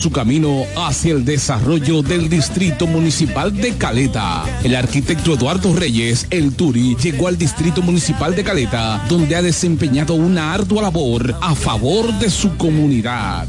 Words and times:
su 0.00 0.12
camino 0.12 0.62
hacia 0.76 1.10
el 1.10 1.24
desarrollo 1.24 2.02
del 2.02 2.28
Distrito 2.28 2.86
Municipal 2.86 3.52
de 3.52 3.76
Caleta. 3.76 4.44
El 4.62 4.76
arquitecto 4.76 5.34
Eduardo 5.34 5.74
Reyes, 5.74 6.28
el 6.30 6.54
Turi, 6.54 6.94
llegó 6.94 7.26
al 7.26 7.36
Distrito 7.36 7.82
Municipal 7.82 8.36
de 8.36 8.44
Caleta, 8.44 9.04
donde 9.08 9.34
ha 9.34 9.42
desempeñado 9.42 10.14
una 10.14 10.54
ardua 10.54 10.82
labor 10.82 11.34
a 11.40 11.52
favor 11.56 12.16
de 12.20 12.30
su 12.30 12.56
comunidad. 12.56 13.48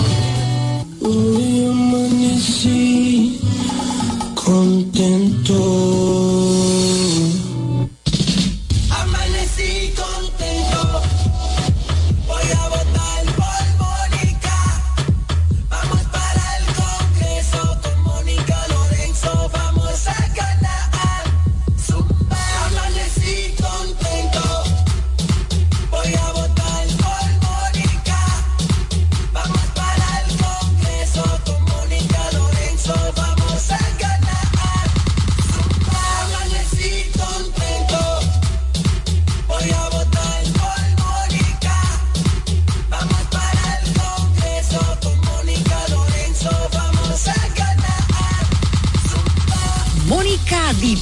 Hoy 1.03 1.65
amanecí 1.65 3.39
contento. 4.35 6.50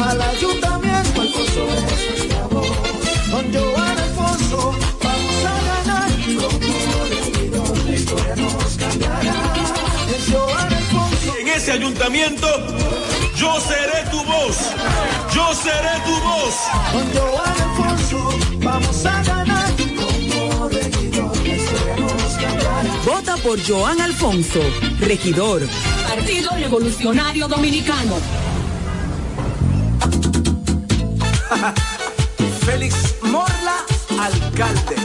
Al 0.00 0.22
ayuntamiento, 0.22 1.20
Alfonso 1.20 1.66
voz. 2.50 2.68
Con 3.30 3.52
Joan 3.52 3.98
Alfonso 3.98 4.74
vamos 5.02 5.44
a 5.44 5.56
ganar. 5.68 6.10
Como 6.24 7.04
regidor, 7.10 7.78
la 7.84 7.94
historia 7.94 8.36
nos 8.36 8.76
cambiará. 8.76 9.34
Es 10.16 10.32
Joan 10.32 10.72
Alfonso. 10.72 11.36
en 11.40 11.48
ese 11.48 11.72
ayuntamiento, 11.72 12.46
yo 13.36 13.60
seré 13.60 14.08
tu 14.10 14.22
voz. 14.24 14.56
Yo 15.34 15.54
seré 15.54 15.94
tu 16.06 16.14
voz. 16.28 16.54
Con 16.92 17.12
Joan 17.12 17.60
Alfonso 17.60 18.38
vamos 18.60 19.04
a 19.04 19.22
ganar. 19.24 19.72
Como 19.76 20.68
regidor, 20.68 21.36
la 21.36 21.54
historia 21.56 21.96
nos 21.96 22.32
cambiará. 22.34 23.02
Vota 23.04 23.36
por 23.38 23.58
Joan 23.66 24.00
Alfonso, 24.00 24.60
regidor. 25.00 25.62
Partido 26.08 26.52
Revolucionario 26.52 27.48
Dominicano. 27.48 28.47
Félix 32.66 33.14
Morla, 33.22 33.76
alcalde. 34.20 34.96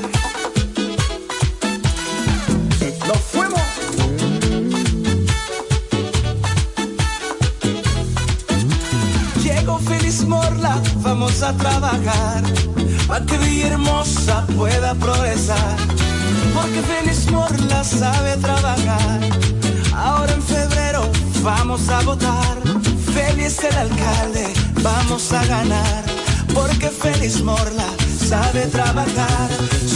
Nos 3.08 3.18
fuimos. 3.32 3.62
Llegó 9.42 9.80
Félix 9.80 10.24
Morla, 10.26 10.82
vamos 10.98 11.42
a 11.44 11.54
trabajar 11.54 12.44
para 13.08 13.26
que 13.26 13.38
Villahermosa 13.38 14.46
pueda 14.58 14.96
progresar. 14.96 15.78
Porque 16.54 16.82
Félix 16.82 17.32
Morla 17.32 17.84
sabe 17.84 18.36
trabajar. 18.38 19.20
Ahora 19.96 20.34
en 20.34 20.42
febrero 20.42 21.10
vamos 21.42 21.88
a 21.90 22.02
votar. 22.02 22.58
Félix 23.14 23.64
el 23.64 23.78
alcalde, 23.78 24.54
vamos 24.82 25.32
a 25.32 25.46
ganar. 25.46 26.13
Porque 26.54 26.90
Félix 26.90 27.42
Morla 27.42 27.88
sabe 28.30 28.68
trabajar. 28.68 29.50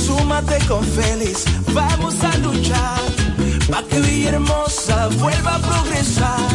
Súmate 0.05 0.57
con 0.67 0.83
Félix, 0.83 1.45
vamos 1.73 2.15
a 2.23 2.37
luchar. 2.37 3.01
Pa' 3.71 3.83
que 3.83 3.99
Villahermosa 3.99 5.07
vuelva 5.19 5.55
a 5.55 5.59
progresar. 5.59 6.49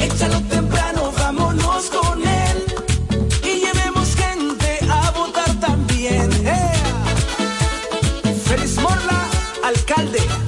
Échalo 0.00 0.40
temprano, 0.42 1.12
vámonos 1.18 1.84
con 1.90 2.20
él. 2.22 2.56
Y 3.42 3.64
llevemos 3.64 4.14
gente 4.14 4.78
a 4.90 5.10
votar 5.12 5.52
también. 5.60 6.28
¡Ea! 6.44 6.72
Félix 8.46 8.76
Morla, 8.76 9.26
alcalde. 9.64 10.47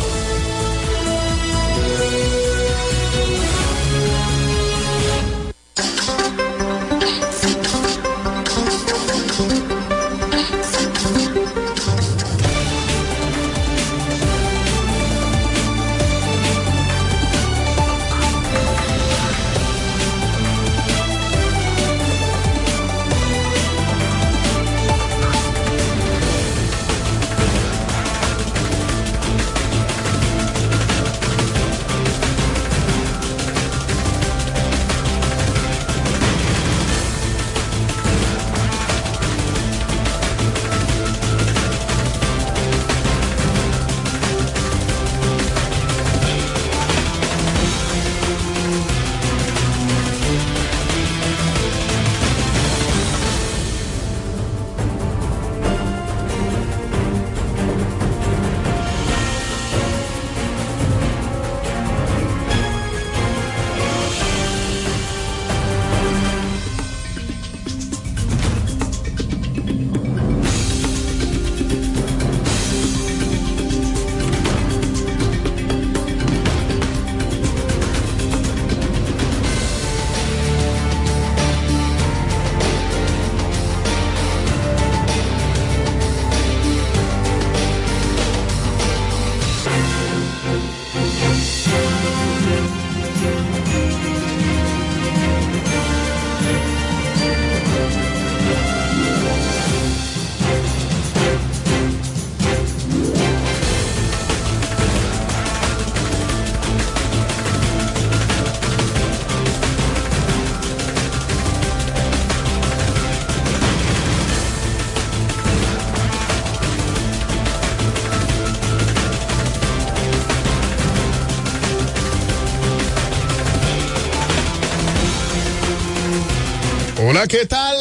¿Qué 127.27 127.45
tal? 127.45 127.77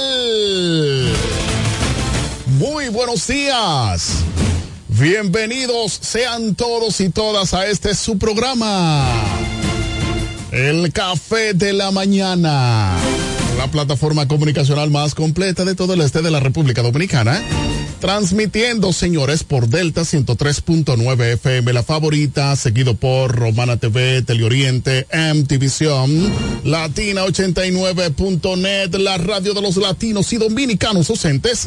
Muy 2.58 2.88
buenos 2.88 3.26
días. 3.26 4.24
Bienvenidos 4.88 5.92
sean 5.92 6.54
todos 6.54 7.00
y 7.00 7.08
todas 7.08 7.54
a 7.54 7.66
este 7.66 7.94
su 7.94 8.18
programa. 8.18 9.06
El 10.50 10.92
Café 10.92 11.54
de 11.54 11.72
la 11.72 11.90
Mañana. 11.90 12.96
La 13.56 13.68
plataforma 13.68 14.28
comunicacional 14.28 14.90
más 14.90 15.14
completa 15.14 15.64
de 15.64 15.74
todo 15.74 15.94
el 15.94 16.02
este 16.02 16.20
de 16.20 16.30
la 16.30 16.40
República 16.40 16.82
Dominicana. 16.82 17.42
Transmitiendo, 18.00 18.92
señores, 18.94 19.44
por 19.44 19.68
Delta 19.68 20.00
103.9 20.02 21.34
FM, 21.34 21.74
la 21.74 21.82
favorita, 21.82 22.56
seguido 22.56 22.94
por 22.94 23.36
Romana 23.36 23.76
TV, 23.76 24.22
Teleoriente, 24.22 25.06
MTVision, 25.12 26.32
Latina 26.64 27.26
89.net, 27.26 28.94
la 28.94 29.18
radio 29.18 29.52
de 29.52 29.60
los 29.60 29.76
latinos 29.76 30.32
y 30.32 30.38
dominicanos 30.38 31.08
docentes. 31.08 31.66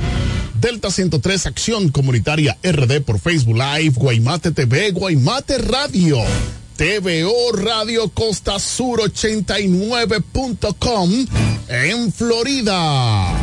Delta 0.59 0.89
103 0.89 1.45
Acción 1.45 1.89
Comunitaria 1.89 2.57
RD 2.63 3.01
por 3.01 3.19
Facebook 3.19 3.57
Live, 3.57 3.93
Guaymate 3.95 4.49
TV, 4.51 4.89
Guaymate 4.91 5.59
Radio. 5.59 6.17
TVO 6.77 7.51
Radio 7.53 8.09
Costa 8.09 8.57
Sur 8.57 9.01
89.com 9.01 11.27
en 11.67 12.11
Florida. 12.11 13.42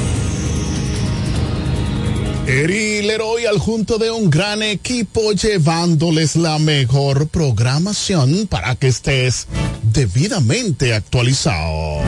Eri 2.47 3.03
Leroy 3.03 3.45
al 3.45 3.59
junto 3.59 3.99
de 3.99 4.09
un 4.09 4.29
gran 4.29 4.63
equipo 4.63 5.33
llevándoles 5.33 6.35
la 6.35 6.59
mejor 6.59 7.27
programación 7.27 8.47
para 8.47 8.75
que 8.75 8.87
estés 8.87 9.47
debidamente 9.83 10.93
actualizado. 10.93 12.01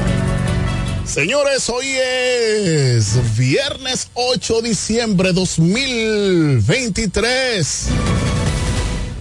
Señores, 1.06 1.70
hoy 1.70 1.86
es 1.88 3.38
viernes 3.38 4.10
8 4.16 4.62
de 4.62 4.70
diciembre 4.70 5.34
2023. 5.34 7.88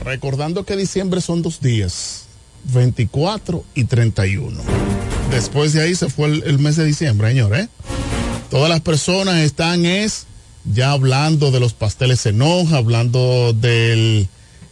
Recordando 0.02 0.64
que 0.64 0.76
diciembre 0.76 1.20
son 1.20 1.42
dos 1.42 1.60
días, 1.60 2.24
24 2.72 3.64
y 3.74 3.84
31. 3.84 4.62
Después 5.30 5.74
de 5.74 5.82
ahí 5.82 5.94
se 5.94 6.08
fue 6.08 6.28
el, 6.28 6.58
mes 6.58 6.76
de 6.76 6.84
diciembre, 6.84 7.28
señores. 7.28 7.68
Todas 8.50 8.70
las 8.70 8.80
personas 8.80 9.40
están 9.40 9.84
es 9.84 10.26
ya 10.64 10.92
hablando 10.92 11.50
de 11.50 11.60
los 11.60 11.72
pasteles 11.72 12.26
en 12.26 12.42
hoja, 12.42 12.78
hablando 12.78 13.52
del 13.52 14.28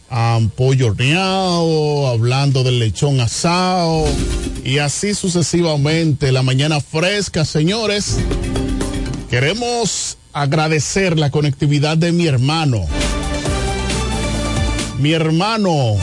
um, 0.09 0.49
pollo 0.49 0.87
horneado, 0.87 2.07
hablando 2.07 2.63
del 2.63 2.79
lechón 2.79 3.19
asado 3.19 4.05
y 4.63 4.77
así 4.79 5.13
sucesivamente. 5.13 6.31
La 6.31 6.43
mañana 6.43 6.79
fresca, 6.79 7.45
señores. 7.45 8.17
Queremos 9.29 10.17
agradecer 10.33 11.17
la 11.17 11.29
conectividad 11.29 11.97
de 11.97 12.11
mi 12.11 12.27
hermano. 12.27 12.85
Mi 14.99 15.13
hermano 15.13 15.97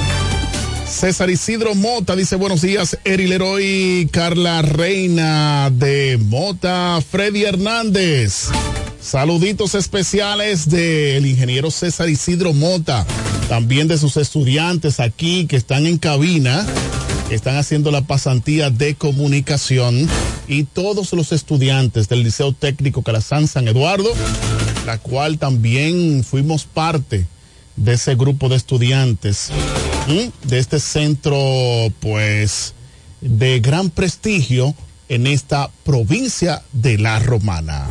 César 0.88 1.30
Isidro 1.30 1.74
Mota 1.74 2.16
dice 2.16 2.34
buenos 2.36 2.62
días, 2.62 2.98
Eri 3.04 3.28
Leroy, 3.28 4.08
Carla 4.10 4.62
Reina 4.62 5.70
de 5.70 6.18
Mota, 6.20 7.00
Freddy 7.08 7.44
Hernández. 7.44 8.48
Saluditos 9.08 9.74
especiales 9.74 10.68
del 10.68 11.24
ingeniero 11.24 11.70
César 11.70 12.10
Isidro 12.10 12.52
Mota, 12.52 13.06
también 13.48 13.88
de 13.88 13.96
sus 13.96 14.18
estudiantes 14.18 15.00
aquí 15.00 15.46
que 15.46 15.56
están 15.56 15.86
en 15.86 15.96
cabina, 15.96 16.66
que 17.26 17.34
están 17.34 17.56
haciendo 17.56 17.90
la 17.90 18.02
pasantía 18.02 18.68
de 18.68 18.96
comunicación 18.96 20.06
y 20.46 20.64
todos 20.64 21.14
los 21.14 21.32
estudiantes 21.32 22.10
del 22.10 22.22
Liceo 22.22 22.52
Técnico 22.52 23.02
Calazán 23.02 23.48
San 23.48 23.66
Eduardo, 23.66 24.12
la 24.84 24.98
cual 24.98 25.38
también 25.38 26.22
fuimos 26.22 26.66
parte 26.66 27.26
de 27.76 27.94
ese 27.94 28.14
grupo 28.14 28.50
de 28.50 28.56
estudiantes, 28.56 29.48
de 30.44 30.58
este 30.58 30.80
centro, 30.80 31.40
pues, 32.00 32.74
de 33.22 33.58
gran 33.60 33.88
prestigio 33.88 34.74
en 35.08 35.26
esta 35.26 35.70
provincia 35.82 36.62
de 36.74 36.98
La 36.98 37.18
Romana. 37.20 37.86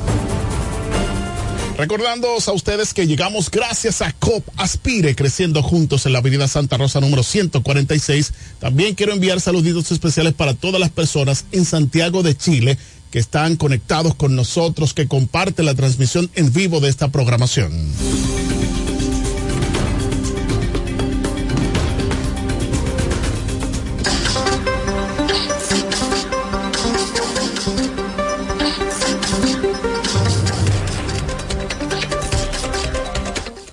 Recordándoos 1.78 2.48
a 2.48 2.54
ustedes 2.54 2.96
que 2.96 3.06
llegamos 3.06 3.52
gracias 3.52 4.02
a 4.02 4.12
COP 4.12 4.44
Aspire, 4.58 5.16
creciendo 5.16 5.62
juntos 5.62 6.08
en 6.08 6.14
la 6.14 6.20
avenida 6.20 6.48
Santa 6.48 6.76
Rosa 6.76 7.00
número 7.00 7.22
146. 7.22 8.34
También 8.60 8.96
quiero 8.96 9.14
enviar 9.14 9.40
saluditos 9.40 9.92
especiales 9.92 10.34
para 10.34 10.56
todas 10.56 10.82
las 10.82 10.90
personas 10.90 11.46
en 11.52 11.66
Santiago 11.66 12.24
de 12.24 12.36
Chile 12.36 12.80
que 13.12 13.20
están 13.20 13.58
conectados 13.58 14.16
con 14.16 14.36
nosotros, 14.36 14.96
que 14.96 15.08
comparten 15.08 15.68
la 15.68 15.76
transmisión 15.76 16.32
en 16.34 16.52
vivo 16.52 16.80
de 16.80 16.90
esta 16.90 17.10
programación. 17.10 17.72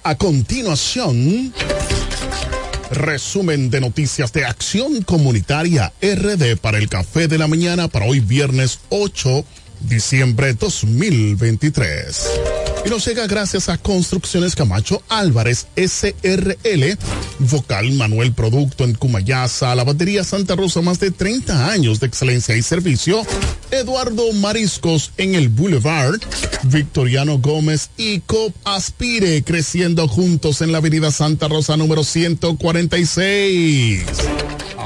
A 0.07 0.17
continuación, 0.17 1.55
resumen 2.91 3.71
de 3.71 3.81
noticias 3.81 4.35
de 4.35 4.45
Acción 4.45 5.01
Comunitaria 5.01 5.95
RD 6.03 6.59
para 6.59 6.77
el 6.77 6.91
Café 6.91 7.27
de 7.27 7.39
la 7.39 7.49
Mañana 7.49 7.89
para 7.89 8.05
hoy 8.05 8.21
viernes 8.21 8.81
8 8.91 9.47
diciembre 9.89 10.55
2023. 10.55 12.31
Y 12.87 12.91
nos 12.91 13.07
llega 13.07 13.27
gracias 13.27 13.69
a 13.69 13.79
Construcciones 13.79 14.55
Camacho 14.55 15.03
Álvarez 15.09 15.67
SRL, 15.77 16.99
Vocal 17.39 17.93
Manuel 17.93 18.33
Producto 18.33 18.85
en 18.85 18.95
Cumayasa, 18.95 19.75
la 19.75 19.85
batería 19.85 20.23
Santa 20.23 20.55
Rosa, 20.55 20.83
más 20.83 21.01
de 21.01 21.11
30 21.11 21.71
años 21.71 21.99
de 22.01 22.07
excelencia 22.07 22.55
y 22.57 22.63
servicio, 22.63 23.23
Eduardo 23.71 24.31
Mariscos 24.35 25.13
en 25.17 25.35
el 25.35 25.49
Boulevard, 25.49 26.21
Victoriano 26.65 27.39
Gómez 27.39 27.89
y 27.97 28.21
COP 28.21 28.55
Aspire, 28.65 29.43
creciendo 29.45 30.07
juntos 30.07 30.61
en 30.61 30.73
la 30.73 30.79
avenida 30.79 31.11
Santa 31.11 31.49
Rosa 31.49 31.79
número 31.79 32.05
146. 32.05 34.05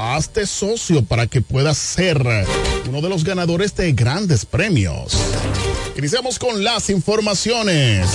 Hazte 0.01 0.47
socio 0.47 1.03
para 1.03 1.27
que 1.27 1.41
puedas 1.41 1.77
ser 1.77 2.25
uno 2.87 3.01
de 3.01 3.09
los 3.09 3.25
ganadores 3.25 3.75
de 3.75 3.91
grandes 3.91 4.45
premios. 4.45 5.11
Iniciamos 5.97 6.39
con 6.39 6.63
las 6.63 6.89
informaciones. 6.89 8.07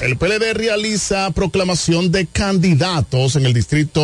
El 0.00 0.16
PLD 0.16 0.54
realiza 0.54 1.32
proclamación 1.32 2.12
de 2.12 2.26
candidatos 2.26 3.34
en 3.34 3.46
el 3.46 3.52
distrito 3.52 4.00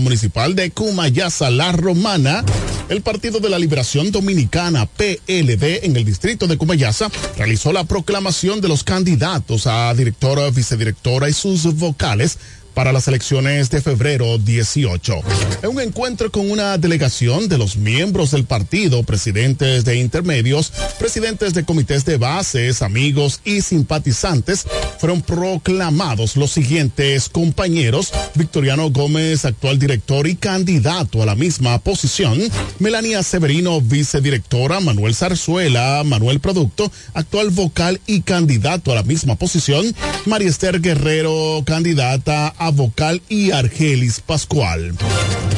municipal 0.00 0.56
de 0.56 0.72
Cumayasa, 0.72 1.48
La 1.50 1.70
Romana. 1.70 2.44
El 2.88 3.02
Partido 3.02 3.38
de 3.38 3.50
la 3.50 3.58
Liberación 3.58 4.10
Dominicana, 4.10 4.86
PLD, 4.86 5.84
en 5.84 5.94
el 5.94 6.04
distrito 6.04 6.48
de 6.48 6.56
Cumayasa, 6.56 7.08
realizó 7.36 7.72
la 7.72 7.84
proclamación 7.84 8.60
de 8.60 8.68
los 8.68 8.82
candidatos 8.82 9.66
a 9.68 9.94
directora, 9.94 10.50
vicedirectora 10.50 11.28
y 11.28 11.34
sus 11.34 11.62
vocales 11.76 12.38
para 12.78 12.92
las 12.92 13.08
elecciones 13.08 13.70
de 13.70 13.80
febrero 13.80 14.38
18. 14.38 15.14
En 15.64 15.70
un 15.70 15.80
encuentro 15.80 16.30
con 16.30 16.48
una 16.48 16.78
delegación 16.78 17.48
de 17.48 17.58
los 17.58 17.76
miembros 17.76 18.30
del 18.30 18.44
partido, 18.44 19.02
presidentes 19.02 19.84
de 19.84 19.96
intermedios, 19.96 20.72
presidentes 20.96 21.54
de 21.54 21.64
comités 21.64 22.04
de 22.04 22.18
bases, 22.18 22.82
amigos 22.82 23.40
y 23.44 23.62
simpatizantes, 23.62 24.64
fueron 25.00 25.22
proclamados 25.22 26.36
los 26.36 26.52
siguientes 26.52 27.28
compañeros. 27.28 28.12
Victoriano 28.36 28.90
Gómez, 28.90 29.44
actual 29.44 29.80
director 29.80 30.28
y 30.28 30.36
candidato 30.36 31.20
a 31.20 31.26
la 31.26 31.34
misma 31.34 31.80
posición. 31.80 32.38
Melania 32.78 33.24
Severino, 33.24 33.80
vicedirectora. 33.80 34.78
Manuel 34.78 35.16
Zarzuela, 35.16 36.04
Manuel 36.04 36.38
Producto, 36.38 36.92
actual 37.14 37.50
vocal 37.50 38.00
y 38.06 38.20
candidato 38.20 38.92
a 38.92 38.94
la 38.94 39.02
misma 39.02 39.34
posición. 39.34 39.84
María 40.26 40.48
Esther 40.48 40.80
Guerrero, 40.80 41.64
candidata 41.66 42.54
a 42.56 42.67
vocal 42.70 43.22
y 43.28 43.50
Argelis 43.50 44.20
Pascual. 44.20 44.94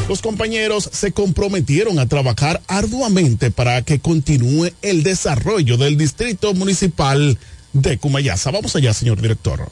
Los 0.09 0.23
compañeros 0.23 0.88
se 0.93 1.12
comprometieron 1.12 1.99
a 1.99 2.07
trabajar 2.07 2.62
arduamente 2.67 3.50
para 3.50 3.83
que 3.83 4.00
continúe 4.00 4.71
el 4.83 5.02
desarrollo 5.02 5.76
del 5.76 5.97
distrito 5.97 6.52
municipal 6.55 7.38
de 7.73 7.99
Cumayasa. 7.99 8.50
Vamos 8.50 8.75
allá, 8.75 8.93
señor 8.93 9.21
director. 9.21 9.71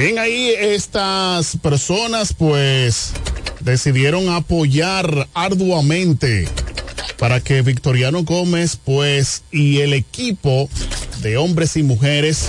Bien, 0.00 0.18
ahí 0.18 0.54
estas 0.58 1.58
personas 1.58 2.32
pues 2.32 3.12
decidieron 3.60 4.30
apoyar 4.30 5.28
arduamente 5.34 6.48
para 7.18 7.40
que 7.40 7.60
Victoriano 7.60 8.24
Gómez 8.24 8.78
pues 8.82 9.42
y 9.52 9.80
el 9.80 9.92
equipo 9.92 10.70
de 11.20 11.36
hombres 11.36 11.76
y 11.76 11.82
mujeres 11.82 12.48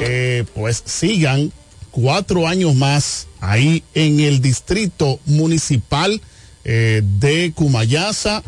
eh, 0.00 0.44
pues 0.56 0.82
sigan 0.84 1.52
cuatro 1.92 2.48
años 2.48 2.74
más 2.74 3.28
ahí 3.38 3.84
en 3.94 4.18
el 4.18 4.40
distrito 4.42 5.20
municipal 5.24 6.20
eh, 6.64 7.00
de 7.20 7.52
Cumayasa, 7.54 8.42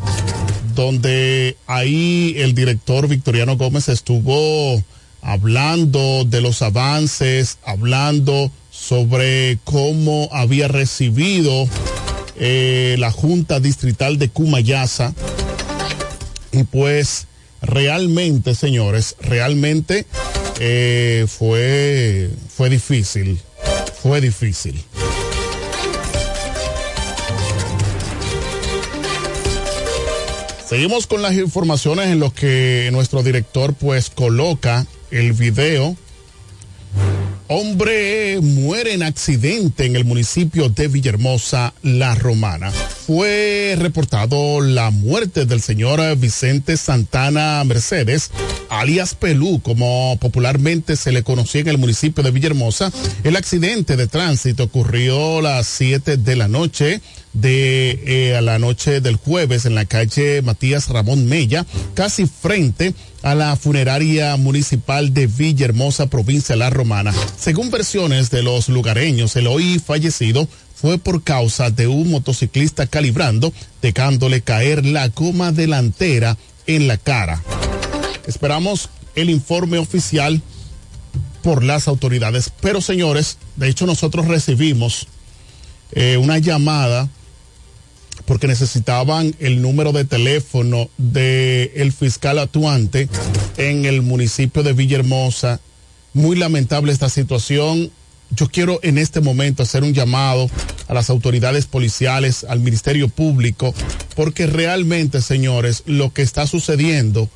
donde 0.75 1.55
ahí 1.67 2.33
el 2.35 2.53
director 2.53 3.07
Victoriano 3.07 3.55
Gómez 3.55 3.87
estuvo 3.87 4.83
hablando 5.21 6.23
de 6.25 6.41
los 6.41 6.61
avances, 6.61 7.57
hablando 7.63 8.51
sobre 8.71 9.59
cómo 9.63 10.29
había 10.31 10.67
recibido 10.67 11.67
eh, 12.37 12.95
la 12.99 13.11
Junta 13.11 13.59
Distrital 13.59 14.17
de 14.17 14.29
Cumayasa. 14.29 15.13
Y 16.51 16.63
pues 16.63 17.27
realmente, 17.61 18.55
señores, 18.55 19.15
realmente 19.19 20.05
eh, 20.59 21.25
fue, 21.27 22.29
fue 22.55 22.69
difícil, 22.69 23.39
fue 24.01 24.21
difícil. 24.21 24.83
Seguimos 30.69 31.07
con 31.07 31.23
las 31.23 31.33
informaciones 31.33 32.09
en 32.09 32.19
lo 32.19 32.31
que 32.31 32.89
nuestro 32.91 33.23
director 33.23 33.73
pues 33.73 34.11
coloca 34.11 34.85
el 35.11 35.33
video. 35.33 35.95
Hombre 37.51 38.39
muere 38.41 38.93
en 38.93 39.01
accidente 39.01 39.85
en 39.85 39.95
el 39.95 40.05
municipio 40.05 40.69
de 40.69 40.87
Villahermosa, 40.87 41.73
La 41.81 42.13
Romana. 42.13 42.69
Fue 42.69 43.75
reportado 43.79 44.61
la 44.61 44.91
muerte 44.91 45.45
del 45.45 45.59
señor 45.59 45.99
Vicente 46.17 46.77
Santana 46.77 47.63
Mercedes, 47.63 48.29
alias 48.69 49.15
Pelú, 49.15 49.61
como 49.63 50.15
popularmente 50.21 50.95
se 50.95 51.11
le 51.11 51.23
conocía 51.23 51.61
en 51.61 51.69
el 51.69 51.79
municipio 51.79 52.23
de 52.23 52.29
Villahermosa. 52.29 52.91
El 53.23 53.35
accidente 53.35 53.95
de 53.95 54.05
tránsito 54.05 54.65
ocurrió 54.65 55.39
a 55.39 55.41
las 55.41 55.67
7 55.67 56.17
de 56.17 56.35
la 56.35 56.47
noche 56.47 57.01
de 57.33 57.99
eh, 58.05 58.35
a 58.35 58.41
la 58.41 58.59
noche 58.59 59.01
del 59.01 59.15
jueves 59.15 59.65
en 59.65 59.75
la 59.75 59.85
calle 59.85 60.41
Matías 60.41 60.89
Ramón 60.89 61.25
Mella, 61.25 61.65
casi 61.93 62.25
frente 62.25 62.93
a 63.21 63.35
la 63.35 63.55
funeraria 63.55 64.35
municipal 64.37 65.13
de 65.13 65.27
Villahermosa, 65.27 66.07
provincia 66.07 66.55
La 66.55 66.69
Romana. 66.69 67.13
Según 67.37 67.69
versiones 67.69 68.29
de 68.29 68.43
los 68.43 68.69
lugareños, 68.69 69.35
el 69.35 69.47
hoy 69.47 69.79
fallecido 69.79 70.47
fue 70.73 70.97
por 70.97 71.23
causa 71.23 71.69
de 71.69 71.87
un 71.87 72.09
motociclista 72.09 72.87
calibrando, 72.87 73.51
dejándole 73.81 74.41
caer 74.41 74.85
la 74.85 75.09
goma 75.09 75.51
delantera 75.51 76.37
en 76.67 76.87
la 76.87 76.97
cara. 76.97 77.43
Esperamos 78.25 78.89
el 79.15 79.29
informe 79.29 79.77
oficial 79.77 80.41
por 81.43 81.63
las 81.63 81.87
autoridades. 81.87 82.51
Pero 82.61 82.81
señores, 82.81 83.37
de 83.55 83.69
hecho 83.69 83.85
nosotros 83.85 84.27
recibimos 84.27 85.07
eh, 85.91 86.17
una 86.17 86.37
llamada 86.37 87.09
porque 88.29 88.45
necesitaban 88.45 89.35
el 89.39 89.59
número 89.59 89.91
de 89.91 90.05
teléfono 90.05 90.87
del 90.99 91.71
el 91.73 91.91
fiscal 91.91 92.37
actuante 92.37 93.09
en 93.57 93.85
el 93.85 94.03
municipio 94.03 94.61
de 94.61 94.73
Villahermosa. 94.73 95.59
Muy 96.13 96.37
lamentable 96.37 96.91
esta 96.91 97.09
situación. 97.09 97.89
Yo 98.29 98.47
quiero 98.47 98.79
en 98.83 98.99
este 98.99 99.19
momento 99.19 99.63
hacer 99.63 99.81
un 99.81 99.95
llamado 99.95 100.47
a 100.87 100.93
las 100.93 101.09
autoridades 101.09 101.65
policiales, 101.65 102.43
al 102.43 102.59
Ministerio 102.59 103.09
Público, 103.09 103.73
porque 104.15 104.45
realmente, 104.45 105.23
señores, 105.23 105.81
lo 105.87 106.13
que 106.13 106.21
está 106.21 106.45
sucediendo, 106.45 107.31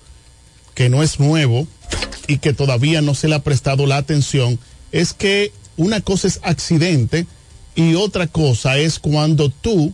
que 0.76 0.90
no 0.90 1.02
es 1.02 1.20
nuevo 1.20 1.68
y 2.28 2.38
que 2.38 2.54
todavía 2.54 3.02
no 3.02 3.16
se 3.16 3.30
le 3.30 3.34
ha 3.34 3.40
prestado 3.40 3.88
la 3.88 3.98
atención, 3.98 4.60
es 4.92 5.14
que 5.14 5.54
una 5.76 6.02
cosa 6.02 6.28
es 6.28 6.40
accidente 6.44 7.26
y 7.74 7.96
otra 7.96 8.28
cosa 8.28 8.78
es 8.78 9.00
cuando 9.00 9.50
tú 9.50 9.92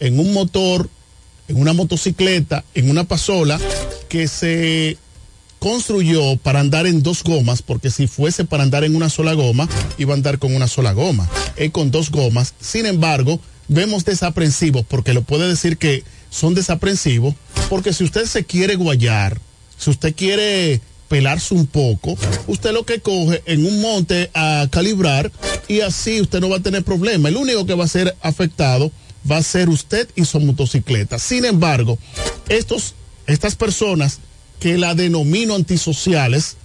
en 0.00 0.18
un 0.18 0.32
motor, 0.32 0.88
en 1.48 1.60
una 1.60 1.72
motocicleta, 1.72 2.64
en 2.74 2.90
una 2.90 3.04
pasola 3.04 3.60
que 4.08 4.26
se 4.26 4.96
construyó 5.58 6.36
para 6.38 6.60
andar 6.60 6.86
en 6.86 7.02
dos 7.02 7.22
gomas, 7.22 7.62
porque 7.62 7.90
si 7.90 8.06
fuese 8.06 8.44
para 8.44 8.62
andar 8.62 8.82
en 8.82 8.96
una 8.96 9.10
sola 9.10 9.34
goma, 9.34 9.68
iba 9.98 10.14
a 10.14 10.16
andar 10.16 10.38
con 10.38 10.54
una 10.54 10.66
sola 10.66 10.92
goma, 10.92 11.28
es 11.56 11.70
con 11.70 11.90
dos 11.90 12.10
gomas. 12.10 12.54
Sin 12.60 12.86
embargo, 12.86 13.38
vemos 13.68 14.04
desaprensivos, 14.04 14.84
porque 14.88 15.12
lo 15.12 15.22
puede 15.22 15.46
decir 15.46 15.76
que 15.76 16.02
son 16.30 16.54
desaprensivos, 16.54 17.34
porque 17.68 17.92
si 17.92 18.04
usted 18.04 18.24
se 18.24 18.44
quiere 18.44 18.76
guayar, 18.76 19.38
si 19.76 19.90
usted 19.90 20.14
quiere 20.14 20.80
pelarse 21.08 21.54
un 21.54 21.66
poco, 21.66 22.16
usted 22.46 22.72
lo 22.72 22.86
que 22.86 23.00
coge 23.00 23.42
en 23.44 23.66
un 23.66 23.80
monte 23.80 24.30
a 24.32 24.66
calibrar 24.70 25.30
y 25.68 25.80
así 25.80 26.20
usted 26.20 26.40
no 26.40 26.48
va 26.48 26.58
a 26.58 26.62
tener 26.62 26.84
problema. 26.84 27.28
El 27.28 27.36
único 27.36 27.66
que 27.66 27.74
va 27.74 27.84
a 27.84 27.88
ser 27.88 28.16
afectado 28.22 28.92
va 29.28 29.38
a 29.38 29.42
ser 29.42 29.68
usted 29.68 30.08
y 30.14 30.24
su 30.24 30.40
motocicleta. 30.40 31.18
Sin 31.18 31.44
embargo, 31.44 31.98
estos, 32.48 32.94
estas 33.26 33.56
personas 33.56 34.18
que 34.58 34.76
la 34.78 34.94
denomino 34.94 35.54
antisociales, 35.54 36.56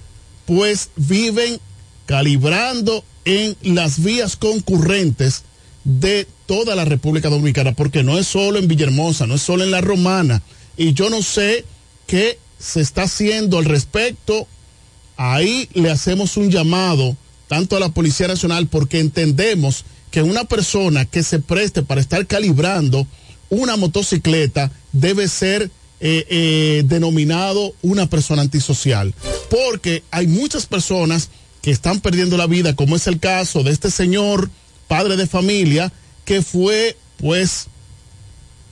pues 0.45 0.89
viven 0.95 1.59
calibrando 2.05 3.03
en 3.23 3.55
las 3.61 4.03
vías 4.03 4.35
concurrentes 4.35 5.43
de 5.83 6.27
toda 6.45 6.75
la 6.75 6.85
República 6.85 7.29
Dominicana, 7.29 7.73
porque 7.73 8.03
no 8.03 8.17
es 8.17 8.27
solo 8.27 8.59
en 8.59 8.67
Villahermosa, 8.67 9.25
no 9.25 9.35
es 9.35 9.41
solo 9.41 9.63
en 9.63 9.71
La 9.71 9.81
Romana, 9.81 10.41
y 10.77 10.93
yo 10.93 11.09
no 11.09 11.21
sé 11.21 11.65
qué 12.05 12.37
se 12.59 12.81
está 12.81 13.03
haciendo 13.03 13.57
al 13.57 13.65
respecto. 13.65 14.47
Ahí 15.17 15.69
le 15.73 15.91
hacemos 15.91 16.37
un 16.37 16.51
llamado 16.51 17.15
tanto 17.47 17.77
a 17.77 17.79
la 17.79 17.89
Policía 17.89 18.27
Nacional 18.27 18.67
porque 18.67 18.99
entendemos 18.99 19.85
que 20.11 20.21
una 20.21 20.45
persona 20.45 21.05
que 21.05 21.23
se 21.23 21.39
preste 21.39 21.83
para 21.83 22.01
estar 22.01 22.25
calibrando 22.27 23.07
una 23.49 23.77
motocicleta 23.77 24.71
debe 24.91 25.27
ser 25.27 25.69
eh, 26.01 26.25
eh, 26.29 26.83
denominado 26.85 27.73
una 27.81 28.09
persona 28.09 28.41
antisocial. 28.41 29.13
Porque 29.49 30.03
hay 30.11 30.27
muchas 30.27 30.65
personas 30.65 31.29
que 31.61 31.71
están 31.71 32.01
perdiendo 32.01 32.37
la 32.37 32.47
vida, 32.47 32.75
como 32.75 32.95
es 32.95 33.07
el 33.07 33.19
caso 33.19 33.63
de 33.63 33.71
este 33.71 33.89
señor, 33.89 34.49
padre 34.87 35.15
de 35.15 35.25
familia, 35.25 35.91
que 36.25 36.41
fue, 36.41 36.97
pues, 37.17 37.67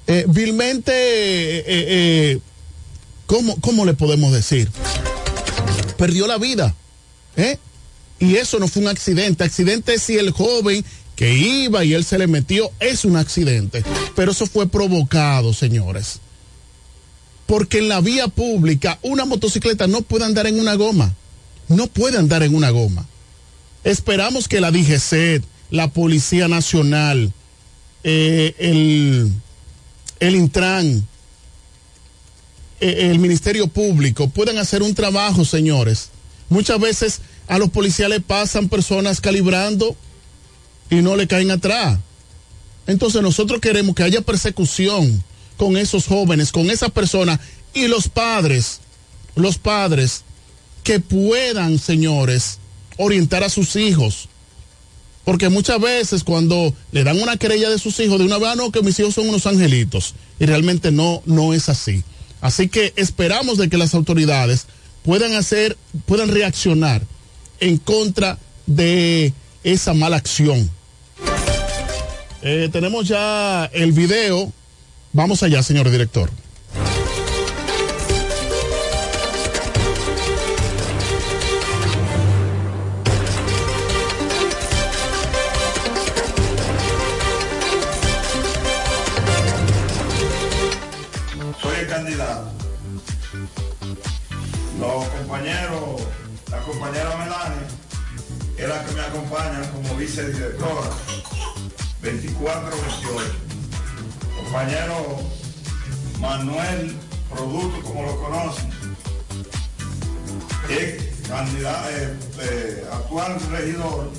eh, 0.08 0.26
vilmente, 0.28 2.42
¿cómo, 3.26 3.56
¿cómo 3.62 3.86
le 3.86 3.94
podemos 3.94 4.34
decir? 4.34 4.70
Perdió 5.98 6.28
la 6.28 6.38
vida. 6.38 6.76
Y 8.20 8.36
eso 8.36 8.60
no 8.60 8.68
fue 8.68 8.84
un 8.84 8.90
accidente. 8.90 9.44
Accidente 9.44 9.96
es 9.96 10.04
si 10.04 10.18
el 10.18 10.32
joven 10.32 10.86
que 11.16 11.34
iba 11.34 11.84
y 11.84 11.94
él 11.94 12.04
se 12.04 12.18
le 12.18 12.28
metió, 12.28 12.72
es 12.80 13.06
un 13.06 13.18
accidente. 13.18 13.84
Pero 14.16 14.32
eso 14.32 14.46
fue 14.46 14.68
provocado, 14.68 15.54
señores. 15.54 16.20
Porque 17.46 17.80
en 17.80 17.90
la 17.90 18.02
vía 18.02 18.28
pública 18.28 19.00
una 19.02 19.26
motocicleta 19.26 19.88
no 19.88 20.02
puede 20.02 20.26
andar 20.26 20.48
en 20.48 20.60
una 20.60 20.76
goma. 20.76 21.14
No 21.68 21.88
puede 21.88 22.18
andar 22.18 22.44
en 22.44 22.56
una 22.56 22.72
goma. 22.72 23.08
Esperamos 23.84 24.48
que 24.48 24.62
la 24.62 24.72
DGC, 24.72 25.44
la 25.70 25.90
Policía 25.90 26.48
Nacional, 26.48 27.34
eh, 28.04 28.56
el, 28.58 29.32
el 30.20 30.36
Intran, 30.36 31.08
eh, 32.80 33.10
el 33.12 33.20
Ministerio 33.20 33.68
Público 33.68 34.30
puedan 34.30 34.58
hacer 34.58 34.84
un 34.84 34.94
trabajo, 34.94 35.46
señores. 35.46 36.10
Muchas 36.50 36.80
veces 36.80 37.22
a 37.48 37.58
los 37.58 37.70
policías 37.70 38.12
pasan 38.26 38.70
personas 38.70 39.22
calibrando 39.22 39.96
y 40.98 41.02
no 41.02 41.16
le 41.16 41.28
caen 41.28 41.52
atrás. 41.52 42.00
Entonces 42.88 43.22
nosotros 43.22 43.60
queremos 43.62 43.96
que 43.96 44.04
haya 44.04 44.22
persecución 44.22 45.24
con 45.58 45.78
esos 45.78 46.06
jóvenes, 46.06 46.52
con 46.52 46.70
esas 46.70 46.92
personas 46.92 47.40
y 47.74 47.88
los 47.88 48.10
padres, 48.10 48.82
los 49.36 49.58
padres 49.58 50.24
que 50.84 51.00
puedan, 51.00 51.80
señores, 51.80 52.60
orientar 52.98 53.44
a 53.44 53.50
sus 53.50 53.76
hijos. 53.76 54.28
Porque 55.24 55.50
muchas 55.50 55.80
veces 55.80 56.24
cuando 56.24 56.74
le 56.92 57.04
dan 57.04 57.22
una 57.22 57.38
querella 57.38 57.70
de 57.70 57.80
sus 57.80 58.00
hijos, 58.02 58.20
de 58.20 58.26
una 58.26 58.38
vez, 58.38 58.56
no, 58.58 58.72
que 58.72 58.82
mis 58.82 59.00
hijos 59.00 59.16
son 59.16 59.30
unos 59.30 59.48
angelitos. 59.48 60.16
Y 60.40 60.46
realmente 60.46 60.92
no, 60.92 61.22
no 61.26 61.54
es 61.54 61.70
así. 61.70 62.04
Así 62.42 62.68
que 62.68 62.94
esperamos 62.98 63.58
de 63.58 63.70
que 63.70 63.78
las 63.78 63.94
autoridades 63.94 64.68
puedan 65.04 65.34
hacer, 65.34 65.78
puedan 66.06 66.28
reaccionar 66.28 67.02
en 67.62 67.78
contra 67.78 68.38
de 68.66 69.34
esa 69.64 69.94
mala 69.94 70.18
acción. 70.18 70.70
Eh, 72.46 72.68
tenemos 72.74 73.08
ya 73.08 73.70
el 73.72 73.94
video. 73.94 74.52
Vamos 75.14 75.44
allá, 75.44 75.64
señor 75.64 75.90
director. 75.90 76.30
Soy 91.62 91.76
el 91.80 91.88
candidato. 91.88 92.52
Los 94.82 95.06
compañeros, 95.06 96.02
la 96.52 96.60
compañera 96.64 97.10
Melania, 97.16 97.68
es 98.58 98.68
la 98.68 98.84
que 98.84 98.92
me 98.92 99.02
acompaña 99.02 99.72
como 99.72 99.96
vicedirectora 99.96 100.90
24-28. 102.04 103.24
Compañero 104.36 105.20
Manuel 106.20 106.96
Producto, 107.30 107.82
como 107.82 108.04
lo 108.04 108.22
conocen, 108.22 108.70
es 110.70 111.28
candidato, 111.28 111.90
eh, 111.90 112.14
eh, 112.42 112.88
actual 112.92 113.40
regidor 113.52 114.12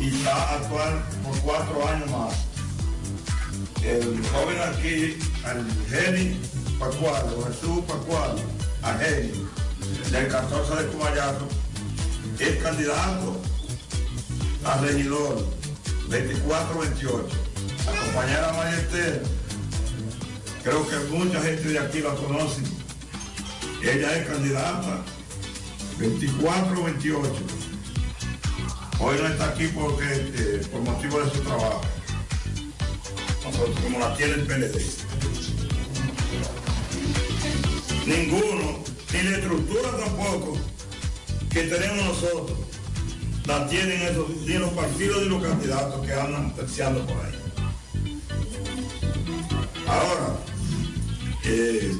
y 0.00 0.08
está 0.08 0.56
actual 0.56 1.02
por 1.22 1.38
cuatro 1.38 1.88
años 1.88 2.10
más. 2.10 2.34
El 3.82 4.20
joven 4.28 4.58
aquí, 4.68 5.16
el 5.46 5.66
Geni 5.88 6.40
Pacuado, 6.78 7.46
Jesús 7.46 7.84
Pacuado, 7.86 8.40
a 8.82 8.94
Geni, 8.94 9.46
del 10.10 10.28
14 10.28 10.82
de 10.82 10.86
Cumayato, 10.88 11.48
es 12.40 12.62
candidato 12.62 13.40
a 14.64 14.76
regidor 14.78 15.65
24-28. 16.08 17.26
La 17.86 18.00
compañera 18.00 18.52
María 18.52 19.22
creo 20.62 20.88
que 20.88 20.96
mucha 21.10 21.40
gente 21.42 21.68
de 21.68 21.78
aquí 21.78 22.00
la 22.00 22.14
conoce. 22.14 22.62
Ella 23.82 24.16
es 24.16 24.26
candidata 24.26 25.04
24-28. 25.98 27.56
Hoy 28.98 29.16
no 29.20 29.28
está 29.28 29.48
aquí 29.48 29.68
porque 29.68 30.04
eh, 30.34 30.66
por 30.72 30.80
motivo 30.80 31.20
de 31.20 31.30
su 31.30 31.40
trabajo. 31.40 31.82
Nosotros 33.44 33.78
como 33.80 33.98
la 33.98 34.16
tiene 34.16 34.34
el 34.34 34.42
PLD. 34.42 34.80
Ninguno, 38.06 38.78
ni 39.12 39.22
la 39.22 39.36
estructura 39.36 39.90
tampoco 39.98 40.56
que 41.50 41.62
tenemos 41.62 42.04
nosotros, 42.04 42.58
la 43.46 43.66
tienen 43.68 44.02
esos, 44.02 44.28
ni 44.44 44.54
los 44.54 44.70
partidos 44.70 45.22
ni 45.22 45.28
los 45.28 45.42
candidatos 45.42 46.04
que 46.04 46.12
andan 46.12 46.54
terciando 46.54 47.06
por 47.06 47.16
ahí. 47.16 47.34
Ahora, 49.86 50.36
eh, 51.44 51.96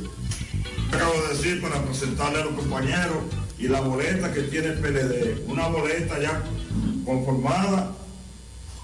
acabo 0.93 1.13
de 1.23 1.29
decir 1.29 1.61
para 1.61 1.83
presentarle 1.83 2.41
a 2.41 2.45
los 2.47 2.55
compañeros 2.55 3.19
y 3.59 3.69
la 3.69 3.81
boleta 3.81 4.33
que 4.33 4.43
tiene 4.43 4.69
el 4.69 4.79
PLD, 4.79 5.49
una 5.49 5.69
boleta 5.69 6.21
ya 6.21 6.43
conformada, 7.05 7.93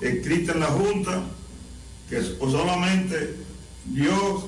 escrita 0.00 0.52
en 0.52 0.60
la 0.60 0.66
Junta, 0.66 1.22
que 2.08 2.22
solamente 2.22 3.36
Dios 3.86 4.44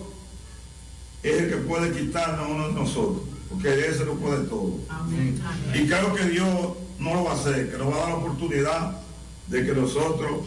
es 1.23 1.43
el 1.43 1.49
que 1.51 1.57
puede 1.57 1.91
quitarnos 1.91 2.47
a 2.47 2.49
uno 2.49 2.69
de 2.69 2.75
nosotros, 2.75 3.23
porque 3.51 3.89
ese 3.89 4.05
lo 4.05 4.15
puede 4.15 4.45
todo. 4.45 4.79
Y 5.75 5.87
creo 5.87 6.15
que 6.15 6.25
Dios 6.27 6.84
no 6.99 7.15
lo 7.15 7.25
va 7.25 7.33
a 7.33 7.35
hacer, 7.35 7.71
que 7.71 7.79
nos 7.79 7.93
va 7.93 7.97
a 7.97 8.01
dar 8.01 8.09
la 8.11 8.15
oportunidad 8.17 8.93
de 9.49 9.67
que 9.67 9.73
nosotros 9.73 10.47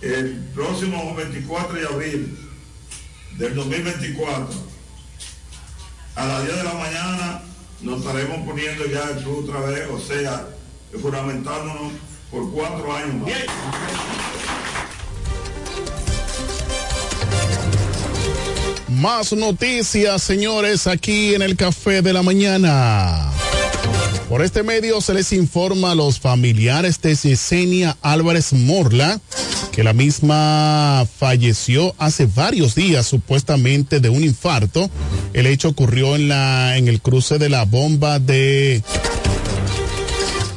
el 0.00 0.36
próximo 0.54 1.14
24 1.14 1.74
de 1.74 1.86
abril 1.86 2.38
del 3.36 3.54
2024 3.54 4.48
a 6.16 6.26
las 6.26 6.44
10 6.44 6.56
de 6.56 6.64
la 6.64 6.74
mañana 6.74 7.42
nos 7.80 8.00
estaremos 8.00 8.46
poniendo 8.46 8.86
ya 8.86 9.10
el 9.10 9.22
club 9.22 9.48
otra 9.48 9.60
vez, 9.60 9.88
o 9.90 10.00
sea, 10.00 10.46
juramentándonos 11.00 11.92
por 12.30 12.50
cuatro 12.52 12.92
años 12.94 13.14
más. 13.14 13.32
Más 18.88 19.32
noticias, 19.32 20.22
señores, 20.22 20.88
aquí 20.88 21.34
en 21.34 21.42
el 21.42 21.56
Café 21.56 22.02
de 22.02 22.12
la 22.12 22.22
Mañana. 22.22 23.30
Por 24.28 24.42
este 24.42 24.62
medio 24.62 25.00
se 25.00 25.14
les 25.14 25.32
informa 25.32 25.92
a 25.92 25.94
los 25.94 26.20
familiares 26.20 27.00
de 27.00 27.14
Yesenia 27.14 27.96
Álvarez 28.02 28.52
Morla 28.52 29.18
que 29.72 29.82
la 29.82 29.94
misma 29.94 31.06
falleció 31.18 31.94
hace 31.98 32.26
varios 32.26 32.74
días 32.74 33.06
supuestamente 33.06 34.00
de 34.00 34.10
un 34.10 34.22
infarto. 34.22 34.90
El 35.32 35.46
hecho 35.46 35.68
ocurrió 35.68 36.14
en 36.14 36.28
la 36.28 36.76
en 36.76 36.88
el 36.88 37.00
cruce 37.00 37.38
de 37.38 37.48
la 37.48 37.64
bomba 37.64 38.18
de 38.18 38.82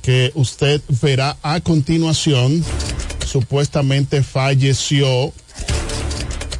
que 0.02 0.32
usted 0.34 0.82
verá 1.00 1.38
a 1.42 1.60
continuación, 1.60 2.62
supuestamente 3.34 4.22
falleció 4.22 5.32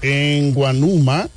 en 0.02 0.52
Guanuma. 0.52 1.28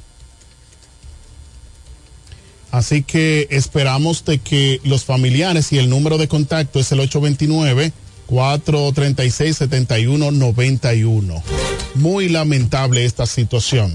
Así 2.72 3.04
que 3.04 3.48
esperamos 3.52 4.26
de 4.26 4.40
que 4.40 4.82
los 4.84 5.06
familiares 5.06 5.72
y 5.72 5.78
el 5.78 5.92
número 5.92 6.18
de 6.18 6.28
contacto 6.28 6.80
es 6.80 6.92
el 6.92 7.02
829 7.02 7.92
436 8.26 9.58
7191. 9.58 11.44
Muy 11.94 12.30
lamentable 12.30 13.06
esta 13.06 13.28
situación. 13.28 13.94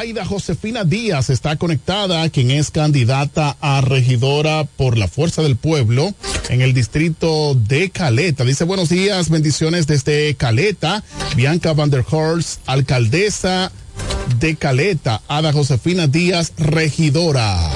Aida 0.00 0.24
Josefina 0.24 0.84
Díaz 0.84 1.28
está 1.28 1.56
conectada, 1.56 2.26
quien 2.30 2.50
es 2.50 2.70
candidata 2.70 3.58
a 3.60 3.82
regidora 3.82 4.64
por 4.64 4.96
la 4.96 5.08
Fuerza 5.08 5.42
del 5.42 5.56
Pueblo 5.56 6.14
en 6.48 6.62
el 6.62 6.72
distrito 6.72 7.54
de 7.54 7.90
Caleta. 7.90 8.46
Dice 8.46 8.64
buenos 8.64 8.88
días, 8.88 9.28
bendiciones 9.28 9.86
desde 9.86 10.34
Caleta. 10.36 11.04
Bianca 11.36 11.74
Van 11.74 11.90
der 11.90 12.02
Horst, 12.10 12.62
alcaldesa 12.64 13.72
de 14.38 14.56
Caleta. 14.56 15.20
Ada 15.28 15.52
Josefina 15.52 16.06
Díaz, 16.06 16.54
regidora. 16.56 17.70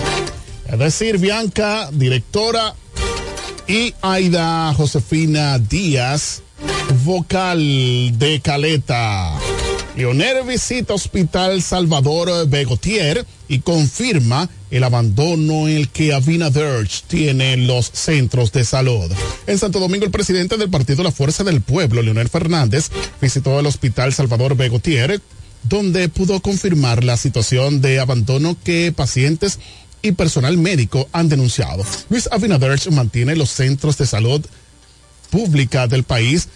Es 0.67 0.79
decir, 0.79 1.19
Bianca, 1.19 1.91
directora. 1.93 2.75
Y 3.69 3.93
Aida 4.01 4.73
Josefina 4.73 5.59
Díaz, 5.59 6.41
vocal 7.05 8.19
de 8.19 8.41
Caleta. 8.43 9.39
Leonel 9.97 10.45
visita 10.45 10.93
Hospital 10.93 11.63
Salvador 11.63 12.49
Begotier 12.49 13.25
y 13.47 13.61
confirma 13.61 14.51
el 14.73 14.83
abandono 14.83 15.69
en 15.69 15.77
el 15.77 15.89
que 15.89 16.13
Abinader 16.13 16.89
tiene 17.07 17.57
los 17.57 17.93
centros 17.93 18.51
de 18.51 18.65
salud. 18.65 19.13
En 19.47 19.57
Santo 19.57 19.79
Domingo, 19.79 20.05
el 20.05 20.11
presidente 20.11 20.57
del 20.57 20.69
partido 20.69 21.05
La 21.05 21.13
Fuerza 21.13 21.45
del 21.45 21.61
Pueblo, 21.61 22.03
Leonel 22.03 22.29
Fernández, 22.29 22.91
visitó 23.21 23.61
el 23.61 23.67
Hospital 23.67 24.13
Salvador 24.13 24.57
Begotier, 24.57 25.21
donde 25.63 26.09
pudo 26.09 26.41
confirmar 26.41 27.05
la 27.05 27.17
situación 27.17 27.81
de 27.81 28.01
abandono 28.01 28.57
que 28.65 28.93
pacientes 28.95 29.61
y 30.03 30.11
personal 30.13 30.59
médico 30.59 31.09
han 31.13 31.29
denunciado. 31.29 31.85
Luis 32.11 32.29
Abinader 32.33 32.81
mantiene 32.91 33.37
los 33.37 33.51
centros 33.51 33.97
de 33.97 34.07
salud 34.07 34.45
pública 35.31 35.87
del 35.87 36.03
país 36.03 36.49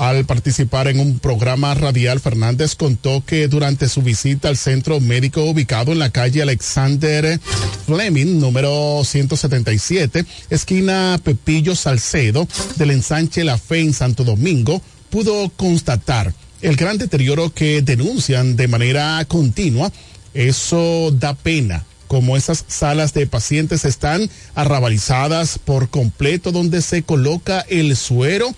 al 0.00 0.24
participar 0.24 0.88
en 0.88 0.98
un 0.98 1.18
programa 1.18 1.74
radial, 1.74 2.20
Fernández 2.20 2.74
contó 2.74 3.22
que 3.22 3.48
durante 3.48 3.86
su 3.86 4.00
visita 4.00 4.48
al 4.48 4.56
centro 4.56 4.98
médico 4.98 5.44
ubicado 5.44 5.92
en 5.92 5.98
la 5.98 6.08
calle 6.08 6.40
Alexander 6.40 7.38
Fleming, 7.84 8.38
número 8.40 9.02
177, 9.04 10.24
esquina 10.48 11.20
Pepillo 11.22 11.76
Salcedo, 11.76 12.48
del 12.76 12.92
ensanche 12.92 13.44
La 13.44 13.58
Fe 13.58 13.80
en 13.80 13.92
Santo 13.92 14.24
Domingo, 14.24 14.80
pudo 15.10 15.50
constatar 15.50 16.32
el 16.62 16.76
gran 16.76 16.96
deterioro 16.96 17.52
que 17.52 17.82
denuncian 17.82 18.56
de 18.56 18.68
manera 18.68 19.22
continua. 19.28 19.92
Eso 20.32 21.10
da 21.10 21.34
pena 21.34 21.84
como 22.06 22.38
esas 22.38 22.64
salas 22.68 23.12
de 23.12 23.26
pacientes 23.26 23.84
están 23.84 24.30
arrabalizadas 24.54 25.58
por 25.58 25.90
completo 25.90 26.52
donde 26.52 26.80
se 26.80 27.02
coloca 27.02 27.60
el 27.68 27.94
suero 27.96 28.52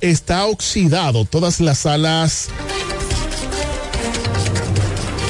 está 0.00 0.46
oxidado. 0.46 1.24
Todas 1.24 1.60
las 1.60 1.78
salas 1.78 2.48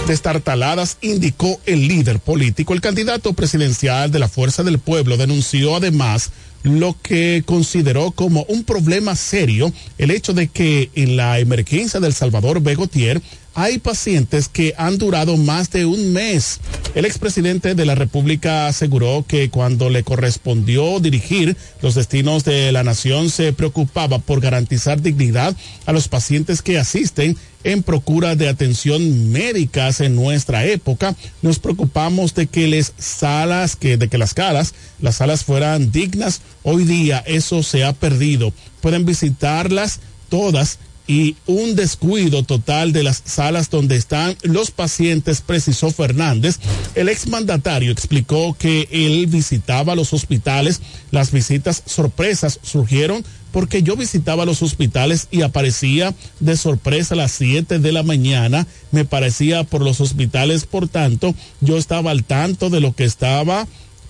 destartaladas, 0.07 0.99
indicó 1.01 1.61
el 1.67 1.89
líder 1.89 2.21
político. 2.21 2.73
El 2.73 2.81
candidato 2.81 3.33
presidencial 3.33 4.11
de 4.11 4.21
la 4.21 4.29
Fuerza 4.29 4.63
del 4.63 4.79
Pueblo 4.79 5.17
denunció 5.17 5.75
además 5.75 6.31
lo 6.63 6.97
que 7.01 7.43
consideró 7.45 8.11
como 8.11 8.45
un 8.49 8.65
problema 8.65 9.15
serio 9.15 9.73
el 9.99 10.11
hecho 10.11 10.33
de 10.33 10.49
que 10.49 10.91
en 10.95 11.17
la 11.17 11.39
emergencia 11.39 12.01
del 12.01 12.13
Salvador 12.13 12.61
Begotier 12.61 13.21
hay 13.57 13.79
pacientes 13.79 14.49
que 14.49 14.75
han 14.77 14.99
durado 14.99 15.39
más 15.39 15.71
de 15.71 15.87
un 15.87 16.13
mes. 16.13 16.61
El 16.95 17.07
expresidente 17.07 17.75
de 17.75 17.87
la 17.87 17.95
República 17.95 18.67
aseguró 18.67 19.25
que 19.27 19.49
cuando 19.49 19.89
le 19.89 20.05
correspondió 20.05 21.01
dirigir 21.01 21.57
los 21.81 21.95
destinos 21.95 22.45
de 22.45 22.71
la 22.71 22.85
nación 22.85 23.31
se 23.31 23.55
preocupaba 23.55 24.19
por 24.19 24.41
garantizar 24.41 25.01
dignidad 25.01 25.57
a 25.87 25.93
los 25.93 26.07
pacientes 26.09 26.61
que 26.61 26.79
asisten 26.79 27.39
en 27.65 27.83
procura 27.83 28.37
de 28.37 28.51
atención 28.51 29.33
médicas 29.33 30.03
en 30.03 30.17
nuestra 30.17 30.67
época. 30.67 31.17
Nos 31.41 31.59
preocupamos 31.59 32.35
de 32.35 32.49
que 32.49 32.69
las 32.69 32.93
salas, 32.99 33.75
que, 33.75 33.97
de 33.97 34.09
que 34.09 34.19
las 34.19 34.35
calas, 34.35 34.75
las 35.01 35.17
salas 35.17 35.45
fueran 35.45 35.91
dignas. 35.91 36.43
Hoy 36.63 36.85
día 36.85 37.25
eso 37.27 37.63
se 37.63 37.85
ha 37.85 37.95
perdido. 37.95 38.53
Pueden 38.83 39.07
visitarlas 39.07 40.01
todas 40.29 40.79
y 41.07 41.37
un 41.47 41.77
descuido 41.77 42.43
total 42.43 42.93
de 42.93 43.03
las 43.03 43.23
salas 43.25 43.71
donde 43.71 43.97
están 43.97 44.37
los 44.43 44.71
pacientes, 44.71 45.41
precisó 45.41 45.91
Fernández. 45.91 46.59
El 46.95 47.09
exmandatario 47.09 47.93
explicó 47.93 48.57
que 48.59 48.89
él 48.91 49.27
visitaba 49.27 49.95
los 49.95 50.13
hospitales. 50.13 50.81
Las 51.11 51.31
visitas 51.33 51.83
sorpresas 51.87 52.59
surgieron 52.63 53.25
porque 53.53 53.83
yo 53.83 53.97
visitaba 53.97 54.45
los 54.45 54.63
hospitales 54.63 55.29
y 55.31 55.43
aparecía 55.43 56.15
de 56.41 56.57
sorpresa 56.57 57.15
a 57.15 57.17
las 57.17 57.33
7 57.33 57.79
de 57.79 57.93
la 57.93 58.03
mañana. 58.03 58.67
Me 58.91 59.05
parecía 59.05 59.65
por 59.65 59.83
los 59.83 60.01
hospitales, 60.01 60.67
por 60.67 60.89
tanto, 60.89 61.35
yo 61.61 61.79
estaba 61.79 62.11
al 62.11 62.25
tanto 62.25 62.69
de 62.69 62.81
lo 62.81 62.95
que 62.95 63.05
estaba 63.05 63.67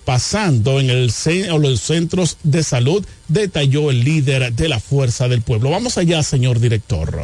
pasando 0.07 0.79
en 0.79 1.07
los 1.07 1.81
centros 1.81 2.39
de 2.45 2.63
salud, 2.63 3.05
detalló 3.27 3.91
el 3.91 4.05
líder 4.05 4.53
de 4.53 4.69
la 4.69 4.79
Fuerza 4.79 5.27
del 5.27 5.43
Pueblo. 5.43 5.71
Vamos 5.71 5.99
allá, 5.99 6.23
señor 6.23 6.61
director. 6.61 7.21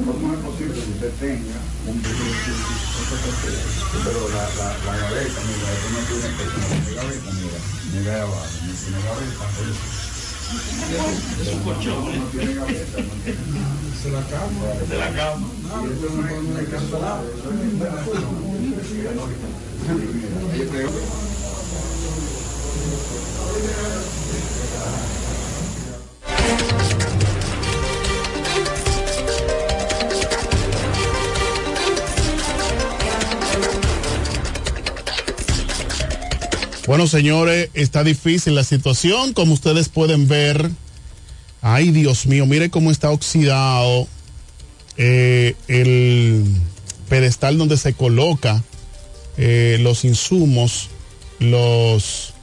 ¿Cómo 0.00 0.32
es 0.32 0.40
posible 0.40 0.72
que 0.72 0.80
usted 0.80 1.12
tenga 1.20 1.60
un 1.86 2.00
pero 4.02 4.28
la, 4.30 4.44
la, 4.56 4.68
la 4.86 4.96
gaveta, 4.96 5.40
mira, 5.44 5.68
esto 5.72 5.88
no 5.92 6.00
tiene 6.08 6.28
que 6.36 6.44
tener 6.44 6.94
gaveta, 6.94 7.30
mira, 7.32 7.60
mira 7.92 8.12
abajo, 8.22 8.48
no 8.64 8.72
tiene 8.80 8.98
gaveta, 9.04 9.44
Es 11.42 11.48
un 11.52 11.60
colchón, 11.60 12.00
No 12.18 12.24
tiene 12.26 12.54
gaveta, 12.54 12.96
no 12.96 13.14
tiene 13.24 13.44
nada. 13.52 13.76
Se 14.00 14.08
la 14.10 14.22
cama. 14.24 14.66
De 14.88 14.96
la 14.96 15.10
cama. 15.14 15.46
Y 15.82 15.86
esto 15.92 16.06
no 16.16 16.20
es 16.26 16.32
no 16.42 16.58
es 16.58 16.68
cancelado, 16.68 17.22
eso 17.28 17.48
es 17.50 17.56
investigación. 17.60 18.20
Mira, 20.40 20.56
yo 20.56 20.66
creo 20.70 20.90
Bueno, 36.90 37.06
señores, 37.06 37.70
está 37.74 38.02
difícil 38.02 38.56
la 38.56 38.64
situación, 38.64 39.32
como 39.32 39.54
ustedes 39.54 39.88
pueden 39.88 40.26
ver. 40.26 40.72
Ay, 41.62 41.92
Dios 41.92 42.26
mío, 42.26 42.46
mire 42.46 42.68
cómo 42.68 42.90
está 42.90 43.10
oxidado 43.10 44.08
eh, 44.96 45.54
el 45.68 46.44
pedestal 47.08 47.58
donde 47.58 47.76
se 47.76 47.92
coloca 47.92 48.64
eh, 49.36 49.78
los 49.80 50.04
insumos, 50.04 50.88
los, 51.38 52.34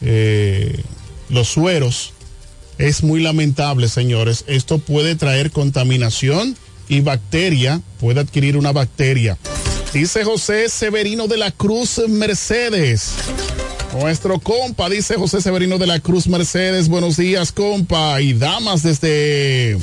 eh, 0.00 0.82
los 1.28 1.46
sueros. 1.46 2.14
Es 2.78 3.02
muy 3.02 3.20
lamentable, 3.20 3.90
señores. 3.90 4.44
Esto 4.46 4.78
puede 4.78 5.16
traer 5.16 5.50
contaminación 5.50 6.56
y 6.88 7.00
bacteria, 7.00 7.82
puede 8.00 8.20
adquirir 8.20 8.56
una 8.56 8.72
bacteria. 8.72 9.36
Dice 9.92 10.24
José 10.24 10.70
Severino 10.70 11.26
de 11.28 11.36
la 11.36 11.50
Cruz 11.50 12.00
Mercedes. 12.08 13.12
Nuestro 13.98 14.38
compa, 14.38 14.90
dice 14.90 15.16
José 15.16 15.40
Severino 15.40 15.78
de 15.78 15.86
la 15.86 16.00
Cruz 16.00 16.28
Mercedes. 16.28 16.88
Buenos 16.88 17.16
días, 17.16 17.50
compa. 17.50 18.20
Y 18.20 18.34
damas 18.34 18.82
desde 18.82 19.78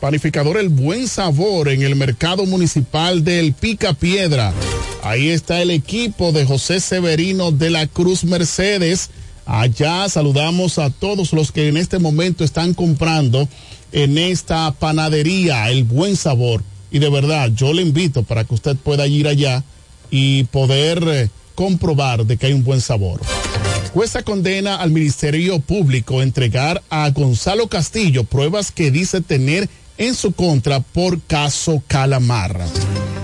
Panificador 0.00 0.56
El 0.56 0.70
Buen 0.70 1.06
Sabor 1.06 1.68
en 1.68 1.82
el 1.82 1.94
mercado 1.94 2.46
municipal 2.46 3.22
del 3.22 3.52
Pica 3.52 3.92
Piedra. 3.92 4.54
Ahí 5.02 5.28
está 5.28 5.60
el 5.60 5.70
equipo 5.70 6.32
de 6.32 6.46
José 6.46 6.80
Severino 6.80 7.52
de 7.52 7.68
la 7.68 7.86
Cruz 7.86 8.24
Mercedes. 8.24 9.10
Allá 9.44 10.08
saludamos 10.08 10.78
a 10.78 10.88
todos 10.88 11.34
los 11.34 11.52
que 11.52 11.68
en 11.68 11.76
este 11.76 11.98
momento 11.98 12.44
están 12.44 12.72
comprando 12.72 13.46
en 13.92 14.16
esta 14.16 14.72
panadería 14.72 15.70
El 15.70 15.84
Buen 15.84 16.16
Sabor. 16.16 16.62
Y 16.90 16.98
de 16.98 17.10
verdad, 17.10 17.50
yo 17.54 17.74
le 17.74 17.82
invito 17.82 18.22
para 18.22 18.44
que 18.44 18.54
usted 18.54 18.76
pueda 18.76 19.06
ir 19.06 19.28
allá 19.28 19.62
y 20.10 20.44
poder 20.44 21.04
eh, 21.06 21.28
comprobar 21.54 22.24
de 22.24 22.38
que 22.38 22.46
hay 22.46 22.54
un 22.54 22.64
buen 22.64 22.80
sabor. 22.80 23.20
Jueza 23.92 24.22
condena 24.22 24.76
al 24.76 24.92
Ministerio 24.92 25.58
Público 25.58 26.22
entregar 26.22 26.80
a 26.90 27.10
Gonzalo 27.10 27.66
Castillo 27.66 28.22
pruebas 28.22 28.70
que 28.70 28.92
dice 28.92 29.20
tener 29.20 29.68
en 29.98 30.14
su 30.14 30.30
contra 30.30 30.78
por 30.78 31.20
caso 31.22 31.82
Calamar. 31.88 32.60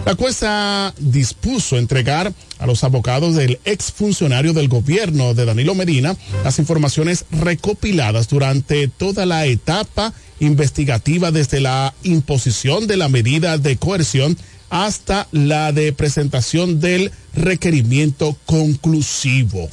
La 0.04 0.16
jueza 0.16 0.92
dispuso 0.98 1.78
entregar 1.78 2.32
a 2.58 2.66
los 2.66 2.82
abogados 2.82 3.36
del 3.36 3.60
exfuncionario 3.64 4.52
del 4.52 4.68
gobierno 4.68 5.34
de 5.34 5.44
Danilo 5.44 5.76
Medina 5.76 6.16
las 6.42 6.58
informaciones 6.58 7.26
recopiladas 7.30 8.28
durante 8.28 8.88
toda 8.88 9.24
la 9.24 9.46
etapa 9.46 10.12
investigativa 10.40 11.30
desde 11.30 11.60
la 11.60 11.94
imposición 12.02 12.88
de 12.88 12.96
la 12.96 13.08
medida 13.08 13.56
de 13.56 13.76
coerción 13.76 14.36
hasta 14.70 15.28
la 15.32 15.72
de 15.72 15.92
presentación 15.92 16.80
del 16.80 17.12
requerimiento 17.34 18.36
conclusivo. 18.46 19.68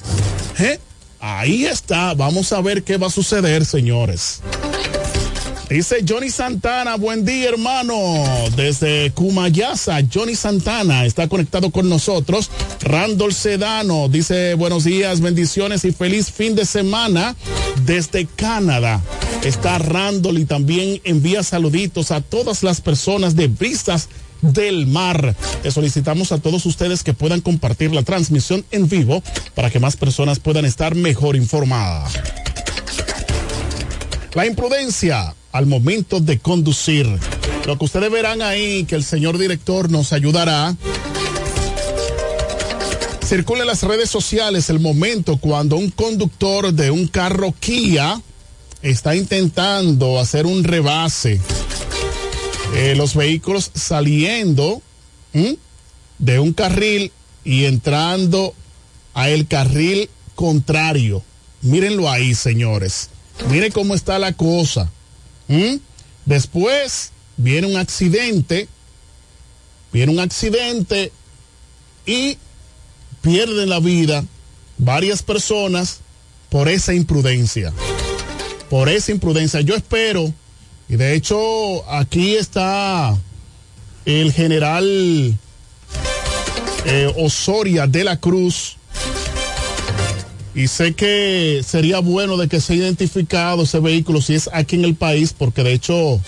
¿Eh? 0.60 0.80
Ahí 1.20 1.66
está, 1.66 2.14
vamos 2.14 2.52
a 2.52 2.62
ver 2.62 2.84
qué 2.84 2.98
va 2.98 3.08
a 3.08 3.10
suceder, 3.10 3.66
señores. 3.66 4.42
Dice 5.70 6.04
Johnny 6.08 6.30
Santana, 6.30 6.98
buen 6.98 7.26
día 7.26 7.50
hermano, 7.50 7.96
desde 8.56 9.12
Cumayasa, 9.12 10.02
Johnny 10.14 10.36
Santana 10.36 11.06
está 11.06 11.28
conectado 11.28 11.72
con 11.72 11.90
nosotros. 11.90 12.52
Randall 12.82 13.34
Sedano 13.34 14.08
dice 14.08 14.54
buenos 14.54 14.84
días, 14.84 15.22
bendiciones 15.22 15.86
y 15.86 15.92
feliz 15.92 16.30
fin 16.30 16.54
de 16.56 16.66
semana 16.66 17.36
desde 17.86 18.28
Canadá. 18.28 19.02
Está 19.44 19.80
Randall 19.80 20.38
y 20.38 20.46
también 20.46 21.02
envía 21.06 21.42
saluditos 21.42 22.12
a 22.12 22.22
todas 22.22 22.62
las 22.62 22.82
personas 22.82 23.36
de 23.36 23.48
Brisas 23.48 24.10
del 24.44 24.88
Mar. 24.88 25.36
Le 25.64 25.72
solicitamos 25.72 26.32
a 26.32 26.38
todos 26.38 26.66
ustedes 26.66 27.04
que 27.04 27.14
puedan 27.14 27.42
compartir 27.42 27.94
la 27.94 28.04
transmisión 28.04 28.66
en 28.72 28.88
vivo 28.88 29.24
para 29.56 29.70
que 29.70 29.80
más 29.80 29.98
personas 29.98 30.40
puedan 30.40 30.66
estar 30.66 30.96
mejor 30.96 31.36
informadas. 31.36 32.14
La 34.34 34.46
imprudencia 34.46 35.34
al 35.52 35.68
momento 35.68 36.20
de 36.20 36.40
conducir. 36.40 37.08
Lo 37.66 37.78
que 37.78 37.86
ustedes 37.86 38.12
verán 38.12 38.42
ahí, 38.42 38.84
que 38.86 38.96
el 38.96 39.04
señor 39.04 39.38
director 39.38 39.90
nos 39.90 40.12
ayudará. 40.12 40.76
Circula 43.26 43.62
en 43.62 43.68
las 43.68 43.84
redes 43.84 44.10
sociales 44.10 44.70
el 44.70 44.80
momento 44.80 45.38
cuando 45.38 45.78
un 45.78 45.90
conductor 45.92 46.74
de 46.74 46.92
un 46.92 47.08
carro 47.08 47.54
Kia 47.60 48.22
está 48.82 49.16
intentando 49.16 50.20
hacer 50.20 50.46
un 50.46 50.64
rebase. 50.64 51.40
Eh, 52.76 52.96
los 52.96 53.16
vehículos 53.16 53.72
saliendo 53.74 54.82
de 56.20 56.40
un 56.40 56.54
carril 56.54 57.12
y 57.44 57.66
entrando 57.66 58.54
a 59.14 59.30
el 59.30 59.48
carril 59.48 60.10
contrario. 60.36 61.24
Mírenlo 61.62 62.10
ahí, 62.10 62.34
señores. 62.36 63.10
Miren 63.50 63.72
cómo 63.72 63.96
está 63.96 64.20
la 64.20 64.34
cosa. 64.34 64.92
Después 66.26 67.12
viene 67.38 67.68
un 67.68 67.78
accidente, 67.78 68.68
viene 69.92 70.12
un 70.12 70.20
accidente 70.20 71.12
y 72.06 72.38
pierden 73.22 73.70
la 73.70 73.80
vida 73.80 74.26
varias 74.78 75.24
personas 75.24 76.00
por 76.50 76.70
esa 76.70 76.94
imprudencia. 76.94 77.74
Por 78.70 78.90
esa 78.90 79.12
imprudencia. 79.12 79.62
Yo 79.62 79.76
espero, 79.76 80.34
y 80.90 80.96
de 80.96 81.16
hecho 81.16 81.90
aquí 81.90 82.36
está 82.36 83.18
el 84.06 84.34
general 84.34 85.38
eh, 86.86 87.14
Osoria 87.18 87.88
de 87.88 88.04
la 88.04 88.18
Cruz, 88.18 88.78
Y 90.56 90.68
sé 90.68 90.94
que 90.94 91.62
sería 91.66 92.00
bueno 92.00 92.38
de 92.38 92.48
que 92.48 92.62
sea 92.62 92.76
identificado 92.76 93.64
ese 93.64 93.80
vehículo 93.80 94.22
si 94.22 94.36
es 94.36 94.50
aquí 94.54 94.76
en 94.76 94.86
el 94.86 94.96
país, 94.96 95.34
porque 95.36 95.64
de 95.64 95.74
hecho 95.74 96.22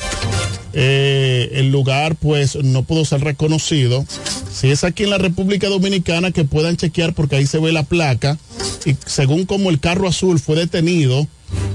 eh, 0.73 1.49
el 1.53 1.71
lugar 1.71 2.15
pues 2.15 2.55
no 2.55 2.83
pudo 2.83 3.05
ser 3.05 3.21
reconocido. 3.21 4.05
Si 4.51 4.71
es 4.71 4.83
aquí 4.83 5.03
en 5.03 5.11
la 5.11 5.17
República 5.17 5.67
Dominicana, 5.67 6.31
que 6.31 6.43
puedan 6.43 6.77
chequear 6.77 7.13
porque 7.13 7.35
ahí 7.35 7.45
se 7.45 7.59
ve 7.59 7.71
la 7.71 7.83
placa. 7.83 8.37
Y 8.85 8.95
según 9.05 9.45
como 9.45 9.69
el 9.69 9.79
carro 9.79 10.07
azul 10.07 10.39
fue 10.39 10.55
detenido, 10.55 11.27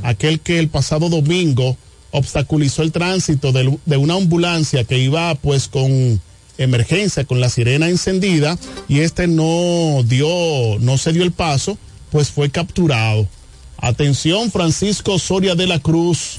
aquel 0.03 0.40
que 0.40 0.59
el 0.59 0.69
pasado 0.69 1.09
domingo 1.09 1.77
obstaculizó 2.11 2.83
el 2.83 2.92
tránsito 2.92 3.53
de, 3.53 3.96
una 3.96 4.14
ambulancia 4.14 4.85
que 4.85 4.99
iba 4.99 5.35
pues 5.37 5.68
con 5.68 6.20
emergencia, 6.59 7.25
con 7.25 7.40
la 7.40 7.49
sirena 7.49 7.88
encendida, 7.88 8.59
y 8.88 9.01
este 9.01 9.27
no 9.27 10.03
dio, 10.05 10.79
no 10.81 10.99
se 10.99 11.12
dio 11.12 11.23
el 11.23 11.33
paso, 11.33 11.79
pues 12.11 12.31
fue 12.31 12.51
capturado. 12.51 13.27
Atención, 13.79 14.51
Francisco 14.51 15.18
Soria 15.18 15.55
de 15.55 15.66
la 15.66 15.79
Cruz, 15.79 16.38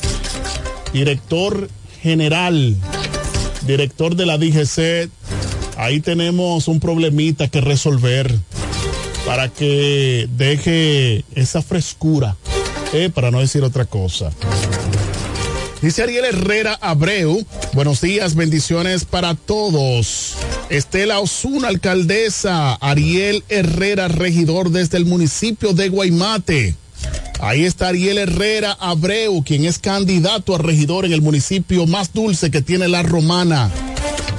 director 0.94 1.70
general, 2.02 2.76
director 3.66 4.16
de 4.16 4.26
la 4.26 4.38
DGC. 4.38 5.10
Ahí 5.78 6.02
tenemos 6.02 6.68
un 6.68 6.80
problemita 6.80 7.48
que 7.48 7.62
resolver 7.62 8.38
para 9.26 9.50
que 9.50 10.28
deje 10.36 11.26
esa 11.34 11.62
frescura, 11.62 12.36
eh, 12.94 13.10
para 13.14 13.32
no 13.32 13.40
decir 13.40 13.64
otra 13.64 13.86
cosa. 13.86 14.32
Dice 15.82 16.04
Ariel 16.04 16.26
Herrera 16.26 16.78
Abreu, 16.80 17.44
buenos 17.74 18.02
días, 18.02 18.36
bendiciones 18.36 19.04
para 19.04 19.34
todos. 19.34 20.36
Estela 20.70 21.20
Osuna, 21.20 21.70
alcaldesa, 21.70 22.76
Ariel 22.76 23.44
Herrera, 23.50 24.08
regidor 24.08 24.70
desde 24.70 25.00
el 25.00 25.06
municipio 25.06 25.74
de 25.74 25.89
Guaymate. 25.89 26.76
Ahí 27.39 27.65
está 27.65 27.88
Ariel 27.88 28.20
Herrera 28.20 28.78
Abreu, 28.80 29.44
quien 29.44 29.65
es 29.65 29.80
candidato 29.80 30.54
a 30.54 30.60
regidor 30.60 31.06
en 31.06 31.13
el 31.13 31.24
municipio 31.24 31.88
más 31.88 32.13
dulce 32.13 32.52
que 32.52 32.62
tiene 32.62 32.88
la 32.88 33.02
romana. 33.02 33.72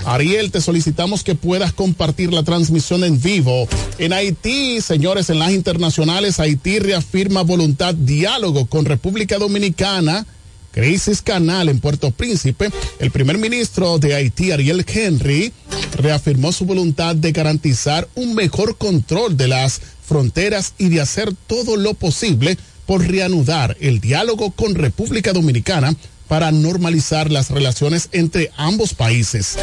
Ariel, 0.04 0.52
te 0.52 0.60
solicitamos 0.60 1.24
que 1.24 1.34
puedas 1.34 1.72
compartir 1.72 2.32
la 2.32 2.44
transmisión 2.44 3.02
en 3.02 3.20
vivo. 3.20 3.66
En 3.98 4.12
Haití, 4.12 4.80
señores, 4.80 5.28
en 5.28 5.40
las 5.40 5.50
internacionales, 5.50 6.38
Haití 6.38 6.78
reafirma 6.78 7.42
voluntad 7.42 7.94
diálogo 7.94 8.66
con 8.66 8.84
República 8.84 9.38
Dominicana. 9.38 10.24
Crisis 10.72 11.22
Canal 11.22 11.68
en 11.68 11.80
Puerto 11.80 12.10
Príncipe, 12.10 12.70
el 12.98 13.10
primer 13.10 13.38
ministro 13.38 13.98
de 13.98 14.14
Haití, 14.14 14.50
Ariel 14.50 14.84
Henry, 14.88 15.52
reafirmó 15.98 16.50
su 16.50 16.64
voluntad 16.64 17.14
de 17.14 17.32
garantizar 17.32 18.08
un 18.14 18.34
mejor 18.34 18.76
control 18.76 19.36
de 19.36 19.48
las 19.48 19.80
fronteras 20.04 20.74
y 20.78 20.88
de 20.88 21.00
hacer 21.00 21.32
todo 21.46 21.76
lo 21.76 21.94
posible 21.94 22.56
por 22.86 23.06
reanudar 23.06 23.76
el 23.80 24.00
diálogo 24.00 24.50
con 24.50 24.74
República 24.74 25.32
Dominicana 25.32 25.94
para 26.26 26.50
normalizar 26.50 27.30
las 27.30 27.50
relaciones 27.50 28.08
entre 28.12 28.50
ambos 28.56 28.94
países. 28.94 29.56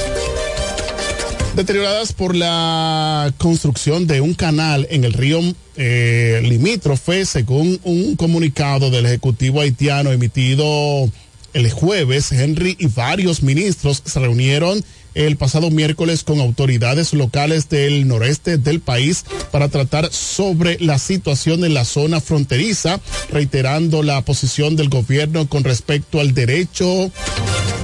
Deterioradas 1.59 2.13
por 2.13 2.37
la 2.37 3.33
construcción 3.37 4.07
de 4.07 4.21
un 4.21 4.33
canal 4.33 4.87
en 4.91 5.03
el 5.03 5.11
río 5.11 5.41
eh, 5.75 6.39
limítrofe, 6.41 7.25
según 7.25 7.81
un 7.83 8.15
comunicado 8.15 8.89
del 8.89 9.05
Ejecutivo 9.05 9.59
haitiano 9.59 10.13
emitido 10.13 11.11
el 11.53 11.69
jueves, 11.69 12.31
Henry 12.31 12.77
y 12.79 12.87
varios 12.87 13.43
ministros 13.43 14.01
se 14.05 14.19
reunieron 14.21 14.81
el 15.15 15.35
pasado 15.35 15.69
miércoles 15.69 16.23
con 16.23 16.39
autoridades 16.39 17.13
locales 17.13 17.67
del 17.67 18.07
noreste 18.07 18.57
del 18.57 18.79
país 18.79 19.25
para 19.51 19.67
tratar 19.67 20.13
sobre 20.13 20.77
la 20.79 20.97
situación 20.97 21.65
en 21.65 21.73
la 21.73 21.83
zona 21.83 22.21
fronteriza, 22.21 23.01
reiterando 23.31 24.01
la 24.01 24.21
posición 24.21 24.77
del 24.77 24.87
gobierno 24.87 25.49
con 25.49 25.65
respecto 25.65 26.21
al 26.21 26.33
derecho 26.33 27.11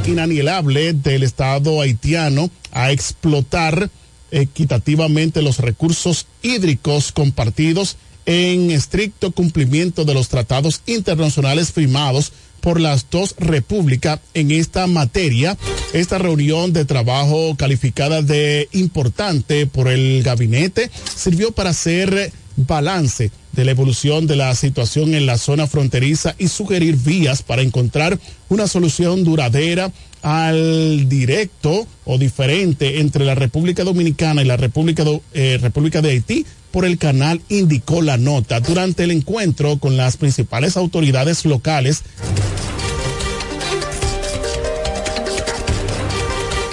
inanielable 0.08 0.94
del 0.94 1.24
Estado 1.24 1.82
haitiano 1.82 2.50
a 2.72 2.92
explotar 2.92 3.90
equitativamente 4.32 5.42
los 5.42 5.60
recursos 5.60 6.28
hídricos 6.42 7.12
compartidos 7.12 7.98
en 8.26 8.72
estricto 8.72 9.32
cumplimiento 9.32 10.04
de 10.04 10.14
los 10.14 10.30
tratados 10.30 10.82
internacionales 10.86 11.72
firmados 11.72 12.32
por 12.60 12.82
las 12.82 13.08
dos 13.12 13.36
repúblicas 13.38 14.20
en 14.34 14.50
esta 14.50 14.88
materia. 14.88 15.56
Esta 15.94 16.18
reunión 16.18 16.74
de 16.74 16.86
trabajo 16.86 17.56
calificada 17.56 18.24
de 18.24 18.68
importante 18.72 19.68
por 19.68 19.88
el 19.88 20.24
gabinete 20.24 20.90
sirvió 21.16 21.52
para 21.52 21.70
hacer 21.70 22.32
balance 22.56 23.32
de 23.52 23.66
la 23.66 23.72
evolución 23.72 24.28
de 24.28 24.36
la 24.36 24.54
situación 24.56 25.14
en 25.14 25.26
la 25.26 25.38
zona 25.38 25.68
fronteriza 25.68 26.36
y 26.38 26.48
sugerir 26.48 26.96
vías 26.98 27.42
para 27.42 27.62
encontrar 27.62 28.20
una 28.50 28.68
solución 28.68 29.24
duradera 29.24 29.92
al 30.22 31.08
directo 31.08 31.88
o 32.04 32.18
diferente 32.18 33.00
entre 33.00 33.26
la 33.26 33.36
República 33.36 33.84
Dominicana 33.84 34.42
y 34.42 34.46
la 34.46 34.58
República, 34.58 35.04
eh, 35.34 35.60
República 35.62 36.02
de 36.02 36.10
Haití 36.12 36.46
por 36.72 36.84
el 36.84 36.98
canal, 36.98 37.42
indicó 37.48 38.02
la 38.02 38.18
nota. 38.18 38.60
Durante 38.60 39.04
el 39.04 39.12
encuentro 39.12 39.78
con 39.78 39.96
las 39.96 40.18
principales 40.18 40.76
autoridades 40.78 41.46
locales, 41.46 42.02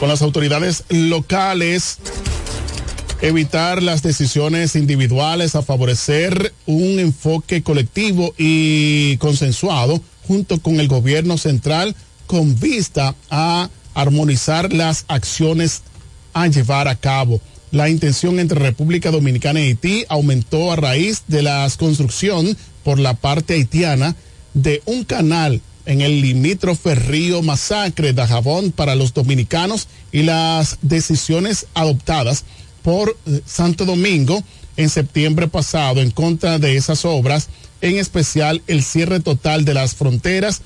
con 0.01 0.09
las 0.09 0.23
autoridades 0.23 0.83
locales, 0.88 1.99
evitar 3.22 3.85
las 3.85 4.02
decisiones 4.02 4.74
individuales 4.74 5.54
a 5.54 5.62
favorecer 5.62 6.52
un 6.66 6.98
enfoque 6.98 7.62
colectivo 7.62 8.35
y 8.37 9.16
consensuado 9.18 10.02
junto 10.26 10.61
con 10.61 10.80
el 10.80 10.88
gobierno 10.88 11.38
central 11.38 11.94
con 12.26 12.58
vista 12.58 13.14
a 13.30 13.70
armonizar 13.94 14.72
las 14.72 15.04
acciones 15.06 15.82
a 16.35 16.48
llevar 16.48 16.88
a 16.88 16.96
cabo. 16.96 17.40
La 17.70 17.88
intención 17.88 18.40
entre 18.40 18.58
República 18.58 19.12
Dominicana 19.12 19.61
y 19.61 19.68
Haití 19.68 20.04
aumentó 20.08 20.72
a 20.72 20.76
raíz 20.76 21.22
de 21.28 21.42
la 21.42 21.70
construcción 21.78 22.56
por 22.82 22.98
la 22.98 23.14
parte 23.14 23.54
haitiana 23.54 24.16
de 24.52 24.82
un 24.85 25.04
canal 25.04 25.62
en 25.87 26.00
el 26.00 26.20
limítrofe 26.20 26.96
río 26.96 27.40
Masacre 27.42 28.12
de 28.12 28.26
Jabón 28.26 28.72
para 28.72 28.96
los 28.96 29.14
dominicanos 29.14 29.87
y 30.11 30.22
las 30.22 30.78
decisiones 30.82 31.66
adoptadas 31.74 32.44
por 32.83 33.16
eh, 33.27 33.40
Santo 33.47 33.85
Domingo 33.85 34.42
en 34.77 34.88
septiembre 34.88 35.49
pasado 35.49 36.01
en 36.01 36.11
contra 36.11 36.59
de 36.59 36.77
esas 36.77 37.05
obras, 37.05 37.49
en 37.81 37.99
especial 37.99 38.62
el 38.66 38.83
cierre 38.83 39.21
total 39.21 39.64
de 39.64 39.75
las 39.75 39.95
fronteras 39.95 40.62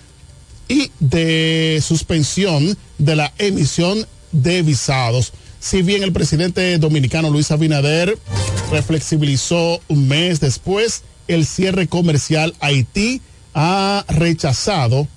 y 0.69 0.91
de 1.01 1.83
suspensión 1.87 2.77
de 2.99 3.17
la 3.17 3.33
emisión 3.39 4.07
de 4.33 4.63
visados. 4.63 5.33
Si 5.61 5.83
bien 5.83 6.03
el 6.03 6.13
presidente 6.13 6.79
dominicano 6.79 7.31
Luis 7.31 7.51
Abinader 7.51 8.19
reflexibilizó 8.71 9.81
un 9.89 10.09
mes 10.09 10.41
después 10.41 11.03
el 11.29 11.47
cierre 11.47 11.89
comercial, 11.89 12.55
Haití 12.61 13.21
ha 13.55 14.05
rechazado 14.09 15.09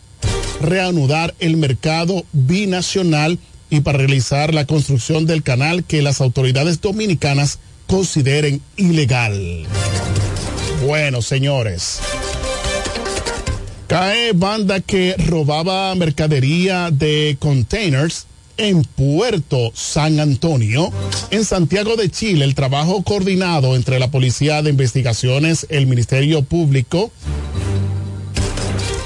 reanudar 0.61 1.35
el 1.39 1.57
mercado 1.57 2.25
binacional 2.31 3.37
y 3.69 3.81
para 3.81 3.99
realizar 3.99 4.53
la 4.53 4.65
construcción 4.65 5.25
del 5.25 5.43
canal 5.43 5.83
que 5.83 6.01
las 6.01 6.21
autoridades 6.21 6.81
dominicanas 6.81 7.59
consideren 7.87 8.61
ilegal. 8.77 9.65
Bueno, 10.85 11.21
señores. 11.21 11.99
Cae 13.87 14.33
banda 14.33 14.79
que 14.81 15.15
robaba 15.17 15.93
mercadería 15.95 16.91
de 16.91 17.37
containers 17.39 18.27
en 18.57 18.83
Puerto 18.83 19.71
San 19.73 20.19
Antonio. 20.19 20.91
En 21.31 21.43
Santiago 21.43 21.95
de 21.95 22.09
Chile, 22.09 22.45
el 22.45 22.55
trabajo 22.55 23.03
coordinado 23.03 23.75
entre 23.75 23.99
la 23.99 24.11
Policía 24.11 24.61
de 24.61 24.69
Investigaciones, 24.69 25.65
el 25.69 25.87
Ministerio 25.87 26.43
Público 26.43 27.11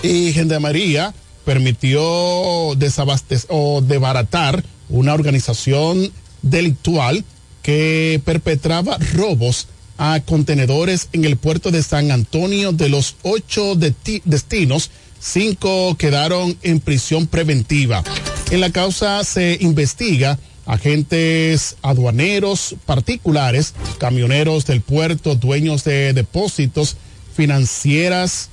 y 0.02 0.34
Gendarmería 0.34 1.14
permitió 1.46 2.76
desabastecer 2.76 3.50
o 3.50 3.82
desbaratar 3.82 4.64
una 4.90 5.14
organización 5.14 6.12
delictual 6.42 7.24
que 7.62 8.22
perpetraba 8.26 8.98
robos 9.14 9.68
a 9.98 10.20
contenedores 10.26 11.10
en 11.14 11.26
el 11.26 11.38
puerto 11.38 11.72
de 11.72 11.84
San 11.84 12.12
Antonio. 12.12 12.72
De 12.72 12.90
los 12.90 13.16
ocho 13.24 13.76
destinos, 13.76 14.92
cinco 15.20 15.96
quedaron 15.98 16.58
en 16.62 16.80
prisión 16.80 17.28
preventiva. 17.28 18.04
En 18.52 18.62
la 18.62 18.72
causa 18.72 19.24
se 19.24 19.58
investiga 19.62 20.38
agentes 20.66 21.76
aduaneros 21.82 22.76
particulares, 22.86 23.74
camioneros 23.98 24.66
del 24.66 24.82
puerto, 24.82 25.36
dueños 25.36 25.84
de 25.84 26.14
depósitos, 26.14 26.98
financieras 27.36 28.50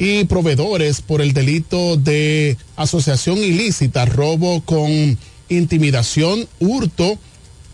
y 0.00 0.24
proveedores 0.24 1.02
por 1.02 1.20
el 1.20 1.34
delito 1.34 1.98
de 1.98 2.56
asociación 2.74 3.36
ilícita, 3.36 4.06
robo 4.06 4.62
con 4.62 5.18
intimidación, 5.50 6.48
hurto, 6.58 7.18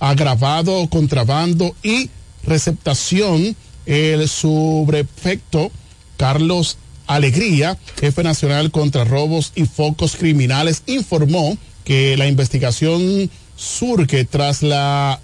agravado, 0.00 0.88
contrabando 0.88 1.74
y 1.84 2.10
receptación. 2.42 3.54
El 3.86 4.28
subprefecto 4.28 5.70
Carlos 6.16 6.78
Alegría, 7.06 7.78
jefe 8.00 8.24
nacional 8.24 8.72
contra 8.72 9.04
robos 9.04 9.52
y 9.54 9.64
focos 9.66 10.16
criminales, 10.16 10.82
informó 10.86 11.56
que 11.84 12.16
la 12.16 12.26
investigación 12.26 13.30
surge 13.54 14.24
tras 14.24 14.64
la 14.64 15.20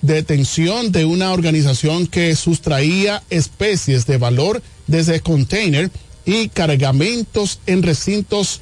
detención 0.00 0.92
de 0.92 1.04
una 1.04 1.32
organización 1.34 2.06
que 2.06 2.34
sustraía 2.36 3.22
especies 3.28 4.06
de 4.06 4.16
valor 4.16 4.62
desde 4.86 5.20
container 5.20 5.90
y 6.24 6.48
cargamentos 6.48 7.60
en 7.66 7.82
recintos 7.82 8.60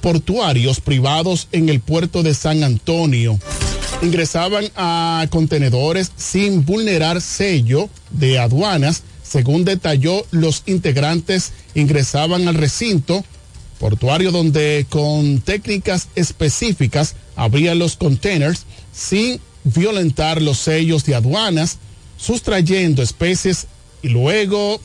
portuarios 0.00 0.80
privados 0.80 1.48
en 1.52 1.68
el 1.68 1.80
puerto 1.80 2.22
de 2.22 2.34
San 2.34 2.64
Antonio. 2.64 3.38
Ingresaban 4.02 4.64
a 4.76 5.26
contenedores 5.30 6.10
sin 6.16 6.64
vulnerar 6.64 7.20
sello 7.20 7.88
de 8.10 8.38
aduanas. 8.38 9.02
Según 9.22 9.64
detalló, 9.64 10.24
los 10.30 10.62
integrantes 10.66 11.52
ingresaban 11.74 12.48
al 12.48 12.54
recinto 12.54 13.24
portuario 13.78 14.30
donde 14.30 14.86
con 14.88 15.40
técnicas 15.40 16.08
específicas 16.14 17.14
abrían 17.36 17.78
los 17.78 17.96
containers 17.96 18.64
sin 18.92 19.40
violentar 19.64 20.42
los 20.42 20.58
sellos 20.58 21.04
de 21.04 21.14
aduanas, 21.14 21.78
sustrayendo 22.16 23.02
especies 23.02 23.66
y 24.02 24.08
luego 24.08 24.80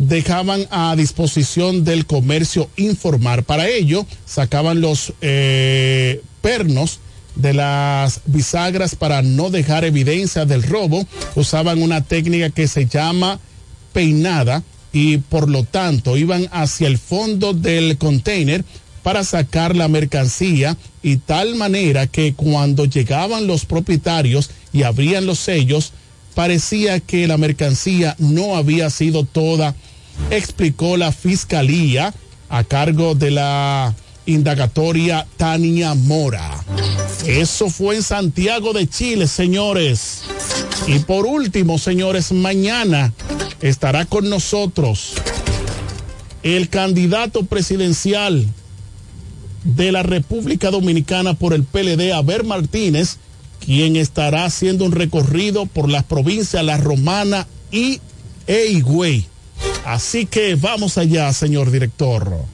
dejaban 0.00 0.66
a 0.70 0.96
disposición 0.96 1.84
del 1.84 2.06
comercio 2.06 2.70
informal. 2.76 3.42
Para 3.42 3.68
ello, 3.68 4.06
sacaban 4.24 4.80
los 4.80 5.12
eh, 5.20 6.22
pernos 6.40 7.00
de 7.36 7.52
las 7.52 8.22
bisagras 8.24 8.94
para 8.94 9.20
no 9.20 9.50
dejar 9.50 9.84
evidencia 9.84 10.46
del 10.46 10.62
robo. 10.62 11.06
Usaban 11.34 11.82
una 11.82 12.02
técnica 12.02 12.48
que 12.48 12.66
se 12.66 12.86
llama 12.86 13.38
peinada 13.92 14.62
y 14.90 15.18
por 15.18 15.50
lo 15.50 15.64
tanto 15.64 16.16
iban 16.16 16.48
hacia 16.50 16.88
el 16.88 16.96
fondo 16.96 17.52
del 17.52 17.98
container 17.98 18.64
para 19.02 19.22
sacar 19.22 19.76
la 19.76 19.88
mercancía 19.88 20.78
y 21.02 21.18
tal 21.18 21.56
manera 21.56 22.06
que 22.06 22.32
cuando 22.32 22.86
llegaban 22.86 23.46
los 23.46 23.66
propietarios 23.66 24.50
y 24.72 24.82
abrían 24.82 25.26
los 25.26 25.38
sellos, 25.38 25.92
parecía 26.34 27.00
que 27.00 27.26
la 27.26 27.36
mercancía 27.36 28.16
no 28.18 28.56
había 28.56 28.88
sido 28.90 29.24
toda, 29.24 29.74
explicó 30.30 30.96
la 30.96 31.12
fiscalía 31.12 32.14
a 32.48 32.64
cargo 32.64 33.14
de 33.14 33.30
la 33.30 33.94
indagatoria 34.26 35.26
Tania 35.36 35.94
Mora. 35.94 36.64
Eso 37.26 37.68
fue 37.70 37.96
en 37.96 38.02
Santiago 38.02 38.72
de 38.72 38.88
Chile, 38.88 39.26
señores. 39.26 40.22
Y 40.86 41.00
por 41.00 41.26
último, 41.26 41.78
señores, 41.78 42.32
mañana 42.32 43.12
estará 43.60 44.04
con 44.04 44.28
nosotros 44.28 45.14
el 46.42 46.68
candidato 46.68 47.44
presidencial 47.44 48.46
de 49.64 49.92
la 49.92 50.02
República 50.02 50.70
Dominicana 50.70 51.34
por 51.34 51.52
el 51.52 51.64
PLD, 51.64 52.12
Aber 52.12 52.44
Martínez, 52.44 53.18
quien 53.64 53.96
estará 53.96 54.44
haciendo 54.46 54.84
un 54.84 54.92
recorrido 54.92 55.66
por 55.66 55.90
las 55.90 56.04
provincias 56.04 56.64
La 56.64 56.78
Romana 56.78 57.46
y 57.70 58.00
Higüey. 58.48 59.26
Así 59.84 60.26
que 60.26 60.54
vamos 60.54 60.98
allá, 60.98 61.32
señor 61.32 61.70
director. 61.70 62.46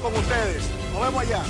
con 0.00 0.14
ustedes. 0.14 0.62
Nos 0.92 1.00
vemos 1.02 1.22
allá. 1.22 1.42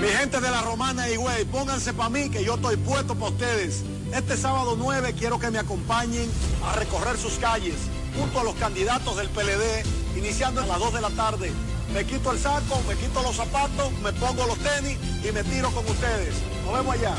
Mi 0.00 0.08
gente 0.08 0.40
de 0.40 0.50
la 0.50 0.62
Romana 0.62 1.08
y 1.08 1.16
güey, 1.16 1.44
pónganse 1.46 1.94
para 1.94 2.10
mí 2.10 2.28
que 2.28 2.44
yo 2.44 2.54
estoy 2.54 2.76
puesto 2.76 3.14
para 3.14 3.30
ustedes. 3.32 3.82
Este 4.14 4.36
sábado 4.36 4.76
9 4.78 5.14
quiero 5.18 5.38
que 5.38 5.50
me 5.50 5.58
acompañen 5.58 6.30
a 6.64 6.74
recorrer 6.74 7.16
sus 7.16 7.34
calles 7.34 7.74
junto 8.18 8.40
a 8.40 8.44
los 8.44 8.54
candidatos 8.54 9.16
del 9.16 9.28
PLD, 9.28 9.84
iniciando 10.16 10.62
a 10.62 10.66
las 10.66 10.78
2 10.78 10.94
de 10.94 11.00
la 11.00 11.10
tarde. 11.10 11.52
Me 11.96 12.04
quito 12.04 12.30
el 12.30 12.38
saco, 12.38 12.78
me 12.86 12.94
quito 12.94 13.22
los 13.22 13.34
zapatos, 13.34 13.90
me 14.04 14.12
pongo 14.12 14.46
los 14.46 14.58
tenis 14.58 14.98
y 15.26 15.32
me 15.32 15.42
tiro 15.44 15.70
con 15.70 15.82
ustedes. 15.86 16.34
Nos 16.66 16.74
vemos 16.74 16.94
allá. 16.94 17.14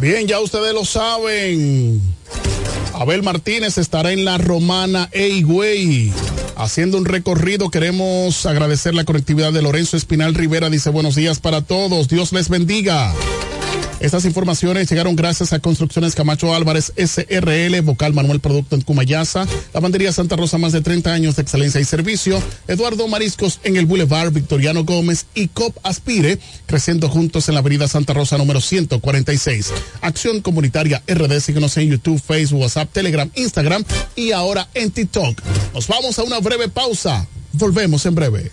Bien, 0.00 0.26
ya 0.26 0.40
ustedes 0.40 0.72
lo 0.72 0.86
saben. 0.86 2.00
Abel 2.94 3.22
Martínez 3.22 3.76
estará 3.76 4.12
en 4.12 4.24
la 4.24 4.38
Romana 4.38 5.10
Eigüey 5.12 6.10
haciendo 6.56 6.96
un 6.96 7.04
recorrido. 7.04 7.70
Queremos 7.70 8.46
agradecer 8.46 8.94
la 8.94 9.04
conectividad 9.04 9.52
de 9.52 9.60
Lorenzo 9.60 9.98
Espinal 9.98 10.34
Rivera. 10.34 10.70
Dice 10.70 10.88
buenos 10.88 11.16
días 11.16 11.38
para 11.38 11.60
todos. 11.60 12.08
Dios 12.08 12.32
les 12.32 12.48
bendiga. 12.48 13.12
Estas 14.00 14.24
informaciones 14.24 14.88
llegaron 14.88 15.16
gracias 15.16 15.52
a 15.52 15.58
Construcciones 15.58 16.14
Camacho 16.14 16.54
Álvarez 16.54 16.92
SRL, 16.96 17.80
Vocal 17.82 18.14
Manuel 18.14 18.38
Producto 18.38 18.76
en 18.76 18.82
Cumayasa, 18.82 19.46
Lavandería 19.74 20.12
Santa 20.12 20.36
Rosa, 20.36 20.56
más 20.56 20.72
de 20.72 20.80
30 20.80 21.12
años 21.12 21.34
de 21.34 21.42
excelencia 21.42 21.80
y 21.80 21.84
servicio, 21.84 22.40
Eduardo 22.68 23.08
Mariscos 23.08 23.58
en 23.64 23.76
el 23.76 23.86
Boulevard 23.86 24.32
Victoriano 24.32 24.84
Gómez 24.84 25.26
y 25.34 25.48
COP 25.48 25.76
Aspire, 25.82 26.38
creciendo 26.66 27.08
juntos 27.08 27.48
en 27.48 27.54
la 27.54 27.60
Avenida 27.60 27.88
Santa 27.88 28.12
Rosa 28.12 28.38
número 28.38 28.60
146. 28.60 29.72
Acción 30.00 30.42
Comunitaria 30.42 31.02
RD, 31.08 31.40
síguenos 31.40 31.76
en 31.76 31.90
YouTube, 31.90 32.22
Facebook, 32.24 32.60
WhatsApp, 32.60 32.92
Telegram, 32.92 33.28
Instagram 33.34 33.84
y 34.14 34.30
ahora 34.30 34.68
en 34.74 34.92
TikTok. 34.92 35.42
Nos 35.74 35.88
vamos 35.88 36.18
a 36.18 36.22
una 36.22 36.38
breve 36.38 36.68
pausa. 36.68 37.26
Volvemos 37.52 38.06
en 38.06 38.14
breve. 38.14 38.52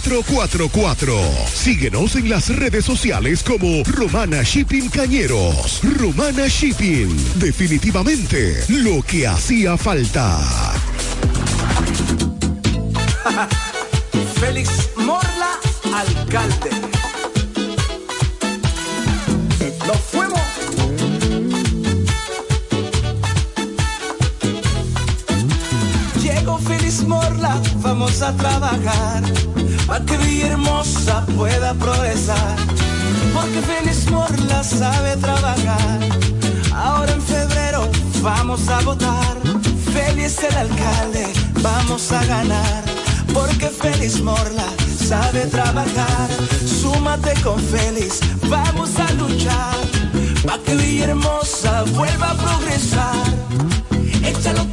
849-454-4444. 0.00 1.46
Síguenos 1.52 2.16
en 2.16 2.28
las 2.28 2.48
redes 2.54 2.84
sociales 2.84 3.42
como 3.42 3.82
Romana 3.84 4.42
Shipping 4.42 4.88
Cañeros. 4.88 5.80
Romana 5.82 6.46
Shipping. 6.48 7.08
Definitivamente 7.36 8.64
lo 8.68 9.02
que 9.02 9.26
hacía 9.26 9.76
falta. 9.76 10.38
Félix 14.40 14.88
Morla, 14.96 15.58
alcalde. 15.94 16.70
Nos 19.86 19.98
fuimos. 20.10 20.40
Llegó 26.22 26.58
Félix 26.58 27.04
Morla, 27.04 27.60
vamos 27.82 28.22
a 28.22 28.34
trabajar. 28.36 29.22
Para 29.90 30.04
que 30.04 30.16
Villahermosa 30.18 31.26
pueda 31.36 31.74
progresar. 31.74 32.56
Porque 33.34 33.60
Félix 33.60 34.08
Morla 34.08 34.62
sabe 34.62 35.16
trabajar. 35.16 35.98
Ahora 36.72 37.10
en 37.10 37.20
febrero 37.20 37.90
vamos 38.22 38.68
a 38.68 38.82
votar. 38.82 39.36
Félix 39.92 40.44
el 40.44 40.56
alcalde, 40.56 41.26
vamos 41.60 42.12
a 42.12 42.24
ganar. 42.24 42.84
Porque 43.34 43.66
Félix 43.66 44.20
Morla 44.20 44.68
sabe 45.08 45.46
trabajar. 45.46 46.28
Súmate 46.64 47.34
con 47.42 47.58
Félix, 47.58 48.20
vamos 48.48 48.90
a 48.96 49.12
luchar. 49.14 49.76
Para 50.46 50.62
que 50.62 50.76
Villahermosa 50.76 51.82
vuelva 51.96 52.30
a 52.30 52.36
progresar. 52.36 53.26
Échalo 54.22 54.64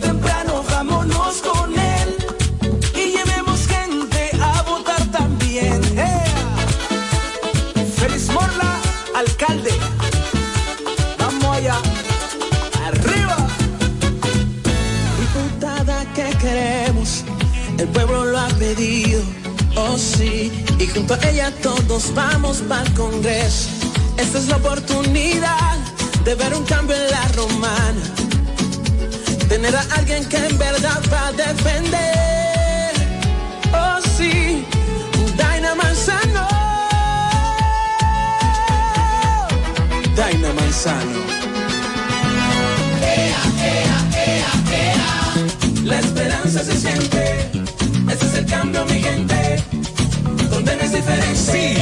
pedido. 18.58 19.22
Oh 19.76 19.98
sí, 19.98 20.52
y 20.80 20.88
junto 20.88 21.14
a 21.14 21.30
ella 21.30 21.52
todos 21.62 22.14
vamos 22.14 22.58
para 22.68 22.84
el 22.84 22.94
Congreso. 22.94 23.70
Esta 24.18 24.40
es 24.40 24.48
la 24.48 24.58
oportunidad 24.58 25.78
de 26.26 26.36
ver 26.36 26.54
un 26.54 26.64
cambio 26.66 26.96
en 26.96 27.12
la 27.12 27.28
romana. 27.36 28.02
Tener 29.48 29.76
a 29.76 29.82
alguien 29.96 30.26
que 30.26 30.38
en 30.38 30.58
verdad 30.58 31.02
va 31.14 31.28
a 31.28 31.32
defender. 31.32 32.94
Oh 33.74 34.00
sí, 34.18 34.66
Daina 35.38 35.76
Manzano. 35.76 36.48
Daina 40.16 40.54
Manzano. 40.54 41.20
La 45.84 46.00
esperanza 46.00 46.64
se 46.64 46.78
siente. 46.78 47.27
Sí, 50.98 51.76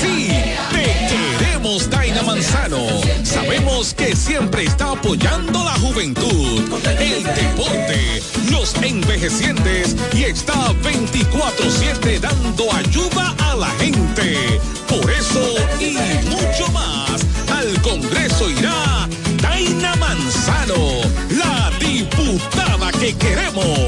sí, 0.00 0.28
te 0.72 1.38
queremos, 1.38 1.88
Daina 1.88 2.22
Manzano. 2.22 2.78
Sabemos 3.22 3.94
que 3.94 4.16
siempre 4.16 4.64
está 4.64 4.90
apoyando 4.90 5.62
la 5.62 5.74
juventud, 5.74 6.60
el 6.98 7.22
deporte, 7.22 8.20
los 8.50 8.74
envejecientes 8.82 9.94
y 10.12 10.24
está 10.24 10.72
24-7 10.82 12.18
dando 12.18 12.72
ayuda 12.72 13.32
a 13.38 13.54
la 13.54 13.70
gente. 13.78 14.58
Por 14.88 15.08
eso 15.08 15.54
y 15.78 15.96
mucho 16.28 16.66
más, 16.72 17.24
al 17.48 17.80
Congreso 17.80 18.50
irá 18.50 19.08
Daina 19.40 19.94
Manzano, 19.96 21.00
la 21.30 21.70
diputada 21.78 22.90
que 22.98 23.14
queremos. 23.14 23.78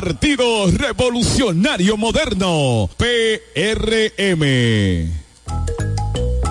Partido 0.00 0.70
Revolucionario 0.70 1.98
Moderno, 1.98 2.88
PRM. 2.96 4.42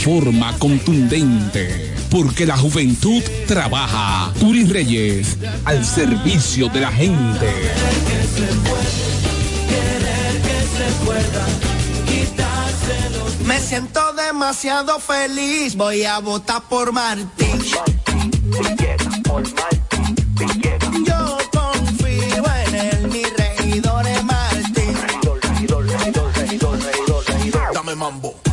forma 0.00 0.56
contundente. 0.58 1.94
Porque 2.10 2.46
la 2.46 2.56
juventud 2.56 3.22
trabaja. 3.46 4.32
Turi 4.40 4.64
Reyes, 4.64 5.36
al 5.64 5.84
servicio 5.84 6.68
de 6.68 6.80
la 6.80 6.90
gente. 6.90 7.46
Me 13.44 13.60
siento 13.60 14.00
demasiado 14.14 14.98
feliz, 14.98 15.76
voy 15.76 16.04
a 16.04 16.18
votar 16.18 16.62
por 16.62 16.92
Martín. 16.92 17.60
Yo 21.06 21.38
confío 21.52 22.44
en 22.66 22.74
él, 22.74 23.08
mi 23.08 23.22
regidor 23.24 24.06
es 24.06 24.24
Martín. 24.24 24.96
Dame 27.74 27.94
mambo. 27.94 28.49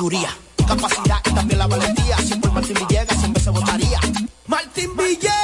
Sabiduría, 0.00 0.30
capacidad 0.66 1.18
y 1.26 1.34
también 1.34 1.58
la 1.58 1.66
valentía. 1.66 2.16
Si 2.18 2.34
por 2.36 2.52
Martín 2.52 2.76
Villegas 2.88 3.18
siempre 3.18 3.42
se 3.42 3.50
votaría. 3.50 4.00
Martín 4.46 4.90
Villegas. 4.96 5.34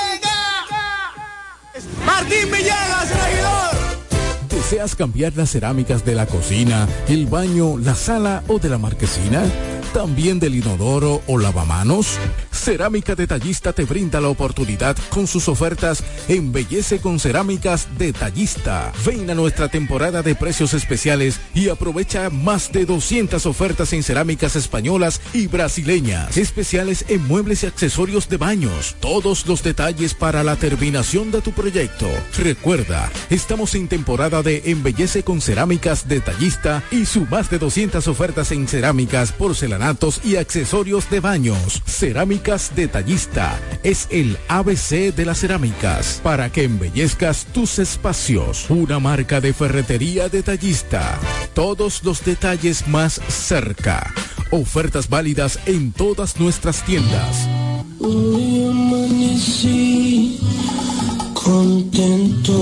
Martín 2.07 2.51
Villegas, 2.51 3.11
regidor. 3.11 3.77
¿Deseas 4.49 4.97
cambiar 4.97 5.37
las 5.37 5.51
cerámicas 5.51 6.05
de 6.07 6.15
la 6.15 6.27
cocina, 6.27 6.89
el 7.09 7.27
baño, 7.27 7.77
la 7.77 7.95
sala 7.95 8.43
o 8.49 8.59
de 8.59 8.71
la 8.71 8.79
marquesina? 8.79 9.45
¿También 9.93 10.41
del 10.41 10.55
inodoro 10.55 11.23
o 11.27 11.39
lavamanos? 11.39 12.19
Cerámica 12.51 13.15
Detallista 13.15 13.73
te 13.73 13.85
brinda 13.85 14.21
la 14.21 14.29
oportunidad 14.29 14.97
con 15.11 15.27
sus 15.27 15.49
ofertas 15.49 16.03
Embellece 16.29 16.99
con 16.99 17.21
Cerámicas 17.21 17.87
Detallista. 17.99 18.93
Ven 19.05 19.31
a 19.31 19.35
nuestra 19.35 19.69
temporada 19.69 20.23
de 20.23 20.35
precios 20.35 20.75
especiales 20.75 21.41
y 21.55 21.69
aprovecha 21.69 22.31
más 22.31 22.73
de 22.73 22.85
200 22.85 23.47
ofertas 23.47 23.93
en 23.93 24.03
cerámicas 24.03 24.57
españolas 24.57 25.21
y 25.33 25.47
brasileñas. 25.47 26.37
Especiales 26.37 27.05
en 27.09 27.27
muebles 27.27 27.63
y 27.63 27.67
accesorios 27.67 28.29
de 28.29 28.39
baños. 28.39 28.97
Todos 28.99 29.47
los 29.47 29.63
detalles 29.63 30.15
para 30.15 30.43
la 30.43 30.57
terminación 30.57 31.31
de 31.31 31.43
tu 31.43 31.53
proyecto. 31.53 32.09
Recuerda, 32.39 33.11
estamos 33.31 33.75
en 33.77 33.87
temporada 33.87 34.43
de 34.43 34.63
Embellece 34.67 35.23
con 35.23 35.41
Cerámicas 35.41 36.09
Detallista 36.09 36.83
y 36.91 37.07
su 37.07 37.27
más 37.27 37.51
de 37.51 37.59
200 37.59 38.09
ofertas 38.09 38.51
en 38.51 38.67
cerámicas, 38.67 39.31
porcelanatos 39.31 40.21
y 40.25 40.37
accesorios 40.37 41.09
de 41.09 41.21
baños. 41.21 41.83
Cerámicas 41.87 42.73
Detallista 42.75 43.61
es 43.85 44.09
el 44.11 44.37
ABC 44.49 45.15
de 45.15 45.25
las 45.25 45.39
cerámicas 45.39 46.16
para 46.19 46.51
que 46.51 46.65
embellezcas 46.65 47.47
tus 47.47 47.79
espacios. 47.79 48.69
Una 48.71 48.99
marca 48.99 49.41
de 49.41 49.53
ferretería 49.53 50.29
detallista. 50.29 51.19
Todos 51.55 52.05
los 52.05 52.25
detalles 52.25 52.87
más 52.89 53.21
cerca. 53.29 54.13
Ofertas 54.51 55.09
válidas 55.09 55.59
en 55.67 55.93
todas 55.93 56.39
nuestras 56.39 56.85
tiendas. 56.85 57.49
Hoy 57.99 58.65
amanecí 58.71 60.41
contento. 61.33 62.57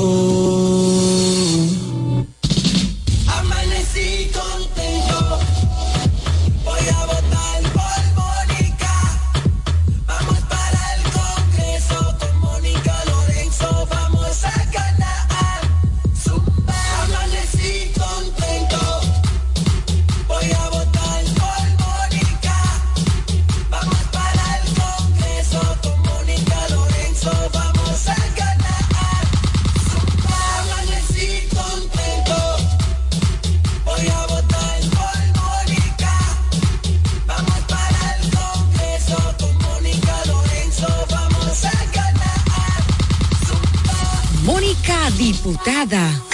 Diputada. 45.16 46.34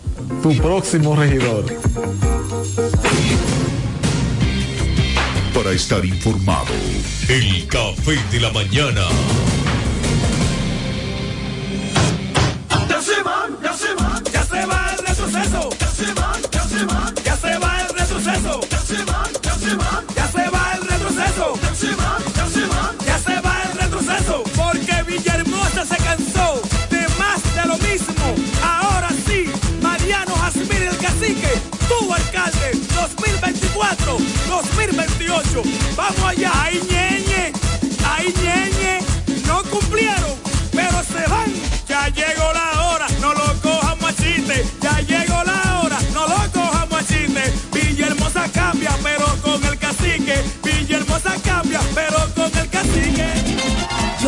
tu 0.41 0.55
próximo 0.57 1.15
regidor. 1.15 1.65
Para 5.53 5.71
estar 5.71 6.03
informado, 6.05 6.73
el 7.29 7.67
café 7.67 8.17
de 8.31 8.39
la 8.39 8.51
mañana. 8.51 9.03
Ya 12.89 13.01
se 13.01 13.23
van, 13.23 13.57
ya 13.63 13.73
se 13.73 13.93
van, 13.95 14.23
ya 14.33 14.43
se 14.43 14.65
va 14.65 14.91
el 14.91 15.05
retroceso. 15.07 15.69
Ya 15.79 15.87
se 15.87 16.13
van, 16.13 16.41
ya 16.51 16.63
se 16.63 16.85
van, 16.85 17.15
ya 17.23 17.37
se 17.37 17.57
va 17.57 17.81
el 17.81 17.89
retroceso. 17.99 18.61
Ya 18.69 18.79
se 18.79 19.03
van, 19.03 19.31
ya 19.43 19.55
se 19.55 19.75
van, 19.75 20.05
ya 20.15 20.27
se 20.27 20.49
va 20.49 20.73
el 20.75 20.81
retroceso. 20.87 21.59
Ya 21.61 21.75
se 21.75 21.95
van, 21.95 22.21
ya 22.35 22.47
se 22.47 22.65
van, 22.67 22.97
ya 23.05 23.17
se 23.19 23.41
va 23.41 23.53
el 23.63 23.77
retroceso. 23.79 24.43
Porque 24.55 25.03
Villahermosa 25.07 25.50
2028. 34.47 35.63
Vamos 35.95 36.23
allá, 36.23 36.51
ay 36.53 36.79
ñeñe, 36.89 37.51
ay 38.05 38.33
ñeñe, 38.43 38.99
no 39.47 39.63
cumplieron, 39.63 40.35
pero 40.71 41.03
se 41.03 41.27
van. 41.29 41.51
Ya 41.87 42.07
llegó 42.09 42.53
la 42.53 42.87
hora, 42.87 43.07
no 43.19 43.33
lo 43.33 43.61
cojamos 43.61 44.09
a 44.09 44.15
chiste. 44.15 44.65
Ya 44.81 44.99
llegó 45.01 45.43
la 45.43 45.81
hora, 45.81 45.97
no 46.13 46.27
lo 46.27 46.51
cojamos 46.51 46.99
a 46.99 47.05
chiste. 47.05 47.53
Villahermosa 47.73 48.47
cambia, 48.53 48.91
pero 49.03 49.25
con 49.41 49.63
el 49.63 49.77
cacique. 49.77 50.35
Villahermosa 50.63 51.33
cambia, 51.43 51.81
pero 51.95 52.17
con 52.35 52.57
el 52.57 52.69
cacique. 52.69 53.60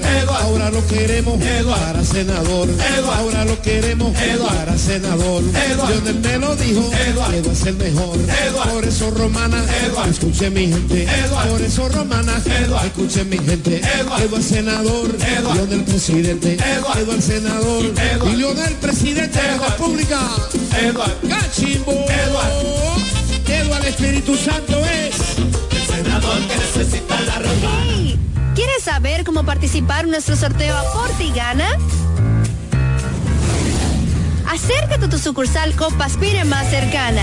Ahora 0.42 0.70
lo 0.70 0.86
queremos 0.86 1.42
para 1.68 2.04
senador. 2.04 2.68
Ahora 3.16 3.44
lo 3.44 3.60
queremos 3.62 4.16
para 4.16 4.78
senador. 4.78 5.42
Lionel 5.88 6.20
me 6.20 6.38
lo 6.38 6.54
dijo, 6.54 6.88
Eduard 7.08 7.34
es 7.34 7.66
el 7.66 7.76
mejor. 7.76 8.27
Por 8.72 8.84
eso 8.84 9.10
romana, 9.10 9.64
escuche 10.08 10.50
mi 10.50 10.68
gente. 10.68 11.06
Por 11.50 11.62
eso 11.62 11.88
romana, 11.88 12.40
escuche 12.84 13.24
mi 13.24 13.38
gente. 13.38 13.80
Eduard 14.00 14.42
senador, 14.42 15.16
Lionel 15.54 15.84
presidente. 15.84 16.54
Eduard 16.54 17.20
senador, 17.20 17.84
y 18.30 18.36
Lionel 18.36 18.74
presidente 18.74 19.40
de 19.40 19.56
la 19.56 19.68
República. 19.68 20.20
Eduard 20.80 21.16
Cachimbo. 21.28 21.92
Eduard. 21.92 23.08
Eduard 23.48 23.84
Espíritu 23.86 24.36
Santo 24.36 24.78
es 24.84 25.38
el 25.38 26.04
senador 26.04 26.38
que 26.46 26.56
necesita 26.56 27.20
la 27.22 27.38
romana. 27.38 27.82
Hey, 27.84 28.18
¿Quieres 28.54 28.82
saber 28.82 29.24
cómo 29.24 29.44
participar 29.44 30.04
en 30.04 30.10
nuestro 30.10 30.36
sorteo 30.36 30.76
Aporte 30.76 31.24
y 31.24 31.32
Gana? 31.32 31.68
Acércate 34.50 35.04
a 35.04 35.08
tu 35.08 35.18
sucursal 35.18 35.74
Copaspire 35.76 36.44
más 36.44 36.68
cercana. 36.70 37.22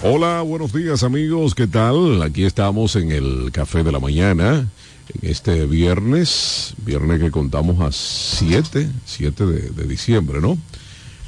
Hola, 0.00 0.42
buenos 0.42 0.72
días 0.72 1.02
amigos, 1.02 1.56
¿qué 1.56 1.66
tal? 1.66 2.22
Aquí 2.22 2.44
estamos 2.44 2.94
en 2.94 3.10
el 3.10 3.50
Café 3.50 3.82
de 3.82 3.90
la 3.90 3.98
Mañana, 3.98 4.68
en 5.12 5.28
este 5.28 5.66
viernes, 5.66 6.74
viernes 6.86 7.20
que 7.20 7.32
contamos 7.32 7.80
a 7.80 7.90
7, 7.90 8.88
7 9.04 9.46
de, 9.46 9.84
diciembre, 9.88 10.40
¿no? 10.40 10.56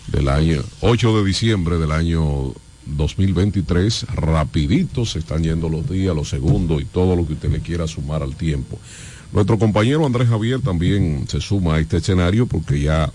Del 0.07 0.29
año, 0.29 0.63
8 0.83 1.19
de 1.19 1.25
diciembre 1.25 1.79
del 1.79 1.91
año 1.91 2.55
2023, 2.87 4.07
rapidito 4.15 5.05
se 5.05 5.19
están 5.19 5.43
yendo 5.43 5.69
los 5.69 5.91
días, 5.91 6.15
los 6.15 6.29
segundos 6.29 6.81
y 6.81 6.85
todo 6.85 7.17
lo 7.17 7.27
que 7.27 7.33
usted 7.33 7.51
le 7.51 7.61
quiera 7.63 7.89
sumar 7.89 8.23
al 8.23 8.37
tiempo. 8.37 8.79
Nuestro 9.33 9.59
compañero 9.59 10.07
Andrés 10.07 10.29
Javier 10.29 10.61
también 10.61 11.25
se 11.27 11.41
suma 11.41 11.75
a 11.75 11.81
este 11.81 11.97
escenario 11.97 12.47
porque 12.47 12.81
ya 12.81 13.11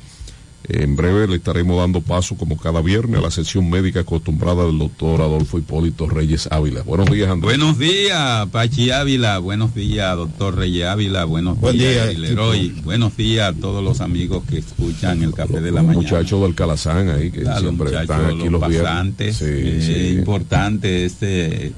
en 0.67 0.95
breve 0.95 1.27
le 1.27 1.35
estaremos 1.35 1.77
dando 1.77 2.01
paso, 2.01 2.35
como 2.35 2.57
cada 2.57 2.81
viernes, 2.81 3.19
a 3.19 3.23
la 3.23 3.31
sesión 3.31 3.69
médica 3.69 3.99
acostumbrada 4.01 4.65
del 4.65 4.77
doctor 4.79 5.21
Adolfo 5.21 5.57
Hipólito 5.59 6.07
Reyes 6.09 6.47
Ávila. 6.51 6.81
Buenos 6.83 7.09
días, 7.09 7.29
Andrés. 7.29 7.57
Buenos 7.57 7.77
días, 7.77 8.47
Pachi 8.49 8.91
Ávila. 8.91 9.37
Buenos 9.39 9.75
días, 9.75 10.15
doctor 10.15 10.55
Reyes 10.55 10.85
Ávila. 10.87 11.25
Buenos 11.25 11.59
Buen 11.59 11.77
días, 11.77 12.09
día, 12.09 12.17
Leroy. 12.19 12.69
Buenos 12.83 13.15
días 13.17 13.49
a 13.49 13.53
todos 13.59 13.83
los 13.83 14.01
amigos 14.01 14.43
que 14.49 14.57
escuchan 14.59 15.21
el 15.23 15.33
café 15.33 15.61
de 15.61 15.71
la 15.71 15.81
mañana. 15.83 16.01
Muchachos 16.01 16.41
del 16.41 16.55
Calazán 16.55 17.09
ahí 17.09 17.31
que 17.31 17.41
los 17.41 17.59
siempre 17.59 17.89
están 18.01 18.25
aquí 18.25 18.49
los, 18.49 18.61
pasantes. 18.61 19.37
Sí, 19.37 19.45
Eh, 19.47 19.81
sí. 20.13 20.17
Importante 20.19 21.05
este 21.05 21.73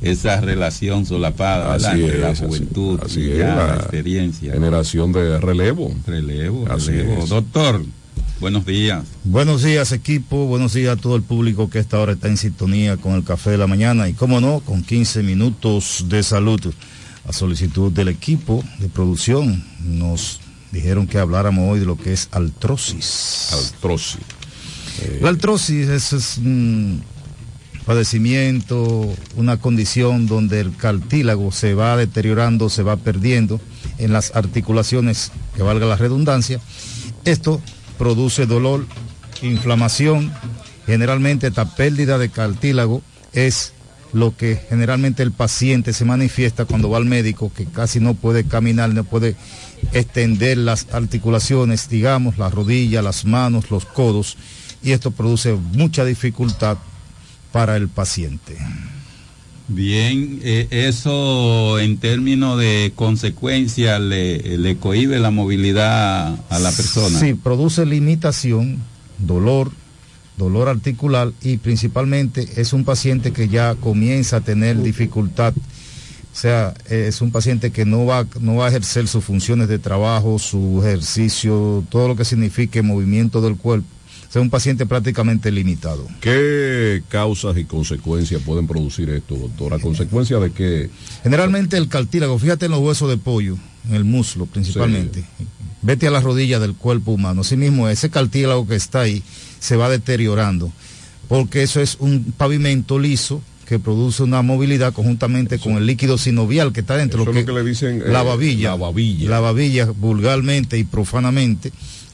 esa 0.00 0.40
relación 0.40 1.06
solapada 1.06 1.72
¿verdad? 1.76 1.92
Así 1.92 2.00
la 2.00 2.08
es, 2.08 2.24
así- 2.24 2.44
juventud 2.44 3.00
así 3.04 3.20
y 3.20 3.30
es, 3.32 3.38
ya 3.38 3.54
la 3.54 3.66
la 3.68 3.74
experiencia. 3.76 4.52
Generación 4.52 5.12
de 5.12 5.38
relevo. 5.40 5.94
Relevo, 6.06 6.66
Así 6.68 6.90
relevo. 6.90 7.22
es. 7.22 7.28
Doctor, 7.28 7.84
buenos 8.42 8.66
días. 8.66 9.04
Buenos 9.22 9.62
días 9.62 9.92
equipo, 9.92 10.46
buenos 10.46 10.72
días 10.72 10.98
a 10.98 11.00
todo 11.00 11.14
el 11.14 11.22
público 11.22 11.70
que 11.70 11.78
esta 11.78 12.00
hora 12.00 12.14
está 12.14 12.26
en 12.26 12.36
sintonía 12.36 12.96
con 12.96 13.12
el 13.12 13.22
café 13.22 13.50
de 13.50 13.56
la 13.56 13.68
mañana 13.68 14.08
y 14.08 14.14
como 14.14 14.40
no, 14.40 14.58
con 14.58 14.82
15 14.82 15.22
minutos 15.22 16.06
de 16.08 16.24
salud. 16.24 16.60
A 17.24 17.32
solicitud 17.32 17.92
del 17.92 18.08
equipo 18.08 18.64
de 18.80 18.88
producción 18.88 19.64
nos 19.80 20.40
dijeron 20.72 21.06
que 21.06 21.18
habláramos 21.18 21.70
hoy 21.70 21.78
de 21.78 21.86
lo 21.86 21.96
que 21.96 22.12
es 22.12 22.28
artrosis. 22.32 23.50
Artrosis. 23.52 24.18
La 25.20 25.28
artrosis 25.28 25.88
es, 25.88 26.12
es 26.12 26.38
un 26.38 27.00
padecimiento, 27.86 29.08
una 29.36 29.58
condición 29.58 30.26
donde 30.26 30.58
el 30.58 30.76
cartílago 30.76 31.52
se 31.52 31.74
va 31.74 31.96
deteriorando, 31.96 32.68
se 32.70 32.82
va 32.82 32.96
perdiendo 32.96 33.60
en 33.98 34.12
las 34.12 34.34
articulaciones, 34.34 35.30
que 35.54 35.62
valga 35.62 35.86
la 35.86 35.96
redundancia. 35.96 36.60
Esto 37.24 37.62
produce 37.98 38.46
dolor, 38.46 38.86
inflamación. 39.42 40.32
Generalmente 40.86 41.48
esta 41.48 41.76
pérdida 41.76 42.18
de 42.18 42.30
cartílago 42.30 43.02
es 43.32 43.72
lo 44.12 44.36
que 44.36 44.60
generalmente 44.68 45.22
el 45.22 45.32
paciente 45.32 45.92
se 45.92 46.04
manifiesta 46.04 46.64
cuando 46.64 46.90
va 46.90 46.98
al 46.98 47.06
médico, 47.06 47.50
que 47.54 47.64
casi 47.64 47.98
no 47.98 48.14
puede 48.14 48.44
caminar, 48.44 48.90
no 48.90 49.04
puede 49.04 49.36
extender 49.92 50.58
las 50.58 50.86
articulaciones, 50.92 51.88
digamos, 51.88 52.38
las 52.38 52.52
rodillas, 52.52 53.02
las 53.02 53.24
manos, 53.24 53.70
los 53.70 53.86
codos, 53.86 54.36
y 54.82 54.92
esto 54.92 55.12
produce 55.12 55.54
mucha 55.54 56.04
dificultad 56.04 56.76
para 57.52 57.76
el 57.76 57.88
paciente. 57.88 58.58
Bien, 59.68 60.40
eh, 60.42 60.66
eso 60.70 61.78
en 61.78 61.96
términos 61.98 62.58
de 62.58 62.92
consecuencias 62.94 64.00
le, 64.00 64.58
le 64.58 64.76
cohibe 64.76 65.18
la 65.18 65.30
movilidad 65.30 66.36
a 66.50 66.58
la 66.58 66.72
persona. 66.72 67.18
Sí, 67.18 67.34
produce 67.34 67.86
limitación, 67.86 68.82
dolor, 69.18 69.70
dolor 70.36 70.68
articular 70.68 71.32
y 71.42 71.58
principalmente 71.58 72.48
es 72.56 72.72
un 72.72 72.84
paciente 72.84 73.32
que 73.32 73.48
ya 73.48 73.74
comienza 73.76 74.38
a 74.38 74.40
tener 74.40 74.82
dificultad. 74.82 75.54
O 75.54 76.34
sea, 76.34 76.74
es 76.88 77.20
un 77.20 77.30
paciente 77.30 77.70
que 77.70 77.84
no 77.84 78.06
va, 78.06 78.26
no 78.40 78.56
va 78.56 78.66
a 78.66 78.68
ejercer 78.70 79.06
sus 79.06 79.22
funciones 79.22 79.68
de 79.68 79.78
trabajo, 79.78 80.38
su 80.38 80.82
ejercicio, 80.82 81.84
todo 81.90 82.08
lo 82.08 82.16
que 82.16 82.24
signifique 82.24 82.82
movimiento 82.82 83.40
del 83.42 83.56
cuerpo. 83.56 83.86
Sea, 84.32 84.40
un 84.40 84.48
paciente 84.48 84.86
prácticamente 84.86 85.52
limitado. 85.52 86.08
¿Qué 86.22 87.02
causas 87.08 87.54
y 87.58 87.64
consecuencias 87.64 88.40
pueden 88.40 88.66
producir 88.66 89.10
esto, 89.10 89.34
doctor? 89.34 89.74
¿A 89.74 89.78
consecuencia 89.78 90.38
de 90.38 90.50
qué? 90.50 90.88
Generalmente 91.22 91.76
el 91.76 91.86
cartílago, 91.88 92.38
fíjate 92.38 92.64
en 92.64 92.70
los 92.70 92.80
huesos 92.80 93.10
de 93.10 93.18
pollo, 93.18 93.58
en 93.86 93.94
el 93.94 94.04
muslo 94.04 94.46
principalmente. 94.46 95.22
Vete 95.82 96.06
a 96.06 96.10
la 96.10 96.20
rodilla 96.20 96.58
del 96.60 96.74
cuerpo 96.74 97.10
humano. 97.10 97.42
Asimismo, 97.42 97.90
ese 97.90 98.08
cartílago 98.08 98.66
que 98.66 98.74
está 98.74 99.00
ahí 99.00 99.22
se 99.58 99.76
va 99.76 99.90
deteriorando, 99.90 100.72
porque 101.28 101.62
eso 101.62 101.82
es 101.82 101.98
un 102.00 102.32
pavimento 102.34 102.98
liso 102.98 103.42
que 103.66 103.78
produce 103.78 104.22
una 104.22 104.40
movilidad 104.40 104.94
conjuntamente 104.94 105.58
con 105.58 105.74
el 105.74 105.84
líquido 105.84 106.16
sinovial 106.16 106.72
que 106.72 106.80
está 106.80 106.96
dentro. 106.96 107.20
Eso 107.20 107.32
es 107.32 107.36
lo 107.36 107.44
que 107.44 107.52
le 107.52 107.68
dicen, 107.68 108.02
la 108.10 108.22
eh, 108.22 108.24
babilla. 108.24 108.70
la 108.70 108.76
babilla. 108.76 109.28
La 109.28 109.40
babilla 109.40 109.90
vulgarmente 109.90 110.78
y 110.78 110.84
profanamente. 110.84 111.70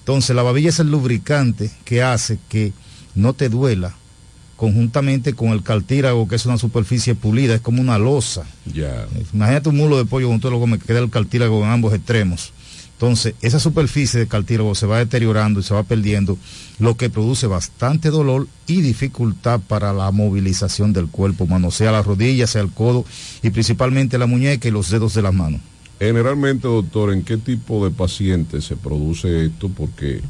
Entonces 0.09 0.35
la 0.35 0.43
babilla 0.43 0.71
es 0.71 0.79
el 0.81 0.91
lubricante 0.91 1.71
que 1.85 2.03
hace 2.03 2.39
que 2.49 2.73
no 3.15 3.35
te 3.35 3.51
duela 3.51 3.95
conjuntamente 4.57 5.35
con 5.35 5.49
el 5.49 5.63
cartílago 5.63 6.27
que 6.27 6.37
es 6.37 6.47
una 6.47 6.57
superficie 6.57 7.15
pulida, 7.15 7.57
es 7.57 7.61
como 7.61 7.83
una 7.83 7.99
losa. 7.99 8.47
Ya. 8.65 9.07
Imagínate 9.35 9.69
un 9.69 9.77
mulo 9.77 9.99
de 9.99 10.07
pollo 10.07 10.29
con 10.29 10.41
todo 10.41 10.53
lo 10.53 10.65
que 10.65 10.79
queda 10.79 11.01
el 11.01 11.11
cartílago 11.11 11.63
en 11.63 11.69
ambos 11.69 11.93
extremos. 11.93 12.55
Entonces, 12.93 13.35
esa 13.43 13.61
superficie 13.61 14.19
de 14.19 14.27
cartílago 14.27 14.75
se 14.75 14.87
va 14.87 14.97
deteriorando 14.97 15.61
y 15.61 15.63
se 15.63 15.75
va 15.75 15.83
perdiendo, 15.83 16.39
lo 16.79 16.97
que 16.97 17.11
produce 17.11 17.47
bastante 17.47 18.09
dolor 18.09 18.49
y 18.67 18.81
dificultad 18.81 19.61
para 19.61 19.93
la 19.93 20.11
movilización 20.11 20.95
del 20.95 21.09
cuerpo 21.09 21.45
humano, 21.45 21.71
sea 21.71 21.93
la 21.93 22.03
rodilla, 22.03 22.47
sea 22.47 22.63
el 22.63 22.71
codo 22.71 23.05
y 23.43 23.51
principalmente 23.51 24.17
la 24.17 24.25
muñeca 24.27 24.69
y 24.69 24.71
los 24.71 24.89
dedos 24.89 25.13
de 25.13 25.21
las 25.21 25.35
manos. 25.35 25.61
Generalmente, 25.99 26.69
doctor, 26.69 27.13
¿en 27.13 27.23
qué 27.25 27.37
tipo 27.37 27.85
de 27.85 27.91
pacientes 27.91 28.65
se 28.65 28.77
produce 28.77 29.47
esto? 29.47 29.69
Porque 29.69 30.21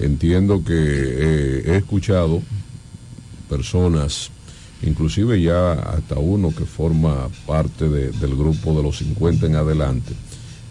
entiendo 0.00 0.64
que 0.64 0.74
eh, 0.76 1.62
he 1.66 1.76
escuchado 1.76 2.42
personas, 3.48 4.30
inclusive 4.82 5.40
ya 5.40 5.72
hasta 5.74 6.16
uno 6.16 6.52
que 6.54 6.64
forma 6.64 7.28
parte 7.46 7.88
de- 7.88 8.10
del 8.10 8.34
grupo 8.36 8.76
de 8.76 8.82
los 8.82 8.98
50 8.98 9.46
en 9.46 9.56
adelante. 9.56 10.12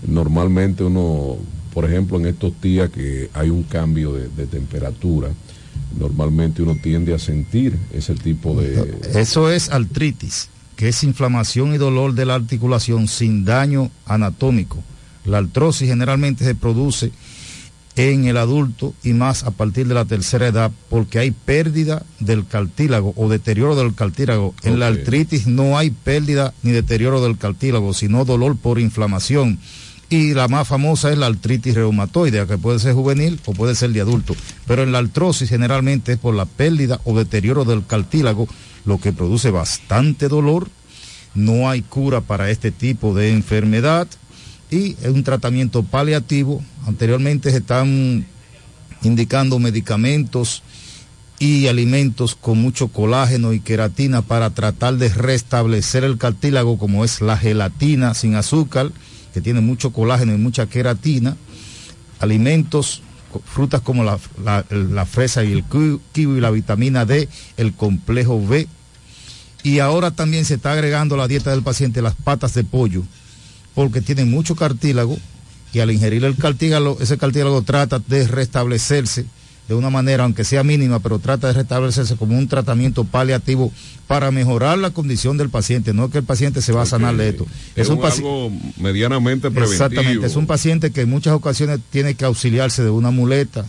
Normalmente 0.08 0.84
uno, 0.84 1.38
por 1.74 1.86
ejemplo, 1.86 2.18
en 2.18 2.26
estos 2.28 2.54
días 2.62 2.90
que 2.90 3.30
hay 3.34 3.50
un 3.50 3.64
cambio 3.64 4.14
de, 4.14 4.28
de 4.30 4.46
temperatura, 4.48 5.30
normalmente 5.98 6.62
uno 6.62 6.76
tiende 6.82 7.14
a 7.14 7.20
sentir 7.20 7.78
ese 7.94 8.14
tipo 8.16 8.60
de... 8.60 8.94
Eso 9.16 9.50
es 9.50 9.70
artritis, 9.70 10.50
que 10.76 10.90
es 10.90 11.04
inflamación 11.04 11.74
y 11.74 11.78
dolor 11.78 12.14
de 12.14 12.26
la 12.26 12.36
articulación 12.36 13.08
sin 13.08 13.46
daño 13.46 13.92
anatómico. 14.06 14.84
La 15.24 15.40
artrosis 15.40 15.90
generalmente 15.90 16.46
se 16.46 16.56
produce 16.56 17.12
en 17.96 18.26
el 18.26 18.38
adulto 18.38 18.94
y 19.04 19.14
más 19.14 19.44
a 19.44 19.52
partir 19.52 19.88
de 19.88 19.94
la 19.94 20.06
tercera 20.06 20.48
edad 20.48 20.72
porque 20.90 21.20
hay 21.20 21.32
pérdida 21.32 22.04
del 22.20 22.46
cartílago 22.46 23.14
o 23.16 23.30
deterioro 23.30 23.76
del 23.76 23.96
cartílago. 23.96 24.54
En 24.64 24.80
la 24.80 24.88
artritis 24.88 25.48
no 25.48 25.78
hay 25.78 25.92
pérdida 25.92 26.54
ni 26.62 26.72
deterioro 26.72 27.24
del 27.24 27.38
cartílago, 27.38 27.94
sino 27.94 28.26
dolor 28.26 28.58
por 28.58 28.80
inflamación. 28.80 29.60
Y 30.10 30.34
la 30.34 30.48
más 30.48 30.68
famosa 30.68 31.12
es 31.12 31.18
la 31.18 31.26
artritis 31.26 31.74
reumatoide, 31.74 32.46
que 32.46 32.58
puede 32.60 32.80
ser 32.80 32.94
juvenil 32.94 33.40
o 33.46 33.54
puede 33.54 33.74
ser 33.74 33.92
de 33.92 34.02
adulto. 34.02 34.36
Pero 34.68 34.84
en 34.84 34.92
la 34.92 35.00
artrosis 35.00 35.50
generalmente 35.50 36.14
es 36.14 36.20
por 36.20 36.36
la 36.36 36.46
pérdida 36.46 37.00
o 37.06 37.18
deterioro 37.18 37.66
del 37.66 37.86
cartílago, 37.86 38.48
lo 38.86 39.00
que 39.00 39.14
produce 39.14 39.50
bastante 39.52 40.28
dolor. 40.28 40.70
No 41.34 41.70
hay 41.70 41.82
cura 41.82 42.22
para 42.22 42.50
este 42.50 42.72
tipo 42.72 43.14
de 43.14 43.32
enfermedad 43.32 44.08
y 44.72 44.92
es 45.02 45.08
un 45.10 45.24
tratamiento 45.24 45.84
paliativo. 45.84 46.64
Anteriormente 46.88 47.52
se 47.52 47.58
están 47.58 48.26
indicando 49.04 49.60
medicamentos 49.60 50.64
y 51.38 51.68
alimentos 51.68 52.36
con 52.36 52.60
mucho 52.60 52.88
colágeno 52.88 53.52
y 53.52 53.60
queratina 53.60 54.22
para 54.22 54.52
tratar 54.52 54.96
de 54.96 55.10
restablecer 55.10 56.06
el 56.06 56.18
cartílago 56.18 56.78
como 56.78 57.04
es 57.04 57.20
la 57.20 57.38
gelatina 57.38 58.14
sin 58.14 58.36
azúcar, 58.36 58.92
que 59.34 59.42
tiene 59.42 59.60
mucho 59.60 59.92
colágeno 59.92 60.34
y 60.34 60.38
mucha 60.38 60.68
queratina, 60.68 61.36
alimentos, 62.20 63.02
frutas 63.46 63.82
como 63.82 64.06
la, 64.06 64.18
la- 64.44 64.66
la 64.72 65.06
fresa 65.06 65.44
y 65.44 65.52
el 65.52 65.64
ki- 65.66 66.00
kiwi, 66.14 66.40
la 66.40 66.52
vitamina 66.52 67.04
D, 67.06 67.28
el 67.58 67.74
complejo 67.74 68.42
B, 68.46 68.68
y 69.66 69.80
ahora 69.80 70.12
también 70.12 70.46
se 70.46 70.54
está 70.54 70.74
agregando 70.74 71.16
a 71.16 71.18
la 71.18 71.28
dieta 71.28 71.50
del 71.50 71.64
paciente 71.64 72.04
las 72.04 72.14
patas 72.14 72.54
de 72.54 72.64
pollo, 72.64 73.02
porque 73.74 74.00
tienen 74.00 74.30
mucho 74.30 74.56
cartílago 74.56 75.18
y 75.74 75.80
al 75.80 75.90
ingerir 75.90 76.24
el 76.24 76.36
cartílago, 76.36 77.00
ese 77.02 77.18
cartílago 77.18 77.64
trata 77.64 77.98
de 77.98 78.28
restablecerse 78.28 79.26
de 79.68 79.74
una 79.74 79.90
manera, 79.90 80.24
aunque 80.24 80.44
sea 80.44 80.64
mínima, 80.64 81.00
pero 81.00 81.18
trata 81.18 81.48
de 81.48 81.54
restablecerse 81.54 82.16
como 82.16 82.38
un 82.38 82.48
tratamiento 82.48 83.06
paliativo 83.06 83.72
para 84.06 84.30
mejorar 84.30 84.78
la 84.78 84.92
condición 84.92 85.36
del 85.36 85.50
paciente, 85.50 85.96
no 85.96 86.12
que 86.12 86.20
el 86.20 86.24
paciente 86.24 86.62
se 86.62 86.72
va 86.72 86.84
a 86.84 86.86
sanar 86.86 87.18
de 87.18 87.30
esto. 87.30 87.48
Es, 87.76 87.90
un 87.90 88.06
algo 88.06 88.52
medianamente 88.80 89.50
preventivo. 89.50 89.74
Exactamente, 89.74 90.28
es 90.28 90.36
un 90.36 90.46
paciente 90.46 90.92
que 90.92 91.02
en 91.02 91.10
muchas 91.10 91.34
ocasiones 91.34 91.80
tiene 91.90 92.14
que 92.14 92.26
auxiliarse 92.26 92.84
de 92.84 92.92
una 92.92 93.10
muleta 93.10 93.66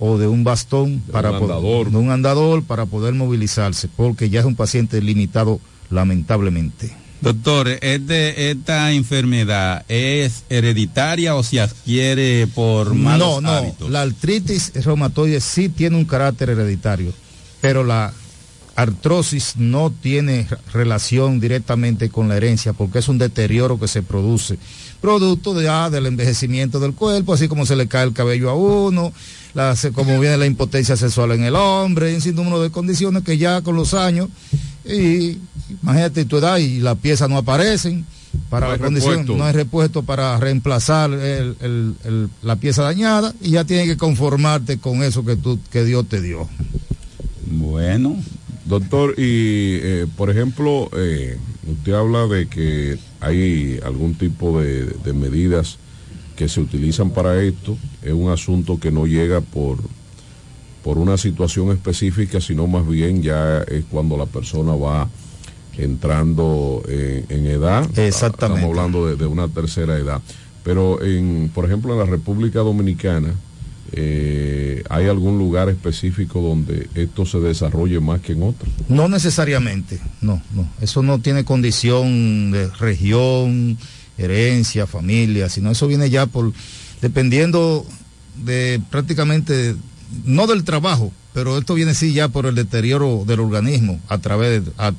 o 0.00 0.18
de 0.18 0.26
un 0.26 0.42
bastón 0.42 1.00
para 1.12 1.30
un 1.30 1.38
poder- 1.38 1.56
andador. 1.56 1.90
de 1.92 1.96
un 1.98 2.10
andador 2.10 2.64
para 2.64 2.86
poder 2.86 3.14
movilizarse, 3.14 3.86
porque 3.94 4.28
ya 4.30 4.40
es 4.40 4.46
un 4.46 4.56
paciente 4.56 5.00
limitado 5.00 5.60
lamentablemente. 5.90 6.90
Doctor, 7.20 7.68
¿este- 7.68 8.50
¿esta 8.50 8.90
enfermedad 8.92 9.84
es 9.88 10.44
hereditaria 10.48 11.34
o 11.36 11.42
se 11.42 11.60
adquiere 11.60 12.46
por 12.46 12.94
malos 12.94 13.42
no, 13.42 13.50
no, 13.50 13.50
hábitos? 13.50 13.90
la 13.90 14.00
artritis 14.02 14.72
reumatoide 14.82 15.40
sí 15.40 15.68
tiene 15.68 15.96
un 15.98 16.06
carácter 16.06 16.48
hereditario, 16.50 17.12
pero 17.60 17.84
la 17.84 18.12
artrosis 18.74 19.54
no 19.56 19.90
tiene 19.90 20.46
relación 20.72 21.40
directamente 21.40 22.08
con 22.08 22.28
la 22.28 22.38
herencia 22.38 22.72
porque 22.72 23.00
es 23.00 23.08
un 23.08 23.18
deterioro 23.18 23.78
que 23.78 23.88
se 23.88 24.02
produce, 24.02 24.56
producto 25.02 25.52
de, 25.52 25.68
ah, 25.68 25.90
del 25.90 26.06
envejecimiento 26.06 26.80
del 26.80 26.94
cuerpo, 26.94 27.34
así 27.34 27.48
como 27.48 27.66
se 27.66 27.76
le 27.76 27.88
cae 27.88 28.04
el 28.06 28.14
cabello 28.14 28.48
a 28.48 28.54
uno, 28.54 29.12
la- 29.54 29.76
como 29.94 30.18
viene 30.20 30.36
la 30.36 30.46
impotencia 30.46 30.96
sexual 30.96 31.32
en 31.32 31.44
el 31.44 31.56
hombre, 31.56 32.14
un 32.14 32.20
sinnúmero 32.20 32.62
de 32.62 32.70
condiciones 32.70 33.22
que 33.24 33.38
ya 33.38 33.62
con 33.62 33.76
los 33.76 33.94
años, 33.94 34.28
y 34.84 35.38
imagínate 35.82 36.24
tu 36.24 36.38
edad 36.38 36.58
y 36.58 36.80
las 36.80 36.96
piezas 36.98 37.28
no 37.28 37.36
aparecen 37.38 38.04
para 38.48 38.66
No 38.66 38.72
la 38.72 38.78
condición, 38.78 39.10
repuesto. 39.12 39.36
no 39.36 39.44
hay 39.44 39.52
repuesto 39.52 40.02
para 40.02 40.36
reemplazar 40.38 41.10
el- 41.12 41.56
el- 41.60 41.94
el- 42.04 42.28
la 42.42 42.56
pieza 42.56 42.82
dañada 42.82 43.34
y 43.40 43.50
ya 43.50 43.64
tienes 43.64 43.86
que 43.86 43.96
conformarte 43.96 44.78
con 44.78 45.02
eso 45.02 45.24
que, 45.24 45.36
tú, 45.36 45.58
que 45.70 45.84
Dios 45.84 46.06
te 46.08 46.20
dio. 46.20 46.48
Bueno. 47.50 48.16
Doctor, 48.66 49.14
y 49.18 49.78
eh, 49.82 50.06
por 50.16 50.30
ejemplo, 50.30 50.88
eh, 50.96 51.38
usted 51.68 51.92
habla 51.92 52.26
de 52.26 52.46
que 52.46 52.98
hay 53.20 53.80
algún 53.84 54.14
tipo 54.14 54.60
de, 54.60 54.84
de 54.84 55.12
medidas 55.12 55.78
que 56.36 56.48
se 56.48 56.60
utilizan 56.60 57.10
para 57.10 57.42
esto. 57.42 57.76
Es 58.02 58.12
un 58.12 58.30
asunto 58.30 58.78
que 58.78 58.90
no 58.90 59.06
llega 59.06 59.40
por, 59.40 59.78
por 60.82 60.98
una 60.98 61.16
situación 61.16 61.70
específica, 61.70 62.40
sino 62.40 62.66
más 62.66 62.86
bien 62.86 63.22
ya 63.22 63.62
es 63.62 63.84
cuando 63.90 64.16
la 64.16 64.26
persona 64.26 64.74
va 64.74 65.08
entrando 65.76 66.82
en, 66.88 67.26
en 67.28 67.46
edad. 67.46 67.84
Exactamente. 67.98 68.60
Estamos 68.60 68.78
hablando 68.78 69.06
de, 69.06 69.16
de 69.16 69.26
una 69.26 69.48
tercera 69.48 69.96
edad. 69.96 70.20
Pero, 70.62 71.02
en, 71.02 71.50
por 71.54 71.64
ejemplo, 71.64 71.92
en 71.92 71.98
la 72.00 72.04
República 72.04 72.60
Dominicana, 72.60 73.34
eh, 73.92 74.84
¿hay 74.88 75.06
algún 75.06 75.38
lugar 75.38 75.68
específico 75.68 76.40
donde 76.40 76.88
esto 76.94 77.24
se 77.26 77.40
desarrolle 77.40 77.98
más 77.98 78.20
que 78.20 78.32
en 78.32 78.42
otros? 78.42 78.70
No 78.88 79.08
necesariamente, 79.08 79.98
no, 80.20 80.42
no. 80.54 80.68
Eso 80.80 81.02
no 81.02 81.18
tiene 81.18 81.44
condición 81.44 82.50
de 82.52 82.68
región, 82.68 83.78
herencia, 84.18 84.86
familia, 84.86 85.48
sino 85.48 85.70
eso 85.70 85.86
viene 85.88 86.10
ya 86.10 86.26
por, 86.26 86.52
dependiendo 87.00 87.84
de 88.44 88.80
prácticamente, 88.90 89.76
no 90.24 90.46
del 90.46 90.64
trabajo, 90.64 91.12
pero 91.32 91.58
esto 91.58 91.74
viene 91.74 91.94
sí 91.94 92.12
ya 92.12 92.28
por 92.28 92.46
el 92.46 92.54
deterioro 92.54 93.24
del 93.26 93.40
organismo 93.40 94.00
a 94.08 94.18
través 94.18 94.64
de, 94.64 94.72
a, 94.78 94.92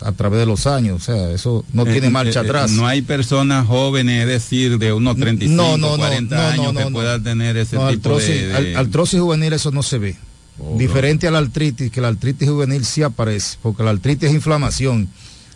a 0.00 0.12
través 0.12 0.40
de 0.40 0.46
los 0.46 0.66
años, 0.66 1.02
o 1.02 1.04
sea, 1.04 1.30
eso 1.30 1.64
no 1.72 1.84
tiene 1.84 2.08
Eh, 2.08 2.10
marcha 2.10 2.40
eh, 2.40 2.42
eh, 2.44 2.46
atrás. 2.46 2.70
No 2.72 2.86
hay 2.86 3.02
personas 3.02 3.66
jóvenes, 3.66 4.22
es 4.22 4.28
decir, 4.28 4.78
de 4.78 4.92
unos 4.92 5.16
35, 5.16 5.54
No, 5.56 5.76
no, 5.76 5.92
no, 5.92 5.96
40 5.98 6.34
no, 6.36 6.42
no, 6.42 6.48
años 6.48 6.74
no, 6.74 6.86
que 6.86 6.92
puedan 6.92 7.22
tener 7.22 7.56
ese 7.56 7.72
tipo 7.76 7.84
artrosis, 7.86 8.28
de... 8.28 8.46
de- 8.48 8.54
al- 8.54 8.76
artrosis 8.76 9.20
juvenil 9.20 9.52
eso 9.52 9.70
no 9.70 9.82
se 9.82 9.98
ve. 9.98 10.16
Oh, 10.58 10.76
Diferente 10.78 11.26
a 11.28 11.30
la 11.30 11.38
artritis, 11.38 11.90
que 11.90 12.00
la 12.00 12.08
artritis 12.08 12.48
juvenil 12.48 12.84
sí 12.86 13.02
aparece, 13.02 13.58
porque 13.62 13.82
la 13.82 13.90
artritis 13.90 14.28
es 14.30 14.34
inflamación. 14.34 15.08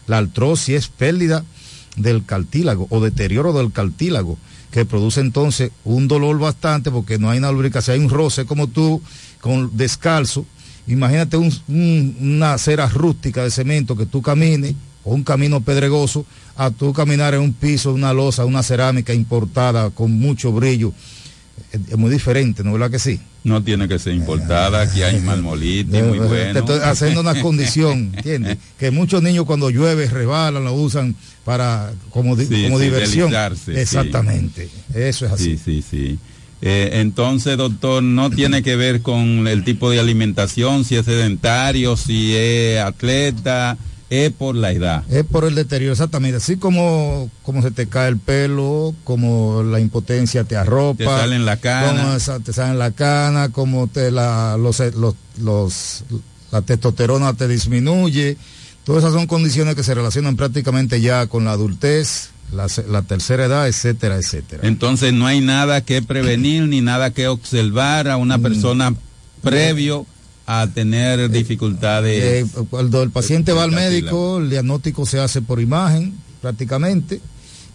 La 0.06 0.18
artrosis 0.18 0.74
es 0.76 0.88
pérdida 0.88 1.42
del 1.96 2.24
cartílago 2.24 2.86
o 2.90 3.00
deterioro 3.00 3.52
del 3.54 3.72
cartílago, 3.72 4.36
que 4.70 4.84
produce 4.84 5.20
entonces 5.20 5.70
un 5.84 6.06
dolor 6.08 6.38
bastante 6.38 6.90
porque 6.90 7.18
no 7.18 7.28
hay 7.30 7.38
una 7.38 7.50
lubricación, 7.52 7.94
hay 7.98 8.04
un 8.04 8.10
roce 8.10 8.44
como 8.44 8.66
tú 8.68 9.00
con 9.40 9.76
descalzo 9.76 10.44
Imagínate 10.86 11.36
un- 11.36 11.52
un- 11.68 12.16
una 12.20 12.54
acera 12.54 12.88
rústica 12.88 13.44
de 13.44 13.50
cemento 13.50 13.94
que 13.96 14.06
tú 14.06 14.22
camines, 14.22 14.74
o 15.04 15.14
un 15.14 15.22
camino 15.22 15.60
pedregoso, 15.60 16.24
a 16.56 16.70
tú 16.70 16.92
caminar 16.92 17.32
en 17.34 17.42
un 17.42 17.52
piso, 17.52 17.92
una 17.94 18.12
losa, 18.12 18.44
una 18.44 18.62
cerámica 18.62 19.14
importada 19.14 19.90
con 19.90 20.10
mucho 20.10 20.50
brillo. 20.52 20.92
Es, 21.72 21.96
muy 21.96 22.10
diferente, 22.10 22.62
¿no 22.64 22.70
es 22.70 22.74
verdad 22.74 22.90
que 22.90 22.98
sí? 22.98 23.20
No 23.44 23.62
tiene 23.62 23.86
que 23.88 23.98
ser 23.98 24.14
importada, 24.14 24.82
aquí 24.82 25.02
hay 25.02 25.20
marmolita 25.22 25.98
y 25.98 26.02
muy 26.02 26.18
Eh, 26.18 26.20
Te 26.20 26.26
bueno. 26.28 26.58
estoy 26.60 26.78
haciendo 26.82 27.20
una 27.20 27.40
condición, 27.40 28.12
¿entiendes? 28.16 28.58
Que 28.78 28.90
muchos 28.90 29.22
niños 29.22 29.44
cuando 29.46 29.70
llueve 29.70 30.06
rebalan, 30.06 30.64
lo 30.64 30.74
usan 30.74 31.14
para 31.44 31.92
como, 32.10 32.36
di- 32.36 32.46
Sí, 32.46 32.64
como 32.64 32.78
sí, 32.78 32.84
diversión. 32.84 33.32
sí. 33.64 33.72
Exactamente, 33.74 34.68
eso 34.94 35.26
es 35.26 35.32
así. 35.32 35.56
Sí, 35.56 35.82
sí, 35.82 35.84
sí. 35.88 36.18
Eh, 36.62 36.90
entonces, 37.00 37.56
doctor, 37.56 38.02
no 38.02 38.28
tiene 38.30 38.62
que 38.62 38.76
ver 38.76 39.00
con 39.00 39.48
el 39.48 39.64
tipo 39.64 39.90
de 39.90 39.98
alimentación, 39.98 40.84
si 40.84 40.96
es 40.96 41.06
sedentario, 41.06 41.96
si 41.96 42.34
es 42.36 42.80
atleta, 42.80 43.78
es 44.10 44.32
por 44.32 44.54
la 44.56 44.72
edad. 44.72 45.04
Es 45.10 45.24
por 45.24 45.44
el 45.44 45.54
deterioro, 45.54 45.92
exactamente. 45.92 46.36
Así 46.38 46.56
como, 46.56 47.30
como 47.42 47.62
se 47.62 47.70
te 47.70 47.86
cae 47.86 48.08
el 48.08 48.18
pelo, 48.18 48.94
como 49.04 49.62
la 49.62 49.78
impotencia 49.80 50.44
te 50.44 50.56
arropa. 50.56 50.98
Te 50.98 51.04
salen 51.04 51.46
la 51.46 51.56
cana. 51.58 52.18
Como 52.18 52.40
te 52.42 52.52
salen 52.52 52.78
la 52.78 52.90
cana, 52.90 53.48
como 53.50 53.86
te 53.86 54.10
la, 54.10 54.56
los, 54.58 54.80
los, 54.96 55.14
los- 55.40 56.04
la 56.52 56.62
testosterona 56.62 57.34
te 57.34 57.46
disminuye. 57.46 58.36
Todas 58.84 59.04
esas 59.04 59.12
son 59.14 59.26
condiciones 59.28 59.76
que 59.76 59.84
se 59.84 59.94
relacionan 59.94 60.34
prácticamente 60.36 61.00
ya 61.00 61.26
con 61.28 61.44
la 61.44 61.52
adultez, 61.52 62.30
la, 62.52 63.02
tercera 63.02 63.44
edad, 63.44 63.68
etcétera, 63.68 64.16
etcétera. 64.16 64.66
Entonces, 64.66 65.12
no 65.12 65.26
hay 65.28 65.40
nada 65.40 65.82
que 65.84 66.02
prevenir 66.02 66.64
ni 66.66 66.80
nada 66.80 67.12
que 67.12 67.28
observar 67.28 68.08
a 68.08 68.16
Mm. 68.16 68.20
una 68.22 68.38
persona 68.38 68.94
previo 69.42 70.06
a 70.52 70.66
tener 70.66 71.30
dificultades. 71.30 72.44
Eh, 72.44 72.64
cuando 72.68 73.04
el 73.04 73.10
paciente 73.10 73.52
va 73.52 73.62
al 73.62 73.70
médico, 73.70 74.38
el 74.38 74.50
diagnóstico 74.50 75.06
se 75.06 75.20
hace 75.20 75.42
por 75.42 75.60
imagen 75.60 76.12
prácticamente 76.42 77.20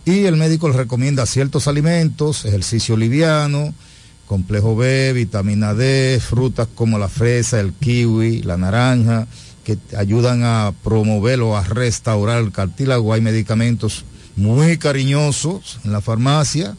y 0.04 0.26
el 0.26 0.36
médico 0.36 0.68
le 0.68 0.76
recomienda 0.76 1.26
ciertos 1.26 1.70
alimentos, 1.70 2.44
ejercicio 2.44 2.98
liviano, 2.98 3.74
complejo 4.28 4.76
B, 4.76 5.14
vitamina 5.14 5.74
D, 5.74 6.20
frutas 6.20 6.68
como 6.76 7.00
la 7.00 7.08
fresa, 7.08 7.62
el 7.62 7.72
kiwi, 7.72 8.42
la 8.42 8.58
naranja, 8.58 9.26
que 9.64 9.78
ayudan 9.98 10.44
a 10.44 10.74
promover 10.84 11.40
o 11.40 11.56
a 11.56 11.64
restaurar 11.64 12.44
el 12.44 12.52
cartílago. 12.52 13.14
Hay 13.14 13.22
medicamentos 13.22 14.04
muy 14.36 14.78
cariñosos 14.78 15.80
en 15.86 15.94
la 15.94 16.02
farmacia 16.02 16.76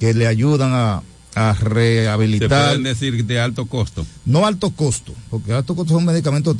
que 0.00 0.12
le 0.12 0.26
ayudan 0.26 0.72
a, 0.74 1.02
a 1.36 1.54
Se 1.54 1.64
rehabilitar. 1.64 2.48
pueden 2.48 2.82
decir 2.82 3.24
de 3.24 3.38
alto 3.40 3.66
costo. 3.66 4.04
No 4.24 4.46
alto 4.46 4.70
costo, 4.70 5.12
porque 5.30 5.52
alto 5.52 5.76
costo 5.76 5.94
son 5.94 6.04
medicamentos 6.04 6.56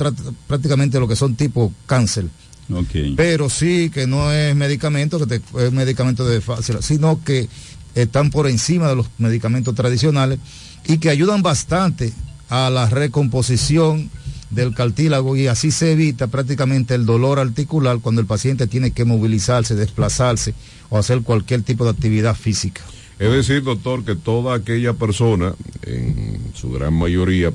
prácticamente 0.47 1.01
lo 1.01 1.09
que 1.09 1.17
son 1.17 1.35
tipo 1.35 1.73
cáncer. 1.87 2.27
Ok. 2.73 3.15
Pero 3.17 3.49
sí 3.49 3.91
que 3.91 4.07
no 4.07 4.33
es 4.33 4.55
medicamento, 4.55 5.19
que 5.19 5.27
te- 5.39 5.67
es 5.67 5.73
medicamento 5.73 6.25
de 6.27 6.41
fácil, 6.41 6.77
sino 6.83 7.23
que 7.25 7.49
están 7.95 8.31
por 8.31 8.47
encima 8.49 8.89
de 8.89 8.97
los 8.97 9.07
medicamentos 9.19 9.75
tradicionales 9.75 10.39
y 10.87 10.99
que 10.99 11.09
ayudan 11.11 11.43
bastante 11.43 12.13
a 12.51 12.69
la 12.71 12.89
recomposición 12.91 14.11
del 14.51 14.75
cartílago 14.75 15.37
y 15.37 15.47
así 15.49 15.71
se 15.71 15.93
evita 15.93 16.27
prácticamente 16.29 16.95
el 16.95 17.07
dolor 17.07 17.39
articular 17.39 17.99
cuando 18.01 18.21
el 18.21 18.27
paciente 18.27 18.67
tiene 18.67 18.91
que 18.93 19.05
movilizarse, 19.05 19.75
desplazarse 19.75 20.55
o 20.91 20.99
hacer 20.99 21.23
cualquier 21.23 21.63
tipo 21.63 21.85
de 21.85 21.91
actividad 21.91 22.37
física. 22.37 22.83
Es 23.19 23.31
decir, 23.31 23.63
doctor, 23.63 24.05
que 24.05 24.15
toda 24.15 24.55
aquella 24.55 24.93
persona, 24.93 25.55
en 25.83 26.53
su 26.55 26.71
gran 26.71 26.95
mayoría, 26.95 27.51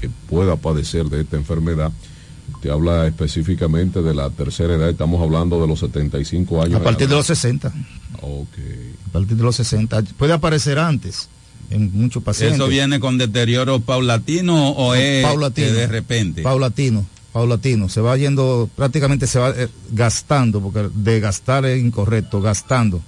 que 0.00 0.08
pueda 0.28 0.56
padecer 0.56 1.06
de 1.06 1.22
esta 1.22 1.36
enfermedad, 1.36 1.90
te 2.60 2.70
habla 2.70 3.08
específicamente 3.08 4.02
de 4.02 4.14
la 4.14 4.30
tercera 4.30 4.74
edad, 4.74 4.88
estamos 4.88 5.20
hablando 5.20 5.60
de 5.60 5.66
los 5.66 5.80
75 5.80 6.62
años. 6.62 6.80
A 6.80 6.84
partir 6.84 7.08
de 7.08 7.16
los 7.16 7.28
adelante. 7.28 7.68
60. 7.68 8.26
Ok. 8.26 8.58
A 9.08 9.12
partir 9.12 9.36
de 9.36 9.42
los 9.42 9.56
60. 9.56 10.02
Puede 10.16 10.32
aparecer 10.32 10.78
antes 10.78 11.28
en 11.70 11.90
muchos 11.92 12.22
pacientes. 12.22 12.58
¿Eso 12.58 12.68
viene 12.68 13.00
con 13.00 13.18
deterioro 13.18 13.80
paulatino 13.80 14.70
o 14.70 14.94
es 14.94 15.24
paulatino. 15.24 15.66
que 15.66 15.72
de 15.72 15.86
repente? 15.88 16.42
Paulatino, 16.42 17.04
paulatino. 17.32 17.88
Se 17.88 18.00
va 18.00 18.16
yendo, 18.16 18.70
prácticamente 18.76 19.26
se 19.26 19.38
va 19.38 19.50
eh, 19.50 19.68
gastando, 19.90 20.60
porque 20.60 20.88
de 20.94 21.20
gastar 21.20 21.64
es 21.64 21.82
incorrecto, 21.82 22.40
gastando. 22.40 23.02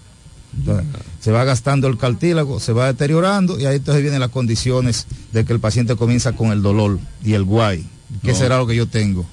Entonces, 0.58 0.84
se 1.20 1.30
va 1.32 1.44
gastando 1.44 1.88
el 1.88 1.96
cartílago, 1.98 2.60
se 2.60 2.72
va 2.72 2.86
deteriorando 2.86 3.58
y 3.58 3.66
ahí 3.66 3.76
entonces 3.76 4.02
vienen 4.02 4.20
las 4.20 4.30
condiciones 4.30 5.06
de 5.32 5.44
que 5.44 5.52
el 5.52 5.60
paciente 5.60 5.96
comienza 5.96 6.32
con 6.32 6.52
el 6.52 6.62
dolor 6.62 6.98
y 7.24 7.32
el 7.34 7.44
guay. 7.44 7.84
¿Qué 8.22 8.32
No. 8.32 8.38
será 8.38 8.58
lo 8.58 8.66
que 8.66 8.76
yo 8.76 8.86
tengo? 8.86 9.26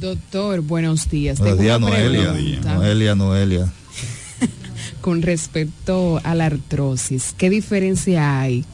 Doctor, 0.00 0.60
buenos 0.60 1.08
días. 1.10 1.38
Buenos 1.38 1.58
días, 1.58 1.80
Noelia. 1.80 2.32
pregunta 2.32 2.74
Noelia, 2.74 3.14
Noelia. 3.14 3.72
con 5.00 5.22
respecto 5.22 6.20
a 6.24 6.34
la 6.34 6.46
artrosis. 6.46 7.34
¿Qué 7.36 7.50
diferencia 7.50 8.40
hay 8.40 8.64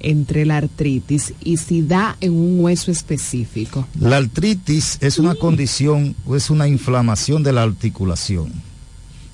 entre 0.00 0.46
la 0.46 0.56
artritis 0.58 1.34
y 1.42 1.56
si 1.56 1.82
da 1.82 2.16
en 2.20 2.32
un 2.32 2.60
hueso 2.60 2.90
específico? 2.90 3.86
La 4.00 4.16
artritis 4.16 4.98
es 5.00 5.18
una 5.18 5.34
condición 5.34 6.14
o 6.26 6.36
es 6.36 6.50
una 6.50 6.68
inflamación 6.68 7.42
de 7.42 7.52
la 7.52 7.62
articulación, 7.62 8.52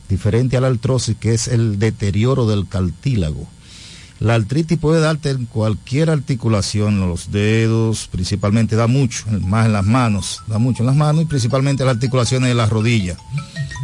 diferente 0.09 0.57
a 0.57 0.61
la 0.61 0.69
artrosis 0.69 1.17
que 1.17 1.35
es 1.35 1.49
el 1.49 1.79
deterioro 1.79 2.47
del 2.47 2.69
cartílago. 2.69 3.47
La 4.21 4.35
artritis 4.35 4.79
puede 4.79 5.01
darte 5.01 5.31
en 5.31 5.45
cualquier 5.47 6.09
articulación, 6.09 6.95
en 6.95 7.09
los 7.09 7.33
dedos, 7.33 8.09
principalmente 8.11 8.77
da 8.77 8.87
mucho, 8.87 9.25
más 9.41 9.67
en 9.67 9.73
las 9.73 9.85
manos, 9.85 10.43
da 10.47 10.59
mucho 10.59 10.83
en 10.83 10.87
las 10.87 10.97
manos 10.97 11.23
y 11.23 11.27
principalmente 11.27 11.83
en 11.83 11.89
las 11.89 11.97
articulaciones 11.97 12.49
de 12.49 12.55
las 12.55 12.71
rodillas. 12.71 13.19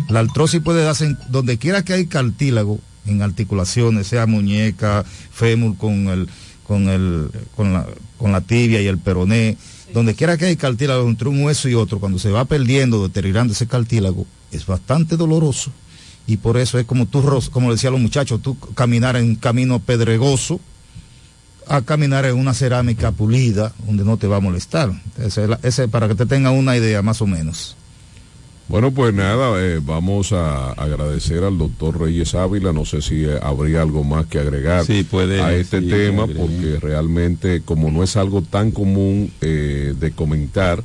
La 0.08 0.20
artrosis 0.20 0.60
puede 0.60 0.84
darse 0.84 1.06
en 1.06 1.18
donde 1.28 1.58
quiera 1.58 1.84
que 1.84 1.94
hay 1.94 2.06
cartílago, 2.06 2.78
en 3.06 3.22
articulaciones, 3.22 4.06
sea 4.06 4.26
muñeca, 4.26 5.04
fémur 5.32 5.76
con 5.76 6.08
el, 6.08 6.28
con 6.62 6.88
el, 6.88 7.30
con 7.56 7.72
la, 7.72 7.86
con 8.16 8.30
la 8.30 8.40
tibia 8.40 8.80
y 8.80 8.86
el 8.86 8.98
peroné, 8.98 9.56
donde 9.92 10.14
quiera 10.14 10.38
que 10.38 10.46
hay 10.46 10.56
cartílago 10.56 11.08
entre 11.08 11.28
un 11.28 11.42
hueso 11.42 11.68
y 11.68 11.74
otro, 11.74 11.98
cuando 11.98 12.18
se 12.18 12.30
va 12.30 12.44
perdiendo, 12.44 13.02
deteriorando 13.02 13.52
ese 13.52 13.66
cartílago, 13.66 14.26
es 14.52 14.64
bastante 14.64 15.16
doloroso. 15.16 15.72
Y 16.30 16.36
por 16.36 16.58
eso 16.58 16.78
es 16.78 16.86
como 16.86 17.06
tú, 17.06 17.24
como 17.50 17.72
decían 17.72 17.92
los 17.92 18.00
muchachos, 18.00 18.40
tú 18.40 18.56
caminar 18.76 19.16
en 19.16 19.24
un 19.24 19.34
camino 19.34 19.80
pedregoso 19.80 20.60
a 21.66 21.82
caminar 21.82 22.24
en 22.24 22.36
una 22.36 22.54
cerámica 22.54 23.10
pulida 23.10 23.72
donde 23.84 24.04
no 24.04 24.16
te 24.16 24.28
va 24.28 24.36
a 24.36 24.40
molestar. 24.40 24.92
Ese, 25.18 25.48
ese 25.64 25.88
para 25.88 26.06
que 26.06 26.14
te 26.14 26.26
tengan 26.26 26.52
una 26.52 26.76
idea 26.76 27.02
más 27.02 27.20
o 27.20 27.26
menos. 27.26 27.76
Bueno, 28.68 28.92
pues 28.92 29.12
nada, 29.12 29.60
eh, 29.60 29.80
vamos 29.82 30.32
a 30.32 30.70
agradecer 30.70 31.42
al 31.42 31.58
doctor 31.58 32.00
Reyes 32.00 32.36
Ávila. 32.36 32.72
No 32.72 32.84
sé 32.84 33.02
si 33.02 33.24
eh, 33.24 33.40
habría 33.42 33.82
algo 33.82 34.04
más 34.04 34.26
que 34.26 34.38
agregar 34.38 34.84
Sí, 34.84 35.02
puede, 35.02 35.42
a 35.42 35.52
este 35.52 35.80
sí, 35.80 35.88
tema, 35.88 36.28
porque 36.28 36.78
realmente 36.80 37.62
como 37.62 37.90
no 37.90 38.04
es 38.04 38.16
algo 38.16 38.40
tan 38.42 38.70
común 38.70 39.32
eh, 39.40 39.94
de 39.98 40.12
comentar, 40.12 40.84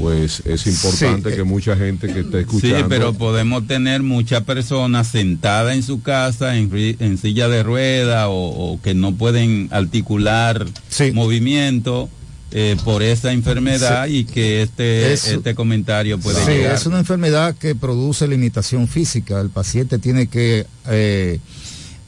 pues 0.00 0.42
es 0.46 0.66
importante 0.66 1.30
Sí, 1.30 1.36
que 1.36 1.44
mucha 1.44 1.76
gente 1.76 2.06
que 2.12 2.20
esté 2.20 2.38
Sí, 2.38 2.40
escuchando... 2.40 2.88
pero 2.88 3.12
podemos 3.12 3.66
tener 3.66 4.02
muchas 4.02 4.42
personas 4.44 5.08
sentadas 5.08 5.74
en 5.76 5.82
su 5.82 6.00
casa 6.02 6.56
en, 6.56 7.18
silla 7.18 7.48
de 7.48 7.62
rueda 7.62 8.28
o, 8.30 8.72
o 8.72 8.80
que 8.80 8.94
no 8.94 9.14
pueden 9.14 9.68
articular 9.70 10.66
movimiento 11.12 12.08
eh, 12.52 12.76
por 12.84 13.02
esa 13.02 13.32
enfermedad 13.32 14.06
Sí. 14.06 14.16
y 14.16 14.24
que 14.24 14.62
este, 14.62 15.12
Es- 15.12 15.28
este 15.28 15.54
comentario 15.54 16.18
puede 16.18 16.44
Sí, 16.44 16.50
llegar. 16.50 16.74
es 16.74 16.86
una 16.86 16.98
enfermedad 16.98 17.54
que 17.54 17.74
produce 17.76 18.26
limitación 18.26 18.88
física. 18.88 19.40
El 19.40 19.50
paciente 19.50 19.98
tiene 19.98 20.26
que 20.28 20.66
eh, 20.88 21.38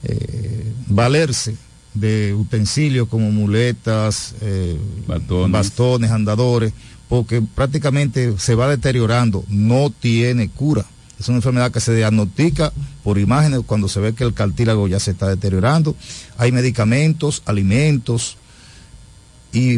eh, 0.05 0.73
valerse 0.89 1.55
de 1.95 2.35
utensilios 2.35 3.07
como 3.07 3.31
muletas, 3.31 4.35
eh, 4.41 4.77
bastones. 5.49 6.11
andadores, 6.11 6.73
porque 7.13 7.43
prácticamente 7.43 8.39
se 8.39 8.55
va 8.55 8.71
deteriorando, 8.71 9.45
no 9.49 9.91
tiene 9.91 10.49
cura. 10.49 10.87
Es 11.21 11.29
una 11.29 11.37
enfermedad 11.37 11.71
que 11.71 11.79
se 11.79 11.95
diagnostica 11.95 12.73
por 13.05 13.19
imágenes 13.19 13.61
cuando 13.67 13.87
se 13.87 14.01
ve 14.01 14.15
que 14.15 14.25
el 14.25 14.33
cartílago 14.33 14.89
ya 14.89 14.99
se 14.99 15.11
está 15.11 15.29
deteriorando. 15.29 15.95
Hay 16.39 16.53
medicamentos, 16.53 17.43
alimentos, 17.45 18.39
y, 19.53 19.77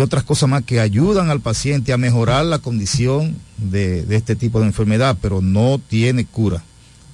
otras 0.00 0.22
cosas 0.22 0.48
más 0.48 0.62
que 0.62 0.78
ayudan 0.78 1.28
al 1.28 1.40
paciente 1.40 1.92
a 1.92 1.96
mejorar 1.96 2.44
la 2.44 2.60
condición 2.60 3.36
de 3.56 4.06
este 4.10 4.36
tipo 4.36 4.60
de 4.60 4.66
enfermedad, 4.66 5.18
pero 5.20 5.42
no 5.42 5.80
tiene 5.88 6.24
cura. 6.24 6.62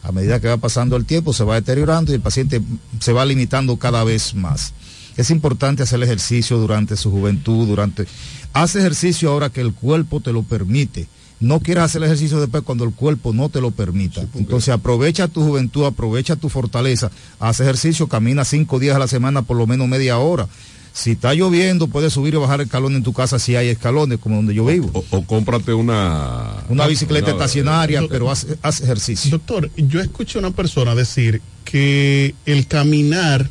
A 0.03 0.13
medida 0.13 0.39
que 0.39 0.49
va 0.49 0.59
pasando 0.59 0.97
el 0.97 1.07
tiempo 1.07 1.33
se 1.33 1.45
va 1.45 1.55
deteriorando 1.55 2.13
y 2.13 2.17
el 2.17 2.21
paciente 2.21 2.61
se 3.01 3.13
va 3.15 3.25
limitando 3.25 3.79
cada 3.79 4.05
vez 4.05 4.35
más. 4.35 4.75
Es 5.17 5.31
importante 5.31 5.83
hacer 5.83 6.03
ejercicio 6.03 6.59
durante 6.59 6.95
su 6.97 7.11
juventud, 7.11 7.67
durante... 7.67 8.07
Haz 8.53 8.77
ejercicio 8.77 9.31
ahora 9.31 9.51
que 9.51 9.61
el 9.61 9.73
cuerpo 9.73 10.21
te 10.21 10.33
lo 10.33 10.43
permite. 10.43 11.07
No 11.41 11.59
quieras 11.61 11.87
hacer 11.87 12.03
ejercicio 12.05 12.41
después 12.41 12.63
cuando 12.63 12.85
el 12.85 12.93
cuerpo 12.93 13.33
no 13.33 13.49
te 13.49 13.61
lo 13.61 13.73
permita. 13.73 14.23
Entonces 14.35 14.69
aprovecha 14.69 15.27
tu 15.27 15.43
juventud, 15.43 15.85
aprovecha 15.87 16.37
tu 16.37 16.49
fortaleza. 16.49 17.11
Haz 17.41 17.59
ejercicio, 17.61 18.07
camina 18.07 18.45
cinco 18.45 18.79
días 18.79 18.95
a 18.95 19.01
la 19.01 19.09
semana 19.09 19.43
por 19.43 19.57
lo 19.57 19.67
menos 19.67 19.89
media 19.89 20.19
hora 20.19 20.47
Si 20.93 21.13
está 21.13 21.35
lloviendo, 21.35 21.89
puedes 21.89 22.13
subir 22.13 22.35
y 22.35 22.37
bajar 22.37 22.61
el 22.61 22.67
escalón 22.67 22.95
en 22.95 23.03
tu 23.03 23.13
casa 23.15 23.39
si 23.39 23.57
hay 23.57 23.69
escalones, 23.69 24.19
como 24.21 24.37
donde 24.37 24.55
yo 24.55 24.67
vivo. 24.67 24.91
O, 24.93 25.05
o 25.17 25.25
cómprate 25.27 25.73
una... 25.73 26.63
Una 26.69 26.87
bicicleta 26.87 27.29
una- 27.33 27.37
estacionaria, 27.37 28.03
pero 28.09 28.31
haz, 28.31 28.47
haz 28.63 28.81
ejercicio. 28.83 29.31
Doctor, 29.31 29.71
yo 29.77 30.01
escuché 30.01 30.39
a 30.39 30.41
una 30.41 30.51
persona 30.51 30.95
decir 30.95 31.41
que 31.65 32.35
el 32.47 32.67
caminar 32.67 33.49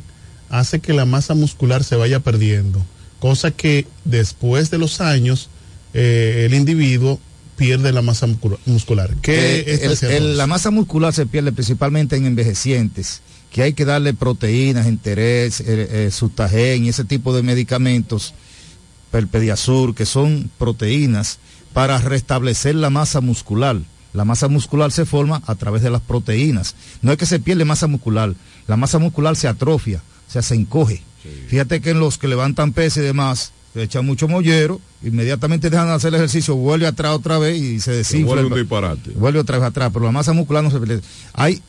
hace 0.50 0.78
que 0.80 0.92
la 0.92 1.04
masa 1.04 1.34
muscular 1.34 1.82
se 1.82 1.96
vaya 1.96 2.20
perdiendo, 2.20 2.80
cosa 3.22 3.52
que 3.52 3.86
después 4.04 4.68
de 4.72 4.78
los 4.78 5.00
años 5.00 5.48
eh, 5.94 6.42
el 6.46 6.54
individuo 6.54 7.20
pierde 7.56 7.92
la 7.92 8.02
masa 8.02 8.26
muscula- 8.26 8.58
muscular. 8.66 9.14
¿Qué 9.22 9.60
Eh, 9.60 9.74
el- 9.76 9.80
el- 9.82 9.92
eso? 9.92 10.08
la 10.36 10.48
masa 10.48 10.72
muscular 10.72 11.12
se 11.14 11.26
pierde 11.26 11.52
principalmente 11.52 12.16
en 12.16 12.26
envejecientes, 12.26 13.20
que 13.52 13.62
hay 13.62 13.74
que 13.74 13.84
darle 13.84 14.12
proteínas, 14.12 14.88
interés, 14.88 15.60
eh, 15.60 15.66
eh, 16.06 16.10
sutagen 16.10 16.84
y 16.84 16.88
ese 16.88 17.04
tipo 17.04 17.32
de 17.32 17.44
medicamentos, 17.44 18.34
el 19.12 19.28
pediasur, 19.28 19.94
que 19.94 20.04
son 20.06 20.50
proteínas 20.58 21.38
para 21.72 21.98
restablecer 21.98 22.74
la 22.74 22.90
masa 22.90 23.20
muscular. 23.20 23.76
La 24.14 24.24
masa 24.24 24.48
muscular 24.48 24.90
se 24.90 25.04
forma 25.06 25.42
a 25.46 25.54
través 25.54 25.82
de 25.82 25.90
las 25.90 26.00
proteínas. 26.02 26.74
No 27.02 27.12
es 27.12 27.18
que 27.18 27.26
se 27.26 27.38
pierde 27.38 27.64
masa 27.64 27.86
muscular, 27.86 28.34
la 28.66 28.76
masa 28.76 28.98
muscular 28.98 29.36
se 29.36 29.46
atrofia, 29.46 30.02
o 30.28 30.32
sea, 30.32 30.42
se 30.42 30.56
encoge. 30.56 31.02
Fíjate 31.48 31.80
que 31.80 31.90
en 31.90 32.00
los 32.00 32.18
que 32.18 32.28
levantan 32.28 32.72
peso 32.72 33.00
y 33.00 33.04
demás, 33.04 33.52
se 33.74 33.82
echan 33.82 34.04
mucho 34.04 34.28
mollero, 34.28 34.80
inmediatamente 35.02 35.70
dejan 35.70 35.86
de 35.88 35.94
hacer 35.94 36.08
el 36.08 36.16
ejercicio, 36.16 36.54
vuelve 36.56 36.86
atrás 36.86 37.12
otra 37.14 37.38
vez 37.38 37.56
y 37.60 37.80
se 37.80 37.92
desinfla. 37.92 38.26
vuelve 38.26 38.40
el- 38.48 38.52
un 38.52 38.58
disparate. 38.58 39.10
Vuelve 39.12 39.38
otra 39.38 39.58
vez 39.58 39.66
atrás, 39.68 39.90
pero 39.92 40.04
la 40.04 40.12
masa 40.12 40.32
muscular 40.32 40.62
no 40.62 40.70
se 40.70 40.78
pierde. 40.78 41.02
Hay 41.32 41.62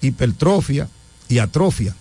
hipertrofia 0.00 0.88
y 1.28 1.38
atrofia, 1.38 1.94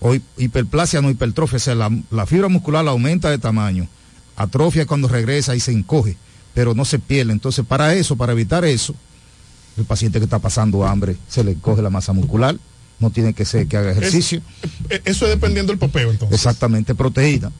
o 0.00 0.14
hi- 0.14 0.22
hiperplasia, 0.38 1.00
no 1.00 1.10
hipertrofia, 1.10 1.56
o 1.56 1.60
sea, 1.60 1.74
la, 1.74 1.90
la 2.10 2.26
fibra 2.26 2.48
muscular 2.48 2.86
aumenta 2.86 3.30
de 3.30 3.38
tamaño. 3.38 3.88
Atrofia 4.36 4.86
cuando 4.86 5.08
regresa 5.08 5.54
y 5.56 5.60
se 5.60 5.72
encoge, 5.72 6.16
pero 6.54 6.74
no 6.74 6.84
se 6.84 6.98
pierde. 6.98 7.32
Entonces, 7.32 7.64
para 7.66 7.94
eso, 7.94 8.16
para 8.16 8.32
evitar 8.32 8.64
eso, 8.64 8.94
el 9.76 9.84
paciente 9.84 10.18
que 10.18 10.24
está 10.24 10.38
pasando 10.38 10.86
hambre, 10.86 11.16
se 11.28 11.42
le 11.44 11.52
encoge 11.52 11.82
la 11.82 11.90
masa 11.90 12.12
muscular, 12.12 12.56
no 13.00 13.10
tiene 13.10 13.32
que 13.34 13.44
ser 13.44 13.66
que 13.66 13.76
haga 13.76 13.90
ejercicio. 13.92 14.40
Eh, 14.88 15.00
Eso 15.04 15.24
es 15.26 15.32
dependiendo 15.32 15.72
del 15.72 15.78
papel, 15.78 16.08
entonces. 16.10 16.36
Exactamente, 16.36 16.94
proteína. 16.94 17.50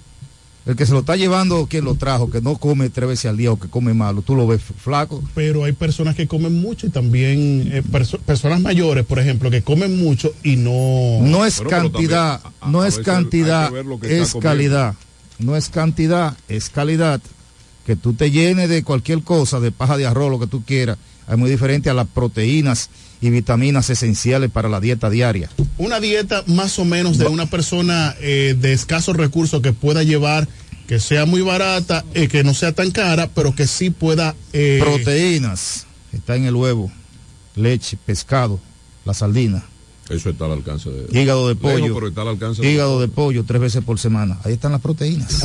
El 0.66 0.76
que 0.76 0.84
se 0.84 0.92
lo 0.92 0.98
está 1.00 1.16
llevando, 1.16 1.66
quien 1.66 1.86
lo 1.86 1.94
trajo, 1.94 2.30
que 2.30 2.42
no 2.42 2.58
come 2.58 2.90
tres 2.90 3.08
veces 3.08 3.30
al 3.30 3.38
día 3.38 3.50
o 3.50 3.58
que 3.58 3.68
come 3.68 3.94
malo, 3.94 4.20
tú 4.20 4.36
lo 4.36 4.46
ves 4.46 4.60
flaco. 4.62 5.22
Pero 5.34 5.64
hay 5.64 5.72
personas 5.72 6.14
que 6.14 6.28
comen 6.28 6.60
mucho 6.60 6.86
y 6.86 6.90
también 6.90 7.70
eh, 7.72 7.82
perso- 7.82 8.18
personas 8.20 8.60
mayores, 8.60 9.06
por 9.06 9.18
ejemplo, 9.18 9.50
que 9.50 9.62
comen 9.62 9.98
mucho 9.98 10.32
y 10.44 10.56
no... 10.56 11.18
No 11.22 11.46
es 11.46 11.62
cantidad, 11.62 12.42
no 12.66 12.84
es 12.84 12.98
cantidad, 12.98 13.72
es 14.02 14.34
calidad. 14.34 14.94
No 15.38 15.56
es 15.56 15.70
cantidad, 15.70 16.36
es 16.48 16.68
calidad. 16.68 17.22
Que 17.86 17.96
tú 17.96 18.12
te 18.12 18.30
llenes 18.30 18.68
de 18.68 18.84
cualquier 18.84 19.22
cosa, 19.22 19.58
de 19.60 19.72
paja 19.72 19.96
de 19.96 20.06
arroz, 20.06 20.30
lo 20.30 20.38
que 20.38 20.46
tú 20.46 20.62
quieras, 20.62 20.98
es 21.30 21.38
muy 21.38 21.50
diferente 21.50 21.90
a 21.90 21.94
las 21.94 22.06
proteínas 22.08 22.90
y 23.20 23.30
vitaminas 23.30 23.90
esenciales 23.90 24.50
para 24.50 24.68
la 24.68 24.80
dieta 24.80 25.10
diaria. 25.10 25.50
Una 25.78 26.00
dieta 26.00 26.42
más 26.46 26.78
o 26.78 26.84
menos 26.84 27.18
de 27.18 27.26
una 27.26 27.46
persona 27.46 28.14
eh, 28.20 28.56
de 28.58 28.72
escasos 28.72 29.16
recursos 29.16 29.60
que 29.60 29.72
pueda 29.72 30.02
llevar, 30.02 30.48
que 30.86 30.98
sea 30.98 31.26
muy 31.26 31.42
barata, 31.42 32.04
eh, 32.14 32.28
que 32.28 32.42
no 32.42 32.54
sea 32.54 32.72
tan 32.72 32.90
cara, 32.90 33.28
pero 33.34 33.54
que 33.54 33.66
sí 33.66 33.90
pueda... 33.90 34.34
eh, 34.52 34.80
Proteínas, 34.82 35.86
está 36.12 36.36
en 36.36 36.46
el 36.46 36.54
huevo, 36.54 36.90
leche, 37.54 37.96
pescado, 38.04 38.58
la 39.04 39.14
sardina, 39.14 39.64
Eso 40.10 40.28
está 40.30 40.44
al 40.46 40.52
alcance 40.52 40.90
de... 40.90 41.20
hígado 41.20 41.48
de 41.48 41.54
Lejos, 41.54 41.72
pollo, 41.72 41.94
pero 41.94 42.08
está 42.08 42.22
al 42.22 42.28
alcance 42.28 42.62
de- 42.62 42.70
hígado 42.72 43.00
de 43.00 43.08
pollo 43.08 43.44
tres 43.44 43.60
veces 43.60 43.82
por 43.84 43.98
semana. 43.98 44.38
Ahí 44.44 44.52
están 44.54 44.72
las 44.72 44.80
proteínas. 44.80 45.44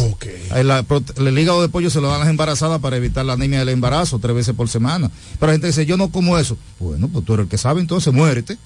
Ahí 0.49 0.63
la 0.63 0.84
el 1.18 1.39
hígado 1.39 1.61
de 1.61 1.70
pollo 1.70 1.89
se 1.89 2.01
lo 2.01 2.07
dan 2.07 2.16
a 2.18 2.20
las 2.20 2.30
embarazadas 2.30 2.82
para 2.82 2.97
evitar 2.97 3.26
la 3.26 3.34
anemia 3.34 3.59
del 3.59 3.70
embarazo 3.70 4.20
tres 4.20 4.36
veces 4.36 4.55
por 4.55 4.68
semana. 4.68 5.11
Pero 5.39 5.47
la 5.47 5.53
gente 5.53 5.68
dice, 5.68 5.86
yo 5.86 5.97
no 5.97 6.09
como 6.09 6.38
eso. 6.38 6.57
Bueno, 6.80 7.07
pues 7.07 7.24
tú 7.26 7.34
eres 7.36 7.43
el 7.45 7.49
que 7.49 7.57
sabe, 7.57 7.80
entonces 7.82 8.11
muérete. 8.13 8.57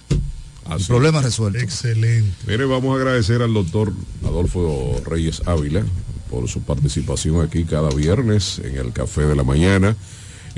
El 0.71 0.85
problema 0.85 1.21
resuelto. 1.21 1.59
Excelente. 1.59 2.31
Mire, 2.47 2.65
vamos 2.65 2.93
a 2.95 2.99
agradecer 3.01 3.41
al 3.41 3.53
doctor 3.53 3.91
Adolfo 4.23 5.01
Reyes 5.05 5.41
Ávila 5.47 5.83
por 6.29 6.47
su 6.47 6.61
participación 6.61 7.41
aquí 7.41 7.63
cada 7.63 7.89
viernes 7.89 8.59
en 8.63 8.77
el 8.77 8.93
Café 8.93 9.21
de 9.23 9.35
la 9.35 9.43
Mañana, 9.43 9.95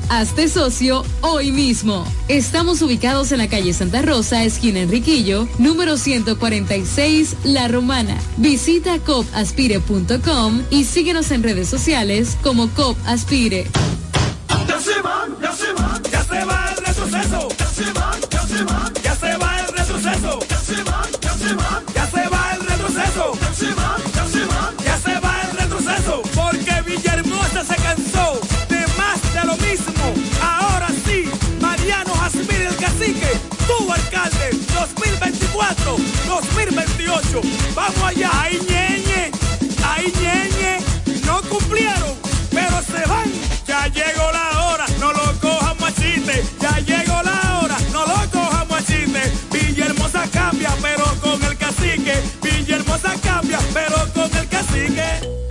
Hazte 0.11 0.49
socio 0.49 1.05
hoy 1.21 1.53
mismo. 1.53 2.05
Estamos 2.27 2.81
ubicados 2.81 3.31
en 3.31 3.37
la 3.37 3.47
calle 3.47 3.73
Santa 3.73 4.01
Rosa, 4.01 4.43
esquina 4.43 4.81
Enriquillo, 4.81 5.47
número 5.57 5.95
146, 5.95 7.37
La 7.45 7.69
Romana. 7.69 8.17
Visita 8.35 8.99
copaspire.com 8.99 10.63
y 10.69 10.83
síguenos 10.83 11.31
en 11.31 11.43
redes 11.43 11.69
sociales 11.69 12.37
como 12.43 12.67
COP 12.71 12.97
Aspire. 13.05 13.67
Ya 14.67 14.79
se 14.81 15.01
va, 15.01 15.27
ya 15.41 15.53
se 15.53 15.71
va, 15.71 16.01
ya 16.11 16.23
se 16.25 16.45
va 16.45 16.73
el 16.77 16.85
retroceso. 16.85 17.47
Ya 17.57 17.67
se 17.67 17.93
va, 17.93 18.11
ya 18.29 18.47
se 18.47 18.63
va, 18.65 19.00
cacique, 33.11 33.39
tu 33.67 33.91
alcalde, 33.91 34.49
2024, 34.73 35.97
2028. 36.27 37.41
Vamos 37.75 38.03
allá, 38.03 38.29
ay 38.33 38.59
ñeñe, 38.67 39.31
ay 39.83 40.13
ñeñe, 40.21 40.79
no 41.25 41.41
cumplieron, 41.43 42.15
pero 42.51 42.81
se 42.83 43.07
van. 43.07 43.31
Ya 43.67 43.87
llegó 43.87 44.31
la 44.31 44.65
hora, 44.65 44.85
no 44.99 45.11
lo 45.11 45.39
cojan 45.39 45.77
machiste. 45.79 46.43
Ya 46.59 46.77
llegó 46.79 47.21
la 47.23 47.59
hora, 47.61 47.77
no 47.91 48.05
lo 48.05 48.31
cojan 48.31 48.67
machiste. 48.67 49.31
Villahermosa 49.51 50.27
cambia, 50.31 50.69
pero 50.81 51.05
con 51.21 51.41
el 51.43 51.57
cacique. 51.57 52.13
Villahermosa 52.41 53.13
cambia, 53.23 53.59
pero 53.73 53.97
con 54.13 54.37
el 54.37 54.47
cacique. 54.47 55.50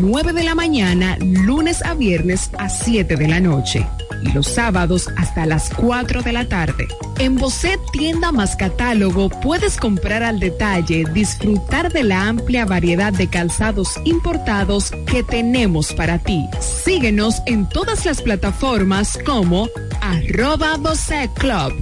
9 0.00 0.32
de 0.32 0.44
la 0.44 0.54
mañana, 0.54 1.16
lunes 1.20 1.84
a 1.84 1.94
viernes 1.94 2.50
a 2.58 2.68
7 2.68 3.16
de 3.16 3.28
la 3.28 3.40
noche 3.40 3.84
y 4.22 4.32
los 4.32 4.46
sábados 4.46 5.08
hasta 5.16 5.44
las 5.44 5.70
4 5.70 6.22
de 6.22 6.32
la 6.32 6.48
tarde. 6.48 6.86
En 7.18 7.36
Bocet 7.36 7.80
Tienda 7.92 8.30
más 8.30 8.54
Catálogo 8.54 9.28
puedes 9.28 9.76
comprar 9.76 10.22
al 10.22 10.38
detalle, 10.38 11.04
disfrutar 11.12 11.92
de 11.92 12.04
la 12.04 12.28
amplia 12.28 12.64
variedad 12.64 13.12
de 13.12 13.28
calzados 13.28 13.94
importados 14.04 14.92
que 15.06 15.22
tenemos 15.22 15.92
para 15.92 16.18
ti. 16.18 16.48
Síguenos 16.60 17.42
en 17.46 17.68
todas 17.68 18.04
las 18.06 18.22
plataformas 18.22 19.18
como 19.26 19.68
arroba 20.00 20.76
Bocet 20.76 21.32
Club. 21.34 21.74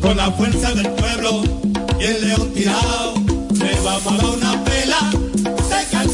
Con 0.00 0.16
la 0.16 0.30
fuerza 0.32 0.72
del 0.72 0.88
pueblo 0.90 1.42
y 2.00 2.04
el 2.04 2.28
león 2.28 2.52
tirado, 2.54 3.14
le 3.52 3.80
vamos 3.82 4.22
a 4.22 4.30
una 4.30 4.64
pela. 4.64 5.19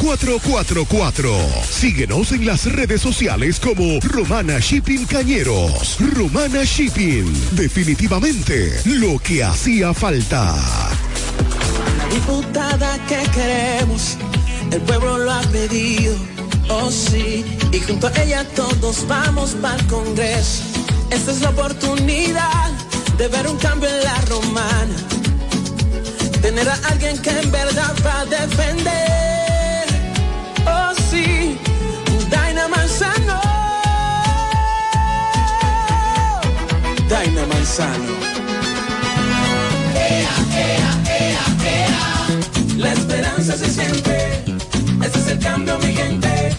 4444. 0.00 1.30
Síguenos 1.68 2.32
en 2.32 2.46
las 2.46 2.64
redes 2.64 3.02
sociales 3.02 3.60
como 3.60 4.00
Romana 4.00 4.58
Shipping 4.58 5.04
Cañeros. 5.04 5.98
Romana 6.14 6.64
Shipping. 6.64 7.30
Definitivamente 7.52 8.80
lo 8.86 9.18
que 9.18 9.44
hacía 9.44 9.92
falta. 9.92 10.56
Diputada 12.12 12.98
que 13.06 13.22
queremos, 13.30 14.16
el 14.72 14.80
pueblo 14.80 15.18
lo 15.18 15.32
ha 15.32 15.42
pedido, 15.42 16.16
oh 16.68 16.90
sí, 16.90 17.44
y 17.70 17.78
junto 17.78 18.08
a 18.08 18.22
ella 18.22 18.44
todos 18.56 19.06
vamos 19.06 19.50
para 19.62 19.76
el 19.76 19.86
Congreso. 19.86 20.64
Esta 21.10 21.30
es 21.30 21.40
la 21.40 21.50
oportunidad 21.50 22.70
de 23.16 23.28
ver 23.28 23.46
un 23.46 23.58
cambio 23.58 23.88
en 23.88 24.02
la 24.02 24.20
romana, 24.22 24.96
tener 26.42 26.68
a 26.68 26.74
alguien 26.88 27.16
que 27.22 27.30
en 27.30 27.50
verdad 27.52 27.94
va 28.04 28.20
a 28.20 28.26
defender, 28.26 29.29
oh 31.10 31.16
sí, 31.16 31.58
Daina 32.30 32.68
Manzano, 32.68 33.40
Daina 37.08 37.46
Manzano. 37.46 38.30
La 42.76 42.92
esperanza 42.92 43.56
se 43.56 43.70
siente. 43.70 44.42
Ese 45.04 45.18
es 45.18 45.26
el 45.28 45.38
cambio, 45.38 45.78
mi 45.78 45.92
gente. 45.94 46.56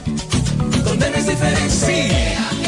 Donde 0.83 1.09
no 1.09 1.17
es 1.17 1.27
diferente. 1.27 1.69
Sí, 1.69 2.60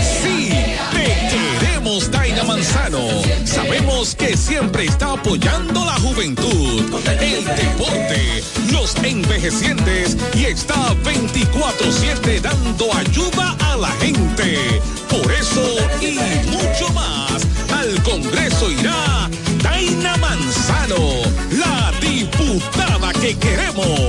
Manzano. 2.64 3.08
Sabemos 3.44 4.16
que 4.16 4.38
siempre 4.38 4.86
está 4.86 5.12
apoyando 5.12 5.84
la 5.84 5.96
juventud, 5.96 6.84
el 7.20 7.44
deporte, 7.44 8.44
los 8.72 8.96
envejecientes 9.04 10.16
y 10.34 10.46
está 10.46 10.96
24-7 11.04 12.40
dando 12.40 12.94
ayuda 12.94 13.58
a 13.60 13.76
la 13.76 13.92
gente. 14.00 14.58
Por 15.10 15.30
eso 15.34 15.76
y 16.00 16.18
mucho 16.52 16.88
más, 16.94 17.46
al 17.74 18.02
Congreso 18.04 18.72
irá 18.72 19.30
Daina 19.62 20.16
Manzano, 20.18 21.22
la 21.52 21.92
diputada 22.00 23.12
que 23.20 23.38
queremos. 23.38 24.00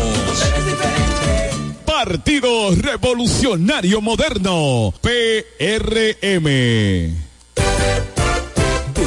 Partido 1.84 2.72
Revolucionario 2.76 4.00
Moderno, 4.00 4.94
PRM. 5.00 6.44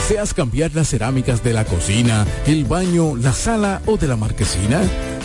¿Deseas 0.08 0.34
cambiar 0.34 0.74
las 0.74 0.88
cerámicas 0.88 1.44
de 1.44 1.52
la 1.52 1.66
cocina, 1.66 2.26
el 2.46 2.64
baño, 2.64 3.18
la 3.18 3.34
sala 3.34 3.82
o 3.88 3.98
de 3.98 4.08
la 4.08 4.16
marquesina? 4.16 4.82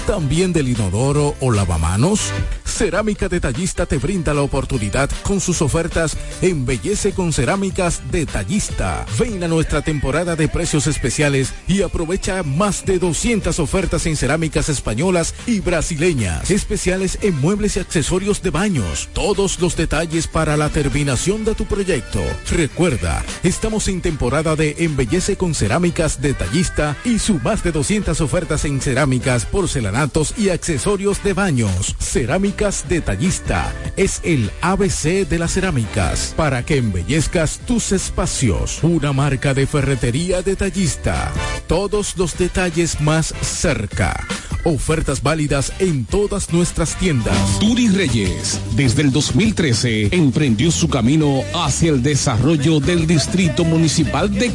¿También 0.09 0.53
del 0.53 0.69
inodoro 0.69 1.37
o 1.39 1.53
lavamanos? 1.53 2.33
Cerámica 2.65 3.29
Detallista 3.29 3.87
te 3.87 3.99
brinda 3.99 4.35
la 4.35 4.43
oportunidad 4.43 5.09
con 5.23 5.41
sus 5.41 5.63
ofertas 5.63 6.17
Embellece 6.41 7.13
con 7.13 7.33
Cerámicas 7.33 8.03
Detallista. 8.11 9.07
Ven 9.19 9.45
a 9.45 9.49
nuestra 9.49 9.83
temporada 9.83 10.35
de 10.35 10.49
precios 10.49 10.89
especiales 10.89 11.53
y 11.69 11.83
aprovecha 11.83 12.43
más 12.43 12.85
de 12.85 12.99
200 12.99 13.59
ofertas 13.61 14.07
en 14.07 14.17
cerámicas 14.17 14.69
españolas 14.69 15.35
y 15.47 15.61
brasileñas. 15.61 16.51
Especiales 16.51 17.19
en 17.23 17.39
muebles 17.41 17.77
y 17.77 17.81
accesorios 17.81 18.43
de 18.43 18.51
baños. 18.51 19.09
Todos 19.13 19.61
los 19.61 19.77
detalles 19.77 20.27
para 20.27 20.57
la 20.57 20.71
terminación 20.71 21.45
de 21.45 21.55
tu 21.55 21.67
proyecto. 21.67 22.21
Recuerda, 22.51 23.23
estamos 23.45 23.87
en 23.87 24.01
temporada 24.01 24.57
de 24.57 24.72
Embellece 24.79 25.37
con 25.37 25.55
Cerámicas 25.55 26.21
Detallista 26.21 26.97
y 27.05 27.19
su 27.19 27.39
más 27.41 27.63
de 27.63 27.73
200 27.73 28.21
ofertas 28.21 28.65
en 28.65 28.81
cerámicas, 28.81 29.47
porcelanatos 29.47 30.35
y 30.37 30.51
accesorios 30.51 31.23
de 31.23 31.33
baños. 31.33 31.97
Cerámicas 31.99 32.87
Detallista 32.89 33.73
es 33.97 34.21
el 34.25 34.51
ABC 34.61 35.29
de 35.29 35.39
las 35.39 35.53
cerámicas 35.53 36.35
para 36.37 36.65
que 36.65 36.77
embellezcas 36.77 37.61
tus 37.67 37.93
espacios. 37.93 38.83
Una 38.83 39.13
marca 39.13 39.55
de 39.55 39.67
ferretería 39.67 40.43
detallista. 40.43 41.33
Todos 41.67 42.17
los 42.17 42.37
detalles 42.37 43.01
más 43.01 43.35
cerca. 43.41 44.27
Ofertas 44.65 45.25
válidas 45.25 45.73
en 45.81 46.05
todas 46.05 46.53
nuestras 46.53 46.97
tiendas. 46.97 47.59
Turi 47.59 47.89
Reyes, 47.89 48.61
desde 48.77 49.03
el 49.03 49.11
2013, 49.11 50.15
emprendió 50.15 50.71
su 50.71 50.89
camino 50.89 51.41
hacia 51.53 51.91
el 51.91 52.01
desarrollo 52.01 52.79
del 52.79 53.09
Distrito 53.09 53.65
Municipal 53.65 54.33
de 54.33 54.55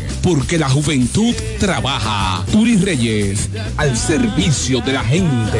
Porque 0.21 0.57
la 0.57 0.69
juventud 0.69 1.33
trabaja. 1.59 2.45
Turi 2.51 2.77
Reyes, 2.77 3.49
al 3.77 3.97
servicio 3.97 4.81
de 4.81 4.93
la 4.93 5.03
gente. 5.03 5.59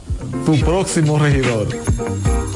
tu 0.45 0.59
próximo 0.59 1.17
regidor. 1.17 1.67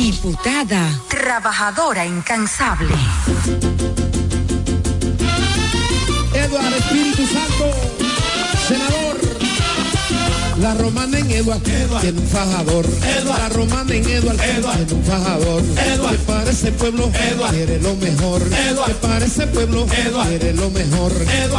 Diputada, 0.00 0.88
trabajadora 1.08 2.06
incansable. 2.06 2.94
Eduardo 6.32 6.76
Espíritu 6.76 7.26
Santo, 7.26 7.64
senador. 8.66 8.99
La 10.60 10.74
romana 10.74 11.18
en 11.18 11.30
Eduard, 11.30 11.60
tiene 11.62 12.20
un 12.20 12.26
fajador. 12.26 12.86
La 13.24 13.48
romana 13.48 13.94
en 13.94 14.06
Eduard, 14.06 14.36
tiene 14.36 14.92
un 14.92 15.04
fajador. 15.04 15.62
Que 15.62 16.18
para 16.26 16.50
ese 16.50 16.72
pueblo 16.72 17.10
quiere 17.50 17.80
lo 17.80 17.94
mejor. 17.96 18.42
Que 18.86 18.94
para 18.94 19.24
ese 19.24 19.46
pueblo 19.46 19.86
quiere 19.86 20.52
lo 20.52 20.70
mejor. 20.70 21.12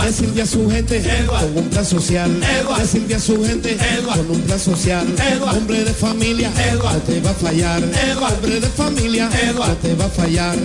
Le 0.03 0.13
sirve 0.13 0.43
a 0.43 0.45
su 0.45 0.69
gente 0.69 1.01
con 1.27 1.57
un 1.63 1.69
plan 1.69 1.85
social. 1.85 2.31
Le 2.39 2.87
sirve 2.87 3.15
a 3.15 3.19
su 3.19 3.43
gente 3.43 3.77
con 4.05 4.29
un 4.29 4.41
plan 4.41 4.59
social. 4.59 5.07
Hombre 5.51 5.83
de 5.83 5.93
familia, 5.93 6.51
no 6.73 6.91
te 6.99 7.21
va 7.21 7.31
a 7.31 7.33
fallar. 7.33 7.81
Hombre 7.81 8.59
de 8.59 8.67
familia, 8.67 9.29
no 9.55 9.75
te 9.77 9.95
va 9.95 10.05
a 10.05 10.09
fallar. 10.09 10.57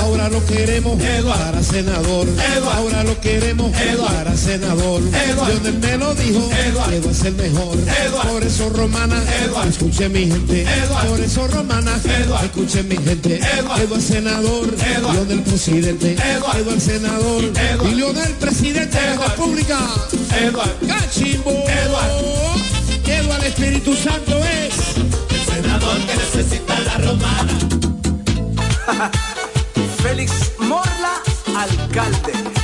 Ahora 0.00 0.28
lo 0.28 0.44
queremos 0.46 1.00
para 1.00 1.62
senador. 1.62 2.26
Ahora 2.74 3.04
lo 3.04 3.20
queremos 3.20 3.70
para 3.70 4.36
senador. 4.36 5.00
Lionel 5.46 5.78
me 5.78 5.98
lo 5.98 6.14
dijo, 6.14 6.48
que 6.88 7.00
va 7.00 7.10
a 7.10 7.14
ser 7.14 7.34
mejor. 7.84 8.26
Por 8.26 8.44
eso 8.44 8.68
romana, 8.70 9.22
escuche 9.68 10.08
mi 10.08 10.26
gente. 10.26 10.66
Por 11.08 11.20
eso 11.20 11.46
romana, 11.48 11.92
escuche 12.42 12.82
mi 12.82 12.96
gente. 12.96 13.40
Eduardo 13.58 14.00
senador, 14.00 14.74
Lionel 15.12 15.42
presidente. 15.42 16.12
Eduardo 16.14 16.80
senador 16.80 17.44
y 17.90 17.94
Lionel 17.94 18.32
presidente 18.34 19.00
de 19.00 19.16
la 19.16 19.28
República. 19.28 19.78
Cachimbo. 20.86 21.50
Eduardo 21.50 22.64
Espíritu 23.46 23.94
Santo 23.94 24.38
es 24.38 24.74
El 25.30 25.62
senador 25.62 25.98
que 26.06 26.16
necesita 26.16 26.80
la 26.80 26.98
romana. 26.98 27.52
Félix 30.02 30.52
Morla, 30.58 31.22
alcalde. 31.54 32.63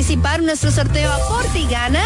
Participar 0.00 0.40
en 0.40 0.46
nuestro 0.46 0.70
sorteo 0.70 1.12
Aporte 1.12 1.58
y 1.58 1.66
Gana? 1.66 2.02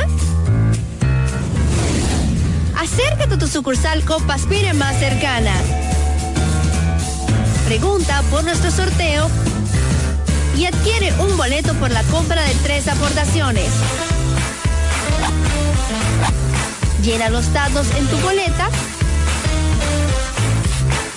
Acércate 2.77 3.35
a 3.35 3.39
tu 3.39 3.47
sucursal 3.47 4.05
Copaspire 4.05 4.75
más 4.75 4.99
cercana. 4.99 5.53
Pregunta 7.67 8.21
por 8.33 8.43
nuestro 8.43 8.73
sorteo 8.73 9.31
y 10.59 10.65
adquiere 10.65 11.13
un 11.21 11.37
boleto 11.37 11.73
por 11.75 11.93
la 11.93 12.03
compra 12.05 12.43
de 12.43 12.53
tres 12.65 12.89
aportaciones. 12.89 13.69
Llena 17.05 17.29
los 17.29 17.53
datos 17.53 17.87
en 17.97 18.09
tu 18.09 18.17
boleta. 18.19 18.71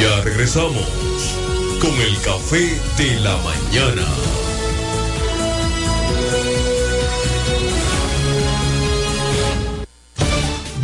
Ya 0.00 0.20
regresamos 0.22 0.84
con 1.80 1.92
el 2.00 2.16
café 2.20 2.80
de 2.98 3.20
la 3.20 3.36
mañana. 3.38 4.06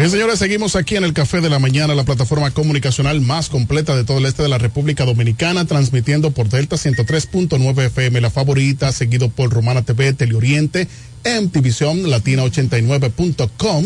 Bien, 0.01 0.11
señores, 0.11 0.39
seguimos 0.39 0.77
aquí 0.77 0.97
en 0.97 1.05
el 1.05 1.13
Café 1.13 1.43
de 1.43 1.51
la 1.51 1.59
Mañana, 1.59 1.95
la 1.95 2.05
plataforma 2.05 2.51
comunicacional 2.53 3.21
más 3.21 3.51
completa 3.51 3.95
de 3.95 4.05
todo 4.05 4.17
el 4.17 4.25
este 4.25 4.43
de 4.43 4.49
la 4.49 4.57
República 4.57 5.05
Dominicana, 5.05 5.67
transmitiendo 5.67 6.31
por 6.31 6.49
Delta 6.49 6.77
103.9 6.77 7.87
FM, 7.87 8.23
la 8.23 8.31
favorita, 8.31 8.93
seguido 8.93 9.29
por 9.29 9.51
Romana 9.51 9.83
TV, 9.83 10.15
Teleoriente, 10.15 10.89
MTVision, 11.25 12.09
Latina 12.09 12.45
89.com, 12.45 13.85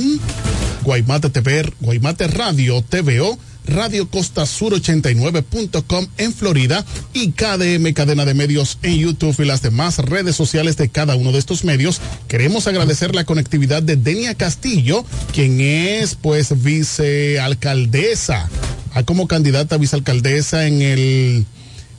Guaymate 0.85 1.31
TV, 1.31 1.73
Guaymate 1.81 2.29
Radio, 2.29 2.81
TVO, 2.83 3.37
Radio 3.67 4.09
Costa 4.09 4.47
Sur 4.47 4.75
89.com 4.75 6.07
en 6.19 6.33
Florida 6.33 6.85
y 7.13 7.33
KDM 7.33 7.93
Cadena 7.93 8.25
de 8.25 8.35
Medios 8.35 8.79
en 8.83 8.99
YouTube 8.99 9.35
y 9.41 9.45
las 9.45 9.63
demás 9.63 9.99
redes 9.99 10.37
sociales 10.37 10.77
de 10.77 10.89
cada 10.89 11.17
uno 11.17 11.33
de 11.33 11.39
estos 11.39 11.65
medios. 11.65 12.01
Queremos 12.29 12.67
agradecer 12.67 13.15
la 13.15 13.25
conectividad 13.25 13.83
de 13.83 13.97
Denia 13.97 14.35
Castillo, 14.35 15.05
quien 15.33 15.61
es 15.61 16.15
pues 16.15 16.63
vicealcaldesa, 16.63 18.49
a 18.93 19.03
como 19.03 19.27
candidata 19.29 19.77
a 19.77 19.79
vicealcaldesa 19.79 20.67
en 20.67 20.83
el 20.83 21.47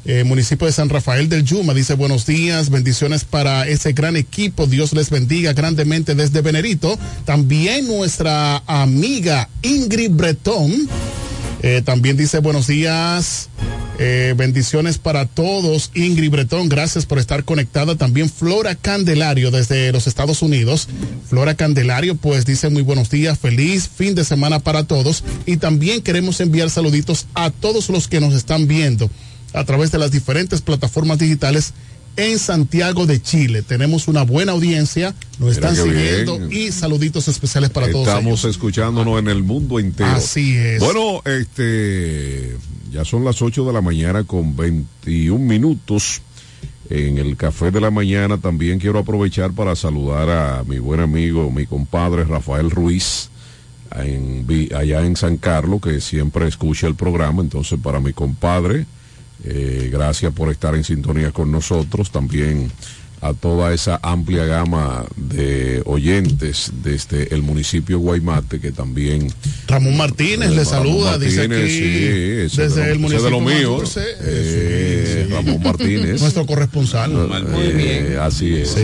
eh, 0.07 0.23
municipio 0.23 0.67
de 0.67 0.73
San 0.73 0.89
Rafael 0.89 1.29
del 1.29 1.43
Yuma. 1.43 1.73
Dice 1.73 1.95
buenos 1.95 2.27
días, 2.27 2.69
bendiciones 2.69 3.23
para 3.23 3.67
ese 3.67 3.93
gran 3.93 4.15
equipo. 4.15 4.67
Dios 4.67 4.93
les 4.93 5.09
bendiga 5.09 5.53
grandemente 5.53 6.13
desde 6.13 6.41
Venerito. 6.41 6.97
También 7.25 7.87
nuestra 7.87 8.57
amiga 8.67 9.49
Ingrid 9.63 10.11
Bretón. 10.11 10.87
Eh, 11.61 11.81
también 11.83 12.17
dice 12.17 12.39
buenos 12.39 12.67
días, 12.67 13.49
eh, 13.97 14.33
bendiciones 14.35 14.97
para 14.97 15.25
todos. 15.25 15.91
Ingrid 15.93 16.29
Bretón, 16.29 16.69
gracias 16.69 17.05
por 17.05 17.17
estar 17.17 17.43
conectada. 17.43 17.95
También 17.95 18.29
Flora 18.29 18.75
Candelario 18.75 19.51
desde 19.51 19.91
los 19.91 20.07
Estados 20.07 20.41
Unidos. 20.41 20.87
Flora 21.27 21.55
Candelario, 21.55 22.15
pues 22.15 22.45
dice 22.45 22.69
muy 22.69 22.81
buenos 22.81 23.09
días, 23.09 23.39
feliz 23.39 23.87
fin 23.87 24.15
de 24.15 24.25
semana 24.25 24.59
para 24.59 24.83
todos. 24.83 25.23
Y 25.45 25.57
también 25.57 26.01
queremos 26.01 26.39
enviar 26.41 26.69
saluditos 26.69 27.27
a 27.33 27.49
todos 27.51 27.89
los 27.89 28.07
que 28.07 28.19
nos 28.19 28.33
están 28.33 28.67
viendo 28.67 29.09
a 29.53 29.63
través 29.63 29.91
de 29.91 29.97
las 29.97 30.11
diferentes 30.11 30.61
plataformas 30.61 31.17
digitales 31.17 31.73
en 32.17 32.39
Santiago 32.39 33.05
de 33.05 33.21
Chile. 33.21 33.61
Tenemos 33.61 34.07
una 34.07 34.23
buena 34.23 34.53
audiencia, 34.53 35.13
nos 35.39 35.55
Mira 35.57 35.69
están 35.69 35.75
siguiendo 35.75 36.39
bien. 36.39 36.51
y 36.51 36.71
saluditos 36.71 37.27
especiales 37.27 37.69
para 37.69 37.91
todos 37.91 38.07
Estamos 38.07 38.45
escuchándonos 38.45 39.19
en 39.19 39.27
el 39.27 39.43
mundo 39.43 39.79
entero. 39.79 40.09
Así 40.11 40.55
es. 40.55 40.79
Bueno, 40.79 41.21
este, 41.25 42.55
ya 42.91 43.05
son 43.05 43.25
las 43.25 43.41
8 43.41 43.65
de 43.65 43.73
la 43.73 43.81
mañana 43.81 44.23
con 44.23 44.55
21 44.55 45.43
minutos. 45.43 46.21
En 46.87 47.17
el 47.17 47.35
café 47.35 47.71
de 47.71 47.81
la 47.81 47.89
mañana 47.89 48.37
también 48.37 48.77
quiero 48.79 48.99
aprovechar 48.99 49.51
para 49.53 49.75
saludar 49.75 50.29
a 50.29 50.63
mi 50.65 50.77
buen 50.77 50.99
amigo, 50.99 51.49
mi 51.49 51.65
compadre 51.65 52.25
Rafael 52.25 52.69
Ruiz, 52.69 53.29
en 53.95 54.45
allá 54.75 55.03
en 55.03 55.15
San 55.15 55.37
Carlos, 55.37 55.81
que 55.81 55.99
siempre 55.99 56.47
escucha 56.47 56.85
el 56.85 56.93
programa. 56.93 57.41
Entonces, 57.41 57.79
para 57.81 57.99
mi 57.99 58.13
compadre, 58.13 58.85
eh, 59.45 59.89
gracias 59.91 60.33
por 60.33 60.51
estar 60.51 60.75
en 60.75 60.83
sintonía 60.83 61.31
con 61.31 61.51
nosotros. 61.51 62.11
También 62.11 62.71
a 63.21 63.33
toda 63.33 63.73
esa 63.73 63.99
amplia 64.03 64.45
gama 64.45 65.05
de 65.15 65.81
oyentes 65.85 66.71
desde 66.83 67.33
el 67.33 67.41
municipio 67.41 67.97
de 67.97 68.03
Guaymate, 68.03 68.59
que 68.59 68.71
también... 68.71 69.31
Ramón 69.67 69.97
Martínez 69.97 70.49
le 70.51 70.63
Ramón 70.63 70.65
saluda, 70.65 71.17
dice 71.17 71.47
Martínez, 71.47 71.63
aquí, 71.63 71.77
sí, 71.79 72.45
ese 72.45 72.61
desde 72.63 72.81
de 72.81 72.87
lo- 72.87 72.93
el 72.93 72.99
municipio 72.99 73.25
de 73.25 73.31
lo 73.31 73.39
mío, 73.41 73.83
eh, 74.21 75.27
Ramón 75.31 75.63
Martínez. 75.63 76.19
Nuestro 76.21 76.45
corresponsal. 76.45 77.11
Eh, 77.57 78.17
así 78.21 78.53
es. 78.55 78.69
Sí. 78.69 78.81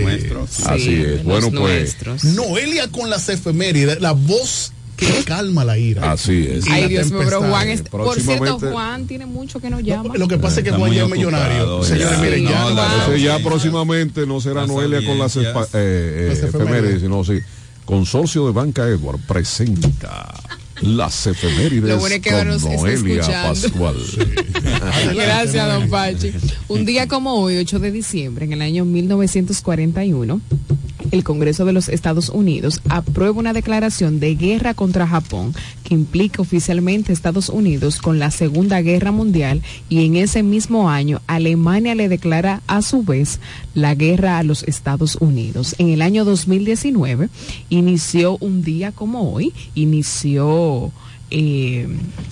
Así 0.65 0.81
Sí, 0.85 1.03
es. 1.05 1.23
Bueno, 1.23 1.51
pues. 1.51 1.97
Noelia 2.23 2.87
con 2.89 3.09
las 3.11 3.29
efemérides, 3.29 4.01
la 4.01 4.13
voz 4.13 4.71
que 5.05 5.23
calma 5.25 5.65
la 5.65 5.77
ira. 5.77 6.11
Así 6.11 6.47
es. 6.49 6.65
Ay, 6.69 6.87
Dios 6.87 7.11
mío, 7.11 7.21
pero 7.23 7.41
Juan, 7.41 7.67
es- 7.69 7.81
por 7.81 8.19
cierto, 8.19 8.59
Juan 8.59 9.07
tiene 9.07 9.25
mucho 9.25 9.59
que 9.59 9.69
nos 9.69 9.83
llama. 9.83 10.13
Lo 10.15 10.27
que 10.27 10.37
pasa 10.37 10.59
es 10.59 10.63
que 10.65 10.71
Juan 10.71 10.91
ya 10.91 11.03
es 11.03 11.09
millonario. 11.09 11.83
Señores, 11.83 12.19
miren, 12.19 12.45
ya. 12.47 13.15
Ya 13.17 13.39
próximamente 13.39 14.25
no 14.25 14.39
será 14.41 14.65
Noelia 14.65 15.05
con 15.05 15.17
las, 15.19 15.35
eh, 15.37 15.43
eh, 15.73 16.25
Las 16.29 16.43
efemérides. 16.43 17.01
sino 17.01 17.23
sí. 17.23 17.39
Consorcio 17.85 18.45
de 18.45 18.53
Banca 18.53 18.87
Edward 18.87 19.19
presenta 19.27 20.33
las 20.81 21.27
efemérides 21.27 21.89
Lo 21.89 21.97
bueno 21.99 22.15
es 22.15 22.21
que 22.21 22.31
con 22.31 22.47
nos 22.47 22.63
Noelia 22.63 23.21
escuchando. 23.21 23.49
Pascual. 23.61 23.95
Gracias, 25.15 25.67
don 25.67 25.89
Pachi. 25.89 26.31
Un 26.69 26.85
día 26.85 27.07
como 27.07 27.33
hoy, 27.35 27.57
8 27.57 27.79
de 27.79 27.91
diciembre, 27.91 28.45
en 28.45 28.53
el 28.53 28.61
año 28.61 28.85
1941, 28.85 30.41
el 31.11 31.23
Congreso 31.23 31.65
de 31.65 31.73
los 31.73 31.89
Estados 31.89 32.29
Unidos 32.29 32.81
aprueba 32.89 33.39
una 33.39 33.53
declaración 33.53 34.19
de 34.19 34.35
guerra 34.35 34.73
contra 34.73 35.07
Japón 35.07 35.53
que 35.83 35.93
implica 35.93 36.41
oficialmente 36.41 37.13
Estados 37.13 37.49
Unidos 37.49 38.01
con 38.01 38.19
la 38.19 38.31
Segunda 38.31 38.81
Guerra 38.81 39.11
Mundial 39.11 39.61
y 39.89 40.05
en 40.05 40.15
ese 40.15 40.43
mismo 40.43 40.89
año 40.89 41.21
Alemania 41.27 41.95
le 41.95 42.09
declara 42.09 42.61
a 42.67 42.81
su 42.81 43.03
vez 43.03 43.39
la 43.73 43.95
guerra 43.95 44.37
a 44.37 44.43
los 44.43 44.63
Estados 44.63 45.17
Unidos. 45.17 45.75
En 45.77 45.89
el 45.89 46.01
año 46.01 46.25
2019 46.25 47.29
inició 47.69 48.37
un 48.39 48.63
día 48.63 48.91
como 48.91 49.33
hoy, 49.33 49.53
inició 49.75 50.91
eh, 51.29 51.87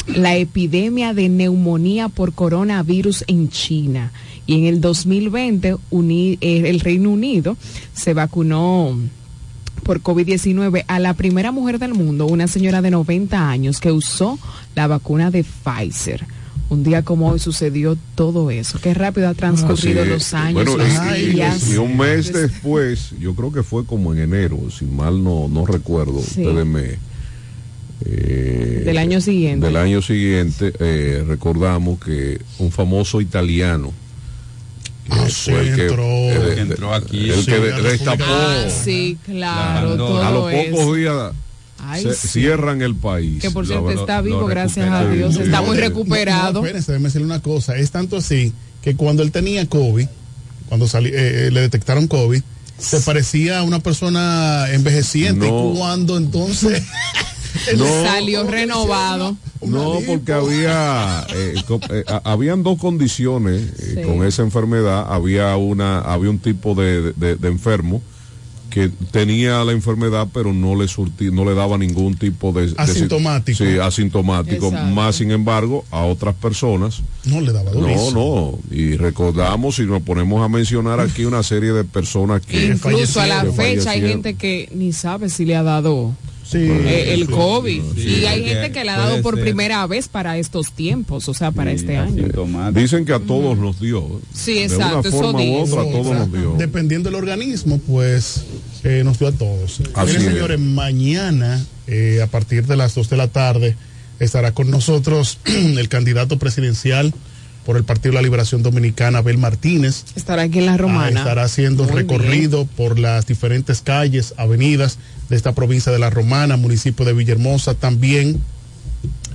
la 0.08 0.36
epidemia 0.36 1.14
de 1.14 1.30
neumonía 1.30 2.10
por 2.10 2.34
coronavirus 2.34 3.24
en 3.28 3.50
China. 3.50 4.12
Y 4.50 4.56
en 4.58 4.66
el 4.66 4.82
2020 4.82 5.76
uni- 5.92 6.40
eh, 6.42 6.64
el 6.66 6.80
Reino 6.80 7.12
Unido 7.12 7.56
se 7.94 8.16
vacunó 8.16 8.98
por 9.84 10.02
COVID-19 10.02 10.86
a 10.88 10.98
la 11.00 11.14
primera 11.14 11.52
mujer 11.52 11.78
del 11.78 11.94
mundo, 11.94 12.26
una 12.26 12.48
señora 12.48 12.82
de 12.82 12.90
90 12.90 13.48
años 13.48 13.80
que 13.80 13.92
usó 13.92 14.40
la 14.74 14.88
vacuna 14.88 15.30
de 15.30 15.44
Pfizer. 15.44 16.26
Un 16.70 16.84
día 16.84 17.04
como 17.04 17.30
hoy 17.30 17.38
sucedió 17.38 17.96
todo 18.16 18.50
eso. 18.50 18.80
Qué 18.82 18.96
rápido 18.96 19.28
ha 19.30 19.36
transcurrido 19.36 20.04
los 20.06 20.34
años, 20.34 20.54
Bueno, 20.66 20.78
los 20.78 20.88
y- 21.20 21.22
y- 21.26 21.30
días. 21.34 21.70
y, 21.72 21.78
un 21.78 21.96
mes 21.96 22.34
después, 22.34 23.12
yo 23.20 23.36
creo 23.36 23.52
que 23.52 23.62
fue 23.62 23.86
como 23.86 24.14
en 24.14 24.20
enero, 24.20 24.60
si 24.76 24.86
mal 24.86 25.24
no, 25.24 25.48
no 25.48 25.64
recuerdo, 25.68 26.22
Sí. 26.24 26.42
ustedes 26.44 26.66
me... 26.66 26.98
eh, 28.06 28.82
Del 28.86 28.98
año 28.98 29.22
siguiente. 29.22 29.66
Del 29.68 29.76
año 29.76 30.02
siguiente, 30.02 30.74
eh, 30.80 31.24
recordamos 31.28 32.00
que 32.00 32.40
un 32.60 32.72
famoso 32.72 33.22
italiano 33.22 33.92
fue 35.10 35.60
el 35.70 35.76
que, 35.76 35.82
entró. 35.88 36.06
Que 36.56 36.62
entró 36.62 36.94
aquí. 36.94 37.30
el 37.30 37.40
Sí, 37.44 37.46
que 37.46 37.60
destapó 37.60 38.24
Ah, 38.28 38.66
sí, 38.70 39.18
claro, 39.26 39.96
todo 39.98 40.24
a 40.24 40.32
los 40.32 40.54
pocos 40.54 40.96
días 40.98 41.32
Ay, 41.82 42.04
se- 42.04 42.14
sí. 42.16 42.28
cierran 42.28 42.82
el 42.82 42.96
país. 42.96 43.42
Que 43.42 43.52
por 43.52 43.66
cierto 43.66 43.86
verdad, 43.86 44.02
está 44.04 44.22
vivo, 44.22 44.42
lo 44.42 44.48
gracias 44.48 44.90
a. 44.92 45.06
Dios. 45.10 45.36
Está 45.38 45.62
muy 45.62 45.76
No, 45.78 45.82
recuperado. 45.82 46.54
No, 46.54 46.60
espérense, 46.60 46.92
déjeme 46.92 47.08
decirle 47.08 47.26
una 47.26 47.42
cosa. 47.42 47.76
Es 47.78 47.92
tanto 47.92 48.18
así 48.18 48.54
que 48.82 48.96
cuando 48.96 49.24
él 49.24 49.32
tenía 49.32 49.66
COVID, 49.68 50.08
cuando 50.68 50.88
sali- 50.88 51.10
eh, 51.10 51.48
eh, 51.48 51.52
le 51.52 51.62
detectaron 51.62 52.08
COVID, 52.08 52.42
se 52.78 53.00
parecía 53.02 53.60
a 53.60 53.64
una 53.64 53.80
persona 53.80 54.66
envejeciente. 54.72 55.48
No. 55.50 55.72
Y 55.74 55.78
cuando 55.78 56.18
entonces. 56.18 56.84
No. 57.78 57.86
Salió 58.04 58.44
renovado. 58.44 59.36
No, 59.66 60.00
porque 60.08 60.32
había, 60.34 61.26
eh, 61.36 61.56
co- 61.68 61.80
eh, 61.90 62.04
a- 62.08 62.22
habían 62.32 62.64
dos 62.64 62.78
condiciones 62.80 63.62
eh, 63.80 63.94
Sí. 63.96 64.02
con 64.04 64.26
esa 64.26 64.44
enfermedad. 64.44 65.06
Había 65.10 65.56
una, 65.58 66.00
había 66.00 66.30
un 66.30 66.40
tipo 66.40 66.76
de, 66.76 67.14
de- 67.14 67.36
de 67.36 67.48
enfermo 67.48 68.02
que 68.70 68.88
tenía 69.12 69.64
la 69.64 69.72
enfermedad, 69.72 70.28
pero 70.32 70.54
no 70.54 70.76
le 70.80 70.88
surtí, 70.88 71.32
no 71.32 71.44
le 71.44 71.56
daba 71.56 71.78
ningún 71.80 72.16
tipo 72.16 72.52
de, 72.54 72.68
de- 72.68 72.74
Asintomático. 72.78 73.58
sí, 73.58 73.80
asintomático. 73.80 74.68
Exacto. 74.68 74.94
Más 74.94 75.16
sin 75.16 75.32
embargo, 75.32 75.86
a 75.90 76.04
otras 76.04 76.36
personas 76.36 77.02
No 77.26 77.42
le 77.42 77.52
daba 77.52 77.72
no, 77.72 77.80
durísimo. 77.80 78.60
no. 78.72 78.76
Y 78.78 78.96
recordamos 78.96 79.80
y 79.80 79.88
nos 79.88 80.04
ponemos 80.04 80.46
a 80.46 80.50
mencionar 80.50 81.00
aquí 81.00 81.26
una 81.26 81.42
serie 81.42 81.72
de 81.74 81.84
personas 81.84 82.42
que 82.46 82.68
Incluso 82.68 83.20
a 83.20 83.26
la 83.26 83.44
que 83.44 83.52
fecha 83.54 83.90
hay 83.92 84.02
gente 84.02 84.36
que 84.36 84.70
ni 84.74 84.94
sabe 84.94 85.30
si 85.30 85.46
le 85.46 85.56
ha 85.56 85.64
dado 85.64 86.14
Sí, 86.50 86.58
eh, 86.58 87.14
el 87.14 87.28
sí, 87.28 87.32
COVID. 87.32 87.82
sí, 87.96 88.08
y 88.22 88.26
hay 88.26 88.44
gente 88.44 88.72
que 88.72 88.84
le 88.84 88.90
ha 88.90 88.98
dado 88.98 89.22
por 89.22 89.36
ser. 89.36 89.44
primera 89.44 89.86
vez 89.86 90.08
para 90.08 90.38
estos 90.40 90.72
tiempos, 90.72 91.30
o 91.30 91.34
sea, 91.36 91.52
para 91.52 91.72
este 91.72 91.98
año. 91.98 92.26
Dicen 92.74 93.06
que 93.06 93.14
a 93.14 93.20
todos 93.20 93.58
nos 93.58 93.80
dio. 93.80 94.20
Sí, 94.34 94.56
De 94.56 94.64
exacto, 94.64 95.00
una 95.00 95.10
eso 95.10 95.18
forma 95.18 95.40
u 95.40 95.44
dicen. 95.44 95.62
otra, 95.62 95.82
a 95.82 95.92
todos 95.92 96.16
nos 96.18 96.32
dio. 96.32 96.56
Dependiendo 96.58 97.10
del 97.12 97.16
organismo, 97.20 97.80
pues 97.86 98.46
eh, 98.84 99.04
nos 99.06 99.20
dio 99.20 99.28
a 99.28 99.32
todos. 99.32 99.80
Así 99.94 100.08
Miren, 100.14 100.22
es. 100.28 100.34
señores, 100.34 100.60
mañana, 100.60 101.64
eh, 101.88 102.22
a 102.24 102.28
partir 102.28 102.66
de 102.66 102.76
las 102.78 102.96
2 102.96 103.10
de 103.12 103.18
la 103.18 103.28
tarde, 103.28 103.76
estará 104.20 104.52
con 104.54 104.72
nosotros 104.72 105.38
el 105.46 105.88
candidato 105.88 106.40
presidencial 106.40 107.14
por 107.66 107.78
el 107.78 107.84
Partido 107.84 108.12
de 108.12 108.16
la 108.16 108.22
Liberación 108.24 108.64
Dominicana, 108.64 109.20
Abel 109.20 109.38
Martínez. 109.38 110.04
Estará 110.16 110.44
aquí 110.44 110.60
en 110.60 110.66
la 110.66 110.74
Ah, 110.74 110.78
Romana. 110.78 111.20
estará 111.20 111.44
haciendo 111.44 111.84
Muy 111.84 111.94
recorrido 111.94 112.66
por 112.66 112.98
las 113.00 113.28
diferentes 113.28 113.82
calles, 113.82 114.34
avenidas 114.38 114.98
de 115.30 115.36
esta 115.36 115.54
provincia 115.54 115.92
de 115.92 116.00
La 116.00 116.10
Romana, 116.10 116.58
municipio 116.58 117.06
de 117.06 117.14
Villahermosa, 117.14 117.76
también 117.76 118.42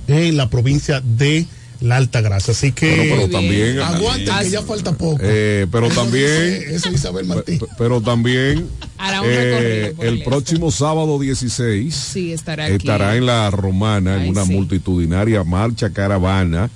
en 0.07 0.37
la 0.37 0.49
provincia 0.49 1.01
de 1.01 1.45
la 1.81 1.97
alta 1.97 2.21
grasa. 2.21 2.51
Así 2.53 2.71
que 2.71 2.95
Bueno, 2.95 3.15
pero 3.15 3.29
también- 3.29 3.79
aguanten 3.79 4.33
que 4.41 4.49
ya 4.49 4.61
falta 4.61 4.91
poco. 4.93 5.19
Eh, 5.21 5.67
pero 5.71 5.87
Eso 5.87 6.01
también, 6.01 6.59
dice- 6.59 6.75
eso 6.75 6.91
Isabel 6.91 7.25
Martí. 7.25 7.57
pe- 7.57 7.65
pero 7.77 8.01
también 8.01 8.65
Hará 8.97 9.21
un 9.21 9.27
eh, 9.29 9.93
por 9.95 10.05
el 10.05 10.13
el 10.17 10.23
próximo 10.23 10.71
sábado 10.71 11.19
16 11.19 11.93
Sí, 11.95 12.31
estará 12.31 12.65
aquí. 12.65 12.75
estará 12.75 13.15
en 13.17 13.25
la 13.25 13.51
Romana 13.51 14.23
en 14.23 14.29
una 14.29 14.45
sí. 14.45 14.53
multitudinaria 14.53 15.43
marcha 15.43 15.89
caravana 15.91 16.69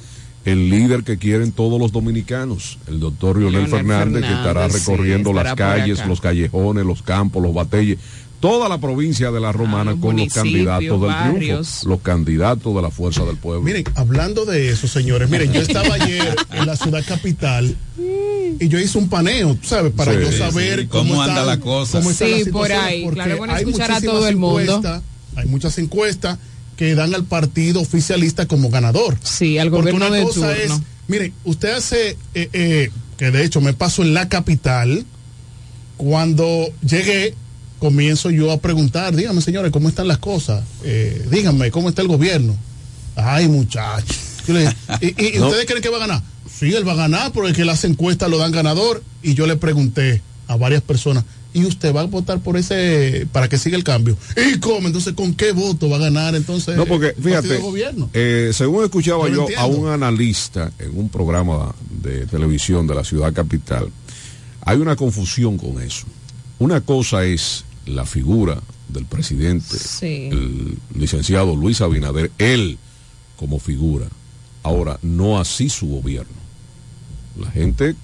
el 0.45 0.69
líder 0.69 1.03
que 1.03 1.17
quieren 1.17 1.51
todos 1.51 1.79
los 1.79 1.91
dominicanos, 1.91 2.77
el 2.87 2.99
doctor 2.99 3.37
Leonel 3.37 3.67
Fernández, 3.67 4.23
que 4.23 4.31
estará 4.33 4.69
sí, 4.69 4.77
recorriendo 4.79 5.29
estará 5.31 5.49
las 5.49 5.55
calles, 5.55 6.05
los 6.07 6.21
callejones, 6.21 6.85
los 6.85 7.01
campos, 7.01 7.43
los 7.43 7.53
batelles, 7.53 7.97
toda 8.39 8.69
la 8.69 8.77
provincia 8.79 9.31
de 9.31 9.39
la 9.41 9.51
Romana 9.51 9.91
Ah, 9.91 9.93
los 9.95 9.99
con 10.01 10.15
los 10.17 10.33
candidatos 10.33 11.01
del 11.01 11.09
barrios. 11.09 11.39
triunfo, 11.67 11.89
los 11.89 11.99
candidatos 12.01 12.73
de 12.73 12.81
la 12.81 12.89
fuerza 12.89 13.25
del 13.25 13.35
pueblo. 13.35 13.61
Miren, 13.63 13.83
hablando 13.95 14.45
de 14.45 14.69
eso, 14.69 14.87
señores, 14.87 15.29
miren, 15.29 15.51
yo 15.51 15.61
estaba 15.61 15.93
ayer 15.95 16.35
en 16.53 16.65
la 16.65 16.77
ciudad 16.77 17.03
capital 17.05 17.75
y 18.59 18.67
yo 18.69 18.79
hice 18.79 18.97
un 18.97 19.09
paneo, 19.09 19.55
tú 19.55 19.67
¿sabes? 19.67 19.91
Para 19.91 20.13
Sí, 20.13 20.19
yo 20.21 20.31
saber 20.31 20.81
sí. 20.81 20.87
cómo, 20.87 21.09
¿Cómo 21.09 21.21
anda 21.21 21.33
están- 21.33 21.47
la 21.47 21.59
cosa? 21.59 21.97
cómo 21.99 22.11
está 22.11 22.25
Sí, 22.25 22.31
la 22.31 22.37
por 22.37 22.45
situación, 22.67 22.79
ahí. 22.85 23.03
porque 23.03 23.15
Claro, 23.15 23.37
bueno, 23.37 23.53
hay 23.53 23.59
escuchar 23.63 23.91
a 23.91 23.93
muchísimas 23.95 24.15
todo 24.19 24.27
el 24.29 24.35
mundo. 24.37 24.59
encuestas, 24.77 25.01
Hay 25.35 25.45
muchas 25.47 25.77
encuestas 25.77 26.37
que 26.79 26.95
dan 26.95 27.13
al 27.13 27.25
partido 27.25 27.81
oficialista 27.81 28.45
como 28.45 28.69
ganador. 28.69 29.17
Sí, 29.21 29.57
al 29.57 29.69
Porque 29.69 29.91
gobierno 29.91 30.07
una 30.07 30.15
de 30.15 30.23
cosa 30.23 30.55
turno. 30.55 30.75
es, 30.75 30.81
miren, 31.09 31.33
usted 31.43 31.73
hace, 31.75 32.11
eh, 32.33 32.49
eh, 32.53 32.89
que 33.17 33.31
de 33.31 33.43
hecho 33.43 33.59
me 33.59 33.73
paso 33.73 34.01
en 34.01 34.13
la 34.13 34.29
capital, 34.29 35.05
cuando 35.97 36.69
llegué, 36.81 37.35
comienzo 37.79 38.29
yo 38.29 38.49
a 38.53 38.61
preguntar, 38.61 39.13
dígame 39.13 39.41
señores, 39.41 39.73
¿cómo 39.73 39.89
están 39.89 40.07
las 40.07 40.19
cosas? 40.19 40.63
Eh, 40.85 41.27
díganme, 41.29 41.69
¿cómo 41.69 41.89
está 41.89 42.01
el 42.01 42.07
gobierno? 42.07 42.55
Ay, 43.17 43.49
muchachos. 43.49 44.17
¿Y, 45.01 45.07
y 45.07 45.31
No. 45.39 45.47
ustedes 45.47 45.65
creen 45.65 45.81
que 45.81 45.89
va 45.89 45.97
a 45.97 46.07
ganar? 46.07 46.23
Sí, 46.49 46.73
él 46.73 46.87
va 46.87 46.93
a 46.93 46.95
ganar 46.95 47.33
porque 47.33 47.65
las 47.65 47.83
encuestas 47.83 48.29
lo 48.29 48.37
dan 48.37 48.53
ganador. 48.53 49.03
Y 49.21 49.33
yo 49.33 49.47
le 49.47 49.57
pregunté 49.57 50.21
a 50.47 50.55
varias 50.55 50.81
personas, 50.81 51.25
¿y 51.53 51.65
usted 51.65 51.95
va 51.95 52.01
a 52.01 52.05
votar 52.05 52.39
por 52.41 52.57
ese, 52.57 53.27
para 53.31 53.47
que 53.49 53.57
siga 53.57 53.75
el 53.77 53.83
cambio? 53.83 54.17
¿Y 54.53 54.59
cómo? 54.59 54.87
Entonces, 54.87 55.13
¿con 55.13 55.33
qué 55.33 55.51
voto 55.51 55.89
va 55.89 55.97
a 55.97 55.99
ganar 55.99 56.35
entonces 56.35 56.75
No, 56.77 56.85
porque 56.85 57.13
fíjate, 57.21 57.57
gobierno? 57.57 58.09
eh, 58.13 58.51
según 58.53 58.83
escuchaba 58.83 59.27
Yo 59.29 59.49
yo 59.49 59.59
a 59.59 59.65
un 59.65 59.87
analista 59.87 60.71
en 60.79 60.97
un 60.97 61.09
programa 61.09 61.73
de 62.03 62.25
televisión 62.27 62.85
de 62.87 62.95
la 62.95 63.03
ciudad 63.03 63.33
capital, 63.33 63.89
hay 64.61 64.77
una 64.77 64.95
confusión 64.95 65.57
con 65.57 65.81
eso. 65.81 66.05
Una 66.59 66.81
cosa 66.81 67.23
es 67.25 67.63
la 67.85 68.05
figura 68.05 68.61
del 68.89 69.05
presidente, 69.05 69.77
Sí. 69.77 70.29
el 70.31 70.77
licenciado 70.95 71.55
Luis 71.55 71.81
Abinader, 71.81 72.31
él 72.37 72.77
como 73.37 73.59
figura. 73.59 74.07
Ahora, 74.63 74.99
no 75.01 75.39
así 75.39 75.69
su 75.69 75.87
gobierno. 75.87 76.33
La 77.39 77.49
gente 77.51 77.95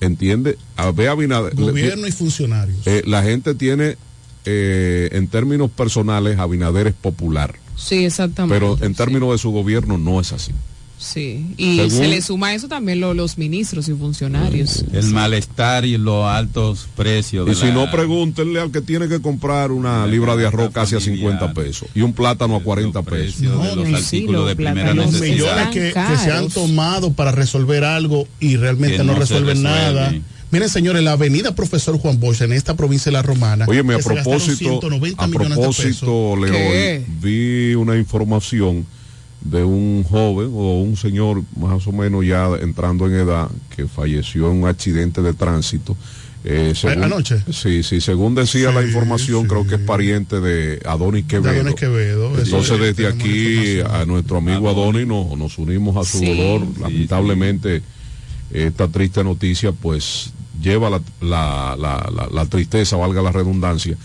entiende, 0.00 0.56
a 0.76 0.90
ve 0.90 1.08
a 1.08 1.12
Abinader. 1.12 1.54
le- 1.58 1.62
Gobierno 1.62 2.06
y 2.06 2.12
funcionarios. 2.12 2.86
eh, 2.86 3.02
la 3.06 3.22
gente 3.22 3.54
tiene, 3.54 3.96
eh, 4.44 5.08
en 5.12 5.28
términos 5.28 5.70
personales, 5.70 6.38
Abinader 6.38 6.86
es 6.88 6.94
popular. 6.94 7.54
Sí, 7.76 8.04
exactamente. 8.04 8.54
Pero 8.54 8.78
en 8.84 8.94
términos 8.94 9.30
de 9.32 9.38
su 9.38 9.50
gobierno 9.50 9.98
no 9.98 10.20
es 10.20 10.32
así. 10.32 10.52
Sí, 10.98 11.46
y 11.56 11.76
Según- 11.76 11.90
se 11.92 12.08
le 12.08 12.22
suma 12.22 12.48
a 12.48 12.54
eso 12.54 12.66
también 12.66 12.98
lo- 12.98 13.14
los 13.14 13.38
ministros 13.38 13.88
y 13.88 13.92
funcionarios. 13.94 14.84
El 14.92 15.06
malestar 15.10 15.84
y 15.84 15.96
los 15.96 16.24
altos 16.26 16.88
precios. 16.96 17.48
Y 17.48 17.54
si 17.54 17.66
la- 17.68 17.74
no, 17.74 17.90
pregúntenle 17.90 18.60
al 18.60 18.72
que 18.72 18.80
tiene 18.80 19.06
que 19.08 19.20
comprar 19.22 19.70
una 19.70 20.06
libra 20.08 20.34
de 20.34 20.46
arroz 20.46 20.70
casi 20.72 20.96
a 20.96 21.00
50 21.00 21.54
pesos 21.54 21.88
y 21.94 22.00
un 22.00 22.12
plátano 22.12 22.56
a 22.56 22.62
40 22.62 23.02
pesos. 23.02 23.40
de 23.40 23.46
los 23.76 23.92
artículos 23.94 24.48
de 24.48 24.56
primera 24.56 24.92
los 24.92 25.12
necesidad. 25.12 25.32
millones 25.34 25.68
que, 25.68 25.92
que 25.92 26.16
se 26.18 26.32
han 26.32 26.48
tomado 26.48 27.12
para 27.12 27.30
resolver 27.30 27.84
algo 27.84 28.26
y 28.40 28.56
realmente 28.56 28.98
no, 28.98 29.12
no 29.12 29.18
resuelven 29.18 29.62
resuelve. 29.62 29.92
nada. 29.92 30.14
Miren, 30.50 30.68
señores, 30.70 31.02
la 31.04 31.12
avenida 31.12 31.54
Profesor 31.54 31.98
Juan 31.98 32.18
Bosch 32.18 32.40
en 32.40 32.52
esta 32.54 32.74
provincia 32.74 33.10
de 33.10 33.12
La 33.12 33.22
Romana. 33.22 33.66
Óyeme, 33.68 33.94
a 33.94 33.98
propósito, 33.98 34.56
190 34.56 35.22
a 35.22 35.26
millones 35.26 35.50
de 35.50 35.54
propósito, 35.56 36.34
pesos. 36.34 36.38
León, 36.40 36.52
¿Qué? 36.72 37.04
vi 37.20 37.74
una 37.74 37.96
información 37.98 38.86
de 39.40 39.62
un 39.64 40.02
joven 40.04 40.50
o 40.52 40.80
un 40.80 40.96
señor 40.96 41.42
más 41.56 41.86
o 41.86 41.92
menos 41.92 42.24
ya 42.26 42.48
entrando 42.60 43.06
en 43.06 43.14
edad 43.14 43.48
que 43.74 43.86
falleció 43.86 44.50
en 44.50 44.62
un 44.62 44.68
accidente 44.68 45.22
de 45.22 45.32
tránsito. 45.32 45.96
Eh, 46.44 46.72
según- 46.74 47.02
¿Anoche? 47.04 47.36
Sí, 47.52 47.82
sí, 47.82 48.00
según 48.00 48.34
decía 48.34 48.70
la 48.70 48.82
información, 48.82 49.46
creo 49.46 49.66
que 49.66 49.74
es 49.74 49.80
pariente 49.80 50.40
de 50.40 50.80
Adonis 50.86 51.24
Quevedo. 51.26 51.50
Adonis 51.50 51.74
Quevedo, 51.74 52.32
eso 52.34 52.42
Entonces, 52.42 52.72
es, 52.80 52.96
desde 52.96 53.06
aquí 53.08 53.80
a 53.80 54.04
nuestro 54.04 54.38
amigo 54.38 54.68
Adonis 54.70 55.06
nos, 55.06 55.36
nos 55.36 55.58
unimos 55.58 55.96
a 55.96 56.08
su 56.10 56.18
Sí, 56.18 56.26
dolor. 56.26 56.62
sí, 56.74 56.80
Lamentablemente, 56.80 57.82
esta 58.52 58.88
triste 58.88 59.22
noticia, 59.24 59.72
pues, 59.72 60.30
lleva 60.62 60.90
la, 60.90 61.00
la, 61.20 61.76
la, 61.78 62.10
la- 62.14 62.28
la 62.32 62.46
tristeza, 62.46 62.96
valga 62.96 63.20
la 63.20 63.32
redundancia, 63.32 63.96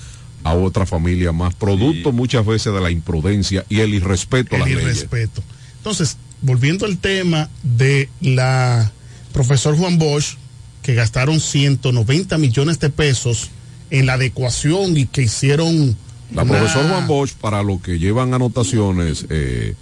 a 0.43 0.53
otra 0.53 0.85
familia 0.85 1.31
más, 1.31 1.53
producto 1.55 2.11
muchas 2.11 2.45
veces 2.45 2.73
de 2.73 2.81
la 2.81 2.91
imprudencia 2.91 3.65
y 3.69 3.79
el 3.79 3.93
irrespeto 3.93 4.55
a 4.55 4.59
las 4.59 4.67
el 4.67 4.75
leyes. 4.75 4.91
irrespeto. 4.97 5.43
Entonces, 5.77 6.17
volviendo 6.41 6.85
al 6.85 6.97
tema 6.97 7.49
de 7.63 8.09
la 8.21 8.91
profesor 9.31 9.77
Juan 9.77 9.97
Bosch, 9.97 10.35
que 10.81 10.93
gastaron 10.95 11.39
190 11.39 12.37
millones 12.37 12.79
de 12.79 12.89
pesos 12.89 13.49
en 13.89 14.05
la 14.05 14.13
adecuación 14.13 14.97
y 14.97 15.05
que 15.05 15.21
hicieron 15.23 15.95
La 16.33 16.43
una- 16.43 16.53
profesor 16.59 16.87
Juan 16.89 17.07
Bosch, 17.07 17.31
para 17.33 17.63
lo 17.63 17.81
que 17.81 17.99
llevan 17.99 18.33
anotaciones, 18.33 19.25
eh, 19.29 19.75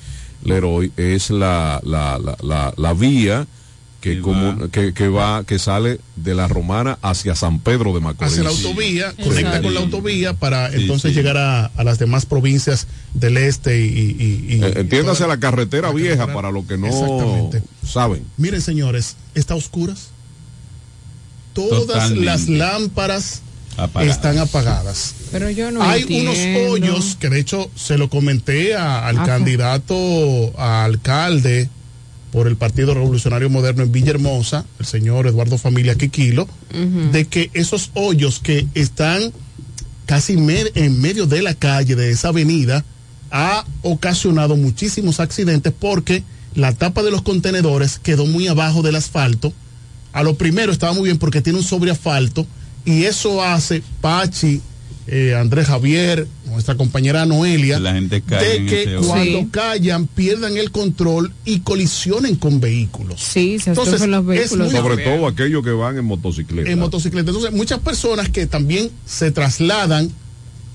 Leroy, 0.43 0.91
es 0.97 1.29
la, 1.29 1.79
la, 1.83 2.17
la, 2.19 2.35
la, 2.41 2.73
la 2.77 2.93
vía 2.93 3.45
que, 4.01 4.19
comu- 4.21 4.69
que, 4.71 4.93
que 4.93 5.07
va, 5.09 5.43
que 5.43 5.59
sale 5.59 5.99
de 6.15 6.33
la 6.35 6.47
Romana 6.47 6.97
hacia 7.03 7.35
San 7.35 7.59
Pedro 7.59 7.93
de 7.93 7.99
Macorís. 8.01 8.33
hacia 8.33 8.43
la 8.43 8.49
autovía, 8.49 9.11
Sí. 9.11 9.23
conecta 9.23 9.39
Exacto. 9.41 9.63
con 9.63 9.73
la 9.75 9.79
autovía 9.81 10.33
para 10.33 10.69
Sí, 10.71 10.81
entonces 10.81 11.11
sí. 11.11 11.17
llegar 11.17 11.37
a, 11.37 11.65
a 11.67 11.83
las 11.83 11.99
demás 11.99 12.25
provincias 12.25 12.87
del 13.13 13.37
este 13.37 13.79
y... 13.79 13.89
y- 13.89 14.55
y- 14.55 14.63
Eh, 14.63 14.73
entiéndase 14.77 15.23
y 15.23 15.27
la 15.27 15.39
carretera 15.39 15.91
vieja 15.91 16.33
para 16.33 16.49
los 16.51 16.65
que 16.65 16.77
no 16.79 16.87
saben. 17.87 18.25
Miren, 18.37 18.61
señores, 18.61 19.15
está 19.35 19.53
a 19.53 19.57
oscuras. 19.57 20.09
Todas 21.53 21.81
Totalmente. 21.85 22.25
las 22.25 22.47
lámparas 22.49 23.41
Apagadas. 23.77 24.15
están 24.15 24.37
apagadas. 24.39 25.13
Pero 25.31 25.49
yo 25.49 25.71
no 25.71 25.81
Hay 25.83 26.01
entiendo. 26.01 26.31
unos 26.31 26.71
hoyos 26.71 27.17
que 27.19 27.29
de 27.29 27.39
hecho 27.39 27.69
se 27.75 27.97
lo 27.97 28.09
comenté 28.09 28.75
a- 28.75 29.05
al 29.07 29.23
candidato 29.25 29.95
a 30.57 30.85
alcalde 30.85 31.69
por 32.31 32.47
el 32.47 32.55
Partido 32.55 32.93
Revolucionario 32.93 33.49
Moderno 33.49 33.83
en 33.83 33.91
Villahermosa, 33.91 34.65
el 34.79 34.85
señor 34.85 35.27
Eduardo 35.27 35.57
Familia 35.57 35.95
Quiquilo, 35.95 36.47
de 37.11 37.25
que 37.25 37.49
esos 37.53 37.91
hoyos 37.93 38.39
que 38.39 38.67
están 38.73 39.31
casi 40.05 40.37
me- 40.37 40.71
en 40.75 40.99
medio 41.01 41.25
de 41.25 41.41
la 41.41 41.53
calle 41.53 41.95
de 41.95 42.11
esa 42.11 42.29
avenida 42.29 42.83
ha 43.31 43.65
ocasionado 43.81 44.55
muchísimos 44.55 45.19
accidentes 45.19 45.73
porque 45.77 46.23
la 46.55 46.73
tapa 46.73 47.01
de 47.03 47.11
los 47.11 47.21
contenedores 47.21 47.99
quedó 47.99 48.25
muy 48.25 48.47
abajo 48.47 48.81
del 48.81 48.95
asfalto. 48.95 49.53
A 50.13 50.23
lo 50.23 50.35
primero 50.35 50.71
estaba 50.71 50.93
muy 50.93 51.03
bien 51.05 51.17
porque 51.17 51.41
tiene 51.41 51.59
un 51.59 51.65
sobreasfalto 51.65 52.45
y 52.83 53.03
eso 53.03 53.41
hace 53.43 53.83
Pachi, 54.01 54.61
eh, 55.13 55.35
Andrés 55.35 55.67
Javier, 55.67 56.25
nuestra 56.45 56.75
compañera 56.75 57.25
Noelia, 57.25 57.79
La 57.79 57.93
gente 57.93 58.21
cae 58.21 58.45
de 58.45 58.55
en 58.57 58.65
que 58.67 58.95
cuando 59.05 59.39
Sí. 59.39 59.47
callan 59.51 60.07
pierdan 60.07 60.55
el 60.55 60.71
control 60.71 61.33
y 61.43 61.59
colisionen 61.59 62.37
con 62.37 62.61
vehículos. 62.61 63.21
Sí, 63.21 63.59
se 63.59 63.71
Entonces, 63.71 64.07
los 64.07 64.21
es 64.21 64.25
vehículos. 64.25 64.71
muy- 64.71 64.75
Sobre 64.81 65.03
todo 65.03 65.27
aquellos 65.27 65.63
que 65.65 65.71
van 65.71 65.97
en 65.97 66.05
motocicleta. 66.05 66.69
en 66.71 66.79
motocicleta. 66.79 67.29
Entonces, 67.29 67.51
muchas 67.51 67.79
personas 67.79 68.29
que 68.29 68.45
también 68.47 68.89
se 69.05 69.31
trasladan 69.31 70.09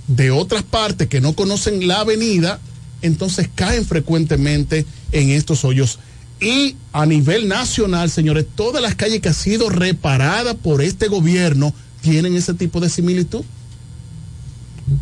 de 0.07 0.31
otras 0.31 0.63
partes 0.63 1.09
que 1.09 1.21
no 1.23 1.33
conocen 1.35 1.89
la 1.89 2.01
avenida, 2.01 2.61
entonces 3.03 3.49
caen 3.55 3.87
frecuentemente 3.87 4.85
en 5.13 5.31
estos 5.31 5.65
hoyos. 5.65 5.99
Y 6.41 6.77
a 6.93 7.07
nivel 7.07 7.49
nacional, 7.49 8.11
señores, 8.11 8.45
todas 8.55 8.83
las 8.83 8.95
calles 8.95 9.21
que 9.23 9.29
han 9.29 9.35
sido 9.35 9.71
reparadas 9.71 10.55
por 10.57 10.83
este 10.83 11.09
gobierno 11.09 11.73
tienen 12.03 12.37
ese 12.37 12.53
tipo 12.53 12.81
de 12.81 12.91
similitud, 12.91 13.43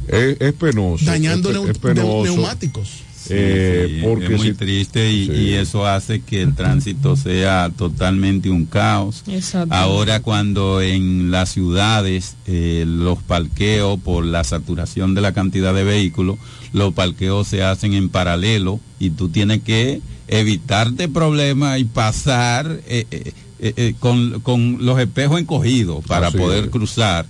Es, 0.09 0.40
es 0.40 0.52
penoso. 0.55 1.05
dañando 1.05 1.51
es, 1.51 1.70
es 1.70 1.78
penoso. 1.78 2.24
neumáticos. 2.24 2.89
Eh, 3.31 3.86
Sí, 3.89 4.01
porque 4.06 4.24
es 4.27 4.31
muy 4.39 4.48
si- 4.48 4.52
triste 4.55 5.11
y, 5.11 5.27
Sí. 5.27 5.32
y 5.32 5.52
eso 5.55 5.86
hace 5.86 6.20
que 6.20 6.43
el 6.43 6.55
tránsito 6.55 7.16
sea 7.16 7.70
totalmente 7.74 8.51
un 8.51 8.66
caos. 8.66 9.23
Exacto. 9.27 9.74
Ahora 9.74 10.20
cuando 10.20 10.82
en 10.82 11.31
las 11.31 11.48
ciudades 11.51 12.36
eh, 12.47 12.85
los 12.86 13.19
parqueos 13.23 13.98
por 13.98 14.27
la 14.27 14.44
saturación 14.44 15.15
de 15.15 15.23
la 15.23 15.32
cantidad 15.32 15.73
de 15.73 15.85
vehículos, 15.85 16.36
los 16.74 16.93
parqueos 16.93 17.48
se 17.48 17.62
hacen 17.62 17.94
en 17.94 18.11
paralelo 18.11 18.78
y 18.98 19.09
tú 19.11 19.31
tienes 19.31 19.62
que 19.62 20.02
evitarte 20.28 21.09
problemas 21.09 21.78
y 21.78 21.85
pasar 21.85 22.81
eh, 22.86 23.06
eh, 23.11 23.32
eh, 23.59 23.73
eh, 23.77 23.94
con, 24.01 24.40
con 24.40 24.85
los 24.85 24.98
espejos 25.01 25.40
encogidos 25.40 26.05
para 26.05 26.27
Así 26.27 26.36
poder 26.36 26.65
es. 26.65 26.70
cruzar. 26.70 27.24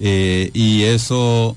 Eh, 0.00 0.50
y 0.52 0.82
eso 0.82 1.56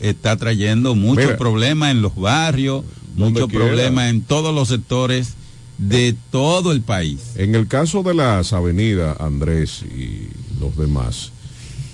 está 0.00 0.36
trayendo 0.36 0.94
muchos 0.94 1.32
problemas 1.32 1.90
en 1.90 2.02
los 2.02 2.14
barrios, 2.14 2.84
muchos 3.16 3.50
problemas 3.50 4.10
en 4.10 4.22
todos 4.22 4.54
los 4.54 4.68
sectores 4.68 5.34
de 5.78 6.14
todo 6.30 6.72
el 6.72 6.80
país. 6.82 7.32
En 7.36 7.54
el 7.54 7.66
caso 7.68 8.02
de 8.02 8.14
las 8.14 8.52
avenidas, 8.52 9.20
Andrés 9.20 9.82
y 9.82 10.28
los 10.60 10.76
demás, 10.76 11.32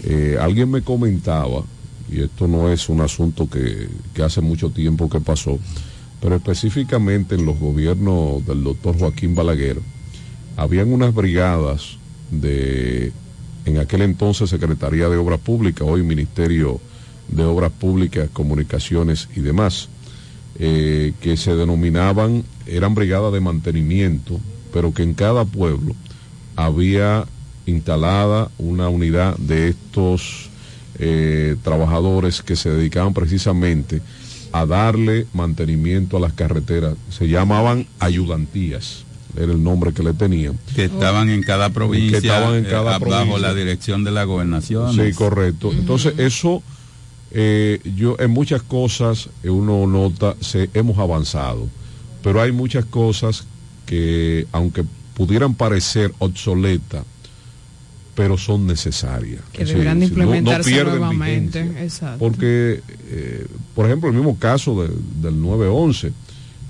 eh, 0.05 0.37
alguien 0.41 0.71
me 0.71 0.83
comentaba, 0.83 1.65
y 2.11 2.21
esto 2.21 2.47
no 2.47 2.71
es 2.71 2.89
un 2.89 3.01
asunto 3.01 3.49
que, 3.49 3.89
que 4.15 4.23
hace 4.23 4.41
mucho 4.41 4.71
tiempo 4.71 5.09
que 5.09 5.21
pasó, 5.21 5.59
pero 6.21 6.37
específicamente 6.37 7.35
en 7.35 7.47
los 7.47 7.59
gobiernos 7.59 8.47
del 8.47 8.63
doctor 8.63 8.99
Joaquín 8.99 9.35
Balaguer, 9.35 9.81
habían 10.57 10.93
unas 10.93 11.15
brigadas 11.15 11.97
de, 12.31 13.13
en 13.65 13.79
aquel 13.79 14.03
entonces, 14.03 14.51
Secretaría 14.51 15.09
de 15.09 15.17
Obras 15.17 15.41
Públicas, 15.41 15.87
hoy 15.89 16.03
Ministerio 16.03 16.81
de 17.29 17.45
Obras 17.45 17.73
Públicas, 17.73 18.29
Comunicaciones 18.33 19.29
y 19.35 19.41
demás, 19.41 19.89
eh, 20.59 21.13
que 21.21 21.37
se 21.37 21.55
denominaban, 21.55 22.45
eran 22.67 22.95
brigadas 22.95 23.33
de 23.33 23.41
mantenimiento, 23.41 24.39
pero 24.73 24.93
que 24.93 25.03
en 25.03 25.15
cada 25.15 25.45
pueblo 25.45 25.95
había 26.57 27.27
instalada 27.67 28.51
una 28.59 28.89
unidad 28.89 29.37
de 29.39 29.69
estos 29.69 30.51
eh, 30.99 31.57
trabajadores 31.63 32.43
que 32.43 32.57
se 32.57 32.71
dedicaban 32.71 33.15
precisamente 33.15 34.03
a 34.53 34.67
darle 34.67 35.27
mantenimiento 35.33 36.19
a 36.19 36.21
las 36.21 36.35
carreteras. 36.35 36.95
Se 37.11 37.29
llamaban 37.29 37.87
ayudantías, 37.99 39.05
era 39.37 39.53
el 39.53 39.63
nombre 39.63 39.95
que 39.95 40.03
le 40.03 40.13
tenían. 40.13 40.59
Que 40.75 40.85
estaban 40.85 41.31
en 41.31 41.43
cada 41.43 41.71
provincia, 41.71 42.21
Que 42.21 42.27
estaban 42.27 42.57
en 42.57 42.67
eh, 42.67 42.69
cada 42.69 42.99
bajo 42.99 43.01
provincia. 43.01 43.39
la 43.39 43.55
dirección 43.55 44.05
de 44.05 44.11
la 44.11 44.25
gobernación. 44.25 44.95
Sí, 44.95 45.13
correcto. 45.15 45.73
Entonces, 45.73 46.19
eso, 46.19 46.63
eh, 47.35 47.81
yo 47.97 48.17
en 48.21 48.31
muchas 48.31 48.63
cosas 48.63 49.29
eh, 49.43 49.51
uno 49.51 49.87
nota, 49.87 50.37
se, 50.41 50.69
hemos 50.75 50.99
avanzado, 50.99 51.67
pero 52.23 52.41
hay 52.41 52.53
muchas 52.53 52.85
cosas 52.85 53.47
que, 53.87 54.47
aunque 54.53 54.85
pudieran 55.15 55.55
parecer 55.55 56.13
obsoletas, 56.19 57.05
pero 58.15 58.37
son 58.37 58.67
necesarias. 58.67 59.41
Que 59.53 59.65
deberán 59.65 59.99
de 60.01 60.07
decir, 60.07 60.19
no- 60.19 60.25
no 60.25 60.37
implementarse 60.37 60.71
pierden 60.71 60.95
nuevamente. 60.97 61.59
vigencia. 61.63 61.85
Exacto. 61.85 62.19
Porque, 62.19 62.83
eh, 63.09 63.47
por 63.75 63.87
ejemplo, 63.87 64.11
el 64.11 64.15
mismo 64.15 64.39
caso 64.39 64.83
de- 64.83 64.95
del 65.23 65.41
911, 65.41 66.13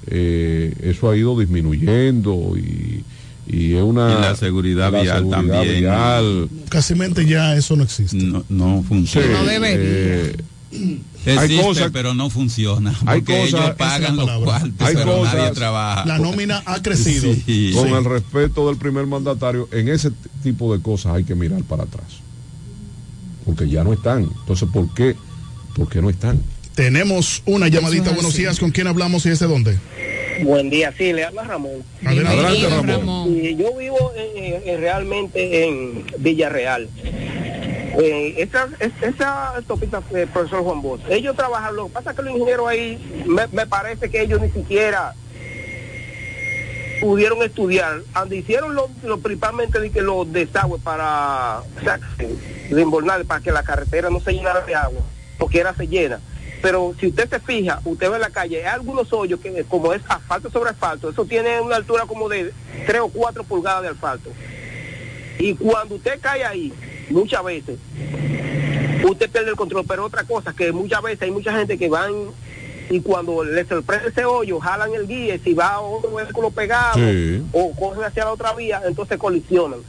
eh, 0.07 0.75
eso 0.83 1.11
ha 1.11 1.17
ido 1.17 1.39
disminuyendo 1.39 2.55
y, 2.57 3.05
y 3.49 3.75
es 3.75 3.83
una... 3.83 4.13
Y 4.19 4.21
la 4.21 4.37
seguridad 4.37 4.93
la 4.93 5.03
vial 5.03 5.19
seguridad 5.19 5.41
también. 5.57 5.81
vial. 5.81 6.49
Casi 6.69 6.95
ya 7.27 7.57
eso 7.57 7.75
no 7.77 7.85
existe. 7.85 8.17
No, 8.17 8.45
no 8.49 8.83
funciona. 8.87 9.27
Sí, 9.27 9.33
No 9.33 9.45
debería. 9.45 9.77
eh, 9.85 10.37
Existe, 10.73 11.39
hay 11.39 11.59
cosas- 11.62 11.90
pero 11.93 12.15
no 12.15 12.31
funciona. 12.31 12.90
hay 13.07 13.20
Porque 13.20 13.39
cosas- 13.43 13.61
ellos 13.61 13.74
pagan 13.77 14.16
los 14.16 14.31
cuartos, 14.43 14.73
Hay 14.89 14.94
pero 14.94 15.19
cosas- 15.19 15.35
nadie 15.35 15.51
trabaja. 15.53 16.07
La 16.07 16.19
nómina 16.19 16.62
ha 16.66 16.81
crecido. 16.82 17.32
Sí. 17.47 17.73
Con 17.74 17.89
el 17.89 18.05
respeto 18.05 18.69
del 18.69 18.77
primer 18.78 19.07
mandatario, 19.07 19.69
en 19.73 19.89
ese 19.89 20.11
tipo 20.43 20.74
de 20.74 20.82
cosas 20.82 21.15
hay 21.15 21.24
que 21.24 21.35
mirar 21.35 21.62
para 21.65 21.85
atrás. 21.85 22.07
Porque 23.44 23.69
ya 23.69 23.85
no 23.85 23.93
están. 23.93 24.23
Entonces, 24.40 24.69
¿por 24.73 24.93
qué? 24.94 25.15
¿Por 25.77 25.89
qué 25.89 26.01
no 26.01 26.09
están? 26.11 26.40
Tenemos 26.74 27.43
una 27.44 27.69
llamadita. 27.69 28.11
Es 28.11 28.15
Buenos 28.15 28.35
días. 28.35 28.59
¿Con 28.59 28.70
quién 28.70 28.86
hablamos 28.86 29.27
y 29.27 29.31
desde 29.31 29.47
dónde? 29.47 29.78
Buen 30.44 30.70
día, 30.70 30.93
sí, 30.97 31.12
le 31.12 31.24
habla 31.24 31.43
Ramón. 31.44 31.82
Adelante, 32.05 32.39
Adelante, 32.47 32.93
Ramón. 32.97 33.36
Y 33.36 33.55
yo 33.57 33.77
vivo 33.77 34.12
en- 34.16 34.66
en- 34.69 34.81
realmente 34.81 35.66
en 35.69 36.05
Villarreal. 36.19 36.89
Eh, 37.98 38.35
esa, 38.39 38.69
es- 38.81 38.93
esa 39.02 39.55
eh, 39.59 40.27
profesor 40.32 40.62
Juan 40.64 40.81
Bosch, 40.82 41.02
ellos 41.10 41.36
trabajan, 41.36 41.77
lo 41.77 41.86
que 41.89 41.93
pasa 41.93 42.14
que 42.14 42.23
los 42.23 42.32
ingenieros 42.32 42.66
ahí, 42.69 43.24
me, 43.27 43.47
me 43.48 43.66
parece 43.66 44.10
que 44.10 44.23
ellos 44.23 44.40
ni 44.40 44.51
siquiera 44.51 45.14
pudieron 47.01 47.43
estudiar, 47.43 48.01
donde 48.14 48.36
hicieron 48.36 48.74
lo, 48.74 48.89
lo 49.02 49.19
principalmente 49.19 49.81
de 49.81 49.90
que 49.90 50.01
los 50.01 50.31
desagües 50.32 50.81
para, 50.82 51.60
o 51.60 51.85
sea, 51.85 51.98
para 53.27 53.40
que 53.40 53.51
la 53.51 53.62
carretera 53.64 54.09
no 54.09 54.20
se 54.20 54.32
llenara 54.32 54.60
de 54.60 54.74
agua, 54.74 55.02
porque 55.39 55.59
era 55.60 55.74
se 55.74 55.86
llena. 55.89 56.20
Pero 56.62 56.94
si 57.01 57.09
usted 57.09 57.28
se 57.28 57.40
fija, 57.40 57.81
usted 57.85 58.09
ve 58.09 58.14
en 58.14 58.20
la 58.23 58.31
calle, 58.31 58.59
hay 58.64 58.73
algunos 58.73 59.12
hoyos 59.12 59.40
que 59.40 59.64
como 59.64 59.93
es 59.93 60.01
asfalto 60.09 60.48
sobre 60.48 60.70
asfalto, 60.70 61.10
eso 61.10 61.24
tiene 61.24 61.60
una 61.60 61.74
altura 61.74 62.05
como 62.06 62.28
de 62.28 62.52
3 62.86 63.01
o 63.01 63.09
4 63.09 63.43
pulgadas 63.43 63.82
de 63.82 63.89
asfalto. 63.89 64.31
Y 65.40 65.55
cuando 65.56 65.97
usted 65.97 66.20
cae 66.20 66.44
ahí, 66.44 66.73
muchas 67.11 67.45
veces, 67.45 67.79
usted 69.09 69.31
pierde 69.31 69.51
el 69.51 69.57
control. 69.57 69.85
Pero 69.87 70.05
otra 70.05 70.24
cosa, 70.24 70.53
que 70.53 70.73
muchas 70.73 71.03
veces 71.03 71.23
hay 71.23 71.31
mucha 71.31 71.53
gente 71.57 71.79
que 71.79 71.89
van 71.89 72.12
y 72.91 73.01
cuando 73.01 73.43
le 73.45 73.65
sorprende 73.65 74.09
ese 74.09 74.24
hoyo, 74.24 74.61
jalan 74.61 74.93
el 74.95 75.07
guía, 75.07 75.37
y 75.37 75.39
si 75.39 75.55
va 75.55 75.81
otro 75.81 76.15
vehículo 76.15 76.51
pegado 76.51 76.95
Sí. 76.99 77.43
o 77.53 77.74
cogen 77.74 78.05
hacia 78.05 78.24
la 78.24 78.33
otra 78.33 78.53
vía, 78.53 78.83
entonces 78.87 79.19
colisionan. 79.19 79.81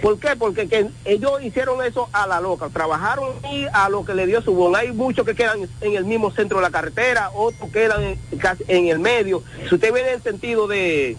¿Por 0.00 0.18
qué? 0.18 0.36
Porque 0.36 0.68
que 0.68 0.86
ellos 1.06 1.42
hicieron 1.42 1.82
eso 1.82 2.10
a 2.12 2.26
la 2.26 2.38
loca, 2.38 2.68
trabajaron 2.70 3.30
y 3.50 3.64
a 3.72 3.88
lo 3.88 4.04
que 4.04 4.14
le 4.14 4.26
dio 4.26 4.42
su 4.42 4.52
bon. 4.54 4.76
Hay 4.76 4.92
muchos 4.92 5.24
que 5.24 5.34
quedan 5.34 5.60
en 5.80 5.94
el 5.94 6.04
mismo 6.04 6.30
centro 6.30 6.58
de 6.58 6.62
la 6.62 6.70
carretera, 6.70 7.30
otros 7.34 7.70
quedan 7.70 8.02
en, 8.02 8.38
casi 8.38 8.64
en 8.68 8.88
el 8.88 8.98
medio. 8.98 9.42
Si 9.66 9.74
usted 9.74 9.94
viene 9.94 10.10
en 10.10 10.14
el 10.16 10.22
sentido 10.22 10.66
de, 10.66 11.16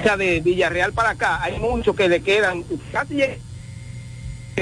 o 0.00 0.02
sea, 0.02 0.16
de 0.16 0.40
Villarreal 0.40 0.92
para 0.92 1.10
acá, 1.10 1.40
hay 1.40 1.58
muchos 1.60 1.94
que 1.94 2.08
le 2.08 2.20
quedan 2.20 2.64
casi 2.90 3.22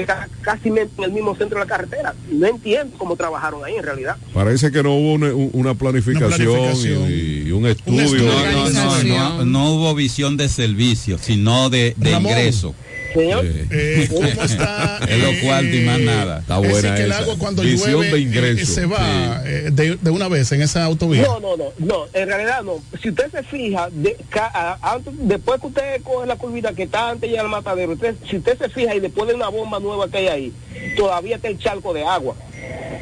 ca- 0.03 0.27
casi 0.41 0.69
en 0.69 0.77
el 0.97 1.11
mismo 1.11 1.35
centro 1.35 1.57
de 1.59 1.65
la 1.65 1.69
carretera. 1.69 2.13
No 2.31 2.47
entiendo 2.47 2.97
cómo 2.97 3.15
trabajaron 3.15 3.63
ahí 3.63 3.75
en 3.75 3.83
realidad. 3.83 4.17
Parece 4.33 4.71
que 4.71 4.83
no 4.83 4.93
hubo 4.95 5.13
una, 5.13 5.27
un- 5.33 5.51
una 5.53 5.73
planificación, 5.75 6.29
planificación. 6.53 7.03
Y, 7.09 7.47
y 7.47 7.51
un 7.51 7.65
estudio. 7.67 8.23
No, 8.23 8.69
no, 8.69 9.03
no, 9.03 9.03
no, 9.03 9.45
no 9.45 9.71
hubo 9.73 9.95
visión 9.95 10.35
de 10.37 10.49
servicio, 10.49 11.17
sino 11.17 11.69
de, 11.69 11.93
de 11.97 12.11
Ramón. 12.11 12.31
ingreso. 12.31 12.75
Señor, 13.15 13.45
Eh, 13.71 14.07
¿Cómo 14.11 14.27
está? 14.43 14.99
Es 15.09 15.17
lo 15.23 15.47
cual 15.47 15.73
y 15.73 15.79
más 15.81 15.99
nada. 15.99 16.39
Está 16.39 16.55
Es 16.57 16.61
decir, 16.61 16.81
buena 16.81 16.95
que 16.97 17.03
el 17.03 17.11
agua 17.13 17.35
cuando 17.37 17.61
Visión 17.63 17.91
llueve 17.93 18.11
de 18.11 18.17
eh, 18.17 18.19
ingreso. 18.19 18.73
se 18.73 18.85
va 18.85 19.41
eh, 19.45 19.69
de, 19.71 19.95
de 19.95 20.09
una 20.11 20.27
vez 20.27 20.51
en 20.51 20.61
esa 20.61 20.83
autovía. 20.83 21.23
No, 21.23 21.39
no, 21.39 21.57
no, 21.57 21.65
no, 21.79 22.05
en 22.13 22.27
realidad 22.27 22.61
no. 22.63 22.81
Si 23.01 23.09
usted 23.09 23.31
se 23.31 23.43
fija, 23.43 23.89
de, 23.91 24.15
ca- 24.29 24.51
a- 24.53 24.93
antes, 24.93 25.13
después 25.17 25.59
que 25.61 25.67
usted 25.67 26.01
coge 26.03 26.27
la 26.27 26.35
curvita 26.35 26.73
que 26.73 26.83
está 26.83 27.09
antes 27.09 27.31
ya 27.31 27.41
el 27.41 27.47
matadero, 27.49 27.93
usted, 27.93 28.15
si 28.29 28.37
usted 28.37 28.57
se 28.57 28.69
fija 28.69 28.93
y 28.95 28.99
después 28.99 29.27
de 29.27 29.33
una 29.35 29.47
bomba 29.49 29.79
nueva 29.79 30.07
que 30.09 30.17
hay 30.17 30.27
ahí, 30.27 30.53
todavía 30.97 31.37
está 31.37 31.47
el 31.47 31.57
charco 31.57 31.93
de 31.93 32.03
agua. 32.03 32.35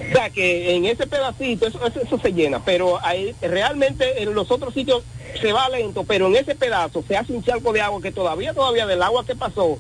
O 0.10 0.16
sea 0.16 0.30
que 0.30 0.76
en 0.76 0.86
ese 0.86 1.08
pedacito 1.08 1.68
eso, 1.68 1.80
eso, 1.86 2.02
eso 2.02 2.20
se 2.20 2.32
llena, 2.34 2.64
pero 2.64 3.00
ahí, 3.04 3.34
realmente 3.42 4.22
en 4.22 4.34
los 4.34 4.50
otros 4.52 4.74
sitios 4.74 5.04
se 5.42 5.52
va 5.52 5.68
lento, 5.70 6.04
pero 6.04 6.28
en 6.28 6.36
ese 6.36 6.56
pedazo 6.56 7.04
se 7.08 7.18
hace 7.18 7.34
un 7.34 7.44
charco 7.44 7.74
de 7.74 7.82
agua 7.82 8.02
que 8.02 8.12
todavía, 8.12 8.54
todavía 8.54 8.86
del 8.86 9.02
agua 9.02 9.26
que 9.26 9.36
pasó 9.36 9.80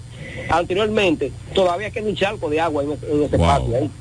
anteriormente, 0.50 1.32
todavía 1.54 1.92
queda 1.92 2.08
un 2.08 2.16
charco 2.16 2.50
de 2.50 2.60
agua 2.60 2.84
en 2.84 2.92
en 2.92 3.24
ese 3.24 3.38
Wow. 3.38 3.48
patio 3.48 3.76
ahí. 3.76 3.92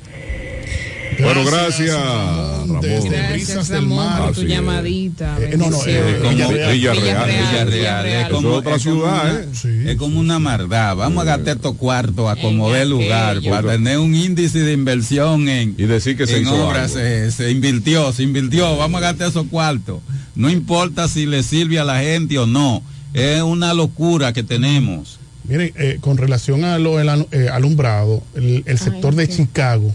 Bueno, 1.21 1.45
gracias, 1.45 1.95
Ramón. 1.95 2.81
Gracias, 2.81 3.69
Ramón, 3.69 4.17
por 4.17 4.33
tu 4.35 4.43
llamadita. 4.43 5.37
Eh, 5.39 5.55
no, 5.57 5.69
no, 5.69 5.77
eh, 5.85 6.19
como 6.21 6.31
Villarreal. 6.71 7.29
Villarreal, 7.29 8.05
es 8.05 8.29
como, 8.29 8.49
es 8.51 8.55
otra 8.57 8.79
ciudad, 8.79 9.23
una- 9.25 9.71
¿eh? 9.71 9.91
es 9.91 9.95
como 9.97 10.19
una 10.19 10.39
maldad. 10.39 10.95
Vamos 10.95 11.21
a 11.23 11.25
gastar 11.25 11.55
estos 11.57 11.75
cuartos, 11.75 12.29
acomodar 12.29 12.81
el 12.81 12.89
lugar, 12.89 13.37
aquello. 13.37 13.51
para 13.51 13.71
tener 13.73 13.97
un 13.99 14.15
índice 14.15 14.59
de 14.59 14.73
inversión 14.73 15.47
en, 15.49 15.75
y 15.77 15.83
decir 15.83 16.17
que 16.17 16.25
se 16.27 16.37
en 16.37 16.43
hizo 16.43 16.67
obras. 16.67 16.95
algo. 16.95 16.99
Se, 17.07 17.31
se 17.31 17.51
invirtió, 17.51 18.11
se 18.13 18.23
invirtió. 18.23 18.75
Vamos 18.77 18.99
a 18.99 19.01
gastar 19.01 19.29
esos 19.29 19.47
cuartos. 19.47 19.99
No 20.35 20.49
importa 20.49 21.07
si 21.07 21.25
le 21.25 21.43
sirve 21.43 21.79
a 21.79 21.83
la 21.83 21.99
gente 21.99 22.37
o 22.39 22.45
no. 22.47 22.81
Es 23.13 23.41
una 23.41 23.73
locura 23.73 24.33
que 24.33 24.43
tenemos. 24.43 25.19
Miren, 25.45 25.71
eh, 25.75 25.97
con 25.99 26.17
relación 26.17 26.63
a 26.63 26.79
lo 26.79 26.99
eh, 27.01 27.49
alumbrado, 27.51 28.23
el, 28.33 28.63
el 28.65 28.79
sector 28.79 29.13
de 29.13 29.27
Chicago 29.27 29.93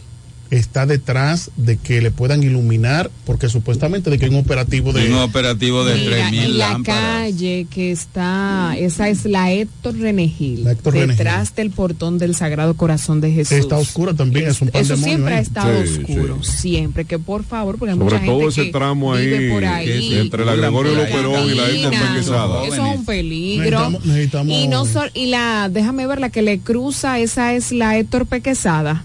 está 0.51 0.87
detrás 0.87 1.51
de 1.57 1.77
que 1.77 2.01
le 2.01 2.11
puedan 2.11 2.43
iluminar, 2.43 3.11
porque 3.27 3.49
supuestamente 3.49 4.09
de 4.11 4.19
que 4.19 4.25
hay 4.27 4.31
un 4.31 4.39
operativo 4.41 4.93
de... 4.93 5.07
Un 5.09 5.19
operativo 5.19 5.85
de 5.85 5.97
Mira, 5.97 6.31
3.000 6.31 6.33
y 6.33 6.53
la 6.53 6.69
lámparas. 6.71 7.03
calle 7.03 7.67
que 7.71 7.93
está, 7.93 8.75
esa 8.79 9.09
es 9.11 9.25
la 9.27 9.53
Héctor 9.53 9.97
Renegil, 9.99 10.67
Héctor 10.67 10.95
detrás 10.95 11.55
del 11.55 11.71
portón 11.71 12.19
del 12.19 12.35
Sagrado 12.35 12.75
Corazón 12.75 13.21
de 13.21 13.31
Jesús. 13.33 13.59
Está 13.59 13.77
oscura 13.77 14.15
también, 14.15 14.47
es 14.49 14.61
un 14.63 14.69
Eso 14.69 14.73
pandemonio 14.95 15.05
siempre 15.05 15.35
ha 15.35 15.41
estado 15.41 15.85
Sí, 15.87 16.01
oscuro, 16.03 16.39
sí. 16.43 16.57
siempre, 16.59 17.05
que 17.05 17.19
por 17.19 17.45
favor, 17.45 17.77
porque 17.79 17.93
hay 17.93 17.99
Sobre 17.99 18.15
mucha 18.15 18.25
todo 18.27 18.39
gente 18.41 18.49
ese 18.53 18.65
que 18.65 18.73
tramo 18.73 19.13
ahí, 19.15 19.27
vive 19.27 19.51
por 19.53 19.65
ahí, 19.65 19.87
que 20.09 20.21
entre 20.21 20.45
la 20.45 20.55
Gregorio 20.55 20.95
Luperón 20.95 21.51
y 21.51 21.55
la 21.55 21.69
Héctor. 21.69 21.93
Eso 22.23 22.35
es 22.67 22.79
un 22.79 23.05
peligro. 23.05 23.91
Necesitamos- 23.91 24.05
necesitamos- 24.07 24.57
Y 24.57 24.69
no 24.69 24.85
sol- 24.87 25.11
y 25.15 25.27
la, 25.27 25.69
déjame 25.71 26.07
ver, 26.07 26.21
la 26.21 26.31
que 26.31 26.43
le 26.43 26.59
cruza, 26.61 27.19
esa 27.19 27.55
es 27.55 27.73
la 27.73 27.99
Héctor 27.99 28.27
Pequesada, 28.27 29.05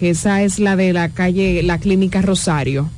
que 0.00 0.10
esa 0.10 0.42
es 0.42 0.58
la 0.58 0.74
de 0.76 0.92
la 0.94 1.10
calle, 1.10 1.62
la 1.62 1.78
clínica 1.78 2.22
Rosario. 2.22 2.88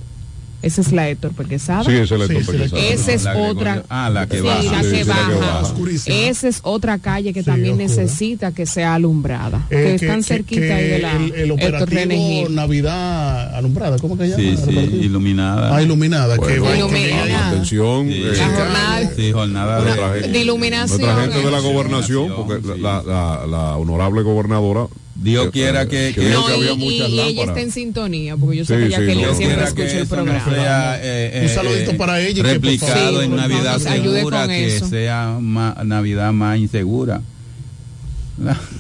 Esa 0.63 0.81
es 0.83 0.93
la 0.93 1.09
Héctor 1.09 1.33
Pequezada. 1.33 1.83
Sí, 1.83 1.91
esa 1.91 2.15
es 2.15 2.21
la 2.21 2.25
Héctor 2.39 2.55
Pequezada. 2.55 2.81
Esa 2.83 3.13
es 3.13 3.25
La 3.25 3.35
Gregorio- 3.35 3.51
otra. 3.51 3.83
Ah, 3.89 4.09
la 4.11 4.29
que 4.29 4.37
sí, 4.37 4.43
baja. 4.45 4.63
la 4.63 4.83
Sí, 4.85 4.91
que 4.93 5.03
sí, 5.03 5.09
la 5.09 5.15
que 5.27 5.35
baja. 5.35 5.63
baja. 5.63 5.75
Esa 6.07 6.49
es 6.49 6.61
otra 6.63 6.99
calle 6.99 7.33
que 7.33 7.41
Sí, 7.41 7.47
también 7.47 7.75
oscura. 7.81 7.89
necesita 8.03 8.53
que 8.53 8.65
sea 8.67 8.95
alumbrada. 8.95 9.67
Eh, 9.71 9.75
que 9.77 9.83
que- 9.83 9.95
están 10.07 10.19
que- 10.19 10.23
cerquita 10.23 10.61
que 10.61 10.73
ahí 10.73 10.87
de 10.89 10.99
la 11.01 11.17
el, 11.17 11.33
el 11.35 11.51
operativo. 11.51 12.49
Navidad 12.51 13.57
alumbrada, 13.57 13.99
¿cómo 13.99 14.17
que 14.17 14.29
se 14.31 14.41
llama? 14.53 14.57
Sí, 14.65 14.73
sí, 14.73 14.97
iluminada. 15.03 15.75
Ah, 15.77 15.83
iluminada, 15.83 16.35
que 16.39 16.61
Bueno, 16.61 16.65
va- 16.65 16.77
Iluminada. 16.77 17.49
Atención. 17.49 18.07
Sí. 18.07 18.23
eh, 18.25 18.33
La 18.37 18.47
jornada 18.47 19.11
Sí, 19.17 19.33
jornada 19.33 19.83
de, 20.15 20.29
de 20.29 20.39
iluminación. 20.41 21.01
Nuestra 21.01 21.23
gente 21.23 21.39
de 21.45 21.51
la 21.51 21.59
gobernación, 21.59 22.33
porque 22.37 22.61
la, 22.79 23.03
la- 23.03 23.47
la 23.49 23.77
honorable 23.77 24.23
gobernadora. 24.23 24.87
Dios 25.23 25.51
quiera 25.53 25.87
que- 25.87 26.13
que- 26.15 26.21
dijo 26.21 26.41
No, 26.41 26.47
que 26.47 26.53
había 26.55 26.73
y, 26.73 26.77
muchas 26.77 27.09
y 27.11 27.21
ella 27.21 27.45
está 27.45 27.61
en 27.61 27.71
sintonía, 27.71 28.37
porque 28.37 28.57
yo 28.59 28.65
sé 28.65 28.75
Sí, 28.75 28.81
que 28.81 28.87
sí, 28.87 28.91
Jacqueline 28.93 29.27
no. 29.29 29.35
siempre 29.35 29.65
escucha 29.65 29.87
que 29.89 29.99
el 30.01 30.07
programa. 30.07 30.45
sea, 30.45 30.99
eh, 31.03 31.39
Un 31.43 31.47
eh, 31.47 31.55
saludito 31.55 31.91
eh, 31.93 31.95
para 31.95 32.21
ella 32.21 32.43
que, 32.43 32.53
replicado 32.55 33.23
en 33.23 33.37
Navidad 33.37 33.79
segura 33.79 34.41
con 34.41 34.49
que 34.49 34.77
eso. 34.77 34.89
sea 34.89 35.39
ma- 35.41 35.77
Navidad 35.85 36.33
más 36.33 36.59
insegura. 36.59 37.23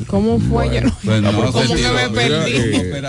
¿Cómo 0.08 0.40
fue? 0.40 0.74
Yo 0.74 0.80
no- 0.80 0.96
Pues 1.04 1.22
no, 1.22 1.32
¿Cómo 1.52 1.62
se 1.66 1.74
que 1.74 1.88
me 1.88 2.08
perdí? 2.10 2.52
de 2.52 3.02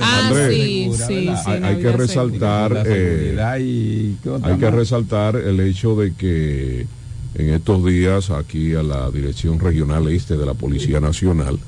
Ah, 0.00 0.28
Andrés, 0.28 0.54
sí, 0.54 0.80
segura, 0.84 1.06
sí, 1.06 1.14
¿verdad? 1.26 1.42
sí. 1.44 1.50
hay, 1.50 1.62
hay 1.64 1.76
que 1.82 1.92
resaltar 1.92 2.82
eh, 2.86 3.58
y 3.60 4.16
¿qué 4.22 4.28
otra 4.30 4.52
hay 4.52 4.58
que 4.58 4.70
resaltar 4.70 5.36
el 5.36 5.60
hecho 5.60 5.96
de 5.96 6.14
que 6.14 6.86
en 7.34 7.50
estos 7.50 7.84
días 7.84 8.30
aquí 8.30 8.74
a 8.74 8.82
la 8.82 9.10
Dirección 9.10 9.58
Regional 9.60 10.08
Este 10.08 10.36
de 10.36 10.46
la 10.46 10.54
Policía 10.54 11.00
Nacional, 11.00 11.58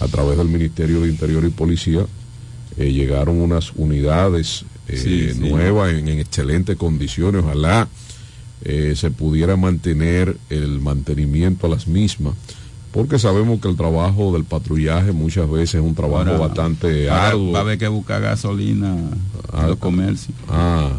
a 0.00 0.08
través 0.08 0.36
del 0.38 0.48
Ministerio 0.48 1.00
de 1.00 1.08
Interior 1.08 1.44
y 1.44 1.50
Policía, 1.50 2.06
eh, 2.76 2.92
llegaron 2.92 3.40
unas 3.40 3.72
unidades 3.74 4.64
eh, 4.88 4.96
Sí, 4.96 5.32
sí. 5.32 5.38
nuevas 5.50 5.92
en, 5.92 6.08
en 6.08 6.18
excelentes 6.20 6.76
condiciones. 6.76 7.42
Ojalá 7.44 7.88
eh, 8.62 8.94
se 8.96 9.10
pudiera 9.10 9.56
mantener 9.56 10.36
el 10.50 10.80
mantenimiento 10.80 11.66
a 11.66 11.70
las 11.70 11.86
mismas. 11.88 12.34
Porque 12.92 13.18
sabemos 13.18 13.60
que 13.60 13.68
el 13.68 13.76
trabajo 13.76 14.32
del 14.32 14.44
patrullaje 14.44 15.12
muchas 15.12 15.50
veces 15.50 15.74
es 15.76 15.80
un 15.82 15.94
trabajo 15.94 16.30
Ahora, 16.30 16.38
bastante 16.38 17.10
arduo. 17.10 17.52
va 17.52 17.58
a 17.58 17.62
haber 17.62 17.78
que 17.78 17.88
buscar 17.88 18.22
gasolina 18.22 18.96
Ah, 19.52 19.62
en 19.64 19.68
los 19.70 19.78
comercios. 19.78 20.36
Ah, 20.48 20.90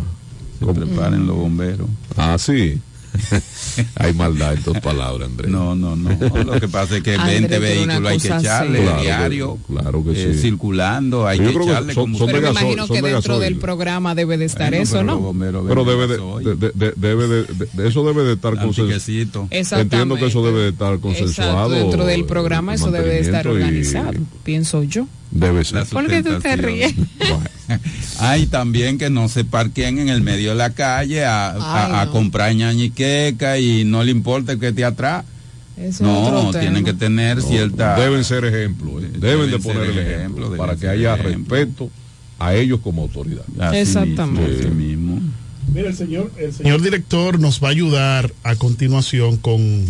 Se 0.59 0.65
preparen 0.65 1.25
los 1.25 1.35
bomberos. 1.37 1.87
Ah, 2.15 2.37
sí. 2.37 2.79
Hay 3.95 4.13
maldad 4.13 4.53
en 4.53 4.63
tus 4.63 4.79
palabras, 4.79 5.29
Andrés. 5.29 5.51
No, 5.51 5.75
no, 5.75 5.95
no. 5.95 6.09
Lo 6.43 6.59
que 6.59 6.67
pasa 6.67 6.97
es 6.97 7.03
que 7.03 7.15
Andrés, 7.15 7.41
20 7.41 7.59
pero 7.59 7.83
una 7.83 7.99
vehículos 7.99 8.11
hay 8.11 8.19
que 8.19 8.27
echarle. 8.45 8.79
Claro 8.81 8.97
que- 8.97 9.03
diario, 9.03 9.57
claro 9.67 10.03
que 10.03 10.11
eh, 10.11 10.33
sí. 10.33 10.39
circulando, 10.41 11.27
hay 11.27 11.37
Yo 11.39 11.43
que 11.45 11.53
creo 11.53 11.65
que 11.65 11.71
echarle 11.71 11.93
son- 11.93 12.03
combustible. 12.03 12.33
Pero 12.41 12.53
me 12.53 12.59
imagino 12.61 12.87
son 12.87 12.95
que 12.95 13.01
de 13.01 13.11
dentro 13.13 13.33
gasoil. 13.35 13.53
del 13.53 13.59
programa 13.61 14.15
debe 14.15 14.37
de 14.37 14.45
estar 14.45 14.69
Bueno, 14.69 14.83
eso, 14.83 14.93
pero 14.93 15.03
los 15.03 15.63
¿no? 15.63 15.67
Pero 15.67 15.85
debe 15.85 16.07
de, 16.07 16.17
de- 16.17 16.55
de- 16.55 16.71
de- 16.73 16.93
debe 16.95 17.27
de, 17.27 17.43
de- 17.43 17.67
de- 17.73 17.87
eso 17.87 18.05
debe 18.05 18.23
de 18.23 18.33
estar 18.33 18.53
consensuado. 18.59 19.47
Entiendo 19.51 20.15
que 20.15 20.25
eso 20.25 20.45
debe 20.45 20.59
de 20.63 20.69
estar 20.69 20.97
consensuado. 20.99 21.67
Exacto, 21.73 21.83
dentro 21.89 22.05
del 22.05 22.25
programa 22.25 22.73
eso 22.75 22.91
debe 22.91 23.09
de 23.09 23.19
estar 23.21 23.45
mantenimiento 23.45 23.49
y 23.49 23.95
organizado, 23.97 24.25
pienso 24.43 24.83
yo. 24.83 25.07
Debe 25.31 25.63
ser. 25.65 25.79
La 25.79 25.85
¿Por 25.85 26.07
qué 26.07 26.23
tú 26.23 26.39
te 26.39 26.55
ríes? 26.55 26.93
Hay 28.19 28.45
también 28.47 28.97
que 28.97 29.09
no 29.09 29.27
se 29.29 29.43
parquen 29.43 29.99
en 29.99 30.09
el 30.09 30.21
medio 30.21 30.51
de 30.51 30.55
la 30.55 30.71
calle 30.71 31.25
a, 31.25 31.49
a- 31.51 31.85
Ay, 31.87 32.01
a 32.01 32.05
no. 32.05 32.11
comprar 32.11 32.53
ñañiqueca 32.55 33.59
y 33.59 33.83
no 33.83 34.03
le 34.03 34.11
importa 34.11 34.57
que 34.57 34.69
esté 34.69 34.85
atrás. 34.85 35.25
Eso 35.75 35.87
es 35.89 36.01
No, 36.01 36.51
tienen 36.59 36.83
que 36.83 36.93
tener 36.93 37.41
cierta... 37.41 37.95
Deben 37.99 38.23
ser 38.23 38.45
ejemplos. 38.45 39.03
eh. 39.03 39.09
Deben, 39.13 39.21
Deben 39.21 39.51
de 39.51 39.59
poner 39.59 39.83
el 39.91 39.99
ejemplo, 39.99 40.55
para 40.57 40.75
que 40.75 40.87
haya 40.87 41.13
ejemplo. 41.15 41.55
respeto 41.55 41.89
a 42.39 42.55
ellos 42.55 42.79
como 42.83 43.03
autoridad. 43.03 43.43
Así 43.59 43.77
Exactamente. 43.77 44.49
mismo, 44.49 44.59
así 44.59 44.69
mismo. 44.69 45.21
Mira, 45.73 45.89
el 45.89 45.95
señor, 45.95 46.31
el 46.39 46.53
señor 46.53 46.81
director 46.81 47.39
nos 47.39 47.61
va 47.61 47.67
a 47.67 47.71
ayudar 47.71 48.33
a 48.43 48.55
continuación 48.55 49.37
con 49.37 49.85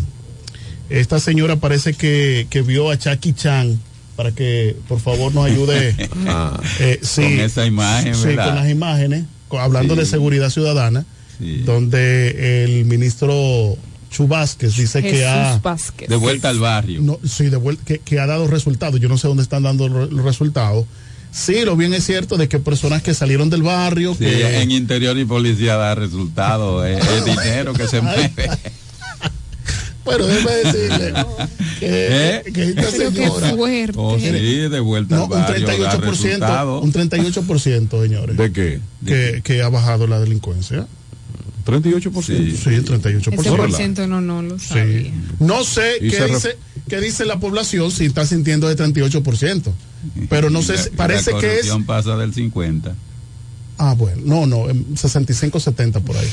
esta 0.89 1.19
señora 1.19 1.57
parece 1.57 1.93
que, 1.93 2.47
que 2.49 2.61
vio 2.63 2.89
a 2.89 2.97
Chucky 2.97 3.33
Chan 3.33 3.79
para 4.17 4.33
que 4.33 4.75
por 4.89 4.99
favor 4.99 5.33
nos 5.33 5.45
ayude 5.45 5.95
Ah, 6.27 6.59
eh, 6.81 6.99
sí, 7.01 7.21
Con 7.21 7.39
esa 7.39 7.65
imagen, 7.65 8.13
sí, 8.15 8.25
¿verdad? 8.27 8.47
con 8.47 8.55
las 8.55 8.69
imágenes 8.69 9.23
con- 9.47 9.61
hablando 9.61 9.93
Sí. 9.93 10.01
de 10.01 10.05
seguridad 10.05 10.49
ciudadana 10.49 11.05
Sí. 11.39 11.61
donde 11.65 12.63
el 12.65 12.83
ministro 12.85 13.77
Chu 14.09 14.27
Vázquez 14.27 14.75
dice 14.75 15.01
que 15.03 15.25
ha 15.25 15.59
Vázquez. 15.61 16.09
De 16.09 16.15
vuelta 16.15 16.49
al 16.49 16.59
barrio. 16.59 16.99
no, 17.01 17.19
sí, 17.25 17.45
de 17.49 17.57
vuelta, 17.57 17.83
que, 17.85 17.99
que 17.99 18.19
ha 18.19 18.25
dado 18.25 18.47
resultados. 18.47 18.99
Yo 18.99 19.07
no 19.07 19.17
sé 19.17 19.27
dónde 19.27 19.43
están 19.43 19.63
dando 19.63 19.87
los 19.87 20.23
resultados. 20.23 20.85
Sí, 21.31 21.63
lo 21.65 21.75
bien 21.75 21.93
es 21.93 22.05
cierto 22.05 22.37
de 22.37 22.47
que 22.47 22.57
personas 22.57 23.03
que 23.03 23.13
salieron 23.13 23.49
del 23.51 23.61
barrio, 23.61 24.13
Sí, 24.13 24.23
que 24.25 24.61
en 24.61 24.71
interior 24.71 25.15
y 25.19 25.25
policía 25.25 25.75
da 25.75 25.93
resultado, 25.93 26.83
es, 26.85 27.05
es 27.05 27.25
dinero 27.25 27.73
que 27.73 27.87
se 27.87 28.01
mueve. 28.01 28.49
Pero 30.09 30.27
déjeme 30.27 30.51
decirle 30.51 31.13
que, 31.79 31.87
¿Eh? 32.37 32.43
que 32.53 32.63
esta 32.69 32.81
qué 32.83 32.91
señora. 33.11 33.49
fuerte. 33.55 33.93
Oh, 33.95 34.17
sí, 34.17 34.29
de 34.31 34.79
vuelta 34.79 35.15
No, 35.15 35.23
al 35.25 35.31
un 35.31 35.39
barrio 35.39 35.67
da 35.83 35.97
38%, 35.97 36.01
resultado. 36.09 36.81
un 36.81 36.93
38%, 36.93 38.01
señores, 38.01 38.37
¿De 38.37 38.51
qué? 38.51 38.79
que, 39.05 39.41
que 39.43 39.61
ha 39.61 39.69
bajado 39.69 40.07
la 40.07 40.19
delincuencia. 40.19 40.87
38%. 41.65 42.23
Sí, 42.23 42.69
el 42.69 42.85
38%. 42.85 43.39
Ese 43.39 43.51
por 43.51 43.73
ciento 43.73 44.07
no, 44.07 44.21
no 44.21 44.41
lo 44.41 44.57
sabía. 44.57 45.01
Sí. 45.01 45.13
No 45.39 45.63
sé 45.65 45.97
qué 45.99 46.25
dice, 46.25 46.57
qué 46.87 47.01
dice 47.01 47.25
la 47.25 47.39
población 47.39 47.91
si 47.91 48.05
está 48.05 48.25
sintiendo 48.25 48.69
de 48.69 48.77
38%. 48.77 49.63
Pero 50.29 50.49
no 50.49 50.61
sé, 50.61 50.73
La- 50.75 50.83
si- 50.83 50.89
parece 50.91 51.33
la 51.33 51.39
que 51.39 51.59
es. 51.59 51.67
pasa 51.85 52.15
del 52.15 52.33
50. 52.33 52.95
Ah, 53.79 53.93
bueno, 53.95 54.21
no, 54.25 54.45
no, 54.47 54.69
em, 54.69 54.83
65, 54.95 55.59
70 55.59 55.99
por 55.99 56.17
ahí. 56.17 56.27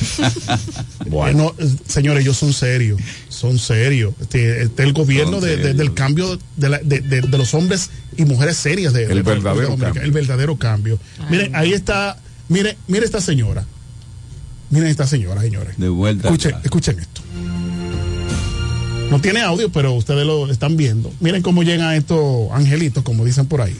bueno, 1.09 1.55
eh, 1.59 1.69
señores, 1.87 2.23
ellos 2.25 2.39
son 2.39 2.53
serios, 2.55 2.99
son 3.29 3.59
serios. 3.59 4.15
Este, 4.21 4.62
este, 4.62 4.83
el 4.83 4.93
gobierno 4.95 5.41
de- 5.41 5.57
de- 5.59 5.75
del 5.75 5.93
cambio 5.93 6.39
de, 6.57 6.69
la- 6.71 6.79
de- 6.79 7.01
de- 7.01 7.21
de 7.21 7.39
los 7.39 7.53
hombres 7.53 7.91
y 8.16 8.25
mujeres 8.25 8.57
serias 8.57 8.93
de, 8.95 9.05
El 9.05 9.23
verdadero 9.23 9.43
República 9.43 9.66
Dominicana, 9.69 9.85
cambio. 9.93 10.03
El 10.05 10.11
verdadero 10.12 10.57
cambio. 10.57 10.99
Miren, 11.31 11.55
ahí 11.55 11.73
está, 11.75 12.19
mire, 12.49 12.79
mire 12.89 13.05
esta 13.05 13.21
señora. 13.21 13.66
Miren 14.71 14.89
esta 14.89 15.07
señora, 15.07 15.43
señores. 15.43 15.77
De 15.77 15.89
vuelta. 15.91 16.29
Escuchen, 16.29 16.55
escuchen 16.65 16.99
esto. 16.99 17.21
No 19.11 19.21
tiene 19.21 19.43
audio, 19.43 19.71
pero 19.71 19.93
ustedes 19.93 20.27
lo 20.27 20.51
están 20.51 20.77
viendo. 20.79 21.12
Miren 21.21 21.43
cómo 21.43 21.62
llegan 21.62 21.95
estos 21.95 22.51
angelitos, 22.53 23.05
como 23.05 23.25
dicen 23.25 23.47
por 23.47 23.61
ahí. 23.61 23.77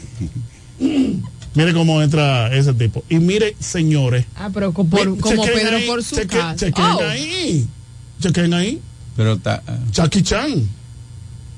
Miren 1.55 1.73
cómo 1.73 2.01
entra 2.01 2.53
ese 2.55 2.73
tipo. 2.73 3.03
Y 3.09 3.15
mire, 3.19 3.55
señores. 3.59 4.25
Ah, 4.35 4.49
pero 4.53 4.71
por- 4.73 5.17
como 5.19 5.43
chequen 5.45 5.59
Pedro 5.63 5.77
ahí, 5.77 5.85
por 5.87 6.03
su 6.03 6.15
cheque- 6.15 6.27
casa. 6.37 6.55
Chequen 6.55 6.83
Oh. 6.85 6.99
ahí. 7.01 7.67
Chequen 8.21 8.53
ahí. 8.53 8.81
Pero 9.15 9.33
está, 9.33 9.63
Chucky 9.91 10.21
Chan. 10.21 10.67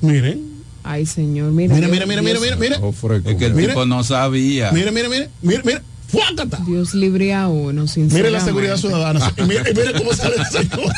Miren. 0.01 0.57
Ay, 0.83 1.05
señor, 1.05 1.51
mira. 1.51 1.73
Mira, 1.75 1.87
mira, 1.87 2.05
mira, 2.05 2.21
mira, 2.21 2.39
mira, 2.39 2.55
mira. 2.55 2.77
Oh, 2.81 2.93
es 3.13 3.35
que 3.35 3.45
el 3.47 3.53
Mire. 3.55 3.69
tipo 3.69 3.85
no 3.85 4.03
sabía. 4.03 4.71
Mire, 4.71 4.91
mire, 4.91 5.09
mire. 5.09 5.29
Mire, 5.41 5.61
mire. 5.65 5.81
¡Fuácata! 6.07 6.59
Dios 6.65 6.93
libre 6.93 7.33
a 7.33 7.49
uno, 7.49 7.85
sinceramente. 7.87 8.15
Mire 8.15 8.31
la 8.31 8.39
seguridad 8.39 8.77
ciudadana. 8.77 9.33
Y 9.37 9.41
mire, 9.41 9.71
y 9.71 9.73
mire 9.75 9.93
cómo 9.97 10.13
sale 10.13 10.37
la 10.37 10.45
señora. 10.49 10.95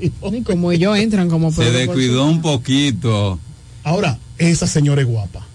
Y 0.00 0.42
como 0.42 0.72
ellos 0.72 0.96
entran 0.98 1.28
como 1.28 1.50
Se 1.52 1.58
Pedro 1.62 1.72
por 1.86 1.96
descuidó 1.96 2.24
su 2.24 2.30
un 2.30 2.42
poquito. 2.42 3.38
Ahora, 3.84 4.18
esa 4.38 4.66
señora 4.66 5.02
es 5.02 5.06
guapa. 5.06 5.46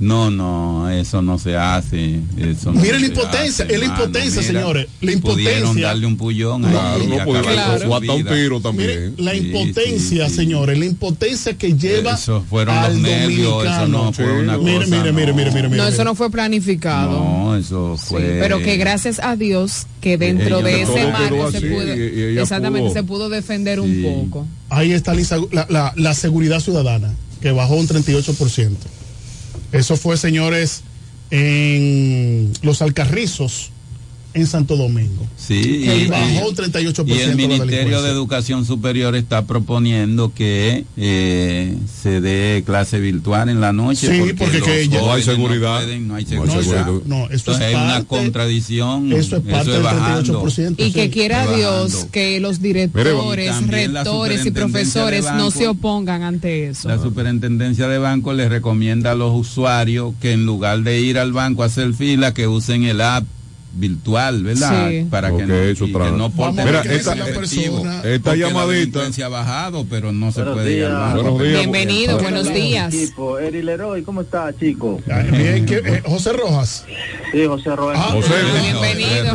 No, 0.00 0.28
no, 0.28 0.90
eso 0.90 1.22
no 1.22 1.38
se 1.38 1.56
hace. 1.56 2.18
Eso 2.36 2.72
no 2.72 2.80
Mire 2.80 2.94
la 2.94 2.98
se 3.00 3.06
impotencia, 3.06 3.64
hace, 3.64 3.74
es 3.74 3.78
la 3.80 3.86
impotencia, 3.86 4.40
mira, 4.42 4.52
señores, 4.60 4.86
la 5.00 5.12
Pudieron 5.20 5.58
impotencia. 5.60 5.86
darle 5.86 6.06
un 6.06 6.16
pullón 6.16 6.62
Claro, 6.62 7.04
no 7.04 7.24
con 7.24 7.42
Claro. 7.42 7.92
un 7.94 8.00
vida. 8.02 8.34
tiro 8.34 8.58
Mire, 8.58 8.60
también. 8.60 9.14
la 9.18 9.30
Sí, 9.32 9.36
impotencia, 9.38 10.24
sí, 10.26 10.30
sí. 10.30 10.36
señores, 10.36 10.78
la 10.78 10.84
impotencia 10.84 11.56
que 11.56 11.74
lleva 11.76 12.14
Eso 12.14 12.44
fueron 12.50 12.76
al 12.76 12.92
los 12.94 13.02
nervios, 13.02 13.40
eso 13.40 13.52
dominicano. 13.54 13.86
no 14.04 14.12
fue 14.12 14.32
una 14.42 14.56
Sí. 14.56 14.64
Mire, 14.64 14.78
cosa. 14.84 14.90
mire, 14.96 15.12
mire, 15.12 15.26
no. 15.28 15.34
mire, 15.36 15.50
mire, 15.52 15.68
mire. 15.68 15.76
No, 15.82 15.88
eso 15.88 16.04
no 16.04 16.14
fue 16.16 16.30
planificado. 16.30 17.12
No, 17.12 17.56
eso 17.56 17.96
Sí, 17.96 18.06
fue. 18.08 18.38
pero 18.40 18.58
que 18.58 18.76
gracias 18.76 19.20
a 19.20 19.36
Dios 19.36 19.86
que 20.00 20.18
dentro 20.18 20.60
de 20.60 20.82
ese 20.82 21.06
marco 21.12 21.52
se 21.52 21.60
pudo, 21.60 21.94
y- 21.94 22.00
y 22.00 22.22
ella 22.32 22.42
exactamente, 22.42 22.88
pudo. 22.88 22.94
se 22.94 23.02
pudo 23.04 23.28
defender 23.28 23.78
Sí. 23.80 23.84
un 24.04 24.28
poco. 24.30 24.46
Ahí 24.70 24.90
está 24.92 25.14
la- 25.14 25.66
la- 25.70 25.92
la 25.96 26.14
seguridad 26.14 26.58
ciudadana, 26.58 27.12
que 27.40 27.52
bajó 27.52 27.76
un 27.76 27.86
38%. 27.86 28.88
Eso 29.74 29.96
fue, 29.96 30.16
señores, 30.16 30.84
en 31.32 32.52
Los 32.62 32.80
Alcarrizos, 32.80 33.72
en 34.34 34.46
Santo 34.48 34.76
Domingo. 34.76 35.26
Sí, 35.36 35.82
Que 35.84 35.96
y, 35.96 36.08
bajó 36.08 36.48
un 36.48 36.56
38% 36.56 37.06
y 37.06 37.20
el 37.20 37.36
Ministerio 37.36 38.02
de 38.02 38.10
Educación 38.10 38.64
Superior 38.64 39.14
está 39.14 39.46
proponiendo 39.46 40.32
que 40.34 40.84
eh, 40.96 41.76
se 42.02 42.20
dé 42.20 42.64
clase 42.66 42.98
virtual 42.98 43.48
en 43.48 43.60
la 43.60 43.72
noche. 43.72 44.08
Sí, 44.08 44.32
porque 44.36 44.58
los 44.58 44.68
que 44.68 44.88
ya- 44.88 45.00
No 45.00 45.12
hay 45.12 45.22
seguridad. 45.22 45.82
pueden, 45.82 46.08
no 46.08 46.16
hay 46.16 46.24
No 46.24 46.42
hay 46.42 46.48
seguridad. 46.48 46.86
No, 47.06 47.24
eso 47.26 47.52
Entonces 47.52 47.68
es 47.68 47.74
una 47.76 48.04
contradicción. 48.04 49.12
Eso 49.12 49.36
es 49.36 49.42
parte 49.42 49.70
del 49.70 49.82
bajando. 49.82 50.42
38%. 50.42 50.74
Y 50.84 50.92
que 50.92 51.10
quiera 51.10 51.46
Dios 51.54 52.08
que 52.10 52.40
los 52.40 52.60
directores, 52.60 53.66
rectores 53.68 54.44
y 54.46 54.50
profesores 54.50 55.24
no 55.36 55.52
se 55.52 55.68
opongan 55.68 56.22
ante 56.24 56.68
eso. 56.68 56.88
La 56.88 56.98
superintendencia 56.98 57.86
de 57.86 57.98
banco 57.98 58.32
le 58.32 58.48
recomienda 58.48 59.12
a 59.12 59.14
los 59.14 59.32
usuarios 59.32 60.12
que 60.20 60.32
en 60.32 60.44
lugar 60.44 60.82
de 60.82 61.00
ir 61.00 61.18
al 61.18 61.32
banco 61.32 61.62
a 61.62 61.66
hacer 61.66 61.94
fila, 61.94 62.34
que 62.34 62.48
usen 62.48 62.82
el 62.84 63.00
app 63.00 63.24
virtual, 63.74 64.42
¿verdad? 64.42 64.88
Sí. 64.90 65.06
Para 65.10 65.28
que, 65.28 65.42
no, 65.42 65.46
que 65.48 65.74
tra- 65.92 66.16
no 66.16 66.30
persona. 67.26 68.02
Esta 68.04 68.34
llamadita. 68.36 69.08
La 69.18 69.26
ha 69.26 69.28
bajado, 69.28 69.86
pero 69.88 70.12
no 70.12 70.30
se 70.32 70.40
Buenos 70.40 70.54
puede 70.58 70.74
días. 70.76 70.90
llamar. 70.90 71.14
Buenos 71.14 71.38
días. 71.42 71.58
Bienvenido, 71.60 72.18
buenos 72.18 72.52
días. 72.52 72.94
Equipo, 72.94 73.38
Eri 73.38 73.62
Leroy, 73.62 74.02
¿cómo 74.02 74.20
está, 74.22 74.52
chico? 74.58 75.00
Bien, 75.32 75.66
¿qué- 75.66 75.82
eh, 75.84 76.02
José 76.04 76.32
Rojas. 76.32 76.84
Sí, 77.32 77.44
José 77.46 77.74
Rojas. 77.76 77.98
Ah, 78.00 78.10
José, 78.12 78.32
Bienvenido. 78.62 79.34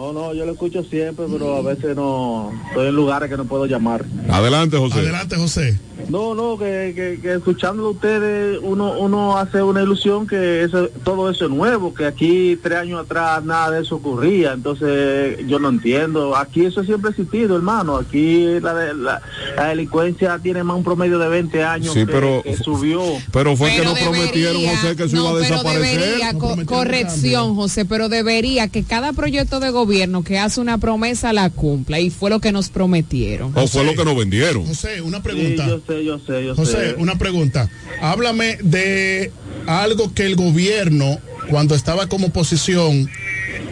No, 0.00 0.14
no, 0.14 0.32
yo 0.32 0.46
lo 0.46 0.52
escucho 0.52 0.82
siempre, 0.82 1.26
pero 1.30 1.56
a 1.56 1.60
veces 1.62 1.94
no 1.94 2.50
estoy 2.68 2.88
en 2.88 2.94
lugares 2.96 3.28
que 3.28 3.36
no 3.36 3.44
puedo 3.44 3.66
llamar. 3.66 4.02
Adelante, 4.30 4.78
José. 4.78 5.00
Adelante, 5.00 5.36
José. 5.36 5.78
No, 6.08 6.34
no, 6.34 6.56
que, 6.58 6.94
que, 6.96 7.18
que 7.20 7.34
escuchándolo 7.34 7.88
a 7.88 7.90
ustedes, 7.90 8.58
uno, 8.62 8.98
uno 8.98 9.36
hace 9.36 9.62
una 9.62 9.82
ilusión 9.82 10.26
que 10.26 10.64
eso, 10.64 10.88
todo 11.04 11.28
eso 11.30 11.44
es 11.44 11.50
nuevo, 11.50 11.92
que 11.92 12.06
aquí 12.06 12.58
tres 12.62 12.78
años 12.78 13.04
atrás 13.04 13.44
nada 13.44 13.70
de 13.72 13.82
eso 13.82 13.96
ocurría, 13.96 14.52
entonces 14.54 15.46
yo 15.46 15.58
no 15.58 15.68
entiendo. 15.68 16.34
Aquí 16.34 16.64
eso 16.64 16.82
siempre 16.82 17.08
ha 17.08 17.10
existido, 17.10 17.54
hermano. 17.54 17.96
Aquí 17.98 18.58
la, 18.60 18.72
de- 18.72 18.94
la, 18.94 19.20
la 19.54 19.66
delincuencia 19.68 20.38
tiene 20.42 20.64
más 20.64 20.78
un 20.78 20.84
promedio 20.84 21.18
de 21.18 21.28
20 21.28 21.62
años 21.62 21.92
Sí, 21.92 22.06
que, 22.06 22.12
pero- 22.12 22.42
que 22.42 22.56
subió. 22.56 23.02
Pero 23.30 23.54
fue 23.54 23.70
que 23.72 23.78
Pero 23.80 23.90
nos 23.90 23.98
prometieron, 24.00 24.62
José, 24.64 24.96
que 24.96 25.04
eso 25.04 25.16
no, 25.16 25.22
iba 25.22 25.30
a 25.30 25.42
pero 25.42 25.54
desaparecer. 25.56 26.00
debería, 26.00 26.32
co- 26.32 26.56
corrección, 26.64 27.54
José, 27.54 27.84
pero 27.84 28.08
debería 28.08 28.68
que 28.68 28.82
cada 28.84 29.12
proyecto 29.12 29.60
de 29.60 29.70
gobierno 29.70 29.89
que 30.24 30.38
hace 30.38 30.60
una 30.60 30.78
promesa 30.78 31.32
la 31.32 31.50
cumpla 31.50 31.98
y 31.98 32.10
fue 32.10 32.30
lo 32.30 32.40
que 32.40 32.52
nos 32.52 32.68
prometieron. 32.68 33.52
O 33.56 33.66
fue 33.66 33.84
lo 33.84 33.94
que 33.94 34.04
nos 34.04 34.16
vendieron. 34.16 34.64
José, 34.66 35.00
una 35.02 35.22
pregunta. 35.22 35.64
Sí, 35.64 35.70
yo 35.70 35.80
sé, 35.86 36.04
yo 36.04 36.18
sé, 36.18 36.44
yo 36.46 36.54
José, 36.54 36.90
sé. 36.90 36.94
una 36.98 37.18
pregunta. 37.18 37.68
Háblame 38.00 38.56
de 38.62 39.32
algo 39.66 40.12
que 40.14 40.26
el 40.26 40.36
gobierno, 40.36 41.18
cuando 41.48 41.74
estaba 41.74 42.06
como 42.06 42.28
oposición, 42.28 43.10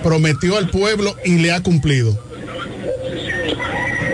prometió 0.03 0.57
al 0.57 0.71
pueblo 0.71 1.15
y 1.25 1.37
le 1.39 1.53
ha 1.53 1.63
cumplido. 1.63 2.19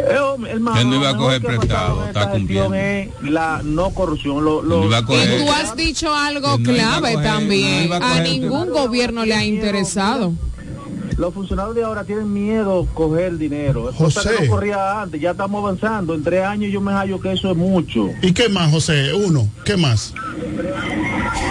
Eh, 0.07 0.51
hermano, 0.51 0.81
Él 0.81 0.91
no 0.91 0.97
iba 0.97 1.11
a 1.11 1.17
coger 1.17 1.43
prestado, 1.43 2.07
está 2.07 2.31
cumpliendo. 2.31 2.75
es 2.75 3.09
la 3.23 3.63
no 3.65 3.91
corrupción. 3.91 4.45
Lo, 4.45 4.63
lo- 4.63 4.81
No 4.81 4.87
iba 4.87 4.99
a 4.99 5.03
coger- 5.03 5.41
Y 5.41 5.45
tú 5.45 5.51
has 5.53 5.77
dicho 5.77 6.15
algo 6.15 6.59
no 6.59 6.65
clave 6.73 7.15
coger- 7.15 7.23
también. 7.25 7.89
no 7.89 7.95
a 7.95 8.15
a 8.17 8.21
ningún 8.21 8.71
gobierno 8.71 9.25
le 9.25 9.35
ha 9.35 9.45
interesado. 9.45 10.35
Los 11.16 11.32
funcionarios 11.32 11.77
de 11.77 11.85
ahora 11.85 12.05
tienen 12.05 12.32
miedo 12.32 12.86
coger 12.95 13.39
dinero. 13.39 13.93
José. 13.93 14.20
que 14.39 14.45
no 14.47 14.51
corría 14.51 15.03
antes. 15.03 15.20
Ya 15.20 15.31
estamos 15.32 15.62
avanzando. 15.62 16.15
En 16.15 16.23
tres 16.23 16.45
años 16.45 16.73
yo 16.73 16.81
me 16.81 16.93
hallo 16.93 17.20
que 17.20 17.32
eso 17.32 17.51
es 17.51 17.57
mucho. 17.57 18.09
¿Y 18.23 18.32
qué 18.32 18.49
más, 18.49 18.70
José? 18.70 19.12
Uno, 19.15 19.49
¿qué 19.65 19.77
más? 19.77 20.15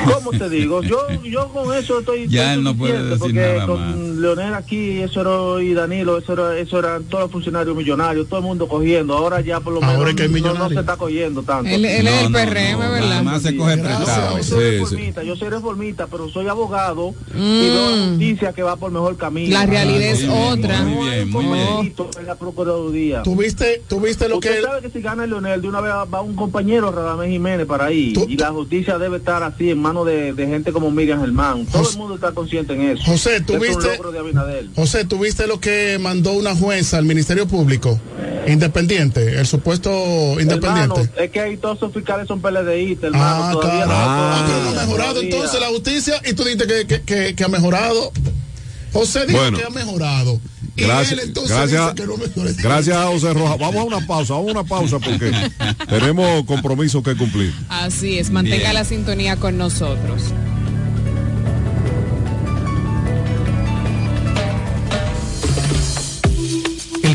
¿Cómo 0.05 0.31
te 0.31 0.49
digo? 0.49 0.81
Yo 0.83 0.97
yo 1.23 1.49
con 1.49 1.73
eso 1.73 1.99
estoy, 1.99 2.27
Ya 2.27 2.53
estoy 2.53 2.57
él 2.57 2.63
no 2.63 2.75
puede 2.75 2.93
suficiente, 2.93 3.09
decir 3.09 3.19
porque 3.19 3.55
nada 3.55 3.67
con 3.67 4.12
Leonel 4.23 4.53
aquí 4.55 4.99
eso 5.01 5.21
era, 5.21 5.63
y 5.63 5.73
Danilo 5.73 6.17
eso 6.17 6.33
era, 6.33 6.57
eso 6.57 6.79
eran 6.79 7.03
todos 7.03 7.25
los 7.25 7.31
funcionarios 7.31 7.75
millonarios, 7.75 8.27
todo 8.27 8.39
el 8.39 8.45
mundo 8.45 8.67
cogiendo. 8.67 9.15
Ahora 9.15 9.41
ya 9.41 9.59
por 9.59 9.73
lo 9.73 9.81
menos 9.81 9.95
Ahora 9.95 10.09
es 10.09 10.15
que 10.15 10.23
hay 10.23 10.29
no- 10.41 10.69
se 10.69 10.79
está 10.79 10.97
cogiendo 10.97 11.43
tanto. 11.43 11.69
Él, 11.69 11.85
él 11.85 12.07
es 12.07 12.21
el 12.23 12.31
PRM, 12.31 12.79
¿verdad? 12.79 12.99
Nada 13.09 13.23
más 13.23 13.41
se 13.43 13.55
coge 13.55 13.77
prestado. 13.77 14.37
Yo 14.37 14.43
soy 14.43 14.43
Sí, 14.43 14.69
sí. 14.71 14.77
reformista, 14.79 15.23
yo 15.23 15.35
soy 15.35 15.49
reformista, 15.49 16.07
pero 16.07 16.29
soy 16.29 16.47
abogado 16.47 17.13
y 17.33 17.37
Mm. 17.37 17.59
veo 17.61 17.91
la 17.91 18.07
justicia 18.07 18.53
que 18.53 18.63
va 18.63 18.75
por 18.75 18.91
mejor 18.91 19.17
camino. 19.17 19.53
La 19.53 19.65
realidad 19.65 20.01
es 20.01 20.23
Muy 20.25 20.37
bien, 20.37 20.51
otra. 20.65 20.81
Muy 20.83 21.09
bien, 21.09 21.29
muy 21.29 21.45
bien. 21.45 21.93
En 22.19 22.25
la 22.25 22.35
Procuraduría. 22.35 23.23
¿Tuviste, 23.23 23.81
tuviste 23.87 24.29
lo 24.29 24.35
Usted 24.37 24.55
que... 24.57 24.61
sabe 24.61 24.81
que 24.81 24.89
si 24.89 25.01
gana 25.01 25.23
el 25.25 25.29
Leonel, 25.31 25.61
de 25.61 25.67
una 25.67 25.81
vez 25.81 25.91
va 25.91 26.21
un 26.21 26.35
compañero, 26.35 26.91
Radamés 26.91 27.29
Jiménez, 27.29 27.65
para 27.65 27.85
ahí. 27.85 28.13
Tú- 28.13 28.25
y 28.29 28.37
la 28.37 28.51
justicia 28.51 28.97
debe 28.97 29.17
estar 29.17 29.43
así, 29.43 29.69
en 29.71 29.81
manos 29.81 30.05
de, 30.05 30.33
de 30.33 30.47
gente 30.47 30.71
como 30.71 30.91
Miriam 30.91 31.19
Germán. 31.19 31.65
Todo 31.65 31.79
José- 31.83 31.93
el 31.93 31.99
mundo 31.99 32.15
está 32.15 32.31
consciente 32.31 32.73
en 32.73 32.81
eso. 32.81 33.03
José, 33.05 33.37
Es 33.37 33.45
¿tuviste- 33.45 33.75
un 33.89 33.97
logro 33.97 34.11
de 34.13 34.19
Abinadel. 34.19 34.69
José, 34.75 35.03
¿tuviste 35.05 35.47
lo 35.47 35.59
que 35.59 35.97
mandó 35.99 36.31
una 36.33 36.55
jueza 36.55 36.97
al 36.97 37.05
Ministerio 37.05 37.47
Público? 37.47 37.99
Independiente, 38.47 39.39
el 39.39 39.47
supuesto 39.47 39.89
independiente. 40.39 40.99
Hermano, 41.01 41.09
es 41.17 41.31
que 41.31 41.39
ahí 41.39 41.57
todos 41.57 41.77
esos 41.77 41.93
fiscales 41.93 42.27
son 42.27 42.41
PLDistas, 42.41 43.05
hermano. 43.05 43.43
Ah, 43.45 43.51
todavía 43.53 43.85
claro. 43.85 43.89
no- 43.89 43.95
Ah, 43.97 44.43
pero 44.45 44.59
no 44.63 44.69
ha 44.69 44.83
mejorado 44.85 45.09
todavía. 45.13 45.29
entonces 45.35 45.59
la 45.61 45.67
justicia 45.67 46.21
y 46.25 46.33
tú 46.33 46.43
dices 46.43 46.67
que, 46.67 46.85
que, 46.87 47.01
que- 47.01 47.35
que 47.35 47.43
ha 47.43 47.47
mejorado. 47.47 48.11
José 48.91 49.25
dijo 49.25 49.39
Bueno. 49.39 49.57
que 49.57 49.63
ha 49.63 49.69
mejorado. 49.69 50.39
Y 50.75 50.83
Gracias, 50.83 51.13
él 51.13 51.19
entonces 51.27 51.55
gracias, 51.55 51.95
dice 51.95 51.95
que 51.95 52.07
no 52.07 52.63
gracias 52.63 52.97
a 52.97 53.05
José 53.07 53.33
Rojas. 53.33 53.57
Vamos 53.59 53.75
a 53.81 53.83
una 53.83 54.05
pausa, 54.07 54.33
vamos 54.33 54.49
a 54.49 54.51
una 54.59 54.63
pausa 54.63 54.99
porque 54.99 55.31
tenemos 55.89 56.43
compromisos 56.45 57.01
que 57.03 57.15
cumplir. 57.15 57.53
Así 57.69 58.17
es, 58.19 58.29
mantenga 58.29 58.57
Bien. 58.57 58.73
la 58.73 58.83
sintonía 58.83 59.35
con 59.37 59.57
nosotros. 59.57 60.23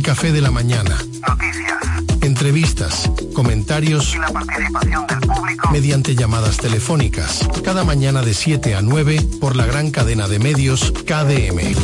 Café 0.09 0.33
de 0.33 0.41
la 0.41 0.51
mañana. 0.51 0.97
Noticias. 1.29 1.77
Entrevistas, 2.23 3.11
comentarios 3.35 4.15
y 4.15 4.19
la 4.19 4.31
participación 4.31 5.07
del 5.07 5.21
público 5.21 5.71
mediante 5.71 6.15
llamadas 6.15 6.57
telefónicas. 6.57 7.47
Cada 7.63 7.85
mañana 7.85 8.23
de 8.23 8.33
7 8.33 8.75
a 8.75 8.81
9 8.81 9.21
por 9.39 9.55
la 9.55 9.67
gran 9.67 9.91
cadena 9.91 10.27
de 10.27 10.39
medios 10.39 10.95
KDM. 11.05 11.77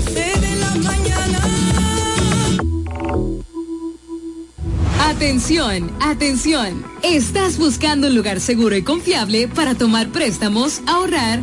Atención, 5.00 5.92
atención. 6.00 6.82
¿Estás 7.02 7.58
buscando 7.58 8.06
un 8.06 8.14
lugar 8.14 8.40
seguro 8.40 8.74
y 8.74 8.80
confiable 8.80 9.48
para 9.48 9.74
tomar 9.74 10.08
préstamos, 10.08 10.80
ahorrar 10.86 11.42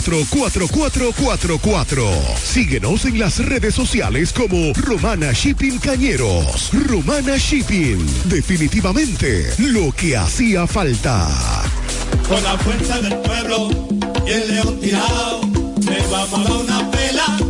849-454-4444. 0.00 2.36
Síguenos 2.42 3.04
en 3.04 3.18
las 3.18 3.44
redes 3.44 3.74
sociales 3.74 4.32
como 4.32 4.72
Romana 4.74 5.32
Shipping 5.32 5.78
Cañeros. 5.78 6.70
Romana 6.86 7.36
Shipping. 7.36 7.98
Definitivamente 8.24 9.52
lo 9.58 9.92
que 9.92 10.16
hacía 10.16 10.66
falta. 10.66 11.28
Con 12.28 12.42
la 12.42 12.56
fuerza 12.58 13.00
del 13.00 13.16
pueblo 13.18 13.70
y 14.26 14.30
el 14.30 14.54
león 14.54 14.80
tirado, 14.80 15.40
le 15.80 16.06
vamos 16.10 16.34
a 16.34 16.42
dar 16.44 16.52
una 16.52 16.90
pela. 16.90 17.49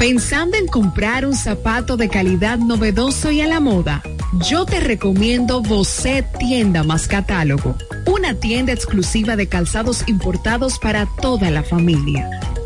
Pensando 0.00 0.56
en 0.56 0.66
comprar 0.66 1.26
un 1.26 1.34
zapato 1.34 1.98
de 1.98 2.08
calidad 2.08 2.56
novedoso 2.56 3.30
y 3.30 3.42
a 3.42 3.46
la 3.46 3.60
moda. 3.60 4.02
Yo 4.48 4.64
te 4.64 4.80
recomiendo 4.80 5.60
Bocet 5.60 6.38
Tienda 6.38 6.82
más 6.82 7.06
Catálogo, 7.06 7.76
una 8.06 8.32
tienda 8.32 8.72
exclusiva 8.72 9.36
de 9.36 9.46
calzados 9.46 10.04
importados 10.06 10.78
para 10.78 11.04
toda 11.20 11.50
la 11.50 11.62
familia, 11.62 12.30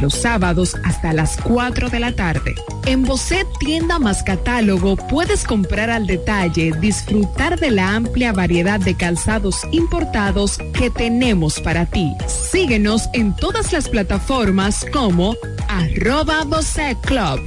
los 0.00 0.14
sábados 0.14 0.74
hasta 0.84 1.12
las 1.12 1.36
4 1.42 1.90
de 1.90 2.00
la 2.00 2.12
tarde. 2.12 2.54
En 2.86 3.02
Bocet 3.02 3.46
Tienda 3.58 3.98
más 3.98 4.22
Catálogo 4.22 4.96
puedes 4.96 5.44
comprar 5.44 5.90
al 5.90 6.06
detalle, 6.06 6.72
disfrutar 6.80 7.58
de 7.58 7.70
la 7.70 7.94
amplia 7.94 8.32
variedad 8.32 8.80
de 8.80 8.96
calzados 8.96 9.60
importados 9.72 10.58
que 10.72 10.90
tenemos 10.90 11.60
para 11.60 11.86
ti. 11.86 12.12
Síguenos 12.26 13.08
en 13.12 13.34
todas 13.36 13.72
las 13.72 13.88
plataformas 13.88 14.86
como 14.92 15.36
arroba 15.68 16.44
Bocet 16.44 16.98
Club. 17.02 17.40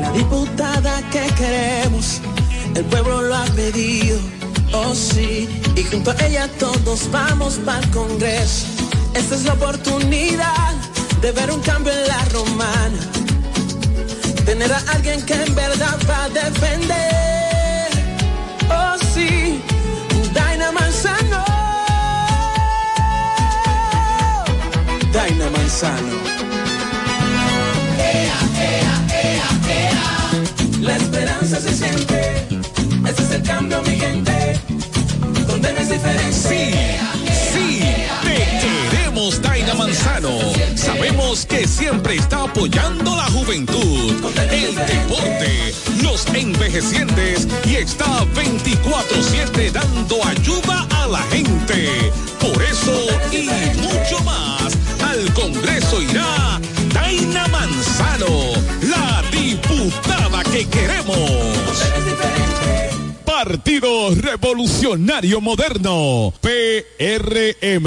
La 0.00 0.10
diputada 0.12 1.02
que 1.10 1.26
queremos, 1.34 2.20
el 2.74 2.84
pueblo 2.86 3.22
lo 3.22 3.36
ha 3.36 3.44
pedido, 3.46 4.18
oh 4.72 4.94
sí, 4.94 5.48
y 5.76 5.84
junto 5.84 6.10
a 6.12 6.26
ella 6.26 6.48
todos 6.58 7.10
vamos 7.10 7.54
para 7.64 7.80
el 7.80 7.90
Congreso. 7.90 8.66
Esta 9.14 9.34
es 9.34 9.44
la 9.44 9.52
oportunidad 9.54 10.89
de 11.20 11.32
ver 11.32 11.50
un 11.50 11.60
cambio 11.60 11.92
en 11.92 12.08
la 12.08 12.24
romana, 12.26 12.98
tener 14.44 14.72
a 14.72 14.78
alguien 14.94 15.20
que 15.26 15.34
en 15.34 15.54
verdad 15.54 15.98
va 16.08 16.24
a 16.24 16.28
defender, 16.28 17.90
oh 18.70 18.96
sí, 19.14 19.62
Daina 20.32 20.72
Manzano. 20.72 21.40
Sabemos 40.74 41.46
que 41.46 41.66
siempre 41.66 42.16
está 42.16 42.42
apoyando 42.42 43.16
la 43.16 43.24
juventud, 43.26 44.14
el 44.50 44.74
deporte, 44.74 45.74
los 46.02 46.26
envejecientes 46.34 47.48
y 47.64 47.76
está 47.76 48.24
24-7 48.34 49.70
dando 49.72 50.22
ayuda 50.26 50.86
a 50.90 51.06
la 51.06 51.22
gente. 51.30 52.12
Por 52.38 52.62
eso 52.62 52.92
y 53.32 53.48
mucho 53.78 54.22
más, 54.24 54.76
al 55.02 55.32
Congreso 55.32 56.02
irá 56.02 56.60
Daina 56.92 57.48
Manzano, 57.48 58.52
la 58.82 59.22
diputada 59.30 60.42
que 60.44 60.66
queremos. 60.68 61.30
Partido 63.24 64.14
Revolucionario 64.16 65.40
Moderno, 65.40 66.34
PRM. 66.42 67.86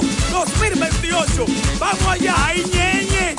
2024, 0.00 1.44
2028. 1.44 1.46
Vamos 1.78 2.06
allá, 2.08 2.34
ay 2.38 2.62
ñeñe, 2.72 3.34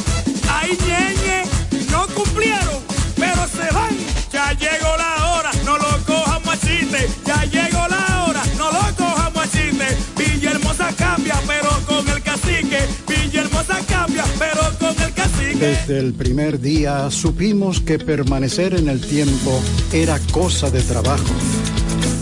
ay 0.49 0.77
ñeñe, 0.85 1.43
no 1.91 2.07
cumplieron, 2.15 2.79
pero 3.15 3.47
se 3.47 3.73
van. 3.73 3.95
Ya 4.31 4.51
llegó 4.53 4.95
la 4.97 5.31
hora, 5.33 5.51
no 5.65 5.77
lo 5.77 6.05
cojan 6.05 6.41
machiste. 6.45 7.07
Ya 7.25 7.43
llegó 7.45 7.87
la 7.87 8.25
hora, 8.25 8.43
no 8.57 8.71
lo 8.71 8.95
cojan 8.95 9.33
machiste. 9.33 9.97
Villahermosa 10.17 10.93
cambia, 10.97 11.35
pero 11.47 11.69
con 11.87 12.07
el 12.07 12.21
cacique. 12.21 12.79
Villahermosa 13.07 13.79
cambia, 13.87 14.23
pero 14.37 14.61
con 14.79 15.01
el 15.03 15.13
cacique. 15.13 15.55
Desde 15.55 15.99
el 15.99 16.13
primer 16.13 16.59
día 16.59 17.09
supimos 17.09 17.81
que 17.81 17.97
permanecer 17.99 18.75
en 18.75 18.89
el 18.89 19.01
tiempo 19.01 19.59
era 19.91 20.19
cosa 20.31 20.69
de 20.69 20.81
trabajo. 20.81 21.33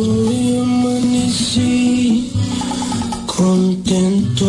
Hoy 0.00 0.56
amanecí 0.56 2.32
contento. 3.26 4.48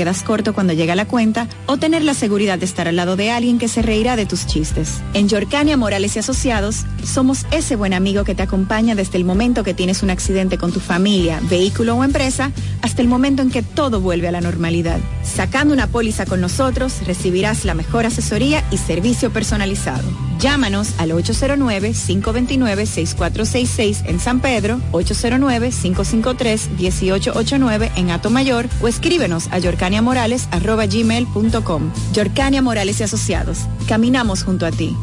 quedas 0.00 0.22
corto 0.22 0.54
cuando 0.54 0.72
llega 0.72 0.94
la 0.94 1.06
cuenta 1.06 1.46
o 1.66 1.76
tener 1.76 2.02
la 2.02 2.14
seguridad 2.14 2.58
de 2.58 2.64
estar 2.64 2.88
al 2.88 2.96
lado 2.96 3.16
de 3.16 3.30
alguien 3.30 3.58
que 3.58 3.68
se 3.68 3.82
reirá 3.82 4.16
de 4.16 4.24
tus 4.24 4.46
chistes. 4.46 5.02
En 5.12 5.28
Yorcania 5.28 5.76
Morales 5.76 6.16
y 6.16 6.20
Asociados 6.20 6.86
somos 7.04 7.44
ese 7.50 7.76
buen 7.76 7.92
amigo 7.92 8.24
que 8.24 8.34
te 8.34 8.42
acompaña 8.42 8.94
desde 8.94 9.18
el 9.18 9.26
momento 9.26 9.62
que 9.62 9.74
tienes 9.74 10.02
un 10.02 10.08
accidente 10.08 10.56
con 10.56 10.72
tu 10.72 10.80
familia, 10.80 11.38
vehículo 11.50 11.96
o 11.96 12.02
empresa 12.02 12.50
hasta 12.80 13.02
el 13.02 13.08
momento 13.08 13.42
en 13.42 13.50
que 13.50 13.62
todo 13.62 14.00
vuelve 14.00 14.26
a 14.28 14.32
la 14.32 14.40
normalidad. 14.40 15.00
Sacando 15.22 15.74
una 15.74 15.86
póliza 15.86 16.24
con 16.24 16.40
nosotros 16.40 17.06
recibirás 17.06 17.66
la 17.66 17.74
mejor 17.74 18.06
asesoría 18.06 18.64
y 18.70 18.78
servicio 18.78 19.30
personalizado. 19.30 20.29
Llámanos 20.40 20.94
al 20.96 21.10
809-529-6466 21.10 24.06
en 24.06 24.18
San 24.18 24.40
Pedro, 24.40 24.80
809-553-1889 24.92 27.90
en 27.96 28.10
Atomayor 28.10 28.66
o 28.80 28.88
escríbenos 28.88 29.48
a 29.50 29.58
yorcaniamorales.gmail.com. 29.58 31.92
Yorcania 32.14 32.62
Morales 32.62 33.00
y 33.00 33.02
Asociados. 33.02 33.66
Caminamos 33.86 34.42
junto 34.42 34.64
a 34.64 34.70
ti. 34.70 34.96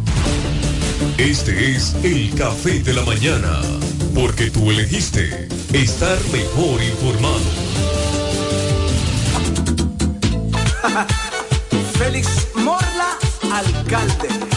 Este 1.20 1.76
es 1.76 1.94
el 2.04 2.34
café 2.34 2.80
de 2.80 2.94
la 2.94 3.04
mañana, 3.04 3.62
porque 4.16 4.50
tú 4.50 4.72
elegiste 4.72 5.48
estar 5.72 6.18
mejor 6.32 6.82
informado. 6.82 7.42
Félix 12.00 12.48
Morla, 12.56 13.20
alcalde. 13.52 14.57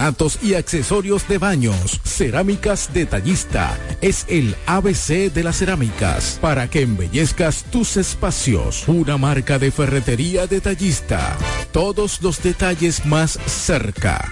porcelanatos 0.01 0.39
y 0.41 0.55
accesorios 0.55 1.27
de 1.27 1.37
baños. 1.37 1.99
Cerámicas 2.03 2.89
Detallista 2.93 3.77
es 4.01 4.25
el 4.27 4.55
ABC 4.65 5.31
de 5.31 5.43
las 5.43 5.57
cerámicas 5.57 6.39
para 6.41 6.67
que 6.69 6.81
embellezcas 6.81 7.63
tus 7.71 7.97
espacios. 7.97 8.87
Una 8.87 9.17
marca 9.17 9.59
de 9.59 9.71
ferretería 9.71 10.47
detallista. 10.47 11.37
Todos 11.71 12.21
los 12.21 12.41
detalles 12.41 13.05
más 13.05 13.37
cerca. 13.45 14.31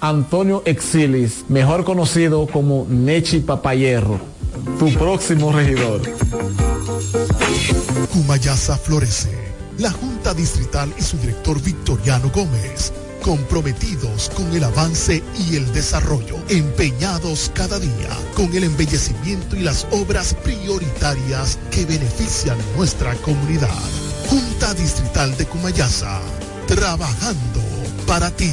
Antonio 0.00 0.62
Exilis, 0.66 1.44
mejor 1.48 1.84
conocido 1.84 2.46
como 2.46 2.86
Nechi 2.88 3.40
Papayerro, 3.40 4.20
tu 4.78 4.92
próximo 4.94 5.52
regidor. 5.52 6.02
Cumayasa 8.12 8.76
florece. 8.76 9.30
La 9.78 9.90
Junta 9.90 10.32
Distrital 10.34 10.92
y 10.98 11.02
su 11.02 11.18
director 11.18 11.60
Victoriano 11.62 12.30
Gómez, 12.34 12.92
comprometidos 13.22 14.30
con 14.34 14.50
el 14.54 14.64
avance 14.64 15.22
y 15.48 15.56
el 15.56 15.70
desarrollo, 15.72 16.36
empeñados 16.48 17.50
cada 17.54 17.78
día 17.78 18.16
con 18.34 18.54
el 18.54 18.64
embellecimiento 18.64 19.56
y 19.56 19.60
las 19.60 19.86
obras 19.90 20.34
prioritarias 20.44 21.58
que 21.70 21.84
benefician 21.84 22.56
nuestra 22.76 23.14
comunidad. 23.16 23.68
Junta 24.28 24.72
Distrital 24.74 25.36
de 25.36 25.46
Cumayasa, 25.46 26.20
trabajando 26.66 27.60
para 28.06 28.30
ti. 28.30 28.52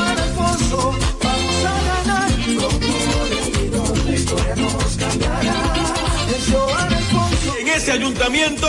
ayuntamiento, 7.91 8.67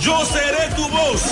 yo 0.00 0.24
seré 0.26 0.74
tu 0.76 0.86
voz. 0.88 1.22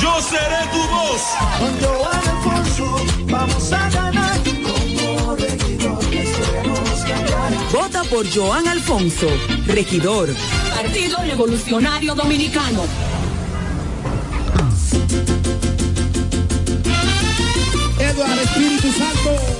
Yo 0.00 0.22
seré 0.22 0.60
tu 0.72 0.78
voz. 0.94 1.22
Con 1.58 1.80
Joan 1.80 2.28
Alfonso 2.28 3.06
vamos 3.26 3.72
a 3.72 3.90
ganar. 3.90 4.38
Como 4.44 5.36
regidor 5.36 5.98
queremos 6.10 7.04
ganar. 7.04 7.52
Vota 7.72 8.04
por 8.04 8.24
Joan 8.32 8.68
Alfonso, 8.68 9.26
regidor. 9.66 10.28
Partido 10.76 11.18
Revolucionario 11.22 12.14
Dominicano. 12.14 12.84
Eduardo 17.98 18.40
Espíritu 18.40 18.92
Santo. 18.92 19.57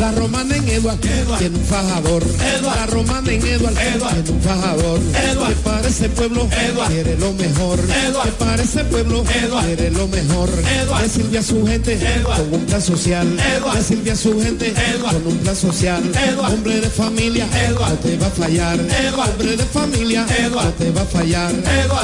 La 0.00 0.12
romana 0.12 0.56
en 0.56 0.66
Eduard, 0.66 0.96
tiene 0.98 1.58
un 1.58 1.64
fajador. 1.66 2.22
La 2.62 2.86
romana 2.86 3.30
en 3.30 3.46
Eduard, 3.46 3.74
tiene 3.74 4.30
un 4.30 4.40
fajador. 4.40 4.98
Que 4.98 5.54
para 5.62 5.88
ese 5.88 6.08
pueblo 6.08 6.48
quiere 6.88 7.18
lo 7.18 7.32
mejor. 7.34 7.78
Que 7.80 8.30
para 8.38 8.62
ese 8.62 8.82
pueblo 8.84 9.22
quiere 9.24 9.90
lo 9.90 10.08
mejor. 10.08 10.48
Que 10.48 11.08
sirve 11.08 11.38
a 11.38 11.42
su 11.42 11.66
gente 11.66 11.98
con 12.24 12.54
un 12.54 12.64
plan 12.64 12.80
social. 12.80 13.28
Que 13.74 13.82
sirve 13.82 14.10
a 14.12 14.16
su 14.16 14.40
gente 14.40 14.72
con 15.02 15.26
un 15.26 15.36
plan 15.36 15.56
social. 15.56 16.02
Hombre 16.50 16.80
de 16.80 16.88
familia, 16.88 17.46
no 17.78 17.94
te 17.98 18.16
va 18.16 18.26
a 18.26 18.30
fallar. 18.30 18.80
Hombre 18.80 19.56
de 19.56 19.64
familia, 19.64 20.26
no 20.50 20.62
te 20.78 20.90
va 20.92 21.02
a 21.02 21.04
fallar. 21.04 21.52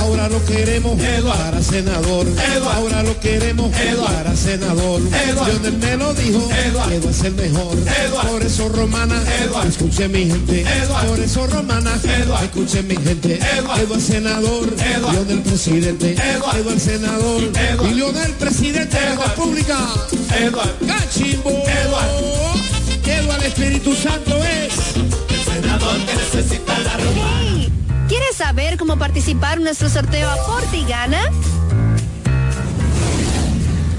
Ahora 0.01 0.29
lo 0.29 0.45
queremos 0.45 1.01
para 1.25 1.63
senador. 1.63 2.27
Ahora 2.75 3.03
lo 3.03 3.19
queremos 3.21 3.71
para 3.73 4.37
senador. 4.37 5.01
Lionel 5.01 5.79
me 5.79 5.97
lo 5.97 6.13
dijo, 6.13 6.47
Eduard 6.67 6.93
es 6.93 7.25
el 7.25 7.35
mejor. 7.35 7.86
Por 8.31 8.43
eso 8.43 8.69
romana, 8.69 9.23
escuche 9.69 10.09
mi 10.09 10.27
gente. 10.27 10.65
Por 11.07 11.21
eso 11.21 11.47
romana, 11.47 11.93
escuche 12.43 12.83
mi 12.83 12.97
gente. 12.97 13.39
Eduard 13.59 14.01
senador, 14.01 14.75
Lionel 15.13 15.43
presidente. 15.43 16.15
Eduard 16.15 16.79
senador, 16.79 17.43
y 17.91 17.95
Lionel 17.95 18.33
presidente 18.33 18.99
de 18.99 19.17
la 19.17 19.25
República. 19.25 19.79
Cachimbo. 20.87 21.51
Eduard 21.51 22.47
Espíritu 23.47 23.95
Santo 23.95 24.37
es 24.45 24.97
el 24.97 25.63
senador 25.63 25.97
que 26.05 26.15
necesita 26.15 26.79
la 26.81 26.97
romana. 26.97 27.69
¿Quieres 28.09 28.37
saber 28.37 28.77
cómo 28.77 28.99
participar 28.99 29.59
en 29.59 29.65
nuestro 29.65 29.89
sorteo 29.89 30.29
Aporte 30.29 30.79
y 30.79 30.85
Gana? 30.85 31.31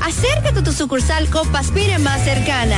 Acércate 0.03 0.59
a 0.59 0.64
tu 0.64 0.73
sucursal 0.73 1.30
Copa 1.30 1.59
Aspire 1.59 1.97
más 1.99 2.23
cercana. 2.23 2.77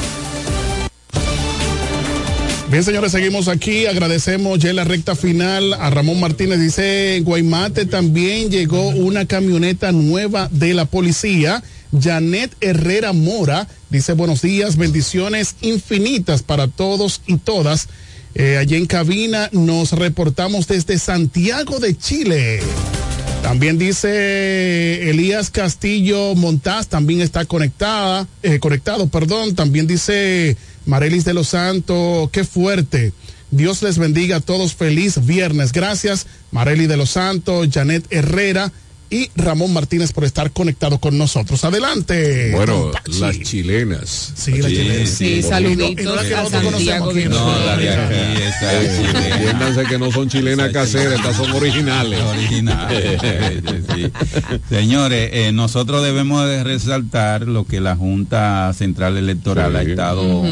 Bien, 2.71 2.85
señores, 2.85 3.11
seguimos 3.11 3.49
aquí. 3.49 3.85
Agradecemos 3.85 4.57
ya 4.57 4.71
la 4.71 4.85
recta 4.85 5.13
final 5.13 5.73
a 5.73 5.89
Ramón 5.89 6.21
Martínez. 6.21 6.57
Dice, 6.57 7.17
en 7.17 7.25
Guaymate 7.25 7.85
también 7.85 8.49
llegó 8.49 8.87
una 8.91 9.25
camioneta 9.25 9.91
nueva 9.91 10.47
de 10.53 10.73
la 10.73 10.85
policía. 10.85 11.61
Janet 12.01 12.55
Herrera 12.61 13.11
Mora 13.11 13.67
dice, 13.89 14.13
buenos 14.13 14.41
días, 14.41 14.77
bendiciones 14.77 15.57
infinitas 15.59 16.43
para 16.43 16.69
todos 16.69 17.21
y 17.27 17.35
todas. 17.39 17.89
Eh, 18.35 18.55
allí 18.55 18.77
en 18.77 18.85
cabina 18.85 19.49
nos 19.51 19.91
reportamos 19.91 20.65
desde 20.67 20.97
Santiago 20.97 21.81
de 21.81 21.97
Chile. 21.97 22.61
También 23.43 23.77
dice 23.77 25.09
Elías 25.09 25.49
Castillo 25.49 26.35
Montaz, 26.35 26.87
también 26.87 27.19
está 27.19 27.43
conectada, 27.43 28.27
eh, 28.43 28.59
conectado, 28.59 29.09
perdón. 29.09 29.55
También 29.55 29.87
dice 29.87 30.55
Marelis 30.85 31.25
de 31.25 31.33
los 31.33 31.49
Santos, 31.49 32.29
qué 32.31 32.43
fuerte. 32.43 33.13
Dios 33.51 33.81
les 33.83 33.97
bendiga 33.97 34.37
a 34.37 34.41
todos. 34.41 34.75
Feliz 34.75 35.25
viernes. 35.25 35.73
Gracias, 35.73 36.27
Marely 36.51 36.87
de 36.87 36.97
los 36.97 37.11
Santos, 37.11 37.67
Janet 37.71 38.05
Herrera 38.09 38.71
y 39.11 39.29
Ramón 39.35 39.73
Martínez 39.73 40.13
por 40.13 40.23
estar 40.23 40.51
conectado 40.51 40.97
con 40.99 41.17
nosotros. 41.17 41.63
Adelante. 41.65 42.51
Bueno, 42.55 42.91
Pachi. 42.91 43.19
las 43.19 43.39
chilenas. 43.41 44.31
Sí, 44.35 44.53
las 44.61 44.71
chilenas. 44.71 45.09
Sí, 45.09 45.41
saluditos 45.43 46.17
a 46.17 46.49
Santiago 46.49 47.13
de 47.13 47.25
No, 47.25 47.59
la 47.65 47.77
de 47.77 47.89
aquí, 47.89 48.41
esa 48.41 48.81
es 48.81 48.97
chilena. 48.97 49.35
Entiéndanse 49.35 49.83
que 49.83 49.99
no 49.99 50.11
son 50.11 50.29
chilenas 50.29 50.71
caseras, 50.71 51.15
estas 51.19 51.35
son 51.35 51.51
originales. 51.51 52.19
Originales. 52.21 53.21
Sí. 53.95 54.11
Señores, 54.69 55.29
eh, 55.33 55.51
nosotros 55.51 56.01
debemos 56.03 56.47
de 56.47 56.63
resaltar 56.63 57.47
lo 57.47 57.65
que 57.65 57.81
la 57.81 57.95
Junta 57.95 58.71
Central 58.73 59.17
Electoral 59.17 59.71
Sí. 59.73 59.77
ha 59.77 59.81
estado 59.81 60.43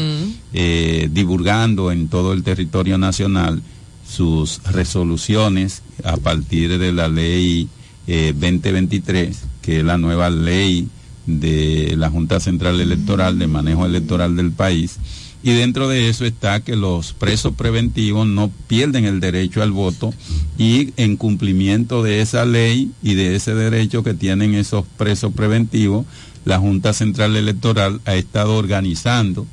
eh, 0.52 1.08
divulgando 1.10 1.90
en 1.92 2.08
todo 2.08 2.32
el 2.34 2.42
territorio 2.42 2.98
nacional 2.98 3.62
sus 4.06 4.60
resoluciones 4.64 5.82
a 6.04 6.16
partir 6.16 6.78
de 6.78 6.92
la 6.92 7.08
ley 7.08 7.68
eh, 8.12 8.32
2023, 8.32 9.38
que 9.62 9.78
es 9.78 9.84
la 9.84 9.96
nueva 9.96 10.30
ley 10.30 10.88
de 11.26 11.94
la 11.96 12.10
Junta 12.10 12.40
Central 12.40 12.80
Electoral 12.80 13.38
de 13.38 13.46
manejo 13.46 13.86
electoral 13.86 14.34
del 14.34 14.50
país. 14.50 14.98
Y 15.44 15.52
dentro 15.52 15.88
de 15.88 16.08
eso 16.08 16.24
está 16.24 16.58
que 16.58 16.74
los 16.74 17.12
presos 17.12 17.54
preventivos 17.54 18.26
no 18.26 18.50
pierden 18.66 19.04
el 19.04 19.20
derecho 19.20 19.62
al 19.62 19.70
voto 19.70 20.12
y 20.58 20.92
en 20.96 21.16
cumplimiento 21.16 22.02
de 22.02 22.20
esa 22.20 22.44
ley 22.44 22.90
y 23.00 23.14
de 23.14 23.36
ese 23.36 23.54
derecho 23.54 24.02
que 24.02 24.14
tienen 24.14 24.56
esos 24.56 24.84
presos 24.98 25.32
preventivos, 25.32 26.04
la 26.44 26.58
Junta 26.58 26.92
Central 26.92 27.36
Electoral 27.36 28.00
ha 28.06 28.16
estado 28.16 28.56
organizando 28.56 29.46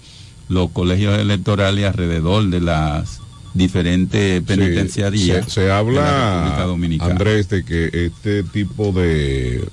los 0.50 0.72
colegios 0.72 1.20
electorales 1.20 1.86
alrededor 1.86 2.50
de 2.50 2.62
las 2.62 3.22
diferentes 3.58 4.42
penitenciarías. 4.44 5.46
Se, 5.46 5.52
se 5.66 5.72
habla. 5.72 6.68
Andrés, 7.02 7.50
de 7.50 7.64
que 7.66 7.90
este 8.06 8.44
tipo 8.44 8.92
de 8.92 9.64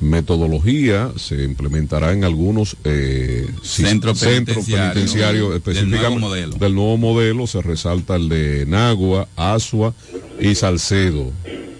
metodología 0.00 1.10
se 1.16 1.42
implementará 1.44 2.12
en 2.12 2.24
algunos 2.24 2.76
eh, 2.84 3.46
si- 3.62 3.82
Centros 3.82 4.18
centros 4.18 4.64
penitenciarios 4.66 4.92
penitenciarios 4.94 5.48
del 5.48 5.56
específicamente 5.58 5.98
nuevo 6.08 6.18
modelo. 6.20 6.56
del 6.56 6.74
nuevo 6.74 6.96
modelo. 6.98 7.46
Se 7.46 7.62
resalta 7.62 8.16
el 8.16 8.28
de 8.28 8.66
Nagua, 8.66 9.28
Asua 9.36 9.94
y 10.40 10.54
Salcedo. 10.54 11.32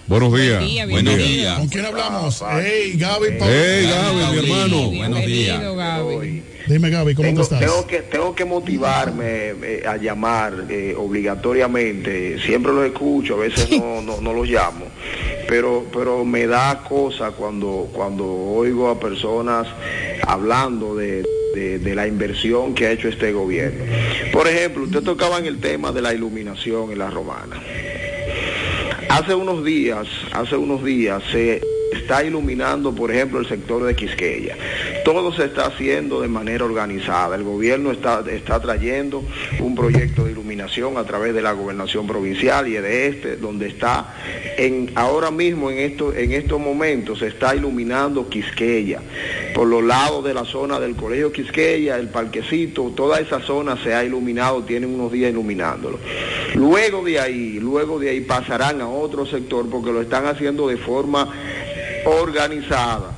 Buenos 0.07 0.35
días. 0.35 0.65
día, 0.65 0.87
Buenos 0.87 1.19
días. 1.19 1.59
¿Con 1.59 1.69
quién 1.69 1.85
hablamos? 1.85 2.43
Hey, 2.63 2.93
Gaby. 2.97 3.27
Hey, 3.41 3.87
Gaby, 3.91 4.33
mi 4.33 4.39
hermano. 4.39 4.91
Buenos 4.91 5.27
días. 5.27 5.61
Dime, 6.69 6.91
Gaby, 6.91 7.15
¿cómo 7.15 7.27
tengo, 7.29 7.43
estás? 7.43 7.61
Tengo 7.61 7.87
que, 7.87 8.03
tengo 8.03 8.35
que 8.35 8.45
motivarme 8.45 9.55
eh, 9.63 9.83
a 9.87 9.97
llamar 9.97 10.67
eh, 10.69 10.95
obligatoriamente. 10.97 12.39
Siempre 12.41 12.73
los 12.73 12.85
escucho, 12.87 13.35
a 13.35 13.39
veces 13.39 13.71
no, 13.71 14.03
no, 14.03 14.21
no 14.21 14.33
los 14.33 14.47
llamo. 14.49 14.85
Pero, 15.49 15.87
pero 15.93 16.25
me 16.25 16.47
da 16.47 16.85
cosa 16.87 17.31
cuando, 17.31 17.89
cuando 17.93 18.27
oigo 18.27 18.89
a 18.91 19.01
personas 19.01 19.67
hablando 20.27 20.95
de, 20.95 21.25
de- 21.55 21.79
de 21.79 21.95
la 21.95 22.07
inversión 22.07 22.75
que 22.75 22.87
ha 22.87 22.91
hecho 22.93 23.09
este 23.09 23.33
gobierno. 23.33 23.85
Por 24.33 24.47
ejemplo, 24.47 24.85
usted 24.85 25.03
tocaba 25.03 25.39
en 25.39 25.47
el 25.47 25.59
tema 25.61 25.91
de 25.93 26.03
la 26.03 26.13
iluminación 26.13 26.93
en 26.93 26.99
la 26.99 27.09
romana. 27.11 27.57
Hace 29.09 29.35
unos 29.35 29.65
días, 29.65 30.07
hace 30.33 30.57
unos 30.57 30.85
días 30.85 31.23
se 31.33 31.63
está 31.93 32.25
iluminando, 32.25 32.95
por 32.95 33.11
ejemplo, 33.11 33.39
el 33.39 33.47
sector 33.47 33.85
de 33.85 33.95
Quisqueya. 33.95 34.57
Todo 35.05 35.33
se 35.33 35.45
está 35.45 35.67
haciendo 35.67 36.21
de 36.21 36.29
manera 36.29 36.65
organizada. 36.65 37.37
El 37.37 37.45
gobierno 37.45 37.91
está, 37.93 38.25
está 38.31 38.61
trayendo 38.61 39.23
un 39.61 39.75
proyecto 39.75 40.25
de 40.25 40.33
iluminación 40.33 40.97
a 40.97 41.05
través 41.05 41.35
de 41.35 41.43
la 41.43 41.53
gobernación 41.53 42.07
provincial 42.07 42.69
y 42.69 42.73
de 42.73 43.09
este, 43.09 43.37
donde 43.37 43.69
está 43.69 44.15
en, 44.57 44.91
ahora 44.95 45.31
mismo 45.31 45.71
en, 45.71 45.79
esto, 45.79 46.15
en 46.15 46.33
estos 46.33 46.61
momentos 46.61 47.21
se 47.21 47.29
está 47.29 47.55
iluminando 47.55 48.29
Quisqueya. 48.29 49.01
Por 49.55 49.69
los 49.69 49.83
lados 49.83 50.25
de 50.25 50.35
la 50.35 50.45
zona 50.45 50.81
del 50.81 50.95
Colegio 50.95 51.33
Quisqueya, 51.33 51.97
el 51.97 52.09
parquecito, 52.09 52.93
toda 52.97 53.21
esa 53.21 53.41
zona 53.41 53.77
se 53.83 53.95
ha 53.95 54.05
iluminado, 54.05 54.63
tienen 54.63 54.95
unos 54.95 55.13
días 55.13 55.31
iluminándolo. 55.31 55.99
Luego 56.55 57.05
de 57.05 57.21
ahí, 57.21 57.59
luego 57.61 57.99
de 57.99 58.11
ahí 58.11 58.21
pasarán 58.21 58.81
a 58.81 58.89
otro 58.89 59.27
sector 59.27 59.69
porque 59.71 59.93
lo 59.93 60.01
están 60.01 60.27
haciendo 60.27 60.69
de 60.69 60.77
forma 60.77 61.33
organizada. 62.05 63.13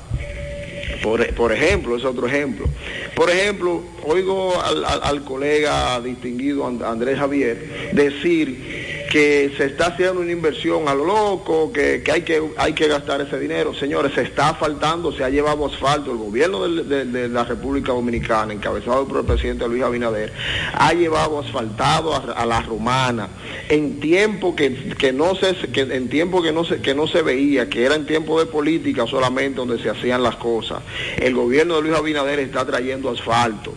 Por, 1.03 1.25
por 1.33 1.51
ejemplo, 1.51 1.95
es 1.97 2.05
otro 2.05 2.27
ejemplo. 2.27 2.67
Por 3.15 3.29
ejemplo, 3.29 3.81
oigo 4.03 4.59
al, 4.61 4.85
al- 4.85 5.01
colega 5.23 5.99
distinguido 5.99 6.65
And- 6.67 6.83
Andrés 6.83 7.17
Javier 7.17 7.89
decir 7.93 8.80
que 9.11 9.51
se 9.57 9.65
está 9.65 9.87
haciendo 9.87 10.21
una 10.21 10.31
inversión 10.31 10.87
a 10.87 10.95
lo 10.95 11.03
loco, 11.03 11.69
que, 11.73 12.01
que 12.01 12.11
hay 12.13 12.21
que 12.21 12.41
hay 12.55 12.71
que 12.71 12.87
gastar 12.87 13.19
ese 13.19 13.37
dinero. 13.37 13.73
Señores, 13.73 14.13
se 14.13 14.21
está 14.21 14.49
asfaltando, 14.49 15.11
se 15.11 15.25
ha 15.25 15.29
llevado 15.29 15.65
asfalto. 15.65 16.11
El 16.11 16.17
gobierno 16.17 16.65
de, 16.65 17.03
de 17.03 17.27
la 17.27 17.43
República 17.43 17.91
Dominicana, 17.91 18.53
encabezado 18.53 19.05
por 19.05 19.19
el 19.19 19.25
presidente 19.25 19.67
Luis 19.67 19.83
Abinader, 19.83 20.31
ha 20.73 20.93
llevado 20.93 21.39
asfaltado 21.39 22.15
a, 22.15 22.45
la 22.45 22.61
romana 22.61 23.27
en 23.67 23.99
tiempo 23.99 24.55
que, 24.55 24.95
que 24.97 25.11
no 25.11 25.35
se 25.35 25.55
que 25.55 25.81
en 25.81 26.07
tiempo 26.07 26.41
que 26.41 26.53
no 26.53 26.63
se 26.63 26.81
que 26.81 26.95
no 26.95 27.05
se 27.05 27.21
veía, 27.21 27.69
que 27.69 27.83
era 27.83 27.95
en 27.95 28.05
tiempo 28.05 28.39
de 28.39 28.45
política 28.45 29.05
solamente 29.07 29.57
donde 29.57 29.77
se 29.79 29.89
hacían 29.89 30.23
las 30.23 30.37
cosas. 30.37 30.83
El 31.17 31.35
gobierno 31.35 31.75
de 31.75 31.81
Luis 31.81 31.95
Abinader 31.95 32.39
está 32.39 32.65
trayendo 32.65 33.09
asfalto. 33.09 33.73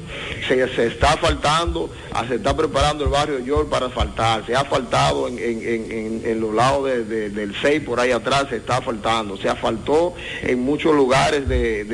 Se, 0.46 0.68
se 0.76 0.86
está 0.86 1.14
asfaltando, 1.14 1.90
se 2.28 2.36
está 2.36 2.56
preparando 2.56 3.02
el 3.02 3.10
barrio 3.10 3.40
York 3.40 3.68
para 3.68 3.86
asfaltar, 3.86 4.46
se 4.46 4.54
ha 4.54 4.60
asfaltado 4.60 5.23
en, 5.28 6.40
los 6.40 6.54
lados 6.54 6.86
de- 6.86 7.04
de- 7.04 7.30
del 7.30 7.54
6 7.60 7.82
por 7.82 8.00
ahí 8.00 8.10
atrás, 8.10 8.46
se 8.50 8.56
está 8.56 8.78
asfaltando, 8.78 9.36
se 9.36 9.48
asfaltó 9.48 10.14
en 10.42 10.58
muchos 10.60 10.94
lugares 10.94 11.48
de, 11.48 11.84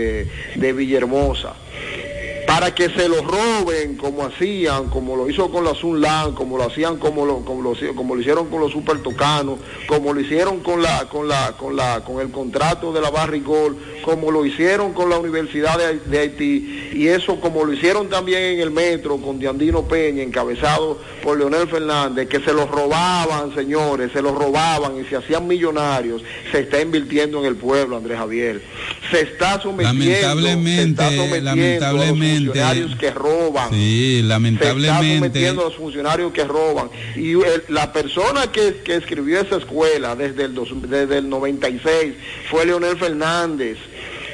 de 0.54 0.72
Villahermosa 0.72 1.54
para 2.50 2.74
que 2.74 2.90
se 2.90 3.08
lo 3.08 3.22
roben 3.22 3.96
como 3.96 4.24
hacían, 4.24 4.88
como 4.88 5.14
lo 5.14 5.30
hizo 5.30 5.52
con 5.52 5.62
la 5.62 5.72
Sunlan, 5.72 6.32
como 6.32 6.58
lo 6.58 6.64
hacían 6.64 6.96
como 6.96 7.24
lo, 7.24 7.44
como 7.44 7.62
lo, 7.62 7.94
como 7.94 8.16
lo 8.16 8.20
hicieron 8.20 8.48
con 8.48 8.60
los 8.60 8.72
super 8.72 8.98
tocanos, 8.98 9.60
como 9.86 10.12
lo 10.12 10.20
hicieron 10.20 10.58
con 10.58 10.82
la, 10.82 11.08
con 11.08 11.28
la, 11.28 11.52
con 11.56 11.76
la, 11.76 12.02
con 12.04 12.20
el 12.20 12.32
contrato 12.32 12.92
de 12.92 13.02
la 13.02 13.10
Barrigol, 13.10 13.76
como 14.02 14.32
lo 14.32 14.44
hicieron 14.44 14.92
con 14.94 15.10
la 15.10 15.18
Universidad 15.20 15.78
de, 15.78 16.00
de 16.00 16.18
Haití, 16.18 16.90
y 16.92 17.06
eso 17.06 17.38
como 17.40 17.64
lo 17.64 17.72
hicieron 17.72 18.08
también 18.08 18.42
en 18.42 18.58
el 18.58 18.72
metro 18.72 19.18
con 19.18 19.38
Diandino 19.38 19.84
Peña, 19.84 20.24
encabezado 20.24 20.98
por 21.22 21.38
Leonel 21.38 21.68
Fernández, 21.68 22.28
que 22.28 22.40
se 22.40 22.52
los 22.52 22.68
robaban, 22.68 23.54
señores, 23.54 24.10
se 24.10 24.22
los 24.22 24.34
robaban 24.34 25.00
y 25.00 25.04
se 25.04 25.14
hacían 25.14 25.46
millonarios, 25.46 26.20
se 26.50 26.62
está 26.62 26.80
invirtiendo 26.80 27.38
en 27.38 27.44
el 27.44 27.54
pueblo, 27.54 27.96
Andrés 27.96 28.18
Javier. 28.18 28.60
Se 29.10 29.20
está 29.22 29.60
sometiendo, 29.60 30.02
se 30.04 30.22
Lamentablemente, 30.22 30.82
está 30.90 31.04
sometiendo 31.10 31.36
a 31.36 31.38
los 31.40 31.44
lamentablemente. 31.44 32.44
funcionarios 32.46 32.96
que 32.96 33.10
roban. 33.10 33.70
Sí, 33.70 33.76
Se 34.12 34.16
está 34.20 34.28
lamentablemente. 34.28 35.18
sometiendo 35.18 35.60
a 35.60 35.64
los 35.64 35.74
funcionarios 35.76 36.32
que 36.32 36.44
roban. 36.44 36.90
Y 37.16 37.32
el- 37.32 37.64
la 37.68 37.92
persona 37.92 38.52
que, 38.52 38.80
que 38.84 38.96
escribió 38.96 39.40
esa 39.40 39.56
escuela 39.56 40.14
desde 40.14 40.44
el, 40.44 40.54
dos- 40.54 40.68
desde 40.88 41.18
el 41.18 41.28
96 41.28 42.14
fue 42.50 42.66
Leonel 42.66 42.96
Fernández 42.96 43.78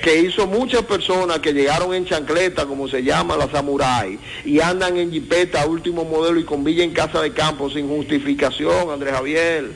que 0.07 0.21
hizo 0.21 0.47
muchas 0.47 0.83
personas 0.83 1.41
que 1.41 1.53
llegaron 1.53 1.93
en 1.93 2.05
chancleta, 2.05 2.65
como 2.65 2.87
se 2.87 3.03
llama 3.03 3.37
la 3.37 3.51
samurai, 3.51 4.17
y 4.45 4.61
andan 4.61 4.97
en 4.99 5.11
jipeta 5.11 5.67
último 5.67 6.05
modelo 6.05 6.39
y 6.39 6.45
con 6.45 6.63
villa 6.63 6.85
en 6.85 6.93
casa 6.93 7.21
de 7.21 7.33
campo 7.33 7.69
sin 7.71 7.89
justificación, 7.89 8.89
Andrés 8.93 9.15
Javier. 9.15 9.69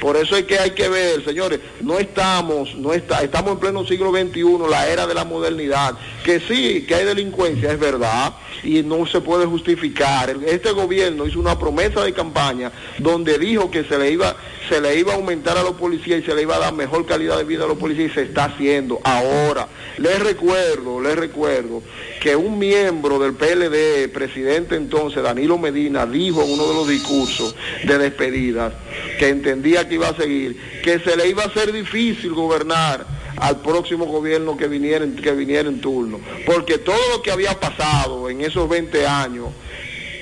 Por 0.00 0.16
eso 0.16 0.36
es 0.36 0.44
que 0.44 0.58
hay 0.58 0.72
que 0.72 0.88
ver, 0.88 1.24
señores, 1.24 1.60
no 1.82 2.00
estamos, 2.00 2.74
no 2.74 2.92
está, 2.92 3.22
estamos 3.22 3.52
en 3.52 3.58
pleno 3.60 3.86
siglo 3.86 4.10
XXI, 4.10 4.68
la 4.68 4.88
era 4.88 5.06
de 5.06 5.14
la 5.14 5.24
modernidad, 5.24 5.94
que 6.24 6.40
sí, 6.40 6.84
que 6.84 6.96
hay 6.96 7.04
delincuencia, 7.04 7.70
es 7.70 7.78
verdad, 7.78 8.34
y 8.64 8.82
no 8.82 9.06
se 9.06 9.20
puede 9.20 9.46
justificar. 9.46 10.36
Este 10.48 10.72
gobierno 10.72 11.26
hizo 11.26 11.38
una 11.38 11.60
promesa 11.60 12.02
de 12.02 12.12
campaña 12.12 12.72
donde 12.98 13.38
dijo 13.38 13.70
que 13.70 13.84
se 13.84 13.96
le 13.96 14.10
iba, 14.10 14.34
se 14.68 14.80
le 14.80 14.98
iba 14.98 15.12
a 15.12 15.16
aumentar 15.16 15.56
a 15.56 15.62
los 15.62 15.72
policías 15.72 16.20
y 16.20 16.24
se 16.24 16.34
le 16.34 16.42
iba 16.42 16.56
a 16.56 16.58
dar 16.58 16.74
mejor 16.74 17.06
calidad 17.06 17.36
de 17.36 17.44
vida 17.44 17.64
a 17.64 17.68
los 17.68 17.78
policías 17.78 18.10
y 18.10 18.14
se 18.14 18.22
está 18.22 18.46
haciendo 18.46 19.00
ahora. 19.04 19.68
Les 19.98 20.18
recuerdo, 20.18 21.00
les 21.00 21.16
recuerdo 21.16 21.82
que 22.20 22.36
un 22.36 22.58
miembro 22.58 23.18
del 23.18 23.34
PLD, 23.34 24.08
presidente 24.12 24.76
entonces, 24.76 25.22
Danilo 25.22 25.58
Medina, 25.58 26.06
dijo 26.06 26.42
en 26.42 26.52
uno 26.52 26.68
de 26.68 26.74
los 26.74 26.88
discursos 26.88 27.54
de 27.84 27.98
despedida 27.98 28.72
que 29.18 29.28
entendía 29.28 29.88
que 29.88 29.94
iba 29.94 30.08
a 30.08 30.16
seguir, 30.16 30.56
que 30.82 30.98
se 30.98 31.16
le 31.16 31.28
iba 31.28 31.44
a 31.44 31.46
hacer 31.46 31.72
difícil 31.72 32.32
gobernar 32.32 33.06
al 33.36 33.60
próximo 33.60 34.06
gobierno 34.06 34.56
que 34.56 34.66
viniera, 34.66 35.06
que 35.22 35.32
viniera 35.32 35.68
en 35.68 35.80
turno, 35.80 36.20
porque 36.46 36.78
todo 36.78 36.98
lo 37.12 37.22
que 37.22 37.30
había 37.30 37.58
pasado 37.58 38.30
en 38.30 38.40
esos 38.40 38.68
20 38.68 39.06
años, 39.06 39.48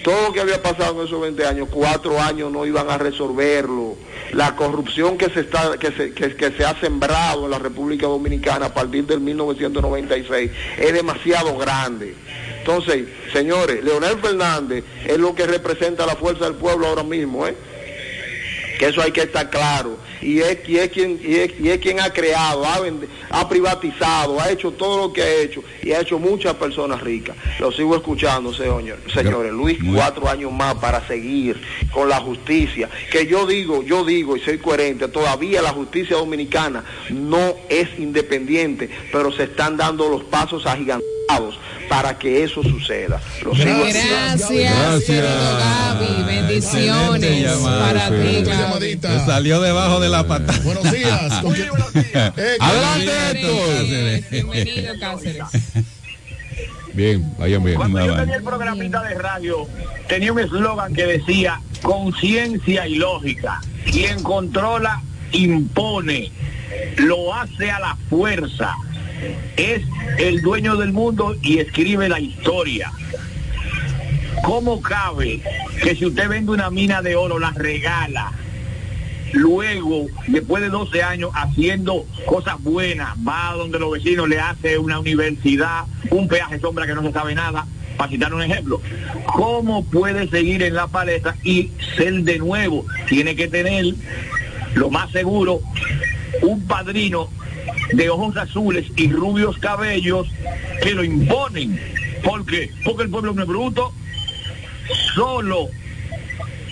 todo 0.04 0.28
lo 0.28 0.32
que 0.34 0.40
había 0.40 0.62
pasado 0.62 1.00
en 1.00 1.06
esos 1.06 1.18
20 1.18 1.46
años, 1.46 1.68
cuatro 1.70 2.20
años 2.20 2.52
no 2.52 2.66
iban 2.66 2.90
a 2.90 2.98
resolverlo. 2.98 3.96
La 4.32 4.54
corrupción 4.54 5.16
que 5.16 5.30
se, 5.30 5.40
está, 5.40 5.78
que 5.78 5.92
se, 5.92 6.12
que, 6.12 6.52
se 6.52 6.64
ha 6.64 6.78
sembrado 6.78 7.46
en 7.46 7.50
la 7.50 7.58
República 7.58 8.06
Dominicana 8.06 8.66
a 8.66 8.74
partir 8.74 9.06
del 9.06 9.20
1996 9.20 10.50
es 10.76 10.92
demasiado 10.92 11.56
grande. 11.56 12.14
Entonces, 12.58 13.06
señores, 13.32 13.82
Leonel 13.82 14.18
Fernández 14.18 14.84
es 15.06 15.18
lo 15.18 15.34
que 15.34 15.46
representa 15.46 16.04
la 16.04 16.16
fuerza 16.16 16.44
del 16.44 16.54
pueblo 16.54 16.86
ahora 16.86 17.02
mismo, 17.02 17.46
¿eh? 17.46 17.56
que 18.78 18.88
eso 18.88 19.00
hay 19.00 19.10
que 19.10 19.22
estar 19.22 19.48
claro 19.48 19.96
y 20.24 20.40
es, 20.40 20.58
y 20.68 20.78
es 20.78 20.88
quien 20.90 21.20
y 21.22 21.34
es, 21.36 21.52
y 21.60 21.68
es 21.68 21.78
quien 21.78 22.00
ha 22.00 22.10
creado 22.10 22.64
ha, 22.64 22.78
vend- 22.80 23.06
ha 23.30 23.48
privatizado 23.48 24.40
ha 24.40 24.50
hecho 24.50 24.70
todo 24.72 24.96
lo 25.06 25.12
que 25.12 25.22
ha 25.22 25.32
hecho 25.42 25.62
y 25.82 25.92
ha 25.92 26.00
hecho 26.00 26.18
muchas 26.18 26.54
personas 26.54 27.00
ricas 27.02 27.36
lo 27.60 27.70
sigo 27.72 27.94
escuchando 27.94 28.52
señor, 28.54 28.98
señores 29.12 29.52
Luis 29.52 29.78
cuatro 29.94 30.28
años 30.28 30.50
más 30.50 30.74
para 30.76 31.06
seguir 31.06 31.60
con 31.92 32.08
la 32.08 32.20
justicia 32.20 32.88
que 33.12 33.26
yo 33.26 33.46
digo 33.46 33.82
yo 33.82 34.04
digo 34.04 34.36
y 34.36 34.40
soy 34.40 34.58
coherente 34.58 35.08
todavía 35.08 35.60
la 35.62 35.70
justicia 35.70 36.16
dominicana 36.16 36.84
no 37.10 37.54
es 37.68 37.88
independiente 37.98 38.88
pero 39.12 39.30
se 39.32 39.44
están 39.44 39.76
dando 39.76 40.08
los 40.08 40.24
pasos 40.24 40.64
agigantados 40.66 41.58
para 41.88 42.18
que 42.18 42.42
eso 42.44 42.62
suceda 42.62 43.20
Lo 43.44 43.54
sigo 43.54 43.70
Gracias, 43.84 44.48
Gracias. 44.50 45.24
Gaby. 45.24 46.24
Bendiciones 46.26 47.56
para 47.58 48.08
ti, 48.08 48.42
Gaby. 48.42 48.98
Salió 49.26 49.60
debajo 49.60 50.00
de 50.00 50.08
la 50.08 50.13
patada. 50.22 50.58
Buenos 50.62 50.92
días. 50.92 51.32
Adelante, 52.60 54.24
Bienvenido, 54.30 54.94
Cáceres. 55.00 55.44
Bien, 56.92 57.34
vayan 57.38 57.64
bien. 57.64 57.76
Cuando 57.76 58.06
yo 58.06 58.14
tenía 58.14 58.36
el 58.36 58.44
programita 58.44 59.02
de 59.02 59.14
radio, 59.16 59.66
tenía 60.06 60.32
un 60.32 60.38
eslogan 60.38 60.94
que 60.94 61.04
decía 61.06 61.60
conciencia 61.82 62.86
y 62.86 62.94
lógica. 62.94 63.60
Quien 63.90 64.22
controla, 64.22 65.02
impone, 65.32 66.30
lo 66.98 67.34
hace 67.34 67.70
a 67.70 67.80
la 67.80 67.96
fuerza. 68.08 68.76
Es 69.56 69.82
el 70.18 70.40
dueño 70.42 70.76
del 70.76 70.92
mundo 70.92 71.36
y 71.42 71.58
escribe 71.58 72.08
la 72.08 72.20
historia. 72.20 72.92
¿Cómo 74.42 74.80
cabe 74.80 75.42
que 75.82 75.96
si 75.96 76.06
usted 76.06 76.28
vende 76.28 76.52
una 76.52 76.70
mina 76.70 77.02
de 77.02 77.16
oro, 77.16 77.38
la 77.38 77.50
regala? 77.50 78.32
Luego, 79.34 80.06
después 80.28 80.62
de 80.62 80.68
12 80.68 81.02
años 81.02 81.30
haciendo 81.34 82.06
cosas 82.24 82.62
buenas, 82.62 83.16
va 83.26 83.52
donde 83.54 83.80
los 83.80 83.90
vecinos 83.90 84.28
le 84.28 84.38
hace 84.38 84.78
una 84.78 85.00
universidad, 85.00 85.86
un 86.10 86.28
peaje 86.28 86.60
sombra 86.60 86.86
que 86.86 86.94
no 86.94 87.02
se 87.02 87.10
sabe 87.10 87.34
nada, 87.34 87.66
para 87.96 88.10
citar 88.10 88.32
un 88.32 88.42
ejemplo. 88.42 88.80
¿Cómo 89.26 89.84
puede 89.84 90.28
seguir 90.28 90.62
en 90.62 90.74
la 90.74 90.86
palestra 90.86 91.34
y 91.42 91.72
ser 91.96 92.22
de 92.22 92.38
nuevo? 92.38 92.86
Tiene 93.08 93.34
que 93.34 93.48
tener, 93.48 93.86
lo 94.74 94.90
más 94.90 95.10
seguro, 95.10 95.60
un 96.42 96.64
padrino 96.68 97.28
de 97.92 98.10
ojos 98.10 98.36
azules 98.36 98.86
y 98.94 99.10
rubios 99.10 99.58
cabellos 99.58 100.28
que 100.80 100.94
lo 100.94 101.02
imponen. 101.02 101.80
¿Por 102.22 102.46
qué? 102.46 102.70
Porque 102.84 103.02
el 103.02 103.10
pueblo 103.10 103.32
no 103.32 103.42
es 103.42 103.48
bruto. 103.48 103.92
Solo 105.16 105.70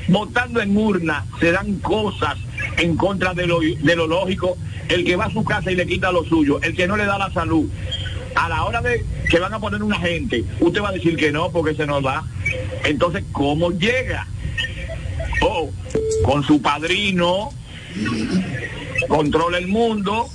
votando 0.07 0.61
en 0.61 0.77
urna 0.77 1.25
se 1.41 1.51
dan 1.51 1.77
cosas 1.77 2.39
en 2.83 2.97
contra 2.97 3.33
de 3.35 3.47
lo, 3.47 3.61
de 3.61 3.97
lo 3.97 4.07
lógico. 4.07 4.57
El 4.89 5.05
que 5.05 5.17
va 5.17 5.27
a 5.27 5.31
su 5.31 5.45
casa 5.45 5.71
y 5.71 5.77
le 5.77 5.87
quita 5.87 6.13
lo 6.13 6.25
suyo, 6.25 6.61
el 6.63 6.75
que 6.75 6.87
no 6.87 6.97
le 6.97 7.07
da 7.07 7.19
la 7.19 7.33
salud. 7.33 7.69
A 8.35 8.49
la 8.49 8.65
hora 8.65 8.81
de 8.81 9.05
que 9.31 9.39
van 9.39 9.55
a 9.55 9.61
poner 9.61 9.83
una 9.83 9.99
gente, 9.99 10.45
usted 10.61 10.83
va 10.83 10.89
a 10.89 10.93
decir 10.93 11.17
que 11.17 11.33
no 11.33 11.51
porque 11.51 11.75
se 11.75 11.87
nos 11.87 12.03
da. 12.03 12.25
Entonces, 12.85 13.25
¿cómo 13.33 13.71
llega? 13.71 14.27
Oh, 15.43 15.71
con 16.25 16.43
su 16.43 16.61
padrino, 16.61 17.51
controla 19.09 19.59
el 19.59 19.69
mundo 19.69 20.29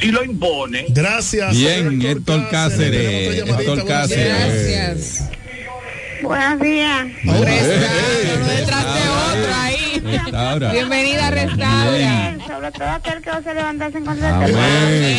y 0.00 0.06
lo 0.06 0.24
impone. 0.24 0.86
Gracias. 0.90 1.56
Bien, 1.56 2.00
Héctor 2.02 2.48
Cáceres. 2.50 3.44
Héctor 3.48 3.86
Cáceres. 3.86 4.68
Gracias. 4.68 5.39
Buenos 6.22 6.60
días. 6.60 7.06
Detrás 7.24 8.84
de 8.94 9.08
otro 9.08 9.54
ahí. 9.54 10.02
Restaura. 10.04 10.72
Bienvenida, 10.72 11.30
Restaura. 11.30 12.36
Sobre 12.46 12.70
todo 12.72 12.88
aquel 12.88 13.22
que 13.22 13.30
va 13.30 13.36
a 13.36 13.54
levantarse 13.54 13.98
en 13.98 14.04
contra 14.04 14.36
Amén, 14.36 14.46
de 14.54 14.54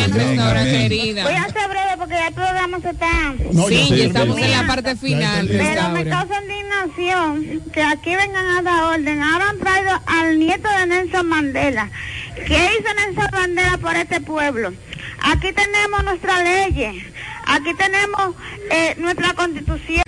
amén, 0.04 0.12
Restaura 0.14 0.60
amén. 0.60 0.88
querida. 0.88 1.24
Voy 1.24 1.34
a 1.34 1.44
ser 1.44 1.68
breve 1.68 1.96
porque 1.98 2.14
ya 2.14 2.28
el 2.28 2.34
programa 2.34 2.78
se 2.80 2.90
está. 2.90 3.34
No, 3.52 3.66
sí, 3.68 3.88
ya 3.96 4.04
estamos 4.04 4.34
pero- 4.36 4.46
en 4.46 4.52
la 4.60 4.66
parte 4.66 4.96
final, 4.96 5.46
Pero 5.48 5.88
me 5.90 6.04
causa 6.08 6.34
indignación 6.42 7.62
que 7.72 7.82
aquí 7.82 8.14
vengan 8.16 8.46
a 8.46 8.62
dar 8.62 8.84
orden. 8.84 9.22
Ahora 9.22 9.50
han 9.50 9.58
traído 9.58 10.00
al 10.06 10.38
nieto 10.38 10.68
de 10.78 10.86
Nelson 10.86 11.26
Mandela. 11.26 11.90
¿Qué 12.46 12.68
hizo 12.78 12.94
Nelson 12.94 13.28
Mandela 13.32 13.78
por 13.78 13.96
este 13.96 14.20
pueblo? 14.20 14.72
Aquí 15.24 15.52
tenemos 15.52 16.04
nuestras 16.04 16.42
leyes. 16.42 17.04
Aquí 17.44 17.74
tenemos 17.76 18.34
eh, 18.70 18.94
nuestra 18.98 19.34
constitución. 19.34 20.02